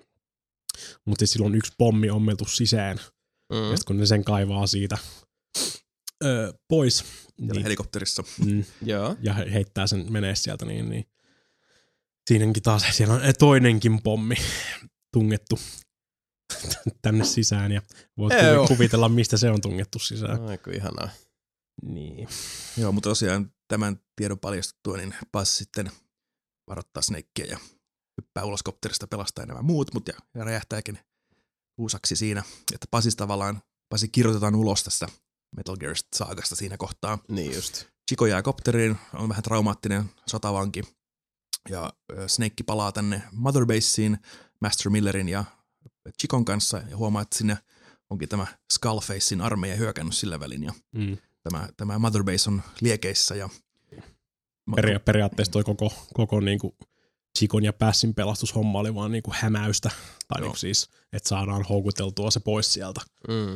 Mutta 1.05 1.18
siis 1.20 1.32
silloin 1.32 1.53
on 1.53 1.59
yksi 1.59 1.72
pommi 1.78 2.11
ommeltu 2.11 2.45
sisään, 2.45 2.97
mm. 3.53 3.70
Ja 3.70 3.76
kun 3.87 3.97
ne 3.97 4.07
sen 4.07 4.24
kaivaa 4.24 4.66
siitä 4.66 4.99
öö, 6.24 6.53
pois, 6.68 6.99
siellä 6.99 7.53
niin, 7.53 7.62
helikopterissa. 7.62 8.24
mm, 8.47 8.64
Joo. 8.82 9.16
ja 9.22 9.32
he- 9.34 9.53
heittää 9.53 9.87
sen 9.87 10.12
menee 10.12 10.34
sieltä, 10.34 10.64
niin, 10.66 10.89
niin 10.89 11.05
siinäkin 12.28 12.62
taas 12.62 12.82
siellä 12.93 13.14
on 13.14 13.20
toinenkin 13.39 14.03
pommi 14.03 14.34
tungettu 15.12 15.59
tänne 17.03 17.24
sisään 17.24 17.72
ja 17.72 17.82
voit 18.18 18.34
kuvi- 18.34 18.68
kuvitella, 18.68 19.09
mistä 19.09 19.36
se 19.36 19.51
on 19.51 19.61
tungettu 19.61 19.99
sisään. 19.99 20.49
Aiku 20.49 20.70
ihanaa. 20.70 21.09
Niin. 21.82 22.28
Joo, 22.76 22.92
mutta 22.92 23.09
tosiaan 23.09 23.53
tämän 23.68 24.01
tiedon 24.16 24.38
paljastuttua, 24.38 24.97
niin 24.97 25.14
Paz 25.32 25.49
sitten 25.49 25.90
varoittaa 26.68 27.03
Snakea 27.03 27.47
ja 27.49 27.59
hyppää 28.16 28.44
ulos 28.44 28.62
kopterista 28.62 29.07
pelastaa 29.07 29.47
nämä 29.47 29.62
muut, 29.62 29.94
mutta 29.94 30.12
ja, 30.34 30.44
räjähtääkin 30.44 30.99
uusaksi 31.78 32.16
siinä, 32.16 32.42
että 32.74 32.86
Pazis 32.90 33.16
tavallaan, 33.16 33.62
Pasi 33.88 34.09
kirjoitetaan 34.09 34.55
ulos 34.55 34.84
tästä 34.84 35.09
Metal 35.57 35.76
Gear 35.76 35.94
saagasta 36.16 36.57
siinä 36.57 36.76
kohtaa. 36.76 37.18
Niin 37.28 37.55
just. 37.55 37.84
Chico 38.09 38.26
jää 38.26 38.42
kopteriin, 38.42 38.97
on 39.14 39.28
vähän 39.28 39.42
traumaattinen 39.42 40.05
sotavanki, 40.26 40.82
ja 41.68 41.92
Snake 42.26 42.64
palaa 42.66 42.92
tänne 42.92 43.22
Mother 43.32 43.66
Baseen 43.66 44.18
Master 44.61 44.90
Millerin 44.90 45.28
ja 45.28 45.44
Chikon 46.20 46.44
kanssa, 46.44 46.82
ja 46.90 46.96
huomaa, 46.96 47.22
että 47.22 47.38
sinne 47.38 47.59
onkin 48.11 48.28
tämä 48.28 48.46
Skullfacein 48.72 49.40
armeija 49.40 49.76
hyökännyt 49.76 50.14
sillä 50.16 50.40
välin, 50.40 50.62
ja 50.62 50.72
Mm. 50.94 51.16
tämä, 51.42 51.68
tämä 51.76 51.98
Mother 51.98 52.24
Base 52.24 52.50
on 52.50 52.62
liekeissä 52.80 53.34
ja 53.34 53.48
Peria- 54.76 55.00
periaatteessa 55.00 55.52
toi 55.52 55.64
koko, 55.64 55.92
koko 56.14 56.40
niinku 56.40 56.76
Chikon 57.38 57.64
ja 57.64 57.72
Passin 57.72 58.14
pelastushomma 58.14 58.78
oli 58.78 58.94
vaan 58.94 59.12
niinku 59.12 59.32
hämäystä. 59.34 59.88
Tai 60.28 60.40
Joo. 60.40 60.46
niinku 60.46 60.57
siis, 60.57 60.88
että 61.12 61.28
saadaan 61.28 61.62
houkuteltua 61.62 62.30
se 62.30 62.40
pois 62.40 62.72
sieltä. 62.72 63.00
Mm. 63.28 63.54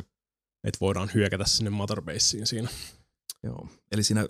Että 0.63 0.77
voidaan 0.81 1.11
hyökätä 1.13 1.45
sinne 1.45 1.69
Mother 1.69 2.01
Baseen 2.01 2.47
siinä. 2.47 2.69
Joo. 3.43 3.67
Eli 3.91 4.03
siinä 4.03 4.27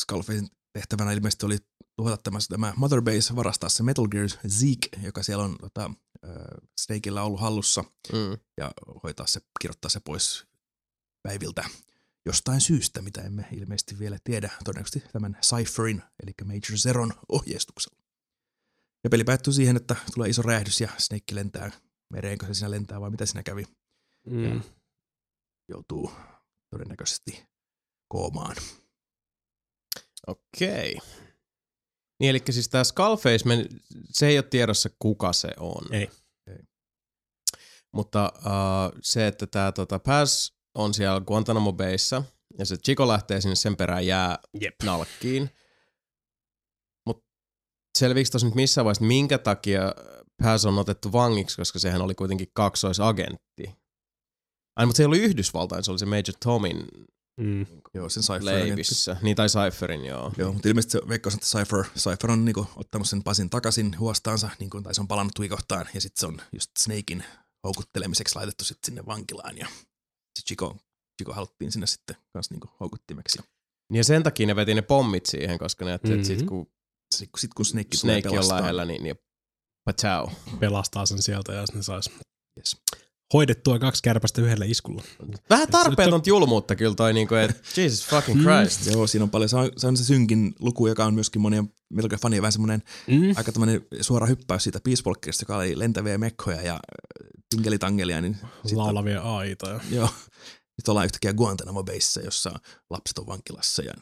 Skullfacein 0.00 0.48
tehtävänä 0.72 1.12
ilmeisesti 1.12 1.46
oli 1.46 1.56
tuhota 1.96 2.16
tämä, 2.16 2.38
tämä 2.48 2.72
Mother 2.76 3.02
Base, 3.02 3.36
varastaa 3.36 3.68
se 3.68 3.82
Metal 3.82 4.08
Gear 4.08 4.28
Zeke, 4.48 4.88
joka 5.02 5.22
siellä 5.22 5.44
on 5.44 5.56
tota, 5.60 5.90
äh, 6.26 6.32
Snakeilla 6.80 7.22
ollut 7.22 7.40
hallussa, 7.40 7.84
Mm. 8.12 8.38
ja 8.56 8.72
hoitaa 9.02 9.26
se, 9.26 9.40
kirjoittaa 9.60 9.88
se 9.88 10.00
pois 10.00 10.46
päiviltä 11.22 11.64
jostain 12.26 12.60
syystä, 12.60 13.02
mitä 13.02 13.20
emme 13.22 13.48
ilmeisesti 13.52 13.98
vielä 13.98 14.18
tiedä, 14.24 14.50
todennäköisesti 14.64 15.08
tämän 15.12 15.36
Cypherin, 15.42 16.02
eli 16.22 16.32
Major 16.44 16.78
Zeron 16.78 17.12
ohjeistuksella. 17.28 17.98
Ja 19.04 19.10
peli 19.10 19.24
päättyy 19.24 19.52
siihen, 19.52 19.76
että 19.76 19.96
tulee 20.14 20.28
iso 20.28 20.42
räjähdys 20.42 20.80
ja 20.80 20.88
Snake 20.98 21.34
lentää 21.34 21.70
mereenkö 22.12 22.46
se 22.46 22.54
siinä 22.54 22.70
lentää 22.70 23.00
vai 23.00 23.10
mitä 23.10 23.26
siinä 23.26 23.42
kävi, 23.42 23.64
Mm. 24.26 24.62
joutuu 25.68 26.12
todennäköisesti 26.70 27.46
koomaan. 28.08 28.56
Okei. 30.26 30.98
Niin 32.20 32.30
eli 32.30 32.42
siis 32.50 32.68
tää 32.68 32.84
Skullface, 32.84 33.44
men, 33.44 33.66
se 34.10 34.26
ei 34.26 34.38
ole 34.38 34.42
tiedossa 34.50 34.88
kuka 34.98 35.32
se 35.32 35.48
on. 35.60 35.94
Ei. 35.94 36.10
Mutta 37.92 38.32
uh, 38.36 38.98
se, 39.02 39.26
että 39.26 39.46
tämä 39.46 39.72
tota, 39.72 39.98
Paz 39.98 40.50
on 40.74 40.94
siellä 40.94 41.20
Guantanamo 41.20 41.72
Bayssä 41.72 42.22
ja 42.58 42.66
se 42.66 42.76
Chico 42.76 43.08
lähtee 43.08 43.40
sinne 43.40 43.54
sen 43.54 43.76
perään 43.76 44.06
jää 44.06 44.38
Jep. 44.60 44.74
nalkkiin. 44.82 45.50
Mutta 47.06 47.24
selviikö 47.98 48.30
tuossa 48.30 48.46
nyt 48.46 48.54
missään 48.54 48.84
vaiheessa, 48.84 49.04
minkä 49.04 49.38
takia 49.38 49.80
Paz 50.42 50.64
on 50.64 50.78
otettu 50.78 51.12
vangiksi, 51.12 51.56
koska 51.56 51.78
sehän 51.78 52.02
oli 52.02 52.14
kuitenkin 52.14 52.48
kaksoisagentti. 52.54 53.74
Ai, 54.76 54.86
mutta 54.86 54.96
se 54.96 55.02
ei 55.02 55.04
ollut 55.04 55.18
Yhdysvaltain, 55.18 55.84
se 55.84 55.90
oli 55.90 55.98
se 55.98 56.06
Major 56.06 56.34
Tomin 56.44 56.86
Mm. 57.40 57.66
Joo, 57.94 58.08
sen 58.08 58.22
Cypher 58.22 58.42
leivissä. 58.44 59.16
Niin, 59.22 59.36
tai 59.36 59.48
Cypherin, 59.48 60.04
joo. 60.04 60.32
Joo, 60.38 60.52
mutta 60.52 60.68
ilmeisesti 60.68 60.92
se 60.92 61.08
veikkaus, 61.08 61.34
että 61.34 61.46
Cypher, 61.46 61.84
Cypher 61.98 62.30
on 62.30 62.44
niinku 62.44 62.66
ottanut 62.76 63.08
sen 63.08 63.22
Pasin 63.22 63.50
takaisin 63.50 63.98
huostaansa, 63.98 64.50
niinku, 64.58 64.82
tai 64.82 64.94
se 64.94 65.00
on 65.00 65.08
palannut 65.08 65.34
tuikohtaan, 65.34 65.86
ja 65.94 66.00
sitten 66.00 66.20
se 66.20 66.26
on 66.26 66.40
just 66.52 66.70
Snakein 66.78 67.24
houkuttelemiseksi 67.64 68.34
laitettu 68.34 68.64
sit 68.64 68.78
sinne 68.86 69.06
vankilaan, 69.06 69.58
ja 69.58 69.66
se 70.38 70.44
Chico, 70.46 70.76
Chico 71.22 71.32
haluttiin 71.32 71.72
sinne 71.72 71.86
sitten 71.86 72.16
kanssa 72.32 72.54
niinku 72.54 72.68
houkuttimeksi. 72.80 73.38
Niin 73.92 73.98
ja 73.98 74.04
sen 74.04 74.22
takia 74.22 74.46
ne 74.46 74.56
veti 74.56 74.74
ne 74.74 74.82
pommit 74.82 75.26
siihen, 75.26 75.58
koska 75.58 75.84
ne 75.84 75.90
ajatteli, 75.90 76.14
että 76.14 76.26
sit 76.26 76.38
Mhm. 76.38 76.46
kun 76.48 76.66
Sitten 77.14 77.40
sit, 77.40 77.54
kun 77.54 77.64
Snake, 77.64 77.96
Snake 77.96 78.22
tulee 78.28 78.40
on 78.40 78.48
lähellä, 78.48 78.84
niin, 78.84 79.02
niin 79.02 79.16
patau. 79.84 80.28
Pelastaa 80.60 81.06
sen 81.06 81.22
sieltä 81.22 81.52
ja 81.52 81.66
sitten 81.66 81.78
ne 81.78 81.82
sais 81.82 82.10
Yes. 82.58 82.76
Hoidettua 83.32 83.78
kaksi 83.78 84.02
kärpästä 84.02 84.42
yhdellä 84.42 84.64
iskulla. 84.64 85.02
Vähän 85.50 85.68
tarpeetonta 85.68 86.28
julmuutta 86.28 86.76
kyllä 86.76 86.94
toi, 86.94 87.12
niinku, 87.12 87.34
että 87.34 87.80
Jesus 87.80 88.06
fucking 88.06 88.42
Christ. 88.42 88.86
Joo, 88.86 89.06
siinä 89.06 89.24
on 89.24 89.30
paljon. 89.30 89.48
Se 89.48 89.56
on, 89.56 89.70
se 89.76 89.86
on 89.86 89.96
se 89.96 90.04
synkin 90.04 90.54
luku, 90.60 90.86
joka 90.86 91.04
on 91.04 91.14
myöskin 91.14 91.42
monien 91.42 91.72
Gear 92.00 92.18
fanien 92.20 92.42
vähän 92.42 92.52
semmoinen 92.52 92.82
Mm. 93.06 93.34
aika 93.36 93.52
tämmöinen 93.52 93.86
suora 94.00 94.26
hyppäys 94.26 94.62
siitä 94.62 94.80
Peace 94.84 95.02
Walkerista, 95.06 95.42
joka 95.42 95.56
oli 95.56 95.78
lentäviä 95.78 96.18
mekkoja 96.18 96.62
ja 96.62 96.72
äh, 96.74 96.80
tinkelitangelia, 97.50 98.20
niin 98.20 98.36
on- 98.72 98.78
Laulavia 98.78 99.22
aita. 99.22 99.68
Ja... 99.68 99.80
Joo. 99.90 100.08
Sitten 100.76 100.92
ollaan 100.92 101.04
yhtäkkiä 101.06 101.32
Guantanamo 101.34 101.84
Bayssä, 101.84 102.20
jossa 102.20 102.58
lapset 102.90 103.18
on 103.18 103.26
vankilassa 103.26 103.82
ja 103.82 103.92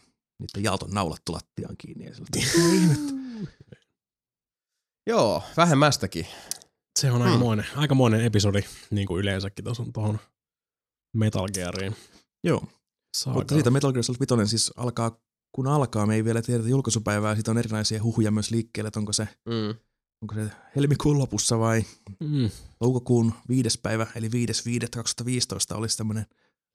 niiden 0.41 0.65
jaot 0.65 0.83
on 0.83 0.91
naulattu 0.91 1.33
lattiaan 1.33 1.77
kiinni. 1.79 2.05
Ja 2.05 2.15
siltä, 2.15 2.39
Joo, 5.07 5.43
vähemmästäkin. 5.57 6.27
Se 6.99 7.11
on 7.11 7.21
Hmm. 7.21 7.27
aikamoinen, 7.31 7.67
aikamoinen 7.77 8.21
episodi, 8.25 8.63
niin 8.91 9.07
kuin 9.07 9.21
yleensäkin 9.21 9.65
tuohon 9.93 10.19
Metal 11.17 11.49
Geariin. 11.55 11.97
Joo, 12.45 12.65
Saakaan. 13.17 13.41
mutta 13.41 13.55
siitä 13.55 13.71
Metal 13.71 13.93
Gear 13.93 14.03
Solid 14.03 14.19
5 14.39 14.51
siis 14.51 14.73
alkaa, 14.77 15.19
kun 15.53 15.67
alkaa, 15.67 16.07
me 16.07 16.15
ei 16.15 16.25
vielä 16.25 16.43
tiedetä 16.43 16.69
julkaisupäivää, 16.69 17.35
siitä 17.35 17.51
on 17.51 17.59
erilaisia 17.59 18.03
huhuja 18.03 18.31
myös 18.31 18.51
liikkeelle, 18.51 18.89
että 18.89 19.01
onko 19.01 19.13
se, 19.13 19.29
Mm. 19.49 19.75
onko 20.23 20.35
se 20.35 20.51
helmikuun 20.77 21.19
lopussa 21.19 21.59
vai 21.59 21.85
Mm. 22.21 22.51
toukokuun 22.79 23.33
viides 23.49 23.79
päivä, 23.79 24.07
eli 24.15 24.29
5.5.2015 24.33 25.77
olisi 25.77 25.97
tämmöinen 25.97 26.27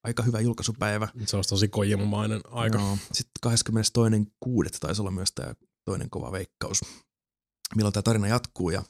aika 0.03 0.23
hyvä 0.23 0.39
julkaisupäivä. 0.39 1.07
Se 1.25 1.35
olisi 1.35 1.49
tosi 1.49 1.67
kojimomainen 1.67 2.41
aika. 2.51 2.77
Joo. 2.77 2.97
Sitten 3.11 3.39
22.6. 3.41 4.79
taisi 4.79 5.01
olla 5.01 5.11
myös 5.11 5.31
tämä 5.31 5.53
toinen 5.85 6.09
kova 6.09 6.31
veikkaus, 6.31 6.81
milloin 7.75 7.93
tämä 7.93 8.01
tarina 8.03 8.27
jatkuu. 8.27 8.69
Ja 8.69 8.83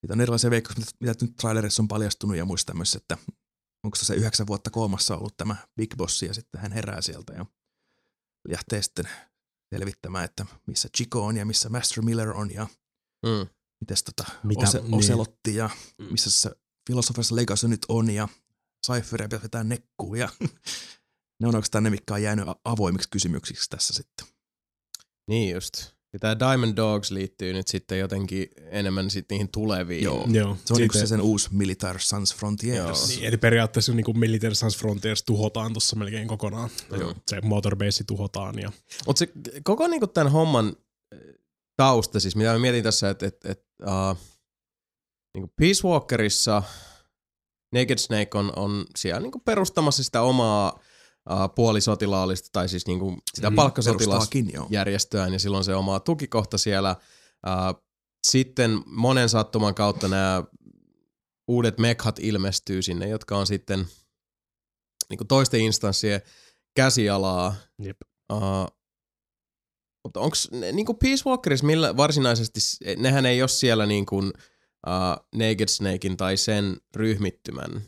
siitä 0.00 0.12
on 0.14 0.20
erilaisia 0.20 0.50
veikkauksia, 0.50 0.84
mitä 1.00 1.10
mitä 1.12 1.24
nyt 1.26 1.36
trailerissa 1.36 1.82
on 1.82 1.88
paljastunut 1.88 2.36
ja 2.36 2.44
muista 2.44 2.74
myös, 2.74 2.94
että 2.94 3.18
onko 3.84 3.96
se 3.96 4.14
yhdeksän 4.14 4.46
vuotta 4.46 4.70
koomassa 4.70 5.16
ollut 5.16 5.36
tämä 5.36 5.56
Big 5.76 5.96
Boss 5.96 6.22
ja 6.22 6.34
sitten 6.34 6.60
hän 6.60 6.72
herää 6.72 7.00
sieltä 7.02 7.32
ja 7.32 7.46
lähtee 8.48 8.82
sitten 8.82 9.08
selvittämään, 9.74 10.24
että 10.24 10.46
missä 10.66 10.88
Chico 10.96 11.26
on 11.26 11.36
ja 11.36 11.46
missä 11.46 11.68
Master 11.68 12.02
Miller 12.04 12.30
on 12.30 12.54
ja 12.54 12.66
Mm. 13.26 13.48
mites 13.80 14.04
tota 14.04 14.24
Mitä- 14.44 14.62
Ose, 14.62 14.80
niin. 14.80 14.94
Oselotti 14.94 15.54
ja 15.54 15.70
Mm. 15.98 16.04
missä 16.10 16.30
se 16.30 16.50
Philosopher's 16.90 17.34
Legacy 17.34 17.68
nyt 17.68 17.86
on 17.88 18.10
ja 18.10 18.28
Cypheria 18.86 19.28
pitäisi 19.28 19.42
vetää 19.42 19.64
nekkuun 19.64 20.18
ja 20.18 20.28
ne 21.40 21.48
on 21.48 21.54
oikeastaan 21.54 21.84
ne, 21.84 21.90
mitkä 21.90 22.14
on 22.14 22.22
jäänyt 22.22 22.46
avoimiksi 22.64 23.08
kysymyksiksi 23.10 23.70
tässä 23.70 23.94
sitten. 23.94 24.26
Niin 25.28 25.54
just. 25.54 25.97
Ja 26.12 26.18
tämä 26.18 26.38
Diamond 26.38 26.76
Dogs 26.76 27.10
liittyy 27.10 27.52
nyt 27.52 27.68
sitten 27.68 27.98
jotenkin 27.98 28.48
enemmän 28.70 29.10
sitten 29.10 29.34
niihin 29.34 29.48
tuleviin. 29.52 30.04
Joo. 30.04 30.26
Joo. 30.32 30.56
Se 30.64 30.74
on 30.74 30.82
yksi 30.82 30.98
se 30.98 31.06
sen 31.06 31.20
uusi 31.20 31.48
Militar 31.52 32.00
Sans 32.00 32.34
Frontiers. 32.34 32.98
Joo. 33.00 33.06
Niin, 33.08 33.24
eli 33.24 33.36
periaatteessa 33.36 33.92
niin 33.92 34.04
kuin 34.04 34.18
Military 34.18 34.54
Sans 34.54 34.76
Frontiers 34.76 35.22
tuhotaan 35.22 35.72
tuossa 35.72 35.96
melkein 35.96 36.28
kokonaan. 36.28 36.70
Joo. 36.98 37.14
Se 37.26 37.40
motorbase 37.40 38.04
tuhotaan 38.04 38.58
ja 38.58 38.72
Mutta 39.06 39.18
se 39.18 39.32
koko 39.64 39.88
niinku 39.88 40.06
tämän 40.06 40.32
homman 40.32 40.76
äh, 41.14 41.20
tausta, 41.76 42.20
siis 42.20 42.36
mitä 42.36 42.52
mä 42.52 42.58
mietin 42.58 42.84
tässä, 42.84 43.10
että 43.10 43.26
et, 43.26 43.44
et, 43.44 43.64
uh, 43.82 44.18
niinku 45.34 45.52
Peace 45.56 45.88
Walkerissa 45.88 46.62
Naked 47.74 47.98
Snake 47.98 48.38
on, 48.38 48.52
on 48.56 48.86
siellä 48.96 49.20
niinku 49.20 49.38
perustamassa 49.38 50.04
sitä 50.04 50.22
omaa 50.22 50.80
uh, 51.32 51.54
puolisotilaallista, 51.54 52.48
tai 52.52 52.68
siis 52.68 52.86
niinku 52.86 53.16
sitä 53.34 53.50
Mm, 53.50 53.54
mm, 53.54 53.56
palkkasotilas 53.56 54.06
Perustaakin, 54.06 54.50
joo. 54.52 54.66
järjestöään 54.70 55.32
ja 55.32 55.38
silloin 55.38 55.64
se 55.64 55.74
oma 55.74 56.00
tukikohta 56.00 56.58
siellä. 56.58 56.96
Uh, 57.46 57.82
sitten 58.26 58.82
monen 58.86 59.28
sattuman 59.28 59.74
kautta 59.74 60.08
nämä 60.08 60.44
uudet 61.48 61.78
mekhat 61.78 62.18
ilmestyy 62.18 62.82
sinne, 62.82 63.08
jotka 63.08 63.38
on 63.38 63.46
sitten 63.46 63.86
niin 65.10 65.28
toisten 65.28 65.60
instanssien 65.60 66.22
käsialaa. 66.76 67.54
Jep. 67.78 67.96
Uh, 68.32 68.66
mutta 70.04 70.20
onko 70.20 70.36
niin 70.72 70.86
Peace 71.02 71.22
Walkerissa 71.26 71.66
millä 71.66 71.96
varsinaisesti, 71.96 72.60
nehän 72.96 73.26
ei 73.26 73.42
ole 73.42 73.48
siellä 73.48 73.86
niin 73.86 74.06
kuin, 74.06 74.32
uh, 74.86 75.26
Naked 75.34 75.68
Snakein 75.68 76.16
tai 76.16 76.36
sen 76.36 76.76
ryhmittymän 76.96 77.82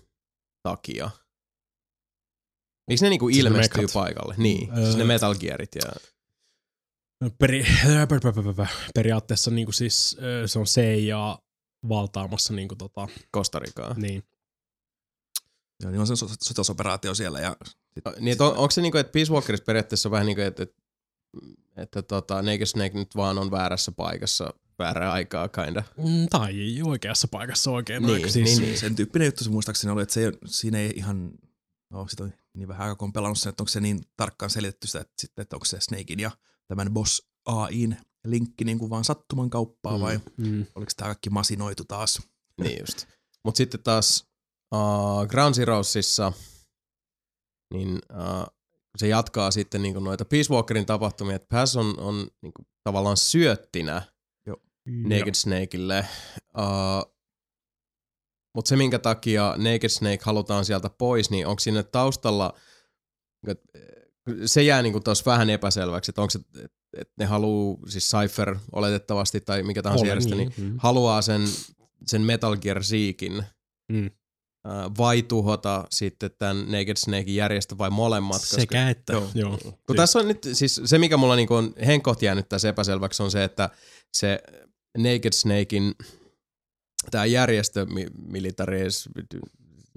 takia. 0.63 1.11
Miksi 2.91 3.05
ne 3.05 3.11
niin 3.11 3.21
kuin 3.21 3.35
Siis 3.35 3.45
ne 3.45 3.51
ilmestyy 3.51 3.83
mekhat? 3.83 3.95
paikalle? 3.95 4.35
Niin, 4.39 4.71
Öö, 4.79 4.85
siis 4.85 4.97
ne 4.97 5.05
Metal 5.05 5.35
Gearit 5.35 5.75
ja... 5.75 5.93
peri, 7.39 7.67
periaatteessa 8.95 9.51
niin 9.51 9.67
kuin 9.67 9.75
siis, 9.75 10.17
se 10.47 10.59
on 10.59 10.65
CIA 10.65 11.39
valtaamassa 11.89 12.53
niin 12.53 12.69
kuin 12.69 12.79
tota, 12.79 13.09
Kostarikaa. 13.31 13.95
niin. 13.95 14.23
Joo, 15.83 15.91
niin 15.91 16.01
on 16.01 16.07
se 16.07 16.17
so- 16.17 16.29
sotilasoperaatio 16.43 17.15
siellä 17.15 17.41
ja 17.41 17.57
Niin, 18.21 18.33
et 18.33 18.41
on, 18.41 18.57
onko 18.57 18.71
se 18.71 18.81
niinku, 18.83 18.99
että 18.99 19.13
Peace 19.13 19.33
Walkerissa 19.33 19.65
periaatteessa 19.65 20.09
on 20.09 20.11
vähän 20.11 20.27
niin 20.27 20.37
kuin, 20.37 20.47
että, 20.47 20.63
että, 20.63 20.77
että 21.77 22.03
tota, 22.03 22.43
Naked 22.43 22.67
Snake 22.67 22.99
nyt 22.99 23.17
vaan 23.17 23.39
on 23.39 23.51
väärässä 23.51 23.93
paikassa 23.93 24.55
väärää 24.79 25.13
aikaa 25.13 25.49
kinda. 25.49 25.83
Mm, 25.97 26.29
Tai 26.31 26.61
ei 26.61 26.83
oikeassa 26.83 27.29
paikassa 27.29 27.71
oikein. 27.71 28.03
Niin, 28.03 28.15
aika. 28.15 28.29
siis, 28.29 28.51
niin, 28.51 28.63
niin. 28.63 28.79
sen 28.79 28.97
tyyppinen 28.97 29.27
juttu 29.27 29.45
se 29.45 29.51
muistaakseni 29.51 29.93
oli, 29.93 30.03
että 30.03 30.15
se 30.15 30.25
ei, 30.25 30.33
siinä 30.47 30.79
ei 30.79 30.93
ihan, 30.97 31.33
no 31.91 32.09
sitä 32.09 32.25
on 32.25 32.33
niin 32.57 32.69
vähän 32.69 32.83
aikaa 32.83 32.97
kun 32.97 33.07
on 33.09 33.13
pelannut 33.13 33.39
sen, 33.39 33.51
että 33.51 33.63
onko 33.63 33.69
se 33.69 33.81
niin 33.81 34.01
tarkkaan 34.17 34.51
selitetty 34.51 34.87
sitä, 34.87 35.01
että, 35.01 35.13
sitten, 35.19 35.43
että 35.43 35.57
onko 35.57 35.65
se 35.65 35.81
Snakein 35.81 36.21
ja 36.21 36.31
tämän 36.69 36.93
Boss 36.93 37.23
AIin 37.47 37.97
linkki 38.25 38.65
niin 38.65 38.79
kuin 38.79 38.91
vaan 38.91 39.05
sattuman 39.05 39.51
kauppaa 39.51 39.97
Mm. 39.97 40.01
vai 40.03 40.21
Mm. 40.37 40.67
oliko 40.75 40.93
tämä 40.97 41.09
kaikki 41.09 41.31
masinoitu 41.31 41.85
taas? 41.85 42.23
Niin 42.61 42.81
just. 42.81 43.07
Mutta 43.45 43.59
sitten 43.59 43.83
taas 43.83 44.27
uh, 44.75 45.27
Ground 45.29 45.55
Zeroesissa, 45.55 46.33
niin 47.75 47.89
uh, 47.93 48.47
se 48.97 49.09
jatkaa 49.09 49.51
sitten 49.51 49.83
niinku 49.83 50.01
noita 50.01 50.25
Peace 50.25 50.53
Walkerin 50.55 50.87
tapahtumia, 50.87 51.37
että 51.37 51.57
Pass 51.57 51.77
on, 51.77 51.99
on 52.01 52.29
niinku 52.43 52.63
tavallaan 52.85 53.17
syöttinä 53.17 54.03
Naked 55.09 55.35
Snakeille. 55.35 56.07
Uh, 56.59 57.20
Mutta 58.55 58.69
se, 58.69 58.77
minkä 58.77 58.99
takia 58.99 59.55
Naked 59.59 59.89
Snake 59.89 60.19
halutaan 60.23 60.65
sieltä 60.65 60.91
pois, 60.99 61.31
niin 61.31 61.47
onko 61.47 61.61
siinä 61.61 61.83
taustalla, 61.83 62.55
se 64.47 64.63
jää 64.63 64.83
niinku 64.83 65.01
tuossa 65.01 65.31
vähän 65.31 65.51
epäselväksi, 65.51 66.11
että 66.11 66.21
onko 66.23 66.31
se, 66.31 66.39
että 66.65 66.81
et 66.99 67.09
ne 67.19 67.25
haluaa, 67.25 67.79
siis 67.89 68.11
Cypher 68.11 68.57
oletettavasti 68.73 69.41
tai 69.41 69.63
mikä 69.63 69.83
tahansa 69.83 70.07
järjestö, 70.07 70.35
niin 70.35 70.53
Mm. 70.57 70.75
haluaa 70.79 71.23
sen, 71.23 71.43
sen 72.07 72.23
Metal 72.23 72.57
Gear 72.57 72.85
Seekin 72.85 73.45
Mm. 73.93 74.11
vai 74.99 75.23
tuhota 75.23 75.85
sitten 75.91 76.31
tämän 76.39 76.57
Naked 76.67 76.97
Snakein 76.97 77.35
järjestö 77.37 77.79
vai 77.79 77.91
molemmat. 77.91 78.41
Sekä 78.43 78.91
että, 78.91 79.13
Joo. 79.13 79.29
joo. 79.35 79.59
Kun 79.87 79.97
tässä 79.97 80.19
on 80.19 80.29
nyt, 80.29 80.49
siis 80.53 80.81
se 80.85 80.99
mikä 80.99 81.17
mulla 81.17 81.37
niinku 81.37 81.55
on 81.55 81.75
henkot 81.87 82.23
jäänyt 82.23 82.49
tässä 82.49 82.69
epäselväksi 82.69 83.23
on 83.23 83.31
se, 83.31 83.45
että 83.45 83.71
se 84.13 84.43
Naked 84.99 85.33
Snakein 85.33 85.95
tämä 87.11 87.27
järjestö 87.27 87.87
mi- 87.87 88.07
Militaries, 88.29 89.09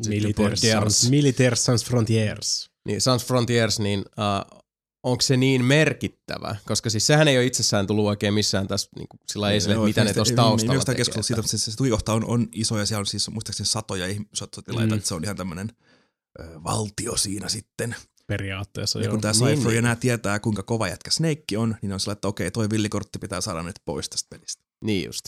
Militaire 0.07 0.33
Frontiers. 0.55 1.01
Sans, 1.01 1.09
Militaire 1.09 1.55
Sans 1.55 1.85
Frontiers. 1.85 2.69
niin 2.87 3.01
Sans 3.01 3.25
Frontiers, 3.25 3.79
niin 3.79 3.99
uh, 3.99 4.61
onko 5.03 5.21
se 5.21 5.37
niin 5.37 5.65
merkittävä? 5.65 6.55
Koska 6.67 6.89
siis 6.89 7.07
sehän 7.07 7.27
ei 7.27 7.37
ole 7.37 7.45
itsessään 7.45 7.87
tullut 7.87 8.05
oikein 8.07 8.33
missään 8.33 8.67
tässä 8.67 8.89
niin 8.95 9.07
kuin, 9.07 9.19
sillä 9.31 9.51
esille, 9.51 9.75
että 9.75 9.85
mitä 9.85 10.03
ne 10.03 10.13
tuossa 10.13 10.35
taustalla 10.35 10.79
tekee. 10.83 10.95
keskustelu 10.95 11.23
siitä, 11.23 11.39
että 11.39 11.51
se, 11.51 11.57
se 11.71 11.77
tuikohta 11.77 12.13
on, 12.13 12.25
on 12.25 12.47
iso 12.51 12.77
ja 12.77 12.85
siellä 12.85 12.99
on 12.99 13.05
siis 13.05 13.29
muistaakseni 13.29 13.67
satoja 13.67 14.15
sotilaita, 14.33 14.87
Mm. 14.93 14.97
että 14.97 15.07
se 15.07 15.15
on 15.15 15.23
ihan 15.23 15.35
tämmöinen 15.37 15.69
ö, 16.39 16.43
valtio 16.63 17.17
siinä 17.17 17.49
sitten. 17.49 17.95
Periaatteessa, 18.27 19.01
Ja 19.01 19.09
kun 19.09 19.21
tämä 19.21 19.31
Niin, 19.31 19.39
Cypher 19.47 19.67
niin. 19.67 19.75
ja 19.75 19.81
nämä 19.81 19.95
tietää, 19.95 20.39
kuinka 20.39 20.63
kova 20.63 20.87
jätkä 20.87 21.11
Snake 21.11 21.57
on, 21.57 21.75
niin 21.81 21.93
on 21.93 21.99
sillä, 21.99 22.13
että 22.13 22.27
okei, 22.27 22.51
toi 22.51 22.69
villikortti 22.69 23.19
pitää 23.19 23.41
saada 23.41 23.63
nyt 23.63 23.75
pois 23.85 24.09
tästä 24.09 24.27
pelistä. 24.29 24.63
Niin 24.85 25.05
just. 25.05 25.25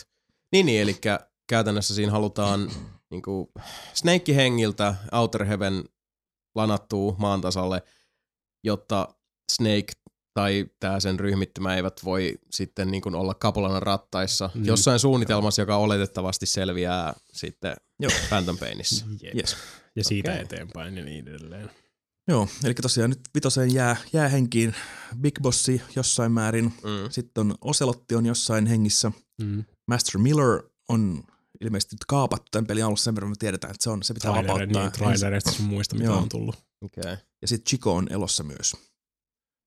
Niin, 0.51 0.65
niin 0.65 0.81
eli 0.81 0.95
käytännössä 1.47 1.95
siinä 1.95 2.11
halutaan 2.11 2.71
niinku 3.11 3.51
Snake-hengiltä 3.93 4.95
Outer 5.11 5.45
Heaven 5.45 5.83
lanattuu 6.55 7.15
maan 7.17 7.41
tasalle, 7.41 7.83
jotta 8.63 9.07
Snake 9.51 9.93
tai 10.33 10.65
tämä 10.79 10.99
sen 10.99 11.19
ryhmittymä 11.19 11.75
eivät 11.75 12.01
voi 12.03 12.39
sitten 12.51 12.91
niin 12.91 13.01
kuin 13.01 13.15
olla 13.15 13.33
kapulana 13.33 13.79
rattaissa 13.79 14.49
mm. 14.53 14.65
jossain 14.65 14.99
suunnitelmassa, 14.99 15.61
joka 15.61 15.77
oletettavasti 15.77 16.45
selviää 16.45 17.13
sitten 17.33 17.75
Joo. 17.99 18.11
Phantom 18.29 18.57
Painissa. 18.57 19.05
Yes. 19.35 19.57
Ja 19.95 20.03
siitä 20.03 20.31
Okei. 20.31 20.43
eteenpäin 20.43 20.97
ja 20.97 21.05
niin 21.05 21.27
edelleen. 21.27 21.71
Joo, 22.27 22.47
eli 22.63 22.73
tosiaan 22.73 23.09
nyt 23.09 23.19
vitoseen 23.35 23.73
jää, 23.73 23.95
jää 24.13 24.27
henkiin 24.27 24.75
Big 25.21 25.39
Bossi 25.41 25.81
jossain 25.95 26.31
määrin. 26.31 26.65
Mm. 26.65 27.09
Sitten 27.09 27.41
on 27.41 27.55
Oselotti 27.61 28.15
on 28.15 28.25
jossain 28.25 28.65
hengissä. 28.65 29.11
Mm. 29.41 29.63
Master 29.87 30.21
Miller 30.21 30.63
on 30.89 31.23
ilmeisesti 31.61 31.95
nyt 31.95 32.05
kaapattu 32.07 32.47
tämän 32.51 32.67
pelin 32.67 32.85
alussa 32.85 33.03
sen 33.03 33.15
verran 33.15 33.29
me 33.29 33.35
tiedetään, 33.39 33.71
että 33.71 33.83
se, 33.83 33.89
on, 33.89 34.03
se 34.03 34.13
pitää 34.13 34.31
Trailereista, 34.31 34.73
vapauttaa. 34.73 34.83
niin, 34.83 34.91
trailereista 34.91 35.51
sun 35.51 35.65
muista, 35.65 35.95
mitä 35.95 36.05
Joo. 36.07 36.17
on 36.17 36.29
tullut. 36.29 36.55
Okay. 36.81 37.17
Ja 37.41 37.47
sitten 37.47 37.69
Chico 37.69 37.95
on 37.95 38.07
elossa 38.11 38.43
myös. 38.43 38.75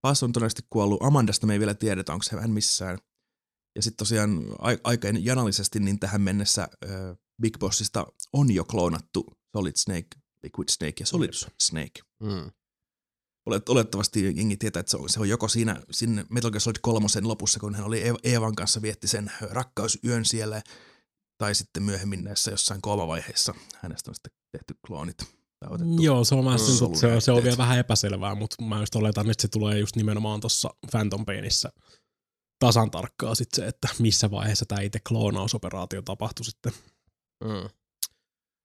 Paas 0.02 0.22
on 0.22 0.32
todennäköisesti 0.32 0.66
kuollut. 0.70 1.02
Amandasta 1.02 1.46
me 1.46 1.52
ei 1.52 1.58
vielä 1.58 1.74
tiedetä, 1.74 2.12
onko 2.12 2.24
hän 2.40 2.50
missään. 2.50 2.98
Ja 3.76 3.82
sitten 3.82 3.96
tosiaan 3.96 4.44
ai- 4.58 4.78
aika 4.84 5.08
janallisesti 5.08 5.80
niin 5.80 5.98
tähän 5.98 6.20
mennessä 6.20 6.62
äh, 6.62 6.90
Big 7.42 7.58
Bossista 7.58 8.06
on 8.32 8.50
jo 8.54 8.64
kloonattu 8.64 9.38
Solid 9.56 9.72
Snake, 9.76 10.08
Liquid 10.42 10.68
Snake 10.70 10.94
ja 11.00 11.06
Solid 11.06 11.30
Snake. 11.60 12.00
Mm. 12.22 12.50
Olet, 13.46 13.68
olettavasti 13.68 14.24
jengi 14.36 14.56
tietää, 14.56 14.80
että 14.80 14.90
se 14.90 14.96
on, 14.96 15.08
se 15.08 15.20
on 15.20 15.28
joko 15.28 15.48
siinä, 15.48 15.82
siinä 15.90 16.24
Metal 16.30 16.50
Gear 16.50 16.60
Solid 16.60 16.76
kolmosen 16.82 17.28
lopussa, 17.28 17.60
kun 17.60 17.74
hän 17.74 17.84
oli 17.86 18.02
Eeva- 18.02 18.20
Eevan 18.24 18.54
kanssa 18.54 18.82
vietti 18.82 19.06
sen 19.06 19.32
rakkausyön 19.40 20.24
siellä, 20.24 20.62
tai 21.38 21.54
sitten 21.54 21.82
myöhemmin 21.82 22.24
näissä 22.24 22.50
jossain 22.50 22.82
koomavaiheessa 22.82 23.54
hänestä 23.76 24.10
on 24.10 24.14
sitten 24.14 24.32
tehty 24.52 24.74
kloonit. 24.86 25.16
Otettu. 25.70 26.02
Joo, 26.02 26.24
se 26.24 26.34
on, 26.34 26.44
vähän, 26.44 26.60
Mm. 26.60 26.66
se, 26.66 27.00
se, 27.00 27.06
on, 27.06 27.22
se 27.22 27.32
on 27.32 27.42
vielä 27.44 27.56
vähän 27.58 27.78
epäselvää, 27.78 28.34
mutta 28.34 28.64
mä 28.64 28.80
just 28.80 28.94
oletan, 28.94 29.30
että 29.30 29.42
se 29.42 29.48
tulee 29.48 29.78
just 29.78 29.96
nimenomaan 29.96 30.40
tuossa 30.40 30.70
Phantom 30.90 31.24
Painissä 31.26 31.72
tasan 32.58 32.90
tarkkaa 32.90 33.34
sit 33.34 33.48
se, 33.54 33.66
että 33.66 33.88
missä 33.98 34.30
vaiheessa 34.30 34.64
tämä 34.66 34.80
itse 34.80 35.00
kloonausoperaatio 35.08 36.02
tapahtui 36.02 36.44
sitten. 36.44 36.72
Mm. 37.44 37.70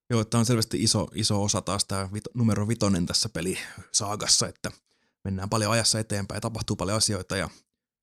Joo, 0.09 0.25
tämä 0.25 0.39
on 0.39 0.45
selvästi 0.45 0.83
iso, 0.83 1.07
iso 1.15 1.43
osa 1.43 1.61
taas 1.61 1.85
tämä 1.85 2.09
vito, 2.13 2.29
numero 2.33 2.67
vitonen 2.67 3.05
tässä 3.05 3.29
pelisaagassa, 3.29 4.47
että 4.47 4.71
mennään 5.23 5.49
paljon 5.49 5.71
ajassa 5.71 5.99
eteenpäin 5.99 6.37
ja 6.37 6.41
tapahtuu 6.41 6.75
paljon 6.75 6.97
asioita 6.97 7.37
ja 7.37 7.49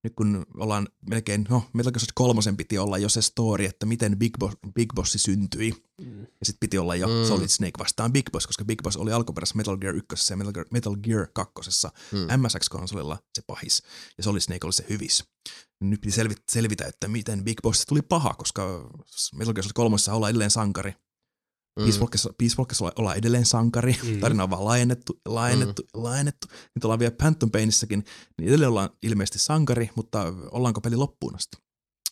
nyt 0.02 0.14
kun 0.14 0.46
ollaan 0.56 0.88
melkein, 1.10 1.46
no 1.50 1.62
Metal 1.72 1.92
Gear 1.92 2.00
Solid 2.00 2.12
kolmosen 2.14 2.56
piti 2.56 2.78
olla 2.78 2.98
jo 2.98 3.08
se 3.08 3.22
story, 3.22 3.64
että 3.64 3.86
miten 3.86 4.18
Big, 4.18 4.38
Boss, 4.38 4.56
Big 4.74 4.92
Bossi 4.94 5.18
syntyi. 5.18 5.74
Mm. 6.00 6.20
Ja 6.20 6.46
sitten 6.46 6.60
piti 6.60 6.78
olla 6.78 6.96
jo 6.96 7.06
Mm. 7.06 7.28
Solid 7.28 7.48
Snake 7.48 7.78
vastaan 7.78 8.12
Big 8.12 8.30
Boss, 8.32 8.46
koska 8.46 8.64
Big 8.64 8.82
Boss 8.82 8.96
oli 8.96 9.12
alkuperäisessä 9.12 9.56
Metal 9.56 9.76
Gear 9.76 9.94
1 9.94 10.32
ja 10.32 10.36
Metal 10.36 10.52
Gear, 10.52 10.66
Metal 10.70 10.96
Gear 10.96 11.26
2 11.32 11.52
Mm. 12.12 12.42
MSX-konsolilla 12.42 13.18
se 13.34 13.42
pahis 13.46 13.82
ja 14.18 14.24
Solid 14.24 14.40
Snake 14.40 14.66
oli 14.66 14.72
se 14.72 14.86
hyvis. 14.88 15.24
Nyt 15.80 16.00
piti 16.00 16.14
selvitä, 16.14 16.42
selvitä 16.50 16.84
että 16.86 17.08
miten 17.08 17.44
Big 17.44 17.62
Boss 17.62 17.86
tuli 17.86 18.02
paha, 18.02 18.34
koska 18.34 18.90
Metal 19.34 19.54
Gear 19.54 19.62
Solid 19.62 19.72
3 19.74 19.96
ollaan 20.12 20.30
edelleen 20.30 20.50
sankari. 20.50 20.94
Mm. 21.78 21.84
Peace 21.84 22.00
Walkerissa, 22.00 22.30
Peace 22.38 22.54
Walkerissa 22.58 22.84
olla- 22.84 22.92
ollaan 22.98 23.16
edelleen 23.16 23.46
sankari. 23.46 23.96
Mm. 24.02 24.20
Tarina 24.20 24.42
on 24.42 24.50
vaan 24.50 24.64
laajennettu, 24.64 25.20
laajennettu, 25.26 25.82
mm. 25.82 26.02
laajennettu. 26.02 26.46
Nyt 26.74 26.84
ollaan 26.84 26.98
vielä 26.98 27.14
Phantom 27.18 27.50
Painissakin, 27.50 28.04
niin 28.38 28.48
edelleen 28.48 28.68
ollaan 28.68 28.90
ilmeisesti 29.02 29.38
sankari, 29.38 29.90
mutta 29.94 30.24
ollaanko 30.50 30.80
peli 30.80 30.96
loppuun 30.96 31.34
asti? 31.34 31.56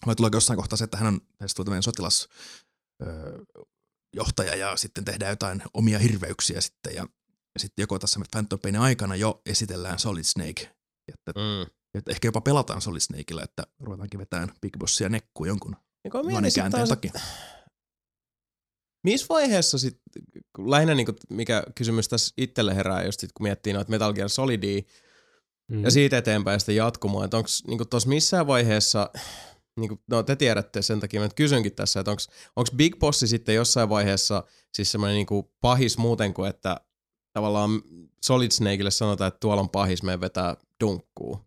Vai 0.06 0.14
tuleeko 0.16 0.36
jossain 0.36 0.56
kohtaa 0.56 0.76
se, 0.76 0.85
että 0.85 0.97
hän 0.97 1.06
on 1.14 1.20
tämmöinen 1.56 1.82
sotilas 1.82 2.28
öö, 3.02 3.39
johtaja 4.16 4.55
ja 4.56 4.76
sitten 4.76 5.05
tehdään 5.05 5.30
jotain 5.30 5.62
omia 5.74 5.98
hirveyksiä 5.98 6.60
sitten 6.60 6.94
ja, 6.94 7.02
ja 7.28 7.60
sitten 7.60 7.82
joko 7.82 7.98
tässä 7.98 8.20
Phantom 8.32 8.59
Painin 8.60 8.80
aikana 8.80 9.16
jo 9.16 9.40
esitellään 9.47 9.98
Solid 9.98 10.24
Snake. 10.24 10.72
Että, 11.12 11.32
Mm. 11.40 11.70
että 11.98 12.10
ehkä 12.10 12.28
jopa 12.28 12.40
pelataan 12.40 12.80
Solid 12.82 13.01
Snakeilla, 13.01 13.43
että 13.43 13.62
ruvetaankin 13.80 14.20
vetään 14.20 14.52
Big 14.60 14.76
Bossia 14.78 15.09
nekkuun 15.09 15.48
jonkun 15.48 15.76
käänteen 16.55 16.70
taas, 16.70 16.89
takia. 16.89 17.12
Missä 19.12 19.26
vaiheessa 19.28 19.78
sitten, 19.78 20.22
lähinnä 20.66 20.94
niinku, 20.94 21.12
mikä 21.30 21.62
kysymys 21.74 22.09
tässä 22.09 22.35
itselle 22.36 22.74
herää, 22.74 23.05
just 23.05 23.20
sit, 23.20 23.32
kun 23.32 23.44
miettii 23.44 23.72
noita 23.72 23.90
Metal 23.90 24.12
Gear 24.12 24.28
Solidia 24.28 24.82
Mm. 25.68 25.85
ja 25.85 25.90
siitä 25.90 26.18
eteenpäin 26.18 26.60
sitä 26.60 26.72
jatkumoa, 26.72 27.24
että 27.24 27.36
onko 27.36 27.48
niinku 27.66 27.85
tuossa 27.85 28.09
missään 28.09 28.47
vaiheessa, 28.47 29.10
niinku, 29.80 29.98
no 30.10 30.22
te 30.22 30.36
tiedätte 30.36 30.82
sen 30.82 31.01
takia, 31.01 31.20
mä 31.20 31.26
nyt 31.26 31.35
kysynkin 31.35 31.74
tässä, 31.74 32.01
että 32.01 32.10
onko 32.56 32.70
Big 32.76 32.98
Bossi 32.98 33.26
sitten 33.26 33.55
jossain 33.55 33.89
vaiheessa 33.89 34.44
siis 34.72 34.93
semmoinen 34.93 35.14
niinku 35.14 35.52
pahis 35.60 35.98
muuten 35.98 36.35
kuin, 36.35 36.51
että 36.51 36.80
tavallaan 37.32 37.82
Solid 38.24 38.51
Snakeille 38.51 38.90
sanotaan, 38.90 39.28
että 39.28 39.40
tuolla 39.40 39.60
on 39.60 39.70
pahis, 39.70 40.02
me 40.02 40.20
vetää 40.20 40.56
dunkkuu. 40.80 41.40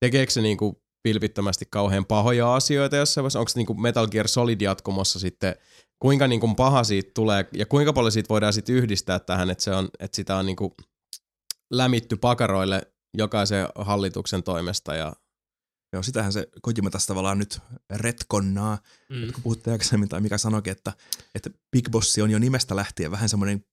Tekeekö 0.00 0.32
se 0.32 0.40
niinku 0.40 0.82
pilvittömästi 1.02 1.64
kauhean 1.70 2.06
pahoja 2.06 2.54
asioita 2.54 2.96
jossain 2.96 3.22
vaiheessa? 3.22 3.38
Onko 3.38 3.52
niinku 3.54 3.74
Metal 3.74 4.08
Gear 4.08 4.28
Solid 4.28 4.60
jatkumossa 4.60 5.18
sitten, 5.18 5.56
kuinka 5.98 6.28
niinku 6.28 6.54
paha 6.54 6.84
siitä 6.84 7.10
tulee 7.14 7.48
ja 7.52 7.66
kuinka 7.66 7.92
paljon 7.92 8.12
siitä 8.12 8.28
voidaan 8.28 8.52
sitten 8.52 8.74
yhdistää 8.74 9.18
tähän, 9.18 9.50
että, 9.50 9.64
se 9.64 9.70
on, 9.70 9.88
että 9.98 10.16
sitä 10.16 10.36
on 10.36 10.46
niinku 10.46 10.74
lämitty 11.70 12.16
pakaroille 12.16 12.92
jokaisen 13.16 13.68
hallituksen 13.74 14.42
toimesta 14.42 14.94
ja 14.94 15.12
Joo, 15.92 16.02
sitähän 16.02 16.32
se 16.32 16.48
Kojima 16.62 16.90
tässä 16.90 17.06
tavallaan 17.06 17.38
nyt 17.38 17.60
retkonnaa, 17.96 18.78
Mm. 19.10 19.22
että 19.22 19.32
kun 19.34 19.42
puhuttiin 19.42 19.72
aikaisemmin, 19.72 20.08
tai 20.08 20.20
mikä 20.20 20.38
sanoikin, 20.38 20.70
että, 20.70 20.92
että 21.34 21.50
Big 21.72 21.90
Boss 21.90 22.18
on 22.22 22.30
jo 22.30 22.38
nimestä 22.38 22.76
lähtien 22.76 23.10
vähän 23.10 23.28
semmoinen 23.28 23.64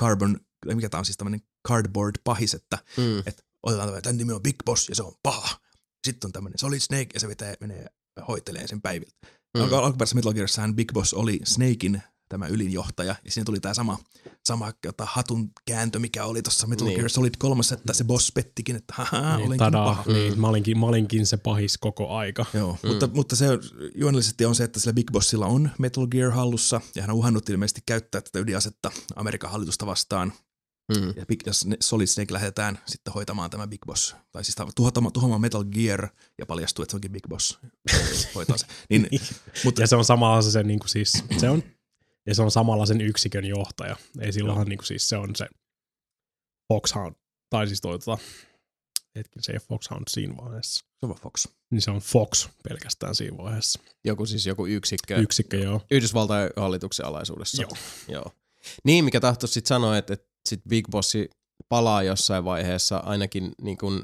carbon, 0.00 0.40
tai 0.66 0.74
mikä 0.74 0.88
tämä 0.88 0.98
on 0.98 1.04
siis 1.04 1.16
tämmöinen 1.16 1.40
cardboard 1.68 2.14
pahis, 2.24 2.54
että 2.54 2.78
mm, 2.96 3.18
että 3.18 3.42
otetaan 3.62 3.86
tämmöinen, 3.86 4.02
tämän 4.02 4.16
nimi 4.16 4.32
on 4.32 4.42
Big 4.42 4.56
Boss 4.64 4.88
ja 4.88 4.94
se 4.94 5.02
on 5.02 5.12
paha. 5.22 5.58
Sitten 6.06 6.28
on 6.28 6.32
tämmöinen 6.32 6.58
Solid 6.58 6.80
Snake 6.80 7.08
ja 7.14 7.20
se 7.20 7.28
vetää, 7.28 7.54
menee 7.60 7.86
hoitelee 8.28 8.66
sen 8.66 8.82
päiviltä. 8.82 9.26
Mm. 9.56 9.62
Alku, 9.62 9.74
alkuperäisessä 9.74 10.14
Metal 10.16 10.32
Gearissahan 10.32 10.76
Big 10.76 10.92
Boss 10.92 11.14
oli 11.14 11.40
Snakein 11.44 12.02
tämä 12.28 12.46
ylinjohtaja 12.46 13.14
ja 13.24 13.30
siinä 13.30 13.44
tuli 13.44 13.60
tämä 13.60 13.74
sama, 13.74 13.98
sama 14.44 14.72
jota, 14.84 15.06
hatun 15.10 15.50
kääntö, 15.66 15.98
mikä 15.98 16.24
oli 16.24 16.42
tuossa 16.42 16.66
Metal 16.66 16.84
Niin. 16.84 16.90
niin. 16.90 17.00
Gear 17.00 17.10
Solid 17.10 17.34
3, 17.38 17.62
että 17.72 17.92
se 17.92 18.04
boss 18.04 18.32
pettikin, 18.32 18.76
että 18.76 18.94
haha, 18.96 19.20
niin, 19.20 19.46
olenkin 19.46 19.58
tada, 19.58 19.84
paha. 19.84 20.04
niin, 20.06 20.40
mä, 20.40 20.48
olinkin, 20.48 20.78
mä 20.78 20.86
olinkin 20.86 21.26
se 21.26 21.36
pahis 21.36 21.78
koko 21.78 22.16
aika. 22.16 22.46
Joo, 22.54 22.78
mm. 22.82 22.88
mutta, 22.88 23.08
mutta 23.14 23.36
se 23.36 23.46
juonellisesti 23.94 24.44
on 24.44 24.54
se, 24.54 24.64
että 24.64 24.80
sillä 24.80 24.92
Big 24.92 25.10
Bossilla 25.12 25.46
on 25.46 25.70
Metal 25.78 26.06
Gear 26.06 26.30
hallussa 26.30 26.80
ja 26.94 27.02
hän 27.02 27.10
on 27.10 27.16
uhannut 27.16 27.48
ilmeisesti 27.48 27.80
käyttää 27.86 28.20
tätä 28.20 28.38
ydinasetta 28.38 28.90
Amerikan 29.16 29.50
hallitusta 29.50 29.86
vastaan. 29.86 30.32
Mm, 30.88 31.12
Ja 31.16 31.26
Big, 31.26 31.40
jos 31.46 31.66
ne- 31.66 31.76
Solid 31.80 32.06
Snake 32.06 32.32
lähetetään 32.32 32.78
sitten 32.86 33.14
hoitamaan 33.14 33.50
tämä 33.50 33.66
Big 33.66 33.80
Boss, 33.86 34.16
tai 34.32 34.44
siis 34.44 34.56
tuhoamaan, 34.74 35.12
tuhoamaan 35.12 35.40
Metal 35.40 35.64
Gear 35.64 36.08
ja 36.38 36.46
paljastuu, 36.46 36.82
että 36.82 36.90
se 36.90 36.96
onkin 36.96 37.12
Big 37.12 37.28
Boss 37.28 37.58
hoitaa 38.34 38.58
se. 38.58 38.66
Niin, 38.90 39.08
mutta 39.64 39.80
Ja 39.80 39.86
se 39.86 39.96
on 39.96 40.04
samalla 40.04 40.42
se, 40.42 40.62
niin 40.62 40.78
kuin 40.78 40.88
siis, 40.88 41.12
se 41.40 41.50
on, 41.50 41.62
ja 42.26 42.34
se 42.34 42.42
on 42.42 42.50
samalla 42.50 42.86
sen 42.86 43.00
yksikön 43.00 43.44
johtaja. 43.44 43.96
Ei 44.20 44.32
silloinhan 44.32 44.66
niin 44.66 44.78
kuin 44.78 44.86
siis 44.86 45.08
se 45.08 45.16
on 45.16 45.36
se 45.36 45.46
Foxhound, 46.68 47.14
tai 47.50 47.66
siis 47.66 47.80
toi 47.80 47.98
tota, 47.98 48.18
hetken, 49.16 49.42
se 49.42 49.52
ei 49.52 49.56
ole 49.56 49.66
Foxhound 49.68 50.04
siinä 50.10 50.36
vaiheessa. 50.36 50.84
se 51.00 51.06
on 51.06 51.14
Fox. 51.14 51.46
Niin 51.70 51.80
se 51.82 51.90
on 51.90 52.00
Fox 52.00 52.48
pelkästään 52.68 53.14
siinä 53.14 53.36
vaiheessa. 53.36 53.80
joku 54.04 54.26
siis 54.26 54.46
joku 54.46 54.66
yksikkö. 54.66 55.16
Yksikkö, 55.16 55.56
joo. 55.56 55.80
Yhdysvaltain 55.90 56.50
hallituksen 56.56 57.06
alaisuudessa. 57.06 57.62
Joo. 57.62 57.70
Joo. 58.08 58.32
Niin, 58.84 59.04
mikä 59.04 59.20
tahtoisi 59.20 59.52
sitten 59.54 59.68
sanoa, 59.68 59.98
että, 59.98 60.14
että 60.14 60.26
sit 60.46 60.60
Big 60.68 60.88
Bossi 60.90 61.30
palaa 61.68 62.02
jossain 62.02 62.44
vaiheessa 62.44 62.96
ainakin 62.96 63.52
niin 63.62 63.78
kuin 63.78 64.02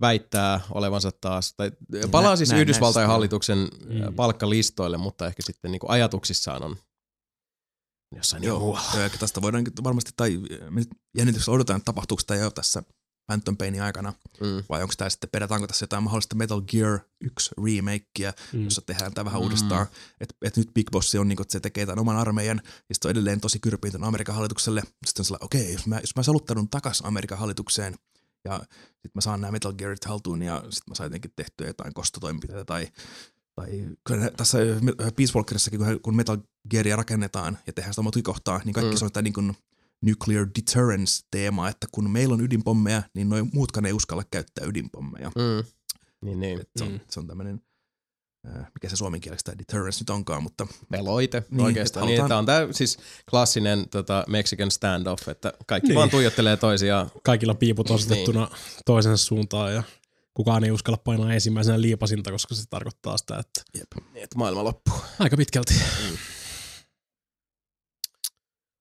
väittää 0.00 0.60
olevansa 0.70 1.10
taas, 1.20 1.54
tai 1.56 1.70
palaa 2.10 2.30
Nä- 2.30 2.36
siis 2.36 2.50
näin 2.50 2.62
Yhdysvaltain 2.62 3.02
näistä. 3.02 3.12
hallituksen 3.12 3.58
Mm. 3.58 4.14
palkkalistoille, 4.16 4.96
mutta 4.96 5.26
ehkä 5.26 5.42
sitten 5.42 5.70
niin 5.72 5.80
kuin 5.80 5.90
ajatuksissaan 5.90 6.62
on 6.62 6.76
jossain 8.16 8.42
Joo. 8.42 8.58
Muualla. 8.58 8.88
joo, 8.98 9.08
tästä 9.18 9.42
voidaan 9.42 9.64
varmasti, 9.84 10.10
tai 10.16 10.40
jännityksellä 11.18 11.54
odotetaan, 11.54 11.78
että 11.78 11.84
tapahtuuko 11.84 12.22
tämä 12.26 12.40
jo 12.40 12.50
tässä 12.50 12.82
Phantom 13.26 13.56
Painin 13.56 13.82
aikana, 13.82 14.12
Mm. 14.40 14.62
vai 14.68 14.82
onko 14.82 14.94
tämä 14.96 15.10
sitten, 15.10 15.30
pedataanko 15.30 15.66
tässä 15.66 15.82
jotain 15.82 16.02
mahdollista 16.02 16.36
Metal 16.36 16.60
Gear 16.60 16.98
1 17.20 17.50
remakea, 17.64 18.32
Mm. 18.52 18.64
jossa 18.64 18.82
tehdään 18.86 19.14
tämä 19.14 19.24
vähän 19.24 19.40
Mm. 19.40 19.44
uudestaan. 19.44 19.86
Että 20.20 20.34
et 20.42 20.56
nyt 20.56 20.74
Big 20.74 20.90
Boss 20.90 21.14
on, 21.14 21.28
niin 21.28 21.40
että 21.42 21.52
se 21.52 21.60
tekee 21.60 21.86
tämän 21.86 21.98
oman 21.98 22.16
armeijan, 22.16 22.60
ja 22.64 22.94
sitten 22.94 23.08
on 23.08 23.10
edelleen 23.10 23.40
tosi 23.40 23.58
kyrpiintön 23.58 24.04
Amerikan 24.04 24.34
hallitukselle. 24.34 24.80
Sitten 25.06 25.20
on 25.20 25.24
sellainen, 25.24 25.44
okei, 25.44 25.72
jos 25.72 25.86
mä, 25.86 25.98
jos 26.00 26.16
mä 26.16 26.22
saluttaudun 26.22 26.68
takaisin 26.68 27.06
Amerikan 27.06 27.38
hallitukseen, 27.38 27.94
ja 28.44 28.58
sitten 28.82 29.10
mä 29.14 29.20
saan 29.20 29.40
nämä 29.40 29.52
Metal 29.52 29.72
Gearit 29.72 30.04
haltuun, 30.04 30.42
ja 30.42 30.56
sitten 30.56 30.82
mä 30.90 30.94
saan 30.94 31.06
jotenkin 31.06 31.32
tehtyä 31.36 31.66
jotain 31.66 31.94
kostotoimenpiteitä, 31.94 32.64
tai, 32.64 32.88
tai 33.54 33.68
kyllä 34.06 34.30
tässä 34.36 34.58
Peace 35.16 35.32
Walkerissakin, 35.34 35.78
kun, 35.80 36.00
kun 36.02 36.16
Metal 36.16 36.38
Gearia 36.70 36.96
rakennetaan 36.96 37.58
ja 37.66 37.72
tehdään 37.72 37.94
sitä 37.94 38.00
omaa 38.00 38.12
kohtaa, 38.22 38.60
niin 38.64 38.72
kaikki 38.74 38.92
Mm. 38.94 38.98
se 38.98 39.04
on 39.04 39.12
tämä 39.12 39.22
niin 39.22 39.32
kuin 39.34 39.56
nuclear 40.06 40.46
deterrence-teema, 40.58 41.68
että 41.68 41.86
kun 41.92 42.10
meillä 42.10 42.34
on 42.34 42.40
ydinpommeja, 42.40 43.02
niin 43.14 43.28
noin 43.28 43.50
muutkaan 43.52 43.86
ei 43.86 43.92
uskalla 43.92 44.22
käyttää 44.30 44.66
ydinpommeja. 44.66 45.28
Mm. 45.36 45.64
Niin, 46.24 46.40
niin. 46.40 46.60
Et 46.60 46.70
se, 46.76 46.84
on, 46.84 46.92
Mm. 46.92 47.00
se 47.10 47.20
on 47.20 47.26
tämmöinen 47.26 47.60
äh, 48.48 48.66
mikä 48.74 48.88
se 48.88 48.96
suomenkieleksi 48.96 49.44
tämä 49.44 49.58
deterrence 49.58 50.00
nyt 50.00 50.10
onkaan, 50.10 50.42
mutta 50.42 50.66
Peloite 50.90 51.40
Niin, 51.40 51.46
niin, 51.56 51.64
oikeastaan. 51.64 52.08
että 52.08 52.22
Niin, 52.22 52.28
tämä 52.28 52.38
on 52.38 52.46
tämä 52.46 52.68
siis 52.70 52.98
klassinen 53.30 53.88
tota, 53.88 54.24
Mexican 54.28 54.70
standoff, 54.70 55.28
että 55.28 55.52
kaikki 55.66 55.86
Niin. 55.86 55.90
niin. 55.90 55.96
vaan 55.98 56.10
tuijottelee 56.10 56.56
toisiaan. 56.56 57.10
Kaikilla 57.24 57.54
piiput 57.54 57.90
osoitettuna 57.90 58.48
toisensa 58.86 59.24
suuntaan 59.24 59.74
ja 59.74 59.82
kukaan 60.34 60.64
ei 60.64 60.70
uskalla 60.70 60.98
painaa 61.04 61.32
ensimmäisenä 61.34 61.80
liipasinta, 61.80 62.30
koska 62.30 62.54
se 62.54 62.62
tarkoittaa 62.70 63.18
sitä, 63.18 63.38
että 63.38 63.62
Niin, 63.74 64.24
että 64.24 64.38
maailma 64.38 64.64
loppuu. 64.64 64.94
aika 65.18 65.36
pitkälti. 65.36 65.74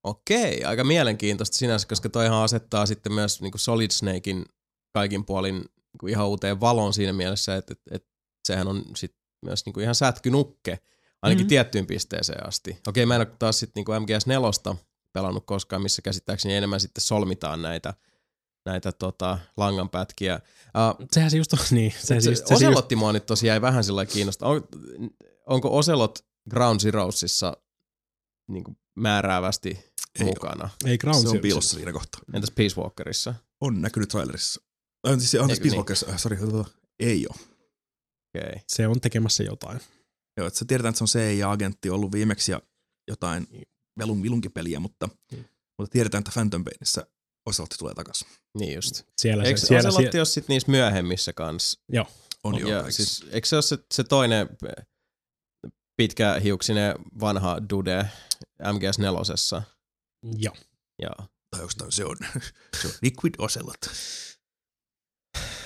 Okei, 0.03 0.63
aika 0.63 0.83
mielenkiintoista 0.83 1.57
sinänsä, 1.57 1.87
koska 1.87 2.09
toihan 2.09 2.43
asettaa 2.43 2.85
sitten 2.85 3.13
myös 3.13 3.41
niin 3.41 3.51
kuin 3.51 3.59
Solid 3.59 3.91
Snakein 3.91 4.45
kaikin 4.93 5.25
puolin 5.25 5.55
niin 5.55 5.99
kuin 5.99 6.09
ihan 6.09 6.27
uuteen 6.27 6.59
valoon 6.59 6.93
siinä 6.93 7.13
mielessä, 7.13 7.55
että, 7.55 7.73
että, 7.73 7.95
että 7.95 8.09
sehän 8.47 8.67
on 8.67 8.83
sit 8.95 9.15
myös 9.45 9.65
niin 9.65 9.73
kuin 9.73 9.83
ihan 9.83 9.95
sätkynukke, 9.95 10.79
ainakin 11.21 11.43
Mhm. 11.43 11.45
mm. 11.45 11.49
tiettyyn 11.49 11.87
pisteeseen 11.87 12.47
asti. 12.47 12.77
Okei, 12.87 13.05
mä 13.05 13.15
en 13.15 13.21
ole 13.21 13.35
taas 13.39 13.59
sitten 13.59 13.73
niin 13.79 13.85
kuin 13.85 14.01
MGS4 14.01 14.75
pelannut 15.13 15.45
koskaan, 15.45 15.81
missä 15.81 16.01
käsittääkseni 16.01 16.55
enemmän 16.55 16.79
sitten 16.79 17.01
solmitaan 17.01 17.61
näitä, 17.61 17.93
näitä 18.65 18.91
tota, 18.91 19.39
langanpätkiä. 19.57 20.39
Uh, 20.65 21.07
Sehän 21.11 21.31
se 21.31 21.37
just 21.37 21.53
on, 21.53 21.59
niin. 21.71 21.93
Se, 21.99 22.21
se, 22.21 22.35
se, 22.35 22.45
se, 22.45 22.53
Oselotti 22.53 22.95
mua 22.95 23.13
nyt 23.13 23.25
tosiaan 23.25 23.53
jäi 23.53 23.61
vähän 23.61 23.83
sillä 23.83 24.05
kiinnostaa. 24.05 24.49
On, 24.49 24.67
onko 25.47 25.77
Oselot 25.77 26.19
Ground 26.49 26.79
Zeroesissa 26.79 27.57
niin 28.47 28.63
määräävästi 28.95 29.92
Ei 30.19 30.25
mukana? 30.25 30.69
ei 30.85 30.97
Ground 30.97 31.21
se 31.21 31.29
on 31.29 31.39
piilossa 31.39 31.75
siinä 31.75 31.93
kohtaa. 31.93 32.21
Entäs 32.33 32.51
Peace 32.55 32.81
Walkerissa? 32.81 33.33
On 33.61 33.81
näkynyt 33.81 34.09
trailerissa. 34.09 34.61
On 35.03 35.19
siis, 35.19 35.35
on 35.35 35.49
siis 35.49 35.49
Eikö 35.49 35.61
Peace 35.63 35.69
niin? 35.69 35.77
Walkerissa, 35.77 36.05
äh, 36.09 36.17
sorry, 36.19 36.37
ei 36.99 37.25
ole. 37.27 37.39
Okei. 38.35 38.61
Se 38.67 38.87
on 38.87 39.01
tekemässä 39.01 39.43
jotain. 39.43 39.79
Joo, 40.37 40.47
että 40.47 40.59
se 40.59 40.65
tiedetään, 40.65 40.89
että 40.89 40.97
se 40.97 41.03
on 41.03 41.07
CIA-agentti 41.23 41.89
ollut 41.89 42.11
viimeksi 42.11 42.51
ja 42.51 42.61
jotain 43.07 43.47
velun 43.99 44.23
vilunkipeliä, 44.23 44.79
mutta, 44.79 45.09
Mm. 45.31 45.43
mutta 45.79 45.91
tiedetään, 45.91 46.19
että 46.19 46.31
Phantom 46.31 46.63
Painissa 46.63 47.07
Oselotti 47.45 47.75
tulee 47.77 47.93
takaisin. 47.93 48.27
Niin 48.59 48.75
just. 48.75 49.03
Siellä 49.17 49.43
Eikö 49.43 49.59
se, 49.59 49.65
siellä, 49.67 49.89
Oselotti 49.89 50.11
siellä, 50.11 50.19
ole 50.19 50.25
sitten 50.25 50.53
niissä 50.53 50.71
myöhemmissä 50.71 51.33
kanssa? 51.33 51.81
On 51.93 52.05
On, 52.43 52.59
jo 52.61 52.67
ja 52.67 52.91
siis, 52.91 53.25
eikö 53.31 53.47
se 53.47 53.55
ole 53.55 53.61
se, 53.61 53.77
se 53.93 54.03
toinen 54.03 54.49
pitkähiuksinen 55.97 56.95
vanha 57.19 57.57
dude 57.69 58.09
MGS4? 58.63 59.61
Joo. 60.23 60.55
Joo. 61.01 61.15
Tai 61.51 61.61
onko 61.61 61.73
se 61.89 62.05
on, 62.05 62.17
se 62.81 62.87
on 62.87 62.93
Liquid 63.01 63.33
Ocelot. 63.37 63.77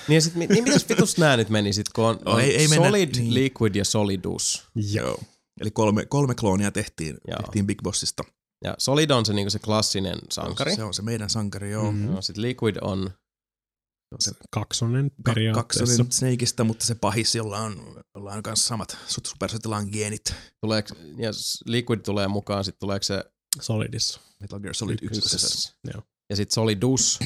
Niin, 0.08 0.22
sit, 0.22 0.34
niin 0.34 0.64
mitäs 0.64 0.88
vitus 0.88 1.18
nää 1.18 1.36
nyt 1.36 1.48
meni 1.48 1.72
sit, 1.72 1.88
kun 1.88 2.04
on, 2.04 2.18
No, 2.24 2.32
on 2.32 2.40
ei- 2.40 2.56
ei 2.56 2.68
mennä- 2.68 2.86
Solid, 2.88 3.14
niin. 3.16 3.34
Liquid 3.34 3.74
ja 3.74 3.84
Solidus. 3.84 4.62
Joo. 4.92 5.22
Eli 5.60 5.70
kolme, 5.70 6.06
kolme 6.06 6.34
kloonia 6.34 6.70
tehtiin, 6.72 7.16
Joo. 7.28 7.38
tehtiin 7.42 7.66
Big 7.66 7.82
Bossista. 7.82 8.22
Ja 8.64 8.74
Solid 8.78 9.10
on 9.10 9.26
se, 9.26 9.32
niinku 9.32 9.50
se 9.50 9.58
klassinen 9.58 10.18
sankari. 10.32 10.74
Se 10.74 10.82
on 10.84 10.94
se 10.94 11.02
meidän 11.02 11.30
sankari, 11.30 11.70
joo. 11.70 11.92
Mhm. 11.92 12.00
Mm. 12.02 12.10
Joo, 12.12 12.22
sit 12.22 12.36
Liquid 12.36 12.76
on, 12.80 13.02
Se 13.04 14.14
on 14.14 14.20
se 14.20 14.30
Kaksonen 14.50 15.10
ka- 15.10 15.32
periaatteessa. 15.32 15.86
kaksonen 15.94 16.12
Snakeista, 16.12 16.64
mutta 16.64 16.86
se 16.86 16.94
pahis, 16.94 17.34
jolla 17.34 17.58
on, 17.58 18.02
jolla 18.14 18.32
on 18.32 18.42
kanssa 18.42 18.68
samat 18.68 18.96
supersotilaan 19.24 19.88
geenit. 19.92 20.34
tuleeko, 20.60 20.94
ja 21.16 21.30
Liquid 21.66 22.00
tulee 22.00 22.28
mukaan, 22.28 22.64
sit 22.64 22.78
tuleeko 22.78 23.02
se 23.02 23.24
Solidissa. 23.60 24.20
Metal 24.40 24.60
Gear 24.60 24.74
Solid 24.74 24.98
ykkösessä. 25.02 25.36
ykkösessä. 25.36 25.72
Joo. 25.94 26.02
Ja 26.30 26.36
sit 26.36 26.50
Solidus, 26.50 27.18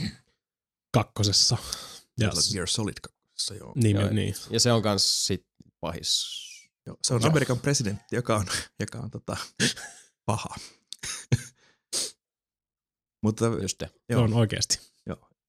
Kakkosessa. 0.95 1.57
Ja, 2.21 2.27
Metal 2.29 2.43
Gear 2.53 2.67
Solid 2.67 2.95
kakkosessa, 3.03 3.55
joo. 3.55 3.73
niin, 3.77 3.97
Joo. 3.97 4.11
niin. 4.11 4.35
ja 4.51 4.61
se 4.61 4.73
on 4.73 4.83
kans 4.83 5.27
sit 5.27 5.47
pahis. 5.81 6.27
joo. 6.87 6.97
Se 7.05 7.15
on 7.15 7.21
Joo. 7.23 7.31
Amerikan 7.31 7.59
presidentti, 7.59 8.17
joka 8.17 8.37
on, 8.37 8.47
joka 8.81 8.99
on 8.99 9.11
tota, 9.11 9.37
paha. 10.27 10.49
mutta 13.25 13.45
Just 13.63 13.77
se. 13.81 13.89
joo, 14.09 14.23
on 14.23 14.35
oikeasti. 14.35 14.79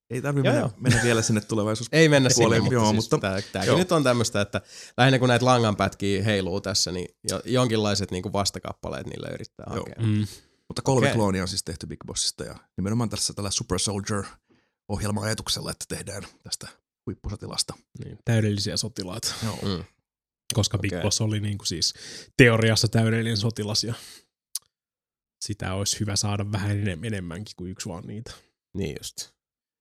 ei 0.09 0.21
tarvitse 0.21 0.47
Joo, 0.47 0.53
mennä, 0.53 0.59
joo. 0.69 0.71
mennä 0.79 1.03
vielä 1.03 1.21
sinne 1.21 1.41
tulevaisuus. 1.41 1.87
Ei 1.91 2.09
mennä 2.09 2.29
Puoleen, 2.35 2.61
sinne, 2.61 2.63
mutta, 2.63 2.73
joo, 2.73 2.91
siis 3.01 3.11
mutta- 3.11 3.65
joo. 3.65 3.77
nyt 3.77 3.91
on 3.91 4.03
tämmöistä, 4.03 4.41
että 4.41 4.61
lähinnä 4.97 5.19
kun 5.19 5.27
näitä 5.29 5.45
langanpätkiä 5.45 6.23
heiluu 6.23 6.61
tässä, 6.61 6.91
niin 6.91 7.15
jo, 7.29 7.41
jonkinlaiset 7.45 8.11
niinku 8.11 8.33
vastakappaleet 8.33 9.07
niille 9.07 9.27
yrittää 9.33 9.65
Joo. 9.69 9.75
hakea. 9.79 9.95
Mm. 10.07 10.27
Mutta 10.73 10.81
kolme 10.81 11.05
Okei. 11.07 11.15
kloonia 11.15 11.41
on 11.41 11.47
siis 11.47 11.63
tehty 11.63 11.87
Big 11.87 11.99
Bossista 12.05 12.43
ja 12.43 12.55
nimenomaan 12.77 13.09
tässä 13.09 13.33
tällä 13.33 13.51
Super 13.51 13.79
Soldier-ohjelman 13.79 15.23
ajatuksella, 15.23 15.71
että 15.71 15.85
tehdään 15.89 16.23
tästä 16.43 16.67
huippusotilasta. 17.05 17.73
Niin, 18.05 18.17
täydellisiä 18.25 18.77
sotilaita. 18.77 19.33
Joo. 19.43 19.55
Mm. 19.77 19.83
Koska 20.53 20.77
Big 20.77 20.93
Okei. 20.93 21.01
Boss 21.01 21.21
oli 21.21 21.39
niin 21.39 21.57
kuin 21.57 21.67
siis 21.67 21.93
teoriassa 22.37 22.87
täydellinen 22.87 23.37
sotilas 23.37 23.83
ja 23.83 23.93
sitä 25.45 25.73
olisi 25.73 25.99
hyvä 25.99 26.15
saada 26.15 26.51
vähän 26.51 26.71
enem- 26.71 27.03
enemmänkin 27.05 27.53
kuin 27.57 27.71
yksi 27.71 27.89
vaan 27.89 28.03
niitä. 28.07 28.31
Niin 28.73 28.95
just. 28.99 29.17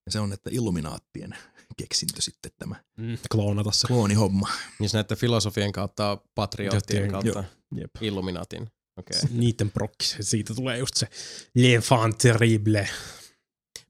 Ja 0.06 0.12
se 0.12 0.20
on, 0.20 0.32
että 0.32 0.50
Illuminaattien 0.52 1.36
keksintö 1.76 2.22
sitten 2.22 2.52
tämä 2.58 2.76
Mm. 2.96 3.18
Kloonata 3.32 3.72
se. 3.72 3.86
kloonihomma. 3.86 4.48
Niin 4.78 4.90
näiden 4.92 5.16
filosofien 5.16 5.72
kautta, 5.72 6.18
patriottien 6.34 7.02
Jottien- 7.02 7.10
kautta, 7.10 7.44
Jep. 7.74 7.90
Illuminatin. 8.00 8.70
Okei. 8.98 9.20
Niiden 9.30 9.70
prokki, 9.70 10.06
siitä 10.20 10.54
tulee 10.54 10.78
just 10.78 10.94
se 10.96 11.08
l'enfant 11.58 12.16
terrible. 12.22 12.88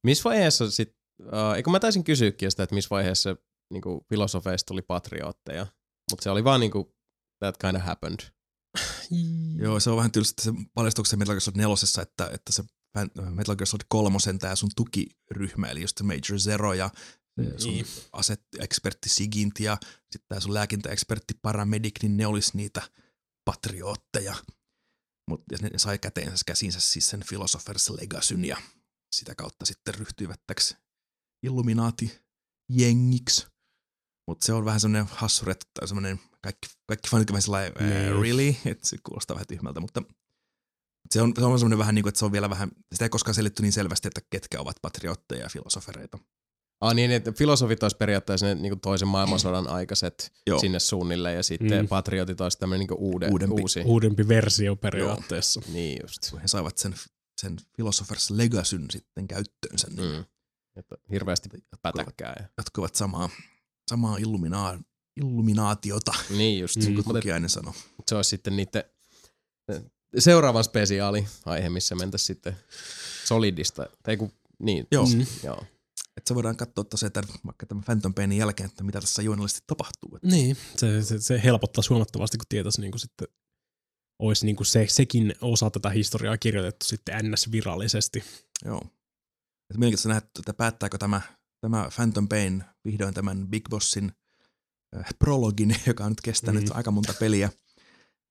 Missä 0.03 0.25
vaiheessa 0.25 0.71
sit, 0.71 0.97
uh, 1.21 1.55
eikö 1.57 1.71
mä 1.71 1.81
taisin 1.81 2.05
kysyäkin 2.05 2.51
sitä, 2.51 2.63
että 2.63 2.75
missä 2.75 2.91
vaiheessa 2.91 3.37
niinku, 3.73 4.07
filosofeista 4.09 4.69
tuli 4.69 4.83
patriotteja, 4.83 5.67
mutta 6.11 6.23
se 6.23 6.31
oli 6.31 6.45
vaan 6.45 6.61
niinku, 6.61 6.95
that 7.45 7.57
kind 7.59 7.77
of 7.77 7.83
happened. 7.83 8.19
Joo, 9.57 9.81
se 9.81 9.91
on 9.91 9.97
vähän 9.97 10.13
tylsä 10.13 10.33
se 10.41 10.53
paljastuksen 10.75 11.19
Metal 11.19 11.35
Gear 11.35 11.41
Solid 11.41 11.59
nelosessa, 11.59 12.03
että, 12.03 12.31
että 12.33 12.53
se 12.53 12.65
Metal 13.31 13.57
Gear 13.57 13.67
Solid 13.67 13.85
kolmosen 13.89 14.39
tämä 14.39 14.57
sun 14.57 14.71
tukiryhmä, 14.77 15.67
eli 15.67 15.81
just 15.81 16.03
Major 16.03 16.39
Zero 16.39 16.75
ja 16.75 16.91
sun 17.57 17.73
Niin. 17.73 17.87
aset-ekspertti 18.13 19.09
Sigint 19.09 19.61
ja 19.61 19.77
sitten 19.83 20.29
tämä 20.29 20.41
sun 20.41 20.55
lääkintäekspertti 20.55 21.35
Paramedic, 21.43 22.03
niin 22.03 22.17
ne 22.17 22.27
olisi 22.27 22.57
niitä 22.57 22.83
patriootteja. 23.45 24.35
Mutta 25.31 25.45
ne 25.63 25.71
sai 25.79 25.99
käteensä 25.99 26.45
käsinsä 26.47 26.81
siis 26.81 27.11
sen 27.11 27.23
Philosopher's 27.33 28.01
Legacyn 28.01 28.45
ja 28.45 28.57
sitä 29.17 29.35
kautta 29.35 29.67
sitten 29.67 29.95
ryhtyivät 29.95 30.41
täksi 30.47 30.77
Illuminati-jengiksi. 31.47 33.47
Mutta 34.29 34.47
se 34.47 34.53
on 34.53 34.65
vähän 34.65 34.81
semmoinen 34.81 35.15
hassuret 35.15 35.67
tai 35.75 35.89
semmoinen 35.89 36.21
kaikki, 36.43 36.69
kaikki 36.89 37.09
fanit 37.11 37.31
vähän 37.31 37.43
sellainen. 37.43 37.73
"Äh, 37.83 38.21
really? 38.21 38.55
Että 38.67 38.89
se 38.89 38.97
kuulostaa 39.07 39.35
vähän 39.35 39.47
tyhmältä, 39.47 39.81
mutta 39.81 40.03
se 41.11 41.23
on, 41.23 41.33
se 41.39 41.45
on 41.45 41.59
semmoinen 41.59 41.79
vähän 41.79 41.95
niin 41.95 42.03
kuin, 42.03 42.09
että 42.09 42.19
se 42.19 42.25
on 42.25 42.33
vielä 42.33 42.51
vähän, 42.51 42.71
sitä 42.93 43.05
ei 43.05 43.09
koskaan 43.09 43.35
selitty 43.35 43.63
niin 43.63 43.73
selvästi, 43.73 44.09
että 44.09 44.21
ketkä 44.31 44.61
ovat 44.61 44.77
patriotteja 44.83 45.43
ja 45.43 45.49
filosofereita. 45.49 46.19
Ah 46.83 46.95
niin, 46.95 47.11
että 47.11 47.33
filosofit 47.33 47.83
olisi 47.83 47.97
periaatteessa 47.97 48.47
ne 48.47 48.55
niinku 48.55 48.77
toisen 48.77 49.09
maailmansodan 49.09 49.69
aikaiset 49.69 50.33
Joo. 50.47 50.59
sinne 50.59 50.79
suunnille 50.81 51.33
ja 51.33 51.43
sitten 51.43 51.79
Mm. 51.79 51.83
mm. 51.85 51.89
patriotit 51.89 52.41
olisi 52.41 52.59
tämmöinen 52.59 52.79
niinku 52.81 52.95
uude, 52.99 53.29
Uudempi. 53.29 53.61
uusi. 53.63 53.81
Uudempi 53.85 54.29
versio 54.29 54.77
periaatteessa. 54.77 55.61
Niin 55.73 55.99
just. 56.03 56.31
Kun 56.31 56.41
he 56.41 56.49
saivat 56.49 56.79
sen, 56.79 56.95
sen 57.41 57.57
Philosopher's 57.57 58.27
Legacyn 58.31 58.87
sitten 58.91 59.29
käyttöönsä, 59.29 59.89
niin 59.91 60.13
Mm. 60.17 60.25
Että 60.77 60.97
hirveästi 61.11 61.49
pätäkkää. 61.83 62.35
Ja. 62.41 62.47
jatkuvat 62.59 62.95
samaa, 62.95 63.29
samaa 63.91 64.17
illumina, 64.17 64.79
illuminaatiota, 65.17 66.13
Niin 66.31 66.61
just. 66.61 66.77
Mm. 66.77 66.81
Mm. 66.83 66.87
kuin 66.87 66.97
Mutta 66.97 67.13
Tukiainen 67.13 67.51
sanoi. 67.51 67.75
se 68.09 68.15
olisi 68.15 68.31
sitten 68.31 68.57
niiden 68.57 68.85
seuraavan 70.19 70.65
spesiaali 70.65 71.27
aihe, 71.47 71.69
missä 71.69 71.95
mentäisiin 71.95 72.27
sitten 72.27 72.57
solidista. 73.25 73.87
Tai 74.03 74.17
kun, 74.17 74.33
niin. 74.59 74.87
Joo. 74.93 75.07
Mm. 75.07 75.27
Joo. 75.45 75.65
Että 76.17 76.29
se 76.29 76.35
voidaan 76.35 76.57
katsoa 76.57 76.85
tosiaan 76.85 77.09
että 77.09 77.23
vaikka 77.47 77.67
tämän 77.67 77.85
Phantom 77.85 78.15
Painin 78.15 78.39
jälkeen, 78.39 78.69
että 78.71 78.85
mitä 78.85 79.01
tässä 79.01 79.23
juonellisesti 79.23 79.65
tapahtuu. 79.67 80.17
Että 80.17 80.29
Niin, 80.29 80.57
se, 80.77 81.03
se, 81.03 81.21
se 81.21 81.43
helpottaa 81.45 81.85
huomattavasti, 81.91 82.39
kun 82.39 82.47
tietäisi 82.49 82.81
niin 82.81 82.91
kuin 82.91 83.01
sitten 83.01 83.29
olisi 84.19 84.47
niin 84.47 84.57
kuin 84.57 84.67
se, 84.67 84.87
sekin 84.89 85.35
osa 85.41 85.71
tätä 85.71 85.91
historiaa 85.91 86.39
kirjoitettu 86.39 86.87
sitten 86.87 87.15
NS-virallisesti. 87.25 88.25
Joo. 88.65 88.79
Että 88.79 89.79
mielenkiintoista 89.79 90.09
nähdä, 90.09 90.27
että 90.39 90.55
päättääkö 90.55 90.99
tämä, 90.99 91.21
tämä 91.61 91.89
Phantom 91.95 92.29
Pain 92.29 92.65
vihdoin 92.85 93.15
tämän 93.15 93.49
Big 93.49 93.69
Bossin 93.71 94.13
äh, 94.97 95.07
prologin, 95.19 95.77
joka 95.87 96.05
on 96.05 96.11
nyt 96.11 96.21
kestänyt 96.21 96.63
Mm. 96.63 96.69
mm. 96.69 96.77
aika 96.77 96.91
monta 96.91 97.15
peliä. 97.15 97.51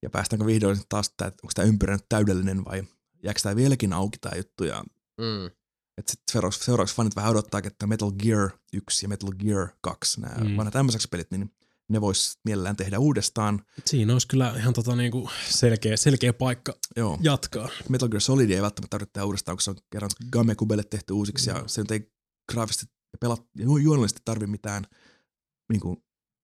Ja 0.03 0.09
päästäänkö 0.09 0.45
vihdoin 0.45 0.77
taas, 0.89 1.13
tää, 1.17 1.27
onko 1.27 1.51
tämä 1.55 1.67
ympyrä 1.67 1.95
nyt 1.95 2.05
täydellinen 2.09 2.65
vai 2.65 2.83
jääkö 3.23 3.39
tämä 3.43 3.55
vieläkin 3.55 3.93
auki 3.93 4.17
tämä 4.17 4.35
juttu. 4.35 4.63
Ja 4.63 4.83
Mm. 5.17 5.51
Että 5.97 6.11
sitten 6.11 6.31
seuraavaksi, 6.31 6.63
seuraavaksi 6.65 6.95
fanit 6.95 7.15
vähän 7.15 7.31
odottaa, 7.31 7.61
että 7.63 7.87
Metal 7.87 8.11
Gear 8.11 8.49
1 8.73 9.05
ja 9.05 9.09
Metal 9.09 9.31
Gear 9.31 9.67
2, 9.81 10.21
nämä 10.21 10.35
Mm. 10.35 10.47
mm. 10.49 10.57
vanhat 10.57 10.73
tämmöiseksi 10.73 11.07
pelit, 11.11 11.31
niin 11.31 11.51
ne 11.89 12.01
vois 12.01 12.39
mielellään 12.45 12.75
tehdä 12.75 12.99
uudestaan. 12.99 13.65
Siinä 13.85 14.13
olisi 14.13 14.27
kyllä 14.27 14.53
ihan 14.57 14.73
tota 14.73 14.95
niin 14.95 15.11
kuin 15.11 15.29
selkeä, 15.49 15.97
selkeä 15.97 16.33
paikka 16.33 16.73
Joo. 16.95 17.17
jatkaa. 17.21 17.69
Metal 17.89 18.09
Gear 18.09 18.21
Solid 18.21 18.49
ei 18.49 18.61
välttämättä 18.61 18.89
tarvitse 18.89 19.21
uudestaan, 19.21 19.57
kun 19.57 19.61
se 19.61 19.69
on 19.69 19.77
kerran 19.91 20.11
Gamekubelle 20.31 20.83
tehty 20.83 21.13
uusiksi 21.13 21.49
ja 21.49 21.57
Joo. 21.57 21.67
se 21.67 21.81
nyt 21.81 21.91
ei 21.91 22.11
graafisesti 22.51 22.85
ja 23.13 23.17
pelat, 23.19 23.41
ju- 23.57 23.77
juonellisesti 23.77 24.21
tarvi 24.25 24.47
mitään 24.47 24.83
niin 25.71 25.79
kuin, 25.79 25.97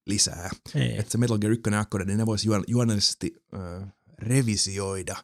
lisää. 0.07 0.49
Että 0.75 1.11
se 1.11 1.17
Metal 1.17 1.37
Gear 1.37 1.51
1 1.51 1.61
ja 1.71 1.85
2, 1.85 2.05
niin 2.05 2.17
ne 2.17 2.25
voisi 2.25 2.47
juon, 2.47 2.63
juonellisesti 2.67 3.35
ö, 3.53 3.87
revisioida, 4.19 5.15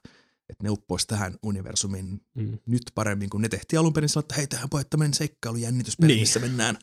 että 0.50 0.64
ne 0.64 0.70
uppoisi 0.70 1.08
tähän 1.08 1.36
universumin 1.44 2.22
Mm. 2.36 2.58
nyt 2.66 2.82
paremmin, 2.96 3.30
kun 3.30 3.42
ne 3.42 3.50
tehtiin 3.50 3.80
alun 3.80 3.94
perin 3.94 4.10
sillä, 4.10 4.20
että 4.20 4.36
hei, 4.36 4.48
tähän 4.48 4.68
voi 4.74 4.86
tämmöinen 4.86 5.14
seikkailu 5.14 5.58
jännityspeli, 5.58 6.08
Niin. 6.08 6.16
niin. 6.16 6.22
missä 6.22 6.40
mennään 6.40 6.78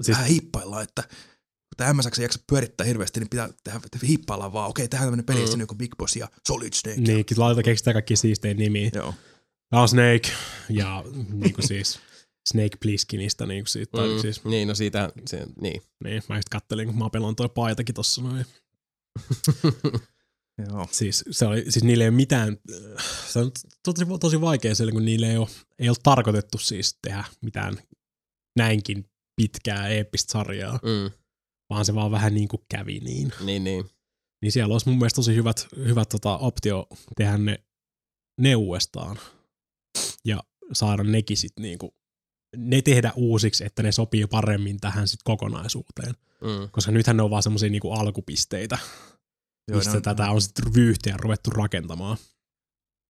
Siis- 0.00 0.16
vähän 0.16 0.28
hiippaillaan, 0.30 0.82
että 0.82 1.02
kun 1.02 1.76
tämä 1.76 1.92
MSX 1.92 2.18
ei 2.18 2.24
jaksa 2.24 2.40
pyörittää 2.46 2.86
hirveästi, 2.86 3.20
niin 3.20 3.28
pitää 3.30 3.48
tehdä, 3.64 3.80
hiippaillaan 4.06 4.52
vaan, 4.52 4.70
okei, 4.70 4.88
tähän 4.88 5.06
tämmöinen 5.06 5.24
peli, 5.26 5.38
Mm. 5.40 5.44
siinä 5.46 5.54
on 5.56 5.60
joku 5.60 5.74
Big 5.74 5.96
Boss 5.98 6.16
ja 6.16 6.28
Solid 6.48 6.72
Snake. 6.72 7.00
Niin, 7.00 7.24
laita 7.36 7.62
keksitään 7.62 7.94
kaikki 7.94 8.16
siistejä 8.16 8.54
nimiä. 8.54 8.90
Joo. 8.94 9.14
On 9.72 9.88
Snake 9.88 10.28
ja 10.68 11.04
niinku 11.32 11.62
siis 11.62 11.98
Snake 12.48 12.76
Plisskenistä 12.82 13.46
niinku 13.46 13.66
siitä. 13.68 13.96
Tai 13.98 14.08
Mm, 14.14 14.20
siis, 14.20 14.44
Niin, 14.44 14.68
no 14.68 14.74
siitä, 14.74 15.10
se, 15.26 15.46
niin. 15.60 15.82
niin, 16.04 16.22
mä 16.28 16.36
just 16.36 16.48
kattelin, 16.48 16.86
kun 16.86 16.96
Mapel 16.98 17.24
on 17.24 17.36
toi 17.36 17.48
paitakin 17.48 17.94
tossa 17.94 18.22
noin. 18.22 18.46
Joo. 20.68 20.88
Siis, 20.90 21.24
se 21.30 21.46
oli, 21.46 21.64
siis 21.68 21.84
niille 21.84 22.04
ei 22.04 22.08
ole 22.08 22.16
mitään, 22.16 22.56
se 23.26 23.38
on 23.38 23.50
tosi, 23.84 24.04
tosi 24.20 24.40
vaikea 24.40 24.74
siellä, 24.74 24.92
kun 24.92 25.04
niille 25.04 25.30
ei 25.30 25.36
ole, 25.36 25.48
ei 25.78 25.88
ole 25.88 25.96
tarkoitettu 26.02 26.58
siis 26.58 26.98
tehdä 27.02 27.24
mitään 27.42 27.78
näinkin 28.58 29.04
pitkää 29.36 29.88
eeppistä 29.88 30.32
sarjaa, 30.32 30.78
Mm, 30.82 31.10
vaan 31.70 31.84
se 31.84 31.94
vaan 31.94 32.10
vähän 32.10 32.34
niin 32.34 32.48
kuin 32.48 32.62
kävi 32.70 33.00
niin. 33.00 33.32
niin, 33.44 33.64
niin. 33.64 33.90
Niin 34.42 34.52
siellä 34.52 34.72
olisi 34.72 34.88
mun 34.88 34.98
mielestä 34.98 35.16
tosi 35.16 35.34
hyvät, 35.34 35.66
hyvät 35.76 36.08
tota, 36.08 36.38
optio 36.38 36.86
tehdä 37.16 37.38
ne, 37.38 37.64
ne 38.40 38.56
uudestaan 38.56 39.18
ja 40.24 40.42
saada 40.72 41.04
nekin 41.04 41.36
sit 41.36 41.52
niinku, 41.60 41.94
ne 42.56 42.82
tehdä 42.82 43.12
uusiksi, 43.16 43.64
että 43.64 43.82
ne 43.82 43.92
sopii 43.92 44.26
paremmin 44.26 44.80
tähän 44.80 45.08
sit 45.08 45.20
kokonaisuuteen. 45.24 46.14
Mm. 46.40 46.68
Koska 46.72 46.92
nythän 46.92 47.16
ne 47.16 47.22
on 47.22 47.30
vaan 47.30 47.42
semmosia 47.42 47.70
niinku 47.70 47.92
alkupisteitä, 47.92 48.78
Joo, 49.68 49.78
mistä 49.78 49.92
ne 49.92 49.96
on, 49.96 50.02
tätä 50.02 50.30
on 50.30 50.42
sitten 50.42 50.74
vyyhtiä 50.74 51.16
ruvettu 51.16 51.50
rakentamaan. 51.50 52.16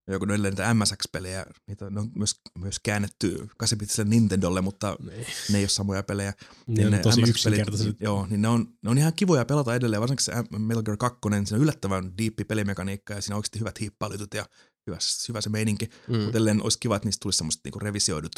Joo, 0.08 0.18
kun 0.18 0.28
ne 0.28 0.34
on 0.34 0.42
niitä 0.42 0.74
MSX-pelejä, 0.74 1.46
niitä 1.66 1.84
on 1.86 2.10
myös, 2.14 2.40
myös 2.58 2.80
käännetty 2.82 3.48
8 3.58 3.78
Nintendolle, 4.04 4.60
mutta 4.60 4.96
Niin. 5.00 5.26
ne 5.50 5.58
ei 5.58 5.62
ole 5.62 5.68
samoja 5.68 6.02
pelejä. 6.02 6.32
Ne 6.66 6.86
on 6.86 7.02
tosi 7.02 7.20
yksinkertaiset. 7.28 7.96
Joo, 8.00 8.26
niin 8.26 8.42
ne 8.42 8.48
on, 8.48 8.74
ne 8.82 8.90
on 8.90 8.98
ihan 8.98 9.12
kivoja 9.14 9.44
pelata 9.44 9.74
edelleen, 9.74 10.00
varsinkin 10.00 10.24
se 10.24 10.32
Metal 10.58 10.82
Gear 10.82 10.96
2, 10.96 11.18
niin 11.30 11.46
siinä 11.46 11.56
on 11.56 11.62
yllättävän 11.62 12.18
diippi 12.18 12.44
pelimekaniikka 12.44 13.14
ja 13.14 13.20
siinä 13.20 13.34
on 13.34 13.38
oikeasti 13.38 13.58
hyvät 13.58 13.80
hiippailut 13.80 14.34
ja 14.34 14.46
hyvä, 14.86 14.98
hyvä 15.28 15.40
se 15.40 15.48
meininki. 15.50 15.86
Mm. 15.86 16.14
Mm. 16.14 16.20
Mutta 16.20 16.30
edelleen 16.30 16.62
olisi 16.62 16.78
kiva, 16.80 16.96
että 16.96 17.06
niistä 17.08 17.22
tulisi 17.22 17.36
semmoista 17.36 17.60
niinku 17.64 17.78
revisioidut 17.78 18.32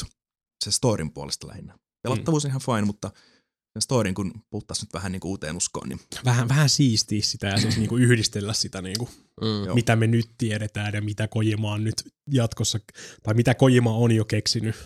se 0.65 0.71
storin 0.71 1.13
puolesta 1.13 1.49
lähinnä. 1.49 1.79
Pelattavuus 2.03 2.45
on 2.45 2.49
ihan 2.49 2.61
fine, 2.61 2.83
mutta 2.83 3.11
sen 3.79 3.83
storin 3.83 4.15
kun 4.15 4.33
puhuttaisiin 4.51 4.87
nyt 4.87 4.95
vähän 4.95 5.13
niinku 5.13 5.29
uuteen 5.29 5.57
uskoon, 5.57 5.89
niin 5.89 6.01
Vähän, 6.25 6.49
vähän 6.49 6.69
siistiä 6.69 7.23
sitä 7.23 7.47
ja 7.47 7.59
siis 7.61 7.77
niinku 7.77 7.97
yhdistellä 7.97 8.53
sitä, 8.53 8.83
niinku, 8.83 9.09
Mm. 9.41 9.65
Joo. 9.65 9.75
mitä 9.75 9.97
me 9.97 10.07
nyt 10.07 10.31
tiedetään 10.39 10.95
ja 10.95 11.03
mitä 11.03 11.29
Kojima 11.29 11.73
on 11.73 11.85
nyt 11.85 11.95
jatkossa, 12.31 12.79
tai 13.23 13.35
mitä 13.35 13.55
Kojima 13.55 13.95
on 13.95 14.13
jo 14.13 14.25
keksinyt. 14.25 14.77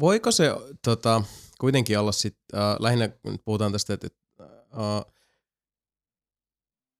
Voiko 0.00 0.30
se 0.30 0.50
tota, 0.84 1.22
kuitenkin 1.60 1.98
olla 1.98 2.12
sit, 2.12 2.36
äh, 2.54 2.76
lähinnä 2.78 3.08
kun 3.08 3.38
puhutaan 3.44 3.72
tästä, 3.72 3.94
että 3.94 4.08
äh, 4.40 5.12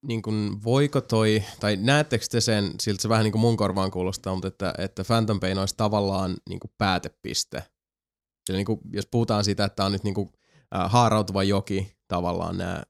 niin 0.07 0.23
kuin, 0.23 0.65
voiko 0.65 1.01
toi, 1.01 1.43
tai 1.61 1.77
näettekö 1.77 2.25
te 2.31 2.41
sen, 2.41 2.73
siltä 2.83 3.03
se 3.03 3.09
vähän 3.09 3.25
niin 3.25 3.33
kuin 3.33 3.41
mun 3.41 3.57
korvaan 3.57 3.91
kuulostaa, 3.91 4.35
mutta 4.35 4.49
että, 4.49 4.75
että 4.79 5.05
Phantom 5.05 5.41
Pain 5.41 5.59
olisi 5.59 5.75
tavallaan 5.77 6.37
niin 6.49 6.61
kuin 6.61 6.71
päätepiste. 6.79 7.63
Eli 8.49 8.57
niin 8.57 8.67
kuin, 8.67 8.81
jos 8.93 9.07
puhutaan 9.07 9.45
siitä, 9.45 9.65
että 9.65 9.85
on 9.85 9.93
nyt 9.93 10.05
niin 10.05 10.15
kuin, 10.15 10.29
äh, 10.77 10.91
haarautuva 10.91 11.43
joki 11.43 11.97
tavallaan 12.09 12.59
nämä, 12.59 12.83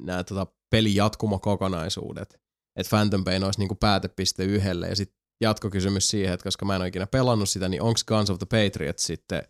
nämä 0.00 0.24
tota, 0.24 0.46
pelin 0.70 0.94
jatkumokokonaisuudet, 0.94 2.40
että 2.76 2.90
Phantom 2.90 3.24
Pain 3.24 3.44
olisi 3.44 3.58
niin 3.58 3.68
kuin 3.68 3.78
päätepiste 3.78 4.44
yhdelle, 4.44 4.88
ja 4.88 4.96
sitten 4.96 5.18
jatkokysymys 5.40 6.08
siihen, 6.10 6.34
että 6.34 6.44
koska 6.44 6.64
mä 6.64 6.74
en 6.74 6.80
ole 6.80 6.88
ikinä 6.88 7.06
pelannut 7.06 7.48
sitä, 7.48 7.68
niin 7.68 7.82
onko 7.82 8.00
Guns 8.06 8.30
of 8.30 8.38
the 8.38 8.46
Patriots 8.46 9.02
sitten 9.06 9.42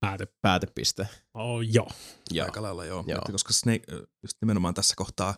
Pääte. 0.00 0.26
päätepiste? 0.42 1.08
Oh, 1.34 1.60
joo. 1.60 1.88
Joo. 2.30 2.44
aika 2.46 2.62
lailla 2.62 2.84
joo. 2.84 3.04
Joo. 3.06 3.18
Että 3.18 3.32
koska 3.32 3.52
Snake, 3.52 3.84
just 4.22 4.36
nimenomaan 4.40 4.74
tässä 4.74 4.94
kohtaa, 4.96 5.34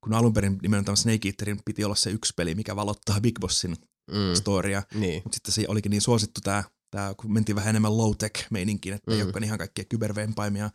kun 0.00 0.14
alun 0.14 0.32
perin 0.32 0.58
nimenomaan 0.62 0.96
Snake 0.96 1.28
Eaterin 1.28 1.60
piti 1.64 1.84
olla 1.84 1.94
se 1.94 2.10
yksi 2.10 2.32
peli, 2.36 2.54
mikä 2.54 2.76
valottaa 2.76 3.20
Big 3.20 3.38
Bossin 3.40 3.76
Mm. 4.10 4.34
storia, 4.34 4.82
Niin. 4.94 5.22
mutta 5.24 5.36
sitten 5.36 5.52
se 5.54 5.64
olikin 5.68 5.90
niin 5.90 6.02
suosittu 6.02 6.40
tämä, 6.44 6.64
tää, 6.90 7.14
kun 7.14 7.32
mentiin 7.32 7.56
vähän 7.56 7.70
enemmän 7.70 7.96
low-tech-meininkiin, 7.96 8.94
että 8.94 9.10
mm. 9.10 9.16
ei 9.16 9.22
olekaan 9.22 9.44
ihan 9.44 9.58
kaikkia 9.58 9.84
kybervempaimia, 9.84 10.70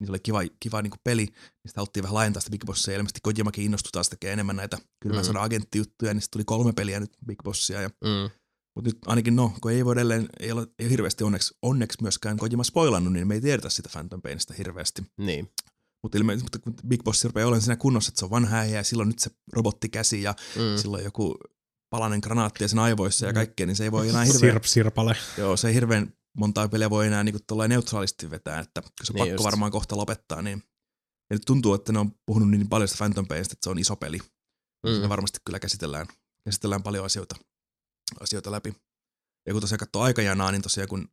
niin 0.00 0.06
se 0.06 0.12
oli 0.12 0.18
kiva, 0.18 0.40
kiva 0.60 0.82
niin 0.82 0.92
peli, 1.04 1.24
niin 1.24 1.34
sitä 1.66 1.80
haluttiin 1.80 2.02
vähän 2.02 2.14
laajentaa 2.14 2.40
sitä 2.40 2.50
Big 2.50 2.64
Bossia, 2.64 2.92
ja 2.94 2.96
ilmeisesti 2.96 3.20
Kojimakin 3.22 3.64
innostui 3.64 3.90
taas 3.92 4.08
tekemään 4.08 4.32
enemmän 4.32 4.56
näitä 4.56 4.78
kylmän 5.00 5.22
Mm. 5.22 5.26
sodan 5.26 5.42
agenttijuttuja, 5.42 6.14
niin 6.14 6.22
sitten 6.22 6.32
tuli 6.32 6.44
kolme 6.44 6.72
peliä 6.72 7.00
nyt 7.00 7.12
Big 7.26 7.38
Bossia, 7.44 7.80
ja 7.80 7.88
Mm. 7.88 8.30
mutta 8.76 8.88
nyt 8.88 8.98
ainakin 9.06 9.36
no, 9.36 9.52
kun 9.60 9.72
ei 9.72 9.84
voi 9.84 9.92
edelleen, 9.92 10.28
ei 10.40 10.52
ole, 10.52 10.66
ei 10.78 10.86
ole 10.86 10.90
hirveästi 10.90 11.24
onneksi, 11.24 11.54
onneksi 11.62 11.98
myöskään 12.02 12.36
Kojima 12.36 12.64
spoilannut, 12.64 13.12
niin 13.12 13.28
me 13.28 13.34
ei 13.34 13.40
tiedetä 13.40 13.68
sitä 13.70 13.88
Phantom 13.92 14.22
Painista 14.22 14.54
hirveästi. 14.58 15.02
Niin. 15.18 15.52
Mutta 16.02 16.18
ilmeisesti 16.18 16.58
mutta 16.66 16.82
Big 16.88 17.02
Boss 17.04 17.24
rupeaa 17.24 17.46
olemaan 17.46 17.62
siinä 17.62 17.76
kunnossa, 17.76 18.10
että 18.10 18.18
se 18.18 18.24
on 18.24 18.30
vanha 18.30 18.64
ja 18.64 18.84
silloin 18.84 19.08
nyt 19.08 19.18
se 19.18 19.30
robottikäsi 19.52 20.22
ja 20.22 20.34
mm. 20.56 20.80
silloin 20.82 21.04
joku 21.04 21.36
palanen 21.90 22.20
granaatti 22.22 22.64
ja 22.64 22.68
sen 22.68 22.78
aivoissa 22.78 23.26
ja 23.26 23.32
Mm. 23.32 23.34
kaikkea, 23.34 23.66
niin 23.66 23.76
se 23.76 23.84
ei 23.84 23.92
voi 23.92 24.08
enää 24.08 24.24
hirveän, 24.24 24.40
Sirp, 24.52 24.64
sirpale. 24.64 25.16
joo, 25.38 25.56
se 25.56 25.68
ei 25.68 25.74
hirveän 25.74 26.12
montaa 26.36 26.68
peliä 26.68 26.90
voi 26.90 27.06
enää 27.06 27.24
niinku 27.24 27.40
tuollain 27.46 27.68
neutraalisti 27.68 28.30
vetää, 28.30 28.60
että 28.60 28.82
kun 28.82 28.90
se 29.04 29.12
on 29.12 29.14
Niin 29.14 29.22
pakko 29.22 29.32
just. 29.32 29.44
varmaan 29.44 29.72
kohta 29.72 29.96
lopettaa, 29.96 30.42
niin 30.42 30.62
ja 31.30 31.34
nyt 31.36 31.42
tuntuu, 31.46 31.74
että 31.74 31.92
ne 31.92 31.98
on 31.98 32.12
puhunut 32.26 32.50
niin 32.50 32.68
paljon 32.68 32.88
sitä 32.88 32.98
Phantom 32.98 33.26
Painista, 33.26 33.52
että 33.52 33.64
se 33.64 33.70
on 33.70 33.78
iso 33.78 33.96
peli. 33.96 34.18
Mm. 34.86 35.02
Mm. 35.02 35.08
varmasti 35.08 35.38
kyllä 35.44 35.58
käsitellään, 35.58 36.06
käsitellään 36.44 36.82
paljon 36.82 37.04
asioita, 37.04 37.36
asioita 38.20 38.50
läpi. 38.52 38.74
Ja 39.46 39.52
kun 39.52 39.60
tosiaan 39.60 39.78
katsoo 39.78 40.02
aikajanaa, 40.02 40.52
niin 40.52 40.62
tosiaan 40.62 40.88
kun 40.88 41.08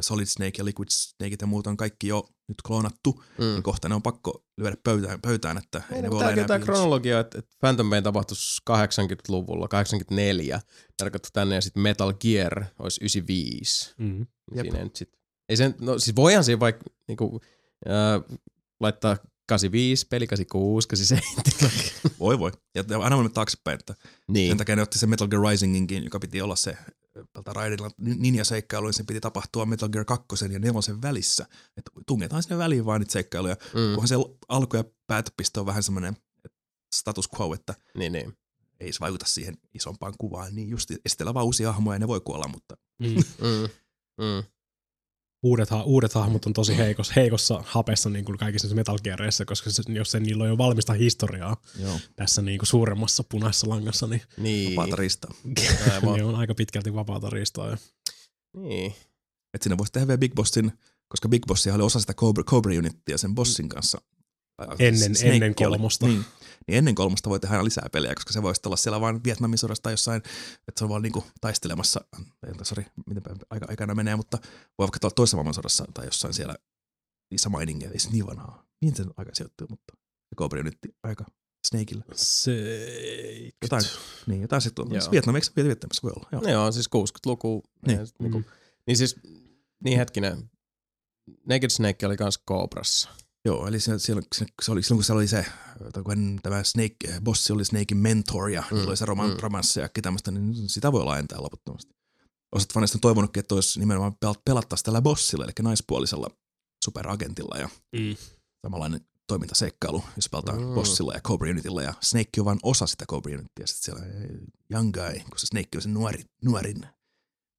Solid 0.00 0.26
Snake 0.26 0.52
ja 0.58 0.64
Liquid 0.64 0.88
Snake 0.90 1.36
ja 1.40 1.46
muut 1.46 1.66
on 1.66 1.76
kaikki 1.76 2.08
jo 2.08 2.28
nyt 2.48 2.62
kloonattu, 2.66 3.22
Mm. 3.38 3.44
niin 3.44 3.62
kohta 3.62 3.88
ne 3.88 3.94
on 3.94 4.02
pakko 4.02 4.44
lyödä 4.56 4.76
pöytään, 4.84 5.20
pöytään 5.20 5.58
että 5.58 5.82
ei 5.92 6.02
ne 6.02 6.10
voi 6.10 6.18
olla 6.18 6.30
enää 6.30 6.46
tämä 6.46 6.58
kronologia, 6.64 7.20
että, 7.20 7.38
että 7.38 7.56
Phantom 7.60 7.90
Pain 7.90 8.04
tapahtuisi 8.04 8.62
80-luvulla, 8.70 9.68
84, 9.68 10.60
tarkoittaa 10.98 11.30
tänne, 11.32 11.54
ja 11.54 11.60
sitten 11.60 11.82
Metal 11.82 12.12
Gear 12.12 12.64
olisi 12.78 13.00
95. 13.00 13.94
Mm. 13.98 14.06
Niin 14.06 14.26
Jep. 14.54 14.64
Siinä 14.64 14.78
ei 14.78 14.84
nyt 14.84 14.96
sit, 14.96 15.10
ei 15.48 15.56
sen, 15.56 15.74
no 15.80 15.98
siis 15.98 16.16
voihan 16.16 16.44
siinä 16.44 16.60
vaikka 16.60 16.84
niinku, 17.08 17.40
äh, 17.88 18.38
laittaa 18.80 19.16
85, 19.48 20.06
peli 20.10 20.26
86, 20.26 20.88
87. 20.88 21.70
Voi 22.20 22.38
voi. 22.38 22.52
Ja 22.74 22.84
aina 23.02 23.16
voimme 23.16 23.32
taaksepäin, 23.32 23.78
että 23.80 23.94
niin. 24.28 24.48
sen 24.50 24.58
takia 24.58 24.76
ne 24.76 24.82
otti 24.82 24.98
sen 24.98 25.10
Metal 25.10 25.28
Gear 25.28 25.42
Risinginkin, 25.42 26.04
joka 26.04 26.18
piti 26.20 26.42
olla 26.42 26.56
se 26.56 26.76
tältä 27.32 27.52
Raidilla 27.52 27.90
ninja-seikkailu, 27.98 28.86
niin 28.86 28.94
sen 28.94 29.06
piti 29.06 29.20
tapahtua 29.20 29.66
Metal 29.66 29.88
Gear 29.88 30.04
2 30.04 30.26
ja 30.52 30.58
4 30.58 30.72
välissä. 31.02 31.46
Että 31.76 31.90
tungetaan 32.06 32.42
sinne 32.42 32.58
väliin 32.58 32.84
vaan 32.86 33.00
niitä 33.00 33.12
seikkailuja. 33.12 33.54
Mm. 33.54 33.94
Kunhan 33.94 34.08
se 34.08 34.14
alku- 34.48 34.76
ja 34.76 34.84
päätöpiste 35.06 35.60
on 35.60 35.66
vähän 35.66 35.82
semmoinen 35.82 36.16
status 36.94 37.28
quo, 37.40 37.54
että 37.54 37.74
Niin, 37.96 38.12
niin. 38.12 38.38
ei 38.80 38.92
se 38.92 39.00
vaikuta 39.00 39.26
siihen 39.26 39.56
isompaan 39.74 40.14
kuvaan, 40.18 40.54
niin 40.54 40.68
just 40.68 40.90
esitellä 41.04 41.34
vaan 41.34 41.46
uusia 41.46 41.72
hahmoja 41.72 41.94
ja 41.94 41.98
ne 41.98 42.08
voi 42.08 42.20
kuolla, 42.20 42.48
mutta 42.48 42.76
Mm. 42.98 43.08
Mm. 43.40 43.68
Mm. 44.24 44.42
Uudet, 45.44 45.70
ha- 45.70 45.82
uudet 45.82 46.14
hahmot 46.14 46.46
on 46.46 46.52
tosi 46.52 46.76
heikos, 46.76 47.16
heikossa 47.16 47.62
hapessa 47.66 48.10
niin 48.10 48.24
kuin 48.24 48.38
kaikissa 48.38 48.74
Metal 48.74 48.98
Geareissa, 49.04 49.44
koska 49.44 49.70
se, 49.70 49.82
jos 49.88 50.10
se, 50.10 50.20
niillä 50.20 50.42
on 50.44 50.50
jo 50.50 50.58
valmista 50.58 50.92
historiaa 50.92 51.56
joo, 51.78 51.98
tässä 52.16 52.42
niin 52.42 52.58
kuin 52.58 52.66
suuremmassa 52.66 53.24
punaisessa 53.24 53.68
langassa, 53.68 54.06
niin 54.06 54.22
Niin. 54.36 54.76
vapaata 54.76 54.96
ristaa. 54.96 55.34
Aivan. 55.92 56.14
ne 56.18 56.24
on 56.24 56.34
aika 56.34 56.54
pitkälti 56.54 56.94
vapaata 56.94 57.30
riistoa. 57.30 57.68
Ja 57.70 57.76
niin. 58.56 58.94
Että 59.54 59.64
siinä 59.64 59.78
voisi 59.78 59.92
tehdä 59.92 60.06
vielä 60.06 60.18
Big 60.18 60.34
Bossin, 60.34 60.72
koska 61.08 61.28
Big 61.28 61.42
Boss 61.46 61.66
oli 61.66 61.82
osa 61.82 62.00
sitä 62.00 62.14
Cobra, 62.14 62.44
Cobra 62.44 62.72
Unittia 62.78 63.18
sen 63.18 63.34
bossin 63.34 63.68
kanssa. 63.68 64.00
Ennen- 64.78 65.14
Snake 65.14 65.34
ennen 65.34 65.48
oli. 65.50 65.54
kolmosta. 65.54 66.06
Niin, 66.06 66.24
niin 66.66 66.78
ennen 66.78 66.94
kolmosta 66.94 67.30
voi 67.30 67.40
tehdä 67.40 67.54
aina 67.54 67.64
lisää 67.64 67.88
pelejä, 67.92 68.14
koska 68.14 68.32
se 68.32 68.42
voisi 68.42 68.60
olla 68.66 68.76
siellä 68.76 69.00
vain 69.00 69.24
Vietnamin 69.24 69.58
sodassa 69.58 69.82
tai 69.82 69.92
jossain, 69.92 70.22
että 70.68 70.78
se 70.78 70.84
on 70.84 70.90
vaan 70.90 71.02
niinku 71.02 71.24
taistelemassa, 71.40 72.00
tai 72.40 72.52
sori, 72.62 72.86
miten 73.06 73.22
aika, 73.50 73.66
aikana 73.68 73.94
menee, 73.94 74.16
mutta 74.16 74.38
voi 74.78 74.84
vaikka 74.84 74.98
olla 75.02 75.14
toisessa 75.14 75.36
maailmansodassa 75.36 75.84
tai 75.94 76.04
jossain 76.04 76.34
siellä 76.34 76.54
niissä 77.30 77.48
mainingeja, 77.48 77.92
ei 77.92 77.98
se 77.98 78.10
niin 78.10 78.26
vanhaa. 78.26 78.66
Mihin 78.80 78.96
sen 78.96 79.10
aika 79.16 79.30
sijoittuu, 79.34 79.66
mutta 79.70 79.92
se 79.96 80.36
Cobra 80.36 80.60
Unitti 80.60 80.88
aika 81.02 81.24
Snakeillä. 81.68 82.04
se... 82.14 82.52
Jotain, 83.62 83.82
niin, 84.26 84.42
jotain 84.42 84.62
se 84.62 84.70
tuolla. 84.70 84.94
Joo. 84.94 85.10
Vietnamiksi 85.10 85.52
Vietnamissa 85.56 86.02
voi 86.02 86.12
olla. 86.16 86.28
Joo. 86.32 86.42
No 86.42 86.48
joo, 86.50 86.72
siis 86.72 86.86
60-luku. 86.96 87.62
Niin. 87.86 87.98
Niin. 87.98 88.08
Niinku, 88.18 88.42
niin 88.86 88.96
siis, 88.96 89.16
niin 89.84 89.98
hetkinen. 89.98 90.50
Naked 91.48 91.70
Snake 91.70 92.06
oli 92.06 92.16
kans 92.16 92.40
Cobrassa. 92.48 93.10
Joo, 93.44 93.66
eli 93.66 93.80
se, 93.80 93.98
se, 93.98 94.14
se 94.62 94.72
oli, 94.72 94.82
silloin 94.82 94.98
kun 94.98 95.04
se 95.04 95.12
oli 95.12 95.26
se, 95.28 95.46
kun 96.04 96.38
tämä 96.42 96.64
Snake, 96.64 97.20
bossi 97.20 97.52
oli 97.52 97.64
Snakein 97.64 97.98
mentor 97.98 98.50
ja 98.50 98.62
Mm, 98.70 98.86
oli 98.88 98.96
se 98.96 99.04
roman, 99.04 99.30
mm. 99.30 99.36
romanssi 99.40 99.80
ja 99.80 99.88
tämmöistä, 100.02 100.30
niin 100.30 100.68
sitä 100.68 100.92
voi 100.92 101.04
laajentaa 101.04 101.42
loputtomasti. 101.42 101.94
Osat 102.54 102.72
faneista 102.72 102.96
on 102.96 103.00
toivonutkin, 103.00 103.40
että 103.40 103.54
olisi 103.54 103.78
nimenomaan 103.80 104.12
pelat- 104.12 104.42
pelattaisiin 104.44 104.84
tällä 104.84 105.02
bossilla, 105.02 105.44
eli 105.44 105.52
naispuolisella 105.62 106.30
superagentilla 106.84 107.56
ja 107.58 107.68
Mm. 107.92 108.16
samanlainen 108.62 109.00
toimintaseikkailu, 109.26 110.04
jos 110.16 110.28
pelataan 110.28 110.60
Mm. 110.60 110.74
bossilla 110.74 111.14
ja 111.14 111.20
Cobra 111.20 111.50
Unitilla, 111.50 111.82
ja 111.82 111.94
Snake 112.00 112.30
on 112.38 112.44
vain 112.44 112.58
osa 112.62 112.86
sitä 112.86 113.06
Cobra 113.06 113.32
Unitia, 113.34 113.66
sitten 113.66 113.84
siellä 113.84 114.06
Young 114.70 114.92
Guy, 114.92 115.20
kun 115.30 115.38
se 115.38 115.46
Snake 115.46 115.68
on 115.76 115.82
se 115.82 115.88
nuori, 115.88 116.22
nuorin 116.44 116.86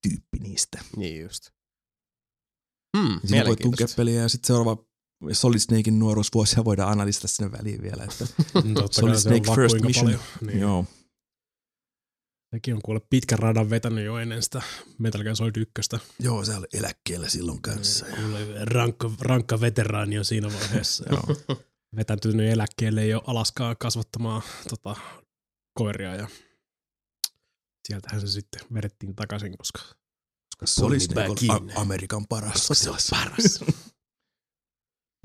tyyppi 0.07 0.39
niistä. 0.39 0.79
Niin 0.97 1.21
just. 1.21 1.49
Hmm, 2.97 3.19
Siinä 3.25 3.45
voi 3.45 3.55
tunkea 3.55 3.87
peliä, 3.95 4.21
ja 4.21 4.29
sitten 4.29 4.47
seuraava 4.47 4.83
Solid 5.33 5.59
Snakein 5.59 5.99
nuoruusvuosia 5.99 6.65
voidaan 6.65 6.91
analysoida 6.91 7.27
sinne 7.27 7.51
väliin 7.51 7.81
vielä. 7.81 8.03
Että, 8.03 8.25
Totta 8.73 9.01
Solid 9.01 9.15
se 9.15 9.21
Snake 9.21 9.55
First 9.55 9.75
Mission. 9.81 10.05
paljon. 10.05 10.19
Niin. 10.45 10.59
joo, 10.59 10.85
Sekin 12.51 12.75
on 12.75 12.81
kuule 12.81 12.99
pitkän 13.09 13.39
radan 13.39 13.69
vetänyt 13.69 14.05
jo 14.05 14.17
ennen 14.17 14.43
sitä 14.43 14.61
Metal 14.97 15.23
Gear 15.23 15.35
Solid 15.35 15.55
1. 15.55 15.71
joo, 16.19 16.45
se 16.45 16.55
oli 16.55 16.67
eläkkeellä 16.73 17.29
silloin 17.29 17.61
kanssa. 17.61 18.07
Ja, 18.07 18.15
Kuule, 18.15 18.65
rankka, 18.65 19.11
rankka 19.21 19.61
veteraani 19.61 20.17
on 20.19 20.25
siinä 20.25 20.47
vaiheessa. 20.53 21.03
joo. 21.11 21.23
vetäytynyt 21.95 22.51
eläkkeelle 22.53 23.07
jo 23.07 23.21
Alaskaa 23.27 23.75
kasvattamaan 23.75 24.41
tota, 24.69 24.95
koiria 25.73 26.15
ja 26.15 26.27
sieltähän 27.87 28.21
se 28.21 28.27
sitten 28.27 28.61
vedettiin 28.73 29.15
takaisin, 29.15 29.57
koska 29.57 29.81
Koska 30.59 30.87
in. 31.41 31.51
a- 31.51 31.81
Amerikan 31.81 32.27
paras. 32.27 32.67
se 32.73 32.89
on 32.89 32.97
paras. 33.09 33.59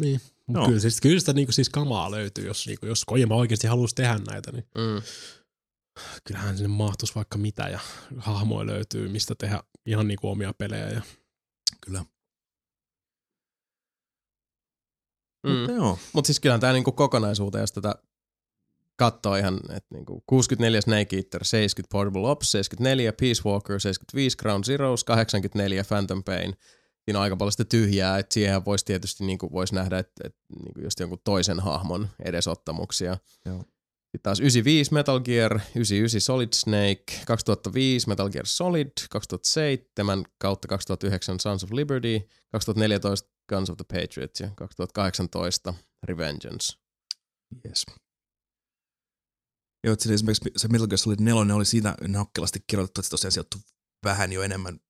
Niin. 0.00 0.20
Mut 0.46 0.56
Joo. 0.56 0.66
Kyllä, 0.66 0.80
siis, 0.80 1.00
kyllä 1.00 1.20
sitä 1.20 1.32
niinku 1.32 1.52
siis 1.52 1.68
kamaa 1.68 2.10
löytyy, 2.10 2.46
jos, 2.46 2.66
niinku, 2.66 2.86
jos 2.86 3.04
Kojima 3.04 3.34
oikeasti 3.34 3.66
haluaisi 3.66 3.94
tehdä 3.94 4.18
näitä, 4.30 4.52
niin 4.52 4.64
Mm. 4.78 5.02
kyllähän 6.24 6.56
sinne 6.56 6.68
mahtuisi 6.68 7.14
vaikka 7.14 7.38
mitä 7.38 7.68
ja 7.68 7.80
hahmoja 8.18 8.66
löytyy, 8.66 9.08
mistä 9.08 9.34
tehdä 9.34 9.62
ihan 9.86 10.08
niinku 10.08 10.28
omia 10.30 10.52
pelejä. 10.58 10.88
Ja, 10.88 11.02
Kyllä. 11.86 12.04
Mm. 15.46 15.50
Mutta 15.52 15.72
joo, 15.72 15.98
Mutta 16.12 16.26
siis 16.26 16.40
kyllähän 16.40 16.60
tämä 16.60 16.72
niinku 16.72 16.92
kokonaisuuteen, 16.92 17.62
jos 17.62 17.72
tätä 17.72 17.94
katsoo 18.96 19.36
ihan, 19.36 19.54
että 19.70 19.94
niinku 19.94 20.22
64 20.26 20.80
Snake 20.80 21.16
Eater, 21.16 21.44
70 21.44 21.92
Portable 21.92 22.30
Ops, 22.30 22.52
74 22.52 23.12
Peace 23.12 23.42
Walker, 23.44 23.80
75 23.80 24.36
Ground 24.36 24.64
Zeroes, 24.64 25.04
84 25.04 25.84
Phantom 25.84 26.24
Pain. 26.24 26.54
Siinä 27.04 27.18
on 27.18 27.22
aika 27.22 27.36
paljon 27.36 27.52
sitä 27.52 27.64
tyhjää, 27.64 28.18
että 28.18 28.34
siihen 28.34 28.64
voisi 28.64 28.84
tietysti 28.84 29.24
niinku 29.24 29.52
vois 29.52 29.72
nähdä, 29.72 29.98
että 29.98 30.12
et, 30.24 30.36
niinku 30.64 30.80
just 30.80 31.00
jonkun 31.00 31.20
toisen 31.24 31.60
hahmon 31.60 32.08
edesottamuksia. 32.24 33.16
Joo. 33.44 33.64
Sitten 34.10 34.22
taas 34.22 34.40
95 34.40 34.94
Metal 34.94 35.20
Gear, 35.20 35.54
99 35.54 36.20
Solid 36.20 36.48
Snake, 36.54 37.04
2005 37.26 38.08
Metal 38.08 38.30
Gear 38.30 38.46
Solid, 38.46 38.90
2007 39.10 40.24
kautta 40.38 40.68
2009 40.68 41.40
Sons 41.40 41.64
of 41.64 41.72
Liberty, 41.72 42.28
2014 42.52 43.28
Guns 43.48 43.70
of 43.70 43.76
the 43.76 44.00
Patriots 44.00 44.40
ja 44.40 44.50
2018 44.56 45.74
Revengeance. 46.02 46.78
Yes. 47.66 47.86
Joo, 49.84 49.92
että 49.92 50.02
siinä 50.02 50.14
esimerkiksi 50.14 50.50
se 50.56 50.68
Metal 50.68 50.86
Gear 50.86 50.98
Solid 50.98 51.20
4 51.20 51.54
oli 51.54 51.64
siitä 51.64 51.94
nokkelasti 52.08 52.64
kirjoitettu, 52.66 53.00
että 53.00 53.06
se 53.06 53.10
tosiaan 53.10 53.32
sijoittu 53.32 53.58
vähän 54.04 54.32
jo 54.32 54.42
enemmän 54.42 54.80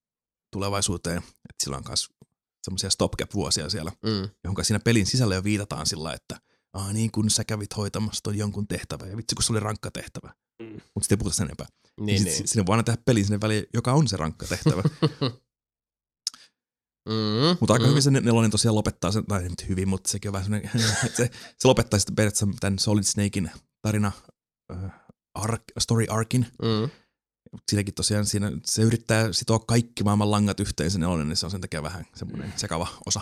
tulevaisuuteen. 0.50 1.18
Että 1.18 1.64
sillä 1.64 1.76
on 1.76 1.82
myös 1.88 2.08
semmoisia 2.62 2.90
stopgap-vuosia 2.90 3.70
siellä, 3.70 3.92
Mm. 4.02 4.28
johon 4.44 4.64
siinä 4.64 4.80
pelin 4.80 5.06
sisällä 5.06 5.34
jo 5.34 5.44
viitataan 5.44 5.86
sillä, 5.86 6.12
että 6.12 6.40
Aa, 6.72 6.92
niin 6.92 7.10
kun 7.10 7.30
sä 7.30 7.44
kävit 7.44 7.76
hoitamassa 7.76 8.22
ton 8.22 8.38
jonkun 8.38 8.68
tehtävä 8.68 9.06
ja 9.06 9.16
vitsi 9.16 9.34
kun 9.34 9.42
se 9.42 9.52
oli 9.52 9.60
rankka 9.60 9.90
tehtävä. 9.90 10.34
Mm. 10.62 10.66
Mutta 10.66 11.00
sitten 11.00 11.16
ei 11.16 11.18
puhuta 11.18 11.36
sen 11.36 11.44
enempää. 11.44 11.66
Niin, 12.00 12.18
Sit 12.18 12.26
niin. 12.28 12.48
Sinne 12.48 12.66
voi 12.66 12.72
aina 12.72 12.82
tehdä 12.82 13.02
pelin 13.04 13.24
sinne 13.24 13.40
väliin, 13.40 13.64
joka 13.74 13.92
on 13.92 14.08
se 14.08 14.16
rankka 14.16 14.46
tehtävä. 14.46 14.82
Mm, 17.08 17.56
Mutta 17.60 17.72
aika 17.72 17.84
mm. 17.84 17.90
hyvin 17.90 18.02
se 18.02 18.10
nelonen 18.10 18.50
tosiaan 18.50 18.74
lopettaa 18.74 19.12
sen, 19.12 19.26
tai 19.26 19.42
ei 19.42 19.48
nyt 19.48 19.68
hyvin, 19.68 19.88
mutta 19.88 20.10
sekin 20.10 20.28
on 20.28 20.32
vähän 20.32 20.44
semmoinen, 20.44 20.70
se, 21.16 21.30
se 21.58 21.68
lopettaa 21.68 21.98
sitten 22.00 22.14
periaatteessa 22.14 22.58
tämän 22.60 22.78
Solid 22.78 23.04
Snakein 23.04 23.50
tarina 23.82 24.12
äh, 24.72 24.92
arc, 25.34 25.62
story 25.78 26.06
arkin. 26.08 26.46
Mm. 26.62 26.90
Siinäkin 27.70 27.94
tosiaan 27.94 28.26
siinä, 28.26 28.52
se 28.64 28.82
yrittää 28.82 29.32
sitoa 29.32 29.58
kaikki 29.58 30.04
maailman 30.04 30.30
langat 30.30 30.60
yhteen 30.60 30.90
se 30.90 30.98
nelonen, 30.98 31.28
niin 31.28 31.36
se 31.36 31.46
on 31.46 31.50
sen 31.50 31.60
takia 31.60 31.82
vähän 31.82 32.06
semmoinen 32.14 32.52
sekava 32.56 32.88
osa. 33.06 33.20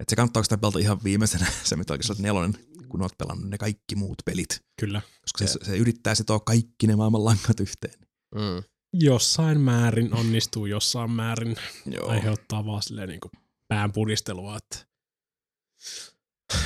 Et 0.00 0.08
se 0.08 0.16
kannattaa 0.16 0.42
sitä 0.42 0.58
pelata 0.58 0.78
ihan 0.78 1.04
viimeisenä, 1.04 1.46
se 1.64 1.76
Gear 1.76 2.02
Solid 2.02 2.22
nelonen, 2.22 2.54
kun 2.88 3.02
oot 3.02 3.18
pelannut 3.18 3.50
ne 3.50 3.58
kaikki 3.58 3.96
muut 3.96 4.22
pelit. 4.24 4.60
kyllä. 4.80 5.02
Koska 5.20 5.46
se, 5.46 5.64
se 5.64 5.76
yrittää 5.76 6.14
sitoa 6.14 6.40
kaikki 6.40 6.86
ne 6.86 6.96
maailman 6.96 7.24
langat 7.24 7.60
yhteen. 7.60 7.98
Mm. 8.34 8.62
Jossain 8.92 9.60
määrin 9.60 10.14
onnistuu, 10.14 10.66
jossain 10.66 11.10
määrin 11.10 11.56
Joo. 11.86 12.08
aiheuttaa 12.08 12.66
vaan 12.66 12.82
silleen 12.82 13.08
niin 13.08 13.20
pään 13.68 13.92
puristelua, 13.92 14.56
että 14.56 14.86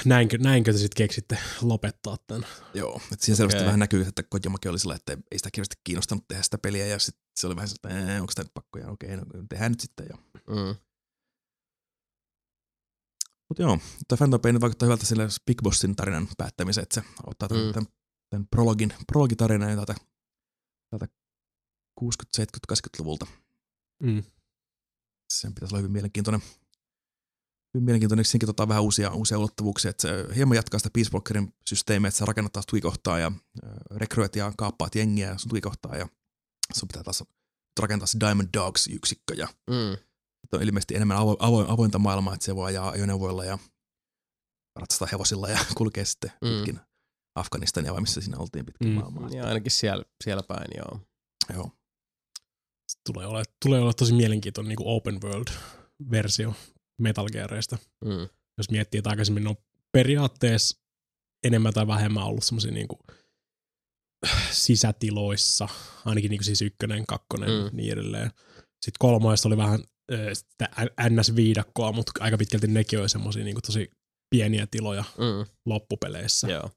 näinkö, 0.05 0.39
näinkö 0.39 0.73
te 0.73 0.78
sitten 0.78 0.97
keksitte 0.97 1.39
lopettaa 1.62 2.16
tämän. 2.27 2.48
Joo, 2.74 3.01
että 3.12 3.27
siinä 3.27 3.36
selvästi 3.36 3.56
Okei. 3.59 3.66
vähän 3.66 3.81
näkyy, 3.81 4.02
että 4.02 4.23
Kojimakin 4.23 4.70
oli 4.70 4.78
sillä, 4.78 4.94
että 4.94 5.12
ei 5.31 5.39
sitä 5.39 5.51
kirjasti 5.51 5.77
kiinnostanut 5.85 6.28
tehdä 6.28 6.43
sitä 6.43 6.59
peliä, 6.59 6.86
ja 6.86 6.98
sitten 6.98 7.24
se 7.40 7.47
oli 7.47 7.56
vähän 7.56 7.69
sellaista, 7.69 7.89
että 7.89 8.20
onko 8.20 8.32
tämä 8.35 8.44
nyt 8.44 8.55
pakko, 8.55 8.78
ja 8.78 8.89
okei, 8.89 9.16
no 9.16 9.24
tehdään 9.48 9.73
nyt 9.73 9.81
sitten. 9.81 10.06
Ja. 10.10 10.16
Mm. 10.35 10.77
Mutta 13.48 13.62
joo, 13.62 13.78
tämä 14.09 14.16
Phantom 14.16 14.40
Pain 14.40 14.60
vaikuttaa 14.60 14.86
hyvältä 14.86 15.06
sille 15.06 15.28
Big 15.47 15.62
Bossin 15.62 15.97
tarinan 15.97 16.28
päättämiseen, 16.39 16.82
että 16.82 16.94
se 16.94 17.06
ottaa 17.27 17.48
tämän, 17.48 17.62
Mm. 17.65 17.69
mm. 17.69 17.73
tämän, 17.74 17.86
tämän 18.31 18.47
prologin, 18.51 18.93
prologitarinan 19.06 19.74
täältä, 19.74 19.94
täältä 20.90 21.06
60-, 22.01 22.06
70-, 22.40 22.44
80-luvulta. 22.73 23.27
Mm. 24.02 24.23
Sen 25.32 25.55
pitäisi 25.55 25.74
olla 25.74 25.78
hyvin 25.78 25.93
mielenkiintoinen. 25.93 26.43
Hyvin 27.74 27.85
mielenkiintoinen, 27.85 28.24
senkin 28.24 28.47
tota 28.47 28.69
vähän 28.69 28.82
uusia, 28.82 29.11
uusia 29.12 29.39
ulottuvuuksia, 29.39 29.90
että 29.90 30.03
se 30.03 30.27
hieman 30.36 30.57
jatkaa 30.57 30.78
sitä 30.78 30.90
Peace 30.93 31.11
Walkerin 31.12 31.55
systeemiä, 31.69 32.09
että 32.09 32.19
sä 32.19 32.24
rakennat 32.24 32.53
taas 32.53 32.66
tukikohtaa 32.66 33.19
ja 33.19 33.32
rekryöt 33.97 34.36
ja 34.36 34.53
kaappaat 34.57 34.95
jengiä 34.95 35.39
sun 35.39 35.49
tukikohtaa 35.49 35.97
ja 35.97 36.09
sun 36.74 36.89
pitää 36.89 37.03
taas 37.03 37.24
rakentaa 37.81 38.07
se 38.07 38.20
Diamond 38.20 38.49
Dogs-yksikkö 38.57 39.35
ja 39.35 39.49
Mm. 39.70 39.97
On 40.53 40.62
ilmeisesti 40.62 40.95
enemmän 40.97 41.16
avo, 41.16 41.36
avo, 41.39 41.65
avointa 41.69 41.99
maailmaa, 41.99 42.35
että 42.35 42.47
se 42.47 42.57
voi 42.57 42.66
ajaa 42.66 42.90
ajoneuvoilla 42.90 43.45
ja 43.45 43.59
ratsastaa 44.77 45.09
hevosilla 45.12 45.49
ja 45.49 45.59
kulkee 45.78 46.05
sitten 46.05 46.32
Mm. 46.43 46.49
pitkin 46.49 46.81
Afganistania 47.35 47.93
vai 47.93 48.01
missä 48.01 48.20
siinä 48.20 48.39
oltiin 48.39 48.66
pitkin 48.66 48.89
Mm. 48.89 48.95
mm. 48.95 49.01
maailmaa. 49.01 49.28
Ja 49.31 49.47
ainakin 49.47 49.70
siellä, 49.73 50.05
siellä 50.24 50.43
päin, 50.43 50.66
joo. 50.77 51.01
Joo. 51.55 51.70
Tulee 53.12 53.27
olla, 53.27 53.43
tulee 53.65 53.81
olla 53.81 53.93
tosi 53.93 54.12
mielenkiintoinen 54.15 54.69
niin 54.69 54.78
open 54.89 55.20
world-versio 55.23 56.55
Metal 56.98 57.28
Gearista. 57.32 57.78
Mm. 58.04 58.28
Jos 58.58 58.70
miettii, 58.70 58.98
että 58.98 59.10
aikaisemmin 59.10 59.44
ne 59.44 59.50
on 59.50 59.56
periaatteessa 59.92 60.78
enemmän 61.46 61.72
tai 61.72 61.86
vähemmän 61.86 62.24
ollut 62.24 62.44
semmoisia 62.44 62.70
niin 62.72 62.88
sisätiloissa, 64.50 65.68
ainakin 66.04 66.30
niin 66.30 66.38
kuin 66.38 66.44
siis 66.44 66.62
ykkönen, 66.62 67.06
kakkonen 67.06 67.50
Mm. 67.50 67.64
mm. 67.70 67.76
niin 67.76 67.92
edelleen. 67.92 68.30
Sitten 68.56 68.98
kolmoista 68.98 69.48
oli 69.48 69.56
vähän 69.56 69.80
äh, 70.12 70.18
sitä 70.32 70.68
NS-viidakkoa, 71.08 71.92
mutta 71.92 72.12
aika 72.20 72.38
pitkälti 72.38 72.66
nekin 72.66 72.98
oli 73.00 73.08
semmoisia 73.08 73.44
niin 73.44 73.56
tosi 73.66 73.90
pieniä 74.30 74.66
tiloja 74.70 75.04
Mm. 75.18 75.50
loppupeleissä. 75.66 76.48
Joo. 76.48 76.70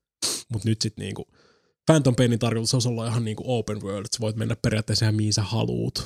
Mutta 0.49 0.69
nyt 0.69 0.81
sitten 0.81 1.03
niinku 1.06 1.27
Phantom 1.85 2.15
Painin 2.15 2.39
tarkoitus 2.39 2.73
olisi 2.73 2.88
olla 2.89 3.07
ihan 3.07 3.26
niinku 3.26 3.43
open 3.48 3.81
world, 3.81 4.06
voit 4.19 4.35
mennä 4.35 4.56
periaatteessa 4.56 5.06
ihan 5.06 5.15
mihin 5.15 5.34
sä 5.34 5.41
haluut. 5.41 6.06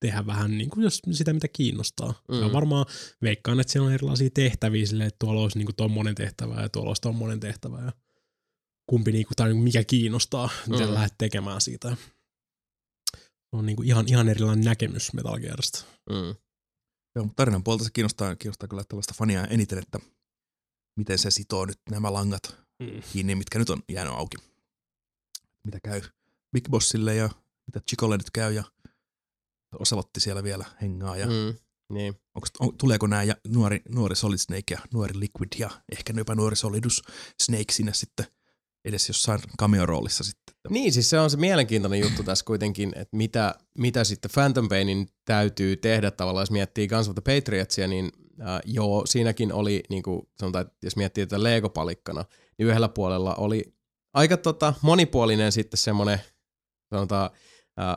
Tehdä 0.00 0.26
vähän 0.26 0.58
niinku 0.58 0.80
jos 0.80 1.02
sitä, 1.12 1.32
mitä 1.32 1.48
kiinnostaa. 1.48 2.22
Mm. 2.28 2.40
Ja 2.40 2.52
varmaan 2.52 2.86
veikkaan, 3.22 3.60
että 3.60 3.72
siellä 3.72 3.86
on 3.86 3.92
erilaisia 3.94 4.30
tehtäviä 4.34 4.86
silleen, 4.86 5.08
että 5.08 5.18
tuolla 5.18 5.42
olisi 5.42 5.58
niinku 5.58 5.72
tommonen 5.72 6.14
tehtävä 6.14 6.62
ja 6.62 6.68
tuolla 6.68 6.90
olisi 6.90 7.02
tommonen 7.02 7.40
tehtävä. 7.40 7.82
Ja 7.84 7.92
kumpi 8.86 9.12
niinku, 9.12 9.32
tai 9.36 9.48
niinku 9.48 9.64
mikä 9.64 9.84
kiinnostaa, 9.84 10.50
mitä 10.66 10.82
Mm. 10.82 10.88
mm. 10.88 10.94
lähdet 10.94 11.14
tekemään 11.18 11.60
siitä. 11.60 11.96
On 13.52 13.66
niinku 13.66 13.82
ihan, 13.82 14.08
ihan 14.08 14.28
erilainen 14.28 14.64
näkemys 14.64 15.12
Metal 15.12 15.38
Gearista. 15.38 15.84
Mm. 16.10 16.34
Joo, 17.14 17.24
mutta 17.24 17.36
tarinan 17.36 17.64
puolta 17.64 17.84
se 17.84 17.90
kiinnostaa, 17.92 18.36
kiinnostaa 18.36 18.68
kyllä 18.68 18.84
tällaista 18.84 19.14
fania 19.16 19.44
eniten, 19.46 19.78
että 19.78 19.98
miten 20.96 21.18
se 21.18 21.30
sitoo 21.30 21.66
nyt 21.66 21.78
nämä 21.90 22.12
langat 22.12 22.56
Mm. 22.80 23.02
kiinni, 23.12 23.34
mitkä 23.34 23.58
nyt 23.58 23.70
on 23.70 23.82
jäänyt 23.88 24.14
auki. 24.14 24.36
Mitä 25.64 25.78
käy 25.84 26.02
Big 26.52 26.68
Bossille 26.70 27.14
ja 27.14 27.30
mitä 27.66 27.80
Chicolle 27.90 28.16
nyt 28.16 28.30
käy 28.30 28.52
ja 28.52 28.64
Oselotti 29.78 30.20
siellä 30.20 30.42
vielä 30.42 30.64
hengaa 30.82 31.16
ja 31.16 31.26
mm. 31.26 31.54
Niin. 31.90 32.14
onks, 32.34 32.50
on, 32.60 32.78
tuleeko 32.78 33.06
nämä 33.06 33.22
ja 33.22 33.34
nuori, 33.48 33.82
nuori 33.88 34.16
Solid 34.16 34.38
Snake 34.38 34.74
ja 34.74 34.78
nuori 34.94 35.20
Liquid 35.20 35.48
ja 35.58 35.70
ehkä 35.92 36.12
jopa 36.16 36.34
nuori 36.34 36.56
Solidus 36.56 37.02
Snake 37.42 37.72
sinne 37.72 37.94
sitten 37.94 38.26
edes 38.84 39.08
jossain 39.08 39.40
cameo-roolissa 39.60 40.24
sitten. 40.24 40.54
Niin, 40.68 40.92
siis 40.92 41.10
se 41.10 41.20
on 41.20 41.30
se 41.30 41.36
mielenkiintoinen 41.36 42.00
juttu 42.00 42.22
tässä 42.22 42.44
kuitenkin, 42.44 42.92
että 42.96 43.16
mitä, 43.16 43.54
mitä 43.78 44.04
sitten 44.04 44.30
Phantom 44.34 44.68
Painin 44.68 45.08
täytyy 45.24 45.76
tehdä 45.76 46.10
tavallaan, 46.10 46.42
jos 46.42 46.50
miettii 46.50 46.88
Guns 46.88 47.08
of 47.08 47.14
the 47.14 47.34
Patriotsia, 47.34 47.86
niin 47.86 48.12
äh, 48.40 48.60
joo, 48.64 49.06
siinäkin 49.06 49.52
oli, 49.52 49.82
niin 49.88 50.02
kuin 50.02 50.28
sanotaan, 50.40 50.66
että 50.66 50.86
jos 50.86 50.96
miettii 50.96 51.26
tätä 51.26 51.42
Lego-palikkana, 51.42 52.24
niin 52.58 52.68
yhdellä 52.68 52.88
puolella 52.88 53.34
oli 53.34 53.74
aika 54.14 54.36
tota, 54.36 54.74
monipuolinen 54.82 55.52
sitten 55.52 55.78
semmoinen, 55.78 56.20
sanotaan, 56.94 57.30
äh, 57.80 57.96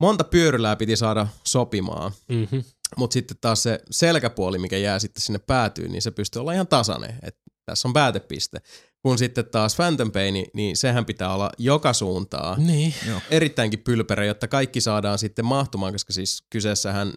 monta 0.00 0.24
pyörylää 0.24 0.76
piti 0.76 0.96
saada 0.96 1.26
sopimaan. 1.44 2.12
Mm-hmm. 2.28 2.64
Mutta 2.96 3.14
sitten 3.14 3.36
taas 3.40 3.62
se 3.62 3.80
selkäpuoli, 3.90 4.58
mikä 4.58 4.76
jää 4.76 4.98
sitten 4.98 5.22
sinne 5.22 5.38
päätyyn, 5.38 5.92
niin 5.92 6.02
se 6.02 6.10
pystyy 6.10 6.40
olla 6.40 6.52
ihan 6.52 6.66
tasainen. 6.66 7.18
Et 7.22 7.36
tässä 7.66 7.88
on 7.88 7.92
päätepiste. 7.92 8.58
Kun 9.02 9.18
sitten 9.18 9.46
taas 9.46 9.76
Phantom 9.76 10.12
Pain, 10.12 10.46
niin 10.54 10.76
sehän 10.76 11.06
pitää 11.06 11.34
olla 11.34 11.50
joka 11.58 11.92
suuntaan 11.92 12.66
Niin. 12.66 12.94
erittäinkin 13.30 13.78
pylperä, 13.78 14.24
jotta 14.24 14.48
kaikki 14.48 14.80
saadaan 14.80 15.18
sitten 15.18 15.44
mahtumaan, 15.44 15.92
koska 15.92 16.12
siis 16.12 16.42
kyseessähän, 16.50 17.12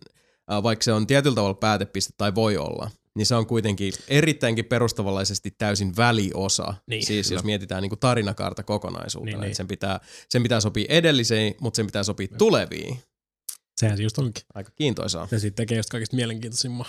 äh, 0.51 0.63
vaikka 0.63 0.83
se 0.83 0.93
on 0.93 1.07
tietyllä 1.07 1.35
tavalla 1.35 1.53
päätepiste 1.53 2.13
tai 2.17 2.35
voi 2.35 2.57
olla, 2.57 2.89
niin 3.15 3.25
se 3.25 3.35
on 3.35 3.47
kuitenkin 3.47 3.93
erittäinkin 4.07 4.65
perustavanlaisesti 4.65 5.51
täysin 5.57 5.95
väliosa. 5.97 6.73
Niin, 6.87 7.05
siis 7.05 7.27
kyllä. 7.27 7.37
jos 7.37 7.43
mietitään 7.45 7.81
niin 7.81 7.89
kuin 7.89 7.99
tarinakaarta 7.99 8.63
kokonaisuutena, 8.63 9.37
Niin, 9.37 9.41
niin. 9.47 9.55
Sen, 9.55 9.67
pitää, 9.67 9.99
sen 10.29 10.43
pitää 10.43 10.59
sopia 10.59 10.85
edelliseen, 10.89 11.55
mutta 11.61 11.75
sen 11.75 11.85
pitää 11.85 12.03
sopia 12.03 12.27
tuleviin. 12.37 12.99
Sehän 13.77 13.97
se 13.97 14.03
just 14.03 14.17
onkin. 14.17 14.43
Aika 14.53 14.71
kiintoisaa. 14.75 15.27
Ja 15.31 15.39
sitten 15.39 15.55
tekee 15.63 15.77
just 15.77 15.89
kaikista 15.89 16.15
mielenkiintoisimman 16.15 16.85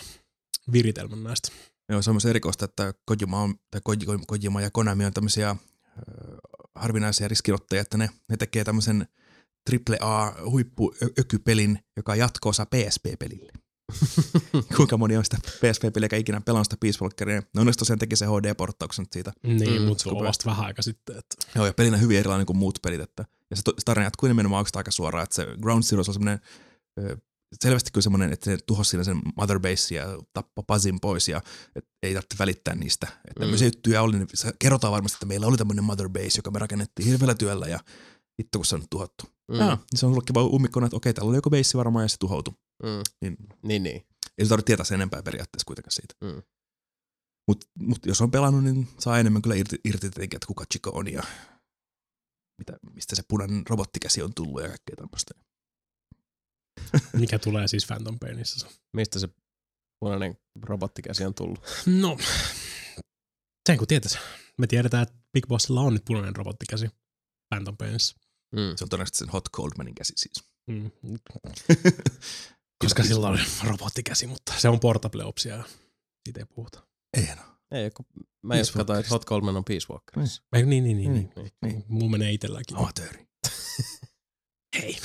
viritelmän 0.72 1.22
näistä. 1.22 1.52
Joo, 1.88 2.02
se 2.02 2.10
on 2.10 2.14
myös 2.14 2.26
erikoista, 2.26 2.64
että 2.64 2.94
Kojima, 3.04 3.42
on, 3.42 3.54
tai 3.70 3.80
Koji- 3.88 4.24
Kojima 4.26 4.60
ja 4.60 4.70
Konami 4.70 5.04
on 5.04 5.12
tämmöisiä 5.12 5.50
äh, 5.50 5.56
harvinaisia 6.74 7.28
riskinottajia, 7.28 7.82
että 7.82 7.98
ne, 7.98 8.10
ne 8.28 8.36
tekee 8.36 8.64
tämmöisen 8.64 9.08
AAA 10.00 10.34
huippuökypelin, 10.50 11.78
joka 11.96 12.12
on 12.12 12.18
jatko-osa 12.18 12.66
PSP-pelille. 12.66 13.52
Kuinka 14.76 14.96
moni 14.96 15.16
on 15.16 15.24
sitä 15.24 15.36
PSP-peliä, 15.44 16.04
eikä 16.04 16.16
ikinä 16.16 16.40
pelannut 16.40 16.66
sitä 16.66 16.76
Peace 16.80 16.98
Walkeria. 17.02 17.42
No 17.54 17.60
onneksi 17.60 17.78
tosiaan 17.78 17.98
teki 17.98 18.16
se 18.16 18.26
HD-porttauksen 18.26 19.06
siitä. 19.12 19.32
Niin, 19.42 19.82
Mm, 19.82 19.88
mutta 19.88 20.02
se 20.04 20.08
on 20.10 20.24
vasta 20.24 20.50
vähän 20.50 20.66
aika 20.66 20.82
sitten. 20.82 21.18
Että... 21.18 21.36
Joo, 21.54 21.66
ja 21.66 21.72
pelinä 21.72 21.96
hyvin 21.96 22.18
erilainen 22.18 22.46
kuin 22.46 22.56
muut 22.56 22.78
pelit. 22.82 23.00
Että, 23.00 23.24
ja 23.50 23.56
se, 23.56 23.62
tarina 23.84 24.06
jatkuu 24.06 24.28
nimenomaan 24.28 24.60
oikeastaan 24.60 24.80
aika 24.80 24.90
suoraan, 24.90 25.22
että 25.24 25.36
se 25.36 25.46
Ground 25.62 25.82
Zero 25.82 26.00
on 26.00 26.04
semmoinen 26.04 26.40
selvästi 27.60 27.90
kyllä 27.92 28.02
semmoinen, 28.02 28.32
että 28.32 28.44
se 28.44 28.58
tuhosi 28.66 28.90
siinä 28.90 29.04
sen 29.04 29.20
Mother 29.36 29.60
Base 29.60 29.94
ja 29.94 30.18
tappoi 30.32 30.64
Pazin 30.66 31.00
pois 31.00 31.28
ja 31.28 31.40
et 31.76 31.84
ei 32.02 32.14
tarvitse 32.14 32.36
välittää 32.38 32.74
niistä. 32.74 33.06
Että 33.28 33.40
tämmöisiä 33.40 33.66
juttuja 33.68 34.02
oli, 34.02 34.16
niin 34.18 34.28
kerrotaan 34.58 34.92
varmasti, 34.92 35.16
että 35.16 35.26
meillä 35.26 35.46
oli 35.46 35.56
tämmöinen 35.56 35.84
Mother 35.84 36.08
Base, 36.08 36.38
joka 36.38 36.50
me 36.50 36.58
rakennettiin 36.58 37.08
hirveällä 37.08 37.34
työllä 37.34 37.66
ja 37.66 37.80
hitto 38.38 38.58
kun 38.58 38.66
se 38.66 38.74
on 38.74 38.80
nyt 38.80 38.90
tuhottu. 38.90 39.24
Mm, 39.26 39.32
Mm. 39.54 39.58
Ja, 39.60 39.66
niin 39.74 39.98
se 39.98 40.06
on 40.06 40.12
ollutkin 40.12 40.34
vaan 40.34 40.46
ummikkona, 40.46 40.86
että 40.86 40.96
okei, 40.96 41.14
täällä 41.14 41.28
oli 41.28 41.36
joku 41.36 41.50
base 41.50 41.78
varmaan 41.78 42.04
ja 42.04 42.08
se 42.08 42.16
tuhoutui. 42.18 42.54
Mm. 42.82 43.02
Niin 43.20 43.36
Niin, 43.62 43.82
niin. 43.82 44.06
ei 44.38 44.44
se 44.44 44.48
tarvitse 44.48 44.66
tietää 44.66 44.84
sen 44.84 44.94
enempää 44.94 45.22
periaatteessa 45.22 45.66
kuitenkaan 45.66 45.92
siitä. 45.92 46.14
Mm. 46.20 46.42
Mutta 47.48 47.66
mut 47.78 48.06
jos 48.06 48.20
on 48.20 48.30
pelannut, 48.30 48.64
niin 48.64 48.88
saa 48.98 49.18
enemmän 49.18 49.42
kyllä 49.42 49.56
irti, 49.56 49.80
irti 49.84 50.00
tietenkin, 50.10 50.36
että 50.36 50.46
kuka 50.46 50.64
Chico 50.72 50.90
on 50.90 51.12
ja 51.12 51.22
mitä, 52.58 52.78
mistä 52.94 53.16
se 53.16 53.22
punainen 53.28 53.62
robottikäsi 53.70 54.22
on 54.22 54.34
tullut 54.34 54.62
ja 54.62 54.68
kaikkea 54.68 54.96
tämmöistä. 54.96 55.34
Mikä 57.12 57.38
tulee 57.38 57.68
siis 57.68 57.86
Phantom 57.86 58.18
Painissa. 58.18 58.68
Mistä 58.92 59.18
se 59.18 59.28
punainen 60.00 60.36
robottikäsi 60.62 61.24
on 61.24 61.34
tullut? 61.34 61.60
No, 61.86 62.18
sen 63.68 63.78
kun 63.78 63.86
tietäisi. 63.86 64.18
Me 64.58 64.66
tiedetään, 64.66 65.02
että 65.02 65.14
Big 65.32 65.46
Bossilla 65.46 65.80
on 65.80 65.92
nyt 65.92 66.04
punainen 66.04 66.36
robottikäsi 66.36 66.88
Phantom 67.54 67.76
Painissa. 67.76 68.16
Mm. 68.52 68.76
Se 68.76 68.84
on 68.84 68.88
todennäköisesti 68.88 69.18
sen 69.18 69.28
Hot 69.28 69.48
Coldmanin 69.56 69.94
käsi 69.94 70.12
siis. 70.16 70.44
Mm. 70.66 70.90
Koska 72.82 73.02
sillä 73.02 73.28
on 73.28 73.38
robottikäsi, 73.64 74.26
mutta 74.26 74.52
se 74.58 74.68
on 74.68 74.80
portable 74.80 75.24
opsia 75.24 75.54
ja 75.56 75.64
siitä 76.24 76.40
ei 76.40 76.46
puhuta. 76.54 76.86
Ei 77.16 77.26
no. 77.36 77.42
Ei, 77.70 77.90
kun 77.90 78.06
mä 78.42 78.54
Peace 78.54 78.72
katsoin, 78.72 78.98
että. 79.00 79.10
Hot 79.10 79.24
Coleman 79.26 79.56
on 79.56 79.64
Peace 79.64 79.86
Walkerissa. 79.90 80.42
Ei, 80.52 80.66
niin, 80.66 80.84
niin, 80.84 80.96
niin. 80.96 81.12
niin. 81.14 81.32
Niin, 81.36 81.52
niin. 81.64 81.84
Muu 81.88 82.08
menee 82.08 82.32
itselläkin. 82.32 82.76
Amatööri. 82.76 83.26
Hei. 84.80 84.96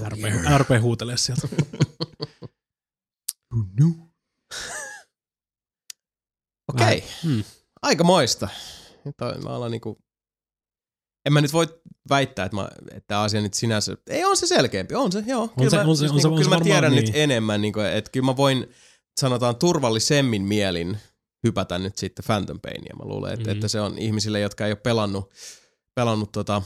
Älä 0.00 0.08
rupea, 0.08 0.34
älä 0.46 0.58
rupea 0.58 0.80
huutelemaan 0.80 1.18
sieltä. 1.18 1.48
No. 3.80 3.86
Okei, 6.68 7.04
Hmm. 7.22 7.44
aika 7.82 8.04
moista. 8.04 8.48
Nyt 9.04 9.14
on- 9.20 9.44
mä 9.44 9.50
alan 9.50 9.70
niinku... 9.70 9.98
En 11.26 11.32
mä 11.32 11.40
nyt 11.40 11.52
voi 11.52 11.66
väittää, 12.08 12.44
että, 12.44 12.56
mä, 12.56 12.68
että 12.94 13.20
asia 13.20 13.40
nyt 13.40 13.54
sinänsä... 13.54 13.96
Ei, 14.06 14.24
on 14.24 14.36
se 14.36 14.46
selkeämpi, 14.46 14.94
on 14.94 15.12
se, 15.12 15.24
joo. 15.26 15.48
Kyllä 15.48 15.70
se- 15.70 15.76
mä, 15.76 15.82
on 15.82 15.96
se- 15.96 16.00
siis 16.00 16.12
on 16.12 16.20
se- 16.20 16.28
niinku, 16.28 16.36
on 16.36 16.38
se 16.44 16.44
kyllä 16.44 16.58
mä 16.58 16.64
tiedän 16.64 16.82
varmaan 16.82 17.04
nyt 17.04 17.12
niin. 17.12 17.22
enemmän, 17.22 17.60
niinku, 17.60 17.80
että 17.80 18.10
kyllä 18.10 18.26
mä 18.26 18.36
voin, 18.36 18.66
sanotaan 19.20 19.56
turvallisemmin 19.56 20.42
mielin 20.42 20.98
hypätä 21.44 21.78
nyt 21.78 21.98
sitten 21.98 22.24
Phantom 22.24 22.60
Painia. 22.60 22.94
Mä 22.98 23.04
luulen, 23.08 23.32
että, 23.32 23.42
Mhm. 23.50 23.56
että 23.56 23.68
se 23.68 23.80
on 23.80 23.98
ihmisille, 23.98 24.40
jotka 24.40 24.66
ei 24.66 24.72
ole 24.72 24.76
pelannut, 24.82 25.30
pelannut 25.94 26.32
tota, 26.32 26.62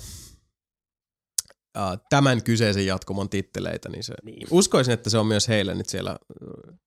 tämän 2.11 2.43
kyseisen 2.43 2.87
jatkumon 2.87 3.29
titteleitä, 3.29 3.89
niin 3.89 4.05
se, 4.05 4.15
Niin. 4.25 4.47
uskoisin, 4.51 4.95
että 4.95 5.11
se 5.11 5.19
on 5.19 5.27
myös 5.27 5.49
heille 5.49 5.75
nyt 5.75 5.89
siellä 5.89 6.17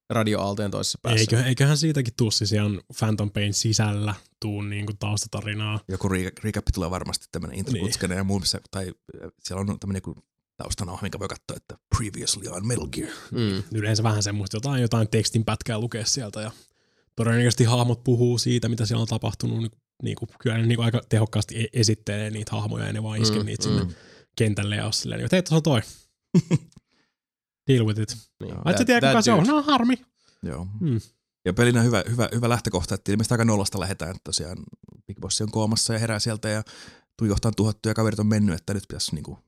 radioaaltojen 0.09 0.71
toisessa 0.71 0.99
päässä. 1.01 1.19
Eikö, 1.19 1.43
eiköhän 1.43 1.77
siitäkin 1.77 2.13
tuu 2.17 2.31
siis 2.31 2.51
ihan 2.51 2.81
Phantom 2.99 3.31
Pain 3.31 3.53
sisällä 3.53 4.15
tuu 4.39 4.61
niinku 4.61 4.93
taustatarinaa. 4.99 5.79
Joku 5.87 6.09
re- 6.09 6.41
recap 6.43 6.65
tulee 6.73 6.89
varmasti 6.89 7.25
tämmöinen 7.31 7.59
introkutskene 7.59 8.13
niin. 8.13 8.17
ja 8.17 8.23
muu, 8.23 8.39
missä, 8.39 8.61
tai 8.71 8.91
siellä 9.39 9.61
on 9.61 9.79
tämmöinen 9.79 9.97
joku 10.05 10.15
taustanauha, 10.57 11.01
minkä 11.01 11.19
voi 11.19 11.27
katsoa, 11.27 11.57
että 11.57 11.77
previously 11.97 12.47
on 12.49 12.67
Metal 12.67 12.87
Gear. 12.87 13.11
Mm. 13.31 13.63
Yleensä 13.73 14.03
vähän 14.03 14.23
semmoista 14.23 14.57
jotain, 14.57 14.81
jotain 14.81 15.07
tekstin 15.09 15.45
pätkää 15.45 15.79
lukea 15.79 16.05
sieltä 16.05 16.41
ja 16.41 16.51
todennäköisesti 17.15 17.63
hahmot 17.63 18.03
puhuu 18.03 18.37
siitä, 18.37 18.69
mitä 18.69 18.85
siellä 18.85 19.01
on 19.01 19.07
tapahtunut. 19.07 19.57
Niin, 19.59 19.71
niin 20.03 20.15
kuin, 20.15 20.29
kyllä 20.39 20.57
ne 20.57 20.65
niin 20.65 20.75
kuin 20.75 20.85
aika 20.85 21.01
tehokkaasti 21.09 21.59
e- 21.63 21.79
esittelee 21.79 22.29
niitä 22.29 22.51
hahmoja 22.51 22.85
ja 22.85 22.93
ne 22.93 23.03
vaan 23.03 23.21
iske 23.21 23.39
mm, 23.39 23.45
niitä 23.45 23.63
sinne 23.63 23.83
mm. 23.83 23.93
Kentälle 24.35 24.75
ja 24.75 24.85
on 24.85 24.93
silleen, 24.93 25.21
että 25.21 25.35
hei, 25.35 25.43
tuossa 25.43 25.55
on 25.55 25.63
toi. 25.63 25.81
Deal 27.67 27.85
with 27.85 27.99
it. 28.01 28.17
Niin. 28.43 28.55
Ai, 28.65 28.71
et 28.73 28.77
sä 28.77 28.85
tiedä, 28.85 29.07
kuka 29.09 29.21
se 29.21 29.31
on? 29.31 29.47
No 29.47 29.61
harmi. 29.61 29.95
Joo. 30.43 30.67
Mm. 30.79 31.01
Ja 31.45 31.53
pelinä 31.53 31.81
hyvä, 31.81 32.03
hyvä, 32.09 32.29
hyvä 32.35 32.49
lähtökohta, 32.49 32.95
että 32.95 33.11
ilmeisesti 33.11 33.33
aika 33.33 33.45
nollasta 33.45 33.79
lähdetään, 33.79 34.11
että 34.11 34.21
tosiaan 34.23 34.57
Big 35.07 35.19
Boss 35.19 35.41
on 35.41 35.51
koomassa 35.51 35.93
ja 35.93 35.99
herää 35.99 36.19
sieltä 36.19 36.49
ja 36.49 36.63
tuijohtaa 37.17 37.51
tuhottu 37.51 37.89
ja 37.89 37.93
kaverit 37.95 38.19
on 38.19 38.27
mennyt, 38.27 38.55
että 38.55 38.73
nyt 38.73 38.83
pitäisi 38.87 39.15
niinku 39.15 39.39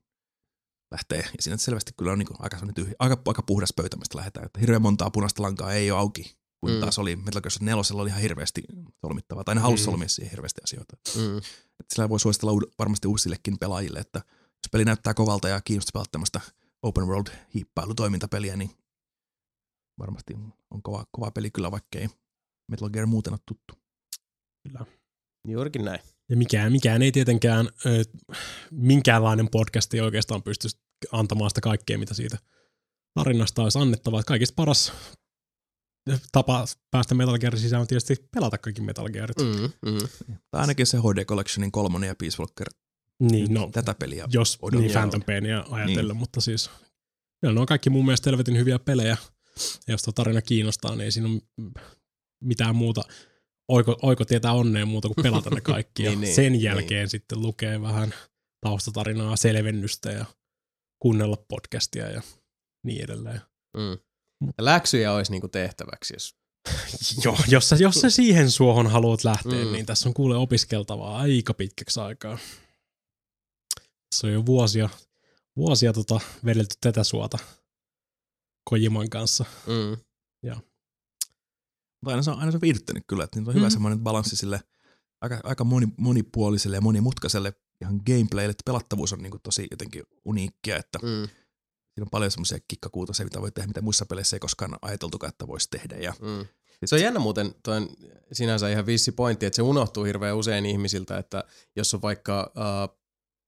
lähteä. 0.91 1.17
Ja 1.19 1.27
siinä 1.39 1.57
selvästi 1.57 1.91
kyllä 1.97 2.11
on 2.11 2.19
niinku 2.19 2.35
aika, 2.39 2.57
tyhjä, 2.75 2.93
aika, 2.99 3.21
aika 3.25 3.41
puhdas 3.41 3.73
pöytä, 3.75 3.97
mistä 3.97 4.17
lähdetään. 4.17 4.45
Että 4.45 4.59
hirveän 4.59 4.81
montaa 4.81 5.11
punaista 5.11 5.43
lankaa 5.43 5.73
ei 5.73 5.91
ole 5.91 5.99
auki, 5.99 6.35
kun 6.59 6.71
Mm. 6.71 6.79
taas 6.79 6.99
oli 6.99 7.15
Metal 7.15 7.41
Gear 7.41 7.51
Solid 7.51 7.65
4 7.65 8.01
oli 8.01 8.09
ihan 8.09 8.21
hirveästi 8.21 8.63
solmittavaa, 9.01 9.43
tai 9.43 9.55
ne 9.55 9.61
halusi 9.61 9.83
Mm. 9.83 9.85
solmia 9.85 10.09
siihen 10.09 10.31
hirveästi 10.31 10.61
asioita. 10.63 10.95
Mm. 11.15 11.37
Että 11.37 11.95
sillä 11.95 12.09
voi 12.09 12.19
suositella 12.19 12.61
varmasti 12.79 13.07
uusillekin 13.07 13.59
pelaajille, 13.59 13.99
että 13.99 14.21
jos 14.65 14.69
peli 14.71 14.85
näyttää 14.85 15.13
kovalta 15.13 15.49
ja 15.49 15.61
kiinnostaa 15.61 15.91
pelata 15.93 16.09
tämmöistä 16.11 16.41
open 16.81 17.07
world 17.07 17.27
hiippailutoimintapeliä, 17.53 18.55
niin 18.55 18.69
varmasti 19.99 20.33
on 20.71 20.81
kova, 20.83 21.05
kova 21.11 21.31
peli 21.31 21.51
kyllä, 21.51 21.71
vaikka 21.71 21.99
ei 21.99 22.09
Metal 22.71 22.89
Gear 22.89 23.05
muuten 23.05 23.33
ole 23.33 23.39
tuttu. 23.45 23.73
Juurikin 25.47 25.85
näin. 25.85 25.99
Ja 26.29 26.37
mikään, 26.37 26.71
mikään 26.71 27.01
ei 27.01 27.11
tietenkään, 27.11 27.69
ö, 27.85 28.03
minkäänlainen 28.71 29.49
podcast 29.51 29.93
ei 29.93 30.01
oikeastaan 30.01 30.43
pysty 30.43 30.67
antamaan 31.11 31.49
sitä 31.49 31.61
kaikkea, 31.61 31.97
mitä 31.97 32.13
siitä 32.13 32.37
tarinasta 33.13 33.63
olisi 33.63 33.79
annettavaa. 33.79 34.23
Kaikista 34.23 34.55
paras 34.55 34.93
tapa 36.31 36.65
päästä 36.91 37.15
Metal 37.15 37.39
Gearin 37.39 37.61
sisään 37.61 37.81
on 37.81 37.87
tietysti 37.87 38.15
pelata 38.35 38.57
kaikki 38.57 38.81
Metal 38.81 39.09
Gearit. 39.09 39.37
Mm. 39.37 39.91
Mm. 39.91 39.91
Mm. 40.27 40.37
Tai 40.51 40.61
ainakin 40.61 40.85
se 40.85 40.97
HD 40.97 41.25
Collectionin 41.25 41.71
kolmonen 41.71 42.07
ja 42.07 42.15
Peace 42.15 42.37
Walker 42.39 42.67
Niin, 43.19 43.53
no, 43.53 43.69
tätä 43.73 43.93
peliä. 43.99 44.27
jos 44.31 44.57
odottaa. 44.61 44.81
niin 44.81 44.91
Phantom 44.91 45.23
Painia 45.23 45.65
ajatellen, 45.69 46.07
Niin. 46.07 46.17
mutta 46.17 46.41
siis 46.41 46.69
kyllä 47.41 47.53
ne 47.53 47.59
on 47.59 47.65
kaikki 47.65 47.89
mun 47.89 48.05
mielestä 48.05 48.29
helvetin 48.29 48.57
hyviä 48.57 48.79
pelejä. 48.79 49.17
Ja 49.87 49.93
jos 49.93 50.01
tuo 50.01 50.13
tarina 50.13 50.41
kiinnostaa, 50.41 50.91
niin 50.91 51.01
ei 51.01 51.11
siinä 51.11 51.29
ole 51.29 51.71
mitään 52.43 52.75
muuta 52.75 53.01
oiko, 53.67 53.97
oiko 54.01 54.25
tietää 54.25 54.53
onnea 54.53 54.85
muuta 54.85 55.07
kuin 55.07 55.23
pelata 55.23 55.49
ne 55.49 55.61
kaikki. 55.61 56.03
ja 56.03 56.09
Niin, 56.09 56.21
niin, 56.21 56.35
sen 56.35 56.51
niin. 56.51 56.63
jälkeen 56.63 57.09
sitten 57.09 57.41
lukee 57.41 57.81
vähän 57.81 58.13
taustatarinaa, 58.65 59.35
selvennystä 59.35 60.11
ja 60.11 60.25
kuunnella 61.01 61.37
podcastia 61.47 62.11
ja 62.11 62.21
niin 62.85 63.03
edelleen. 63.03 63.41
Mm. 63.77 63.97
Ja 64.57 64.65
läksyjä 64.65 65.13
olisi 65.13 65.31
niinku 65.31 65.47
tehtäväksi, 65.47 66.13
jos... 66.13 66.35
Joo, 67.25 67.37
jos 67.47 67.69
sä, 67.69 67.75
jos 67.75 67.95
sä 67.95 68.09
siihen 68.09 68.51
suohon 68.51 68.87
haluat 68.87 69.23
lähteä, 69.23 69.65
mm. 69.65 69.71
niin 69.71 69.85
tässä 69.85 70.09
on 70.09 70.13
kuule 70.13 70.35
opiskeltavaa 70.37 71.17
aika 71.17 71.53
pitkäksi 71.53 71.99
aikaa. 71.99 72.37
Tässä 74.15 74.27
on 74.27 74.33
jo 74.33 74.45
vuosia, 74.45 74.89
vuosia 75.55 75.93
tota, 75.93 76.19
vedelty 76.45 76.75
tätä 76.81 77.03
suota 77.03 77.37
Kojiman 78.69 79.09
kanssa. 79.09 79.45
Mm. 79.67 79.97
Mutta 82.01 82.11
aina 82.11 82.21
se 82.21 82.31
on, 82.31 82.39
aina 82.39 82.51
se 82.51 82.57
on 82.57 82.61
viihdyttänyt 82.61 83.03
kyllä, 83.07 83.23
että 83.23 83.39
niillä 83.39 83.49
on 83.49 83.55
hyvä 83.55 83.65
Mhm. 83.65 83.73
semmoinen 83.73 83.99
balanssi 83.99 84.35
sille 84.35 84.61
aika, 85.21 85.39
aika 85.43 85.63
moni, 85.63 85.87
monipuoliselle 85.97 86.77
ja 86.77 86.81
monimutkaiselle 86.81 87.53
ihan 87.81 88.01
gameplaylle, 88.05 88.51
että 88.51 88.63
pelattavuus 88.65 89.13
on 89.13 89.19
niinku 89.23 89.39
tosi 89.43 89.67
jotenkin 89.71 90.03
uniikkia, 90.25 90.77
että 90.77 90.99
Mm. 90.99 91.27
siinä 91.93 92.01
on 92.01 92.09
paljon 92.11 92.31
semmoisia 92.31 92.59
kikkakuutosia, 92.67 93.25
mitä 93.25 93.41
voi 93.41 93.51
tehdä, 93.51 93.67
mitä 93.67 93.81
muissa 93.81 94.05
peleissä 94.05 94.35
ei 94.35 94.39
koskaan 94.39 94.77
ajateltukaan, 94.81 95.29
että 95.29 95.47
voisi 95.47 95.69
tehdä. 95.69 95.95
Ja 95.97 96.13
Mm. 96.21 96.45
Se 96.85 96.95
on 96.95 97.01
jännä 97.01 97.19
muuten, 97.19 97.55
toi 97.63 97.77
on 97.77 97.89
sinänsä 98.31 98.69
ihan 98.69 98.85
vissi 98.85 99.11
pointti, 99.11 99.45
että 99.45 99.55
se 99.55 99.61
unohtuu 99.61 100.03
hirveän 100.03 100.37
usein 100.37 100.65
ihmisiltä, 100.65 101.17
että 101.17 101.43
jos 101.75 101.93
on 101.93 102.01
vaikka 102.01 102.51
uh, 102.55 103.04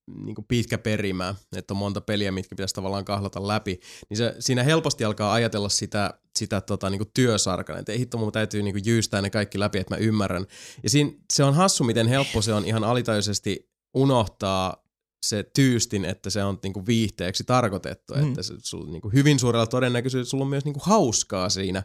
niin 0.07 0.35
pitkä 0.47 0.77
perimä, 0.77 1.35
että 1.55 1.73
on 1.73 1.77
monta 1.77 2.01
peliä, 2.01 2.31
mitkä 2.31 2.55
pitäisi 2.55 2.75
tavallaan 2.75 3.05
kahlata 3.05 3.47
läpi, 3.47 3.79
niin 4.09 4.17
se, 4.17 4.35
siinä 4.39 4.63
helposti 4.63 5.03
alkaa 5.03 5.34
ajatella 5.34 5.69
sitä, 5.69 6.13
sitä 6.38 6.61
tota, 6.61 6.89
niinku 6.89 7.11
työsarkana, 7.13 7.79
että 7.79 7.91
ei 7.91 7.99
hitto, 7.99 8.17
mun 8.17 8.31
täytyy 8.31 8.63
niinku 8.63 8.81
jyystää 8.85 9.21
ne 9.21 9.29
kaikki 9.29 9.59
läpi, 9.59 9.77
että 9.77 9.95
mä 9.95 9.99
ymmärrän. 9.99 10.45
Ja 10.84 10.89
siinä, 10.89 11.11
se 11.34 11.43
on 11.43 11.53
hassu, 11.53 11.84
miten 11.84 12.07
helppo 12.07 12.41
se 12.41 12.53
on 12.53 12.65
ihan 12.65 12.84
alitajuisesti 12.84 13.69
unohtaa 13.93 14.88
se 15.25 15.43
tyystin, 15.55 16.05
että 16.05 16.29
se 16.29 16.43
on 16.43 16.59
niinku 16.63 16.85
viihteeksi 16.85 17.43
tarkoitettu, 17.43 18.13
mm. 18.13 18.27
että 18.27 18.43
se, 18.43 18.53
sul, 18.63 18.85
niinku 18.85 19.09
hyvin 19.09 19.39
suurella 19.39 19.67
todennäköisyydellä 19.67 20.29
sulla 20.29 20.43
on 20.43 20.49
myös 20.49 20.65
niinku 20.65 20.81
hauskaa 20.84 21.49
siinä, 21.49 21.84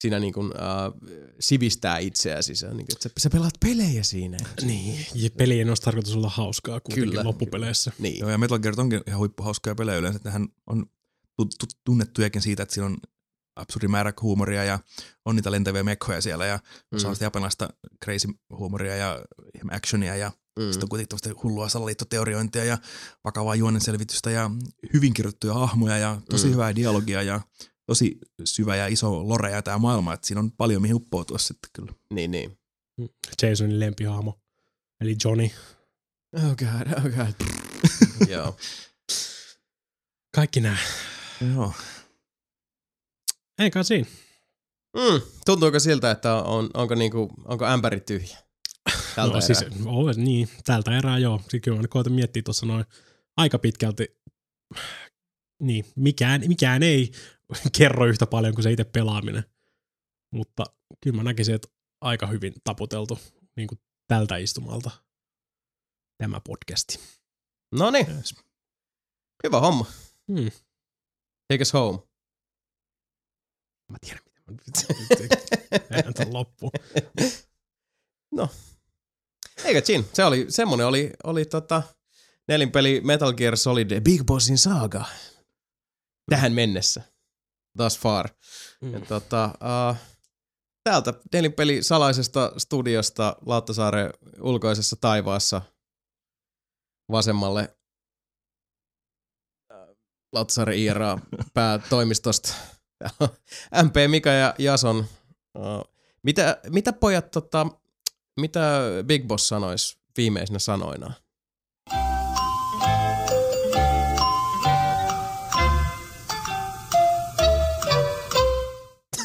siinä 0.00 0.18
niinku, 0.18 0.40
uh, 0.40 0.52
sivistää 1.40 1.98
itseäsi. 1.98 2.54
Se, 2.54 2.66
niinku, 2.66 2.92
että 2.92 3.08
sä, 3.08 3.10
sä 3.18 3.30
pelaat 3.30 3.54
pelejä 3.60 4.02
siinä. 4.02 4.38
Niin, 4.62 5.06
ja 5.14 5.30
pelien 5.30 5.68
olisi 5.68 5.82
tarkoitus 5.82 6.16
olla 6.16 6.28
hauskaa 6.28 6.80
kuitenkin 6.80 7.10
Kyllä, 7.10 7.24
loppupeleissä. 7.24 7.92
Niin. 7.98 8.18
Joo, 8.18 8.30
ja 8.30 8.38
Metal 8.38 8.58
Gear 8.58 8.74
onkin 8.78 9.00
ihan 9.06 9.18
huippuhauskoja 9.18 9.74
pelejä 9.74 9.98
yleensä. 9.98 10.16
että 10.16 10.28
Nehän 10.28 10.48
on 10.66 10.86
tu- 11.36 11.44
tu- 11.44 11.76
tunnettujakin 11.84 12.42
siitä, 12.42 12.62
että 12.62 12.74
siinä 12.74 12.86
on 12.86 12.96
absurdi 13.56 13.88
määrä 13.88 14.12
huumoria 14.22 14.64
ja 14.64 14.78
on 15.24 15.36
niitä 15.36 15.50
lentäviä 15.50 15.82
mekkoja 15.82 16.20
siellä 16.20 16.46
ja 16.46 16.58
mm. 16.92 16.98
se 16.98 17.06
on 17.06 17.16
sitä 17.16 17.24
japanilaista 17.24 17.68
crazy 18.04 18.28
huumoria 18.58 18.96
ja 18.96 19.24
actionia 19.70 20.16
ja 20.16 20.32
mm. 20.58 20.62
sitten 20.62 20.82
on 20.84 20.88
kuitenkin 20.88 21.08
tämmöistä 21.08 21.42
hullua 21.42 21.68
salaliittoteoriointia 21.68 22.64
ja 22.64 22.78
vakavaa 23.24 23.54
juonenselvitystä 23.54 24.30
ja 24.30 24.50
hyvin 24.92 25.14
kirjoittuja 25.14 25.54
hahmoja 25.54 25.98
ja 25.98 26.20
tosi 26.30 26.46
mm. 26.46 26.52
hyvää 26.52 26.76
dialogia 26.76 27.22
ja 27.22 27.40
tosi 27.86 28.18
syvä 28.44 28.76
ja 28.76 28.86
iso 28.86 29.28
lore 29.28 29.50
ja 29.50 29.62
tämä 29.62 29.78
maailma, 29.78 30.14
että 30.14 30.26
siinä 30.26 30.40
on 30.40 30.52
paljon 30.52 30.82
mihin 30.82 30.96
uppoutua 30.96 31.38
sitten 31.38 31.70
kyllä. 31.72 31.92
Niin, 32.14 32.30
niin. 32.30 32.58
Jasonin 33.42 33.80
lempihahmo, 33.80 34.40
eli 35.00 35.16
Johnny. 35.24 35.50
Oh 36.36 36.56
god, 36.56 36.92
oh 36.98 37.02
god. 37.02 37.48
Joo. 38.34 38.56
Kaikki 40.34 40.60
nämä. 40.60 40.76
Joo. 41.54 41.72
Eikä 43.58 43.82
siinä. 43.82 44.06
Mm, 44.96 45.20
tuntuuko 45.46 45.80
siltä, 45.80 46.10
että 46.10 46.34
on, 46.34 46.70
onko, 46.74 46.94
niinku, 46.94 47.30
onko 47.44 47.66
ämpäri 47.66 48.00
tyhjä? 48.00 48.38
Tältä 49.14 49.34
no, 49.34 49.40
siis, 49.40 49.64
oh, 49.86 50.16
niin, 50.16 50.48
tältä 50.64 50.98
erää 50.98 51.18
joo. 51.18 51.40
Siis 51.48 51.62
kyllä 51.62 51.80
mä 51.80 51.88
koitan 51.88 52.12
miettiä 52.12 52.42
tuossa 52.42 52.66
noin 52.66 52.84
aika 53.36 53.58
pitkälti. 53.58 54.16
Niin, 55.62 55.84
mikään, 55.96 56.42
mikään 56.48 56.82
ei 56.82 57.12
kerro 57.78 58.06
yhtä 58.06 58.26
paljon 58.26 58.54
kuin 58.54 58.62
se 58.62 58.72
itse 58.72 58.84
pelaaminen. 58.84 59.44
Mutta 60.32 60.64
kyllä 61.02 61.16
mä 61.16 61.22
näkisin, 61.22 61.54
että 61.54 61.68
aika 62.00 62.26
hyvin 62.26 62.54
taputeltu 62.64 63.18
niin 63.56 63.68
kuin 63.68 63.78
tältä 64.08 64.36
istumalta 64.36 64.90
tämä 66.18 66.40
podcasti. 66.40 66.98
No 67.72 67.90
niin, 67.90 68.06
Yes. 68.10 68.34
hyvä 69.44 69.60
homma. 69.60 69.86
Hmm. 70.32 70.50
Take 71.48 71.62
us 71.62 71.72
home. 71.72 71.98
Mä 73.92 73.98
tiedän, 74.00 74.20
mitä 76.06 76.24
mä 76.24 76.32
loppu. 76.32 76.70
No. 78.34 78.48
Eikö 79.64 79.80
Chin? 79.80 80.04
Se 80.12 80.24
oli, 80.24 80.46
semmonen 80.48 80.86
oli, 80.86 81.10
oli 81.24 81.44
tota, 81.44 81.82
nelinpeli 82.48 83.00
Metal 83.00 83.32
Gear 83.32 83.56
Solid 83.56 84.00
Big 84.00 84.24
Bossin 84.24 84.58
saaga. 84.58 85.04
Tähän 86.30 86.52
mennessä. 86.52 87.02
Thus 87.76 87.98
far. 87.98 88.28
Mm. 88.80 88.92
Ja 88.92 89.00
tota, 89.00 89.44
uh, 89.54 89.96
täältä 90.84 91.14
nelinpeli 91.32 91.82
salaisesta 91.82 92.52
studiosta 92.58 93.36
Lauttasaaren 93.46 94.10
ulkoisessa 94.40 94.96
taivaassa 95.00 95.62
vasemmalle 97.10 97.76
Lauttasaaren 100.32 100.78
IRA 100.78 101.18
päätoimistosta. 101.54 102.54
MP, 103.82 103.94
Mika 104.08 104.30
ja 104.30 104.54
Jason. 104.58 105.06
Uh, 105.58 105.94
mitä, 106.22 106.60
mitä 106.68 106.92
pojat, 106.92 107.30
tota, 107.30 107.66
mitä 108.40 108.80
Big 109.06 109.26
Boss 109.26 109.48
sanois 109.48 109.98
viimeisenä 110.16 110.58
sanoina? 110.58 111.12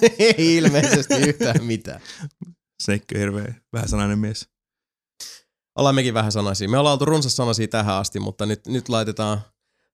Ei 0.19 0.57
ilmeisesti 0.57 1.13
yhtään 1.13 1.63
mitään. 1.63 2.01
Snake 2.83 3.19
hirveä 3.19 3.53
vähäsanainen 3.73 4.19
mies. 4.19 4.49
Ollaan 5.75 5.95
mekin 5.95 6.13
vähän 6.13 6.31
sanaisia. 6.31 6.69
Me 6.69 6.77
ollaan 6.77 6.93
oltu 6.93 7.05
runsas 7.05 7.35
sanaisia 7.35 7.67
tähän 7.67 7.95
asti, 7.95 8.19
mutta 8.19 8.45
nyt, 8.45 8.67
nyt 8.67 8.89
laitetaan 8.89 9.41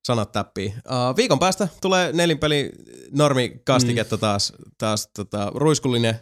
sanat 0.06 0.32
täppiin. 0.32 0.72
Uh, 0.72 1.16
viikon 1.16 1.38
päästä 1.38 1.68
tulee 1.80 2.12
nelinpeli 2.12 2.72
normikastiketta 3.10 4.18
taas, 4.18 4.52
taas 4.78 5.08
tota, 5.16 5.52
ruiskullinen 5.54 6.20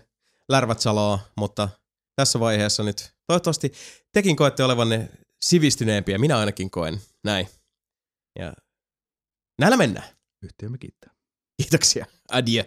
lärvät 0.48 0.81
saloo, 0.81 1.20
mutta 1.36 1.69
tässä 2.16 2.40
vaiheessa 2.40 2.82
nyt 2.82 3.15
toivottavasti 3.27 3.73
tekin 4.12 4.36
koette 4.36 4.65
olevanne 4.65 5.11
sivistyneempiä. 5.44 6.19
Minä 6.19 6.39
ainakin 6.39 6.70
koen 6.70 7.01
näin. 7.24 7.48
Ja 8.39 8.55
näillä 9.61 9.77
mennään. 9.77 10.09
Yhtiömme 10.43 10.78
kiittää. 10.78 11.15
Kiitoksia. 11.62 12.06
Adieu. 12.32 12.65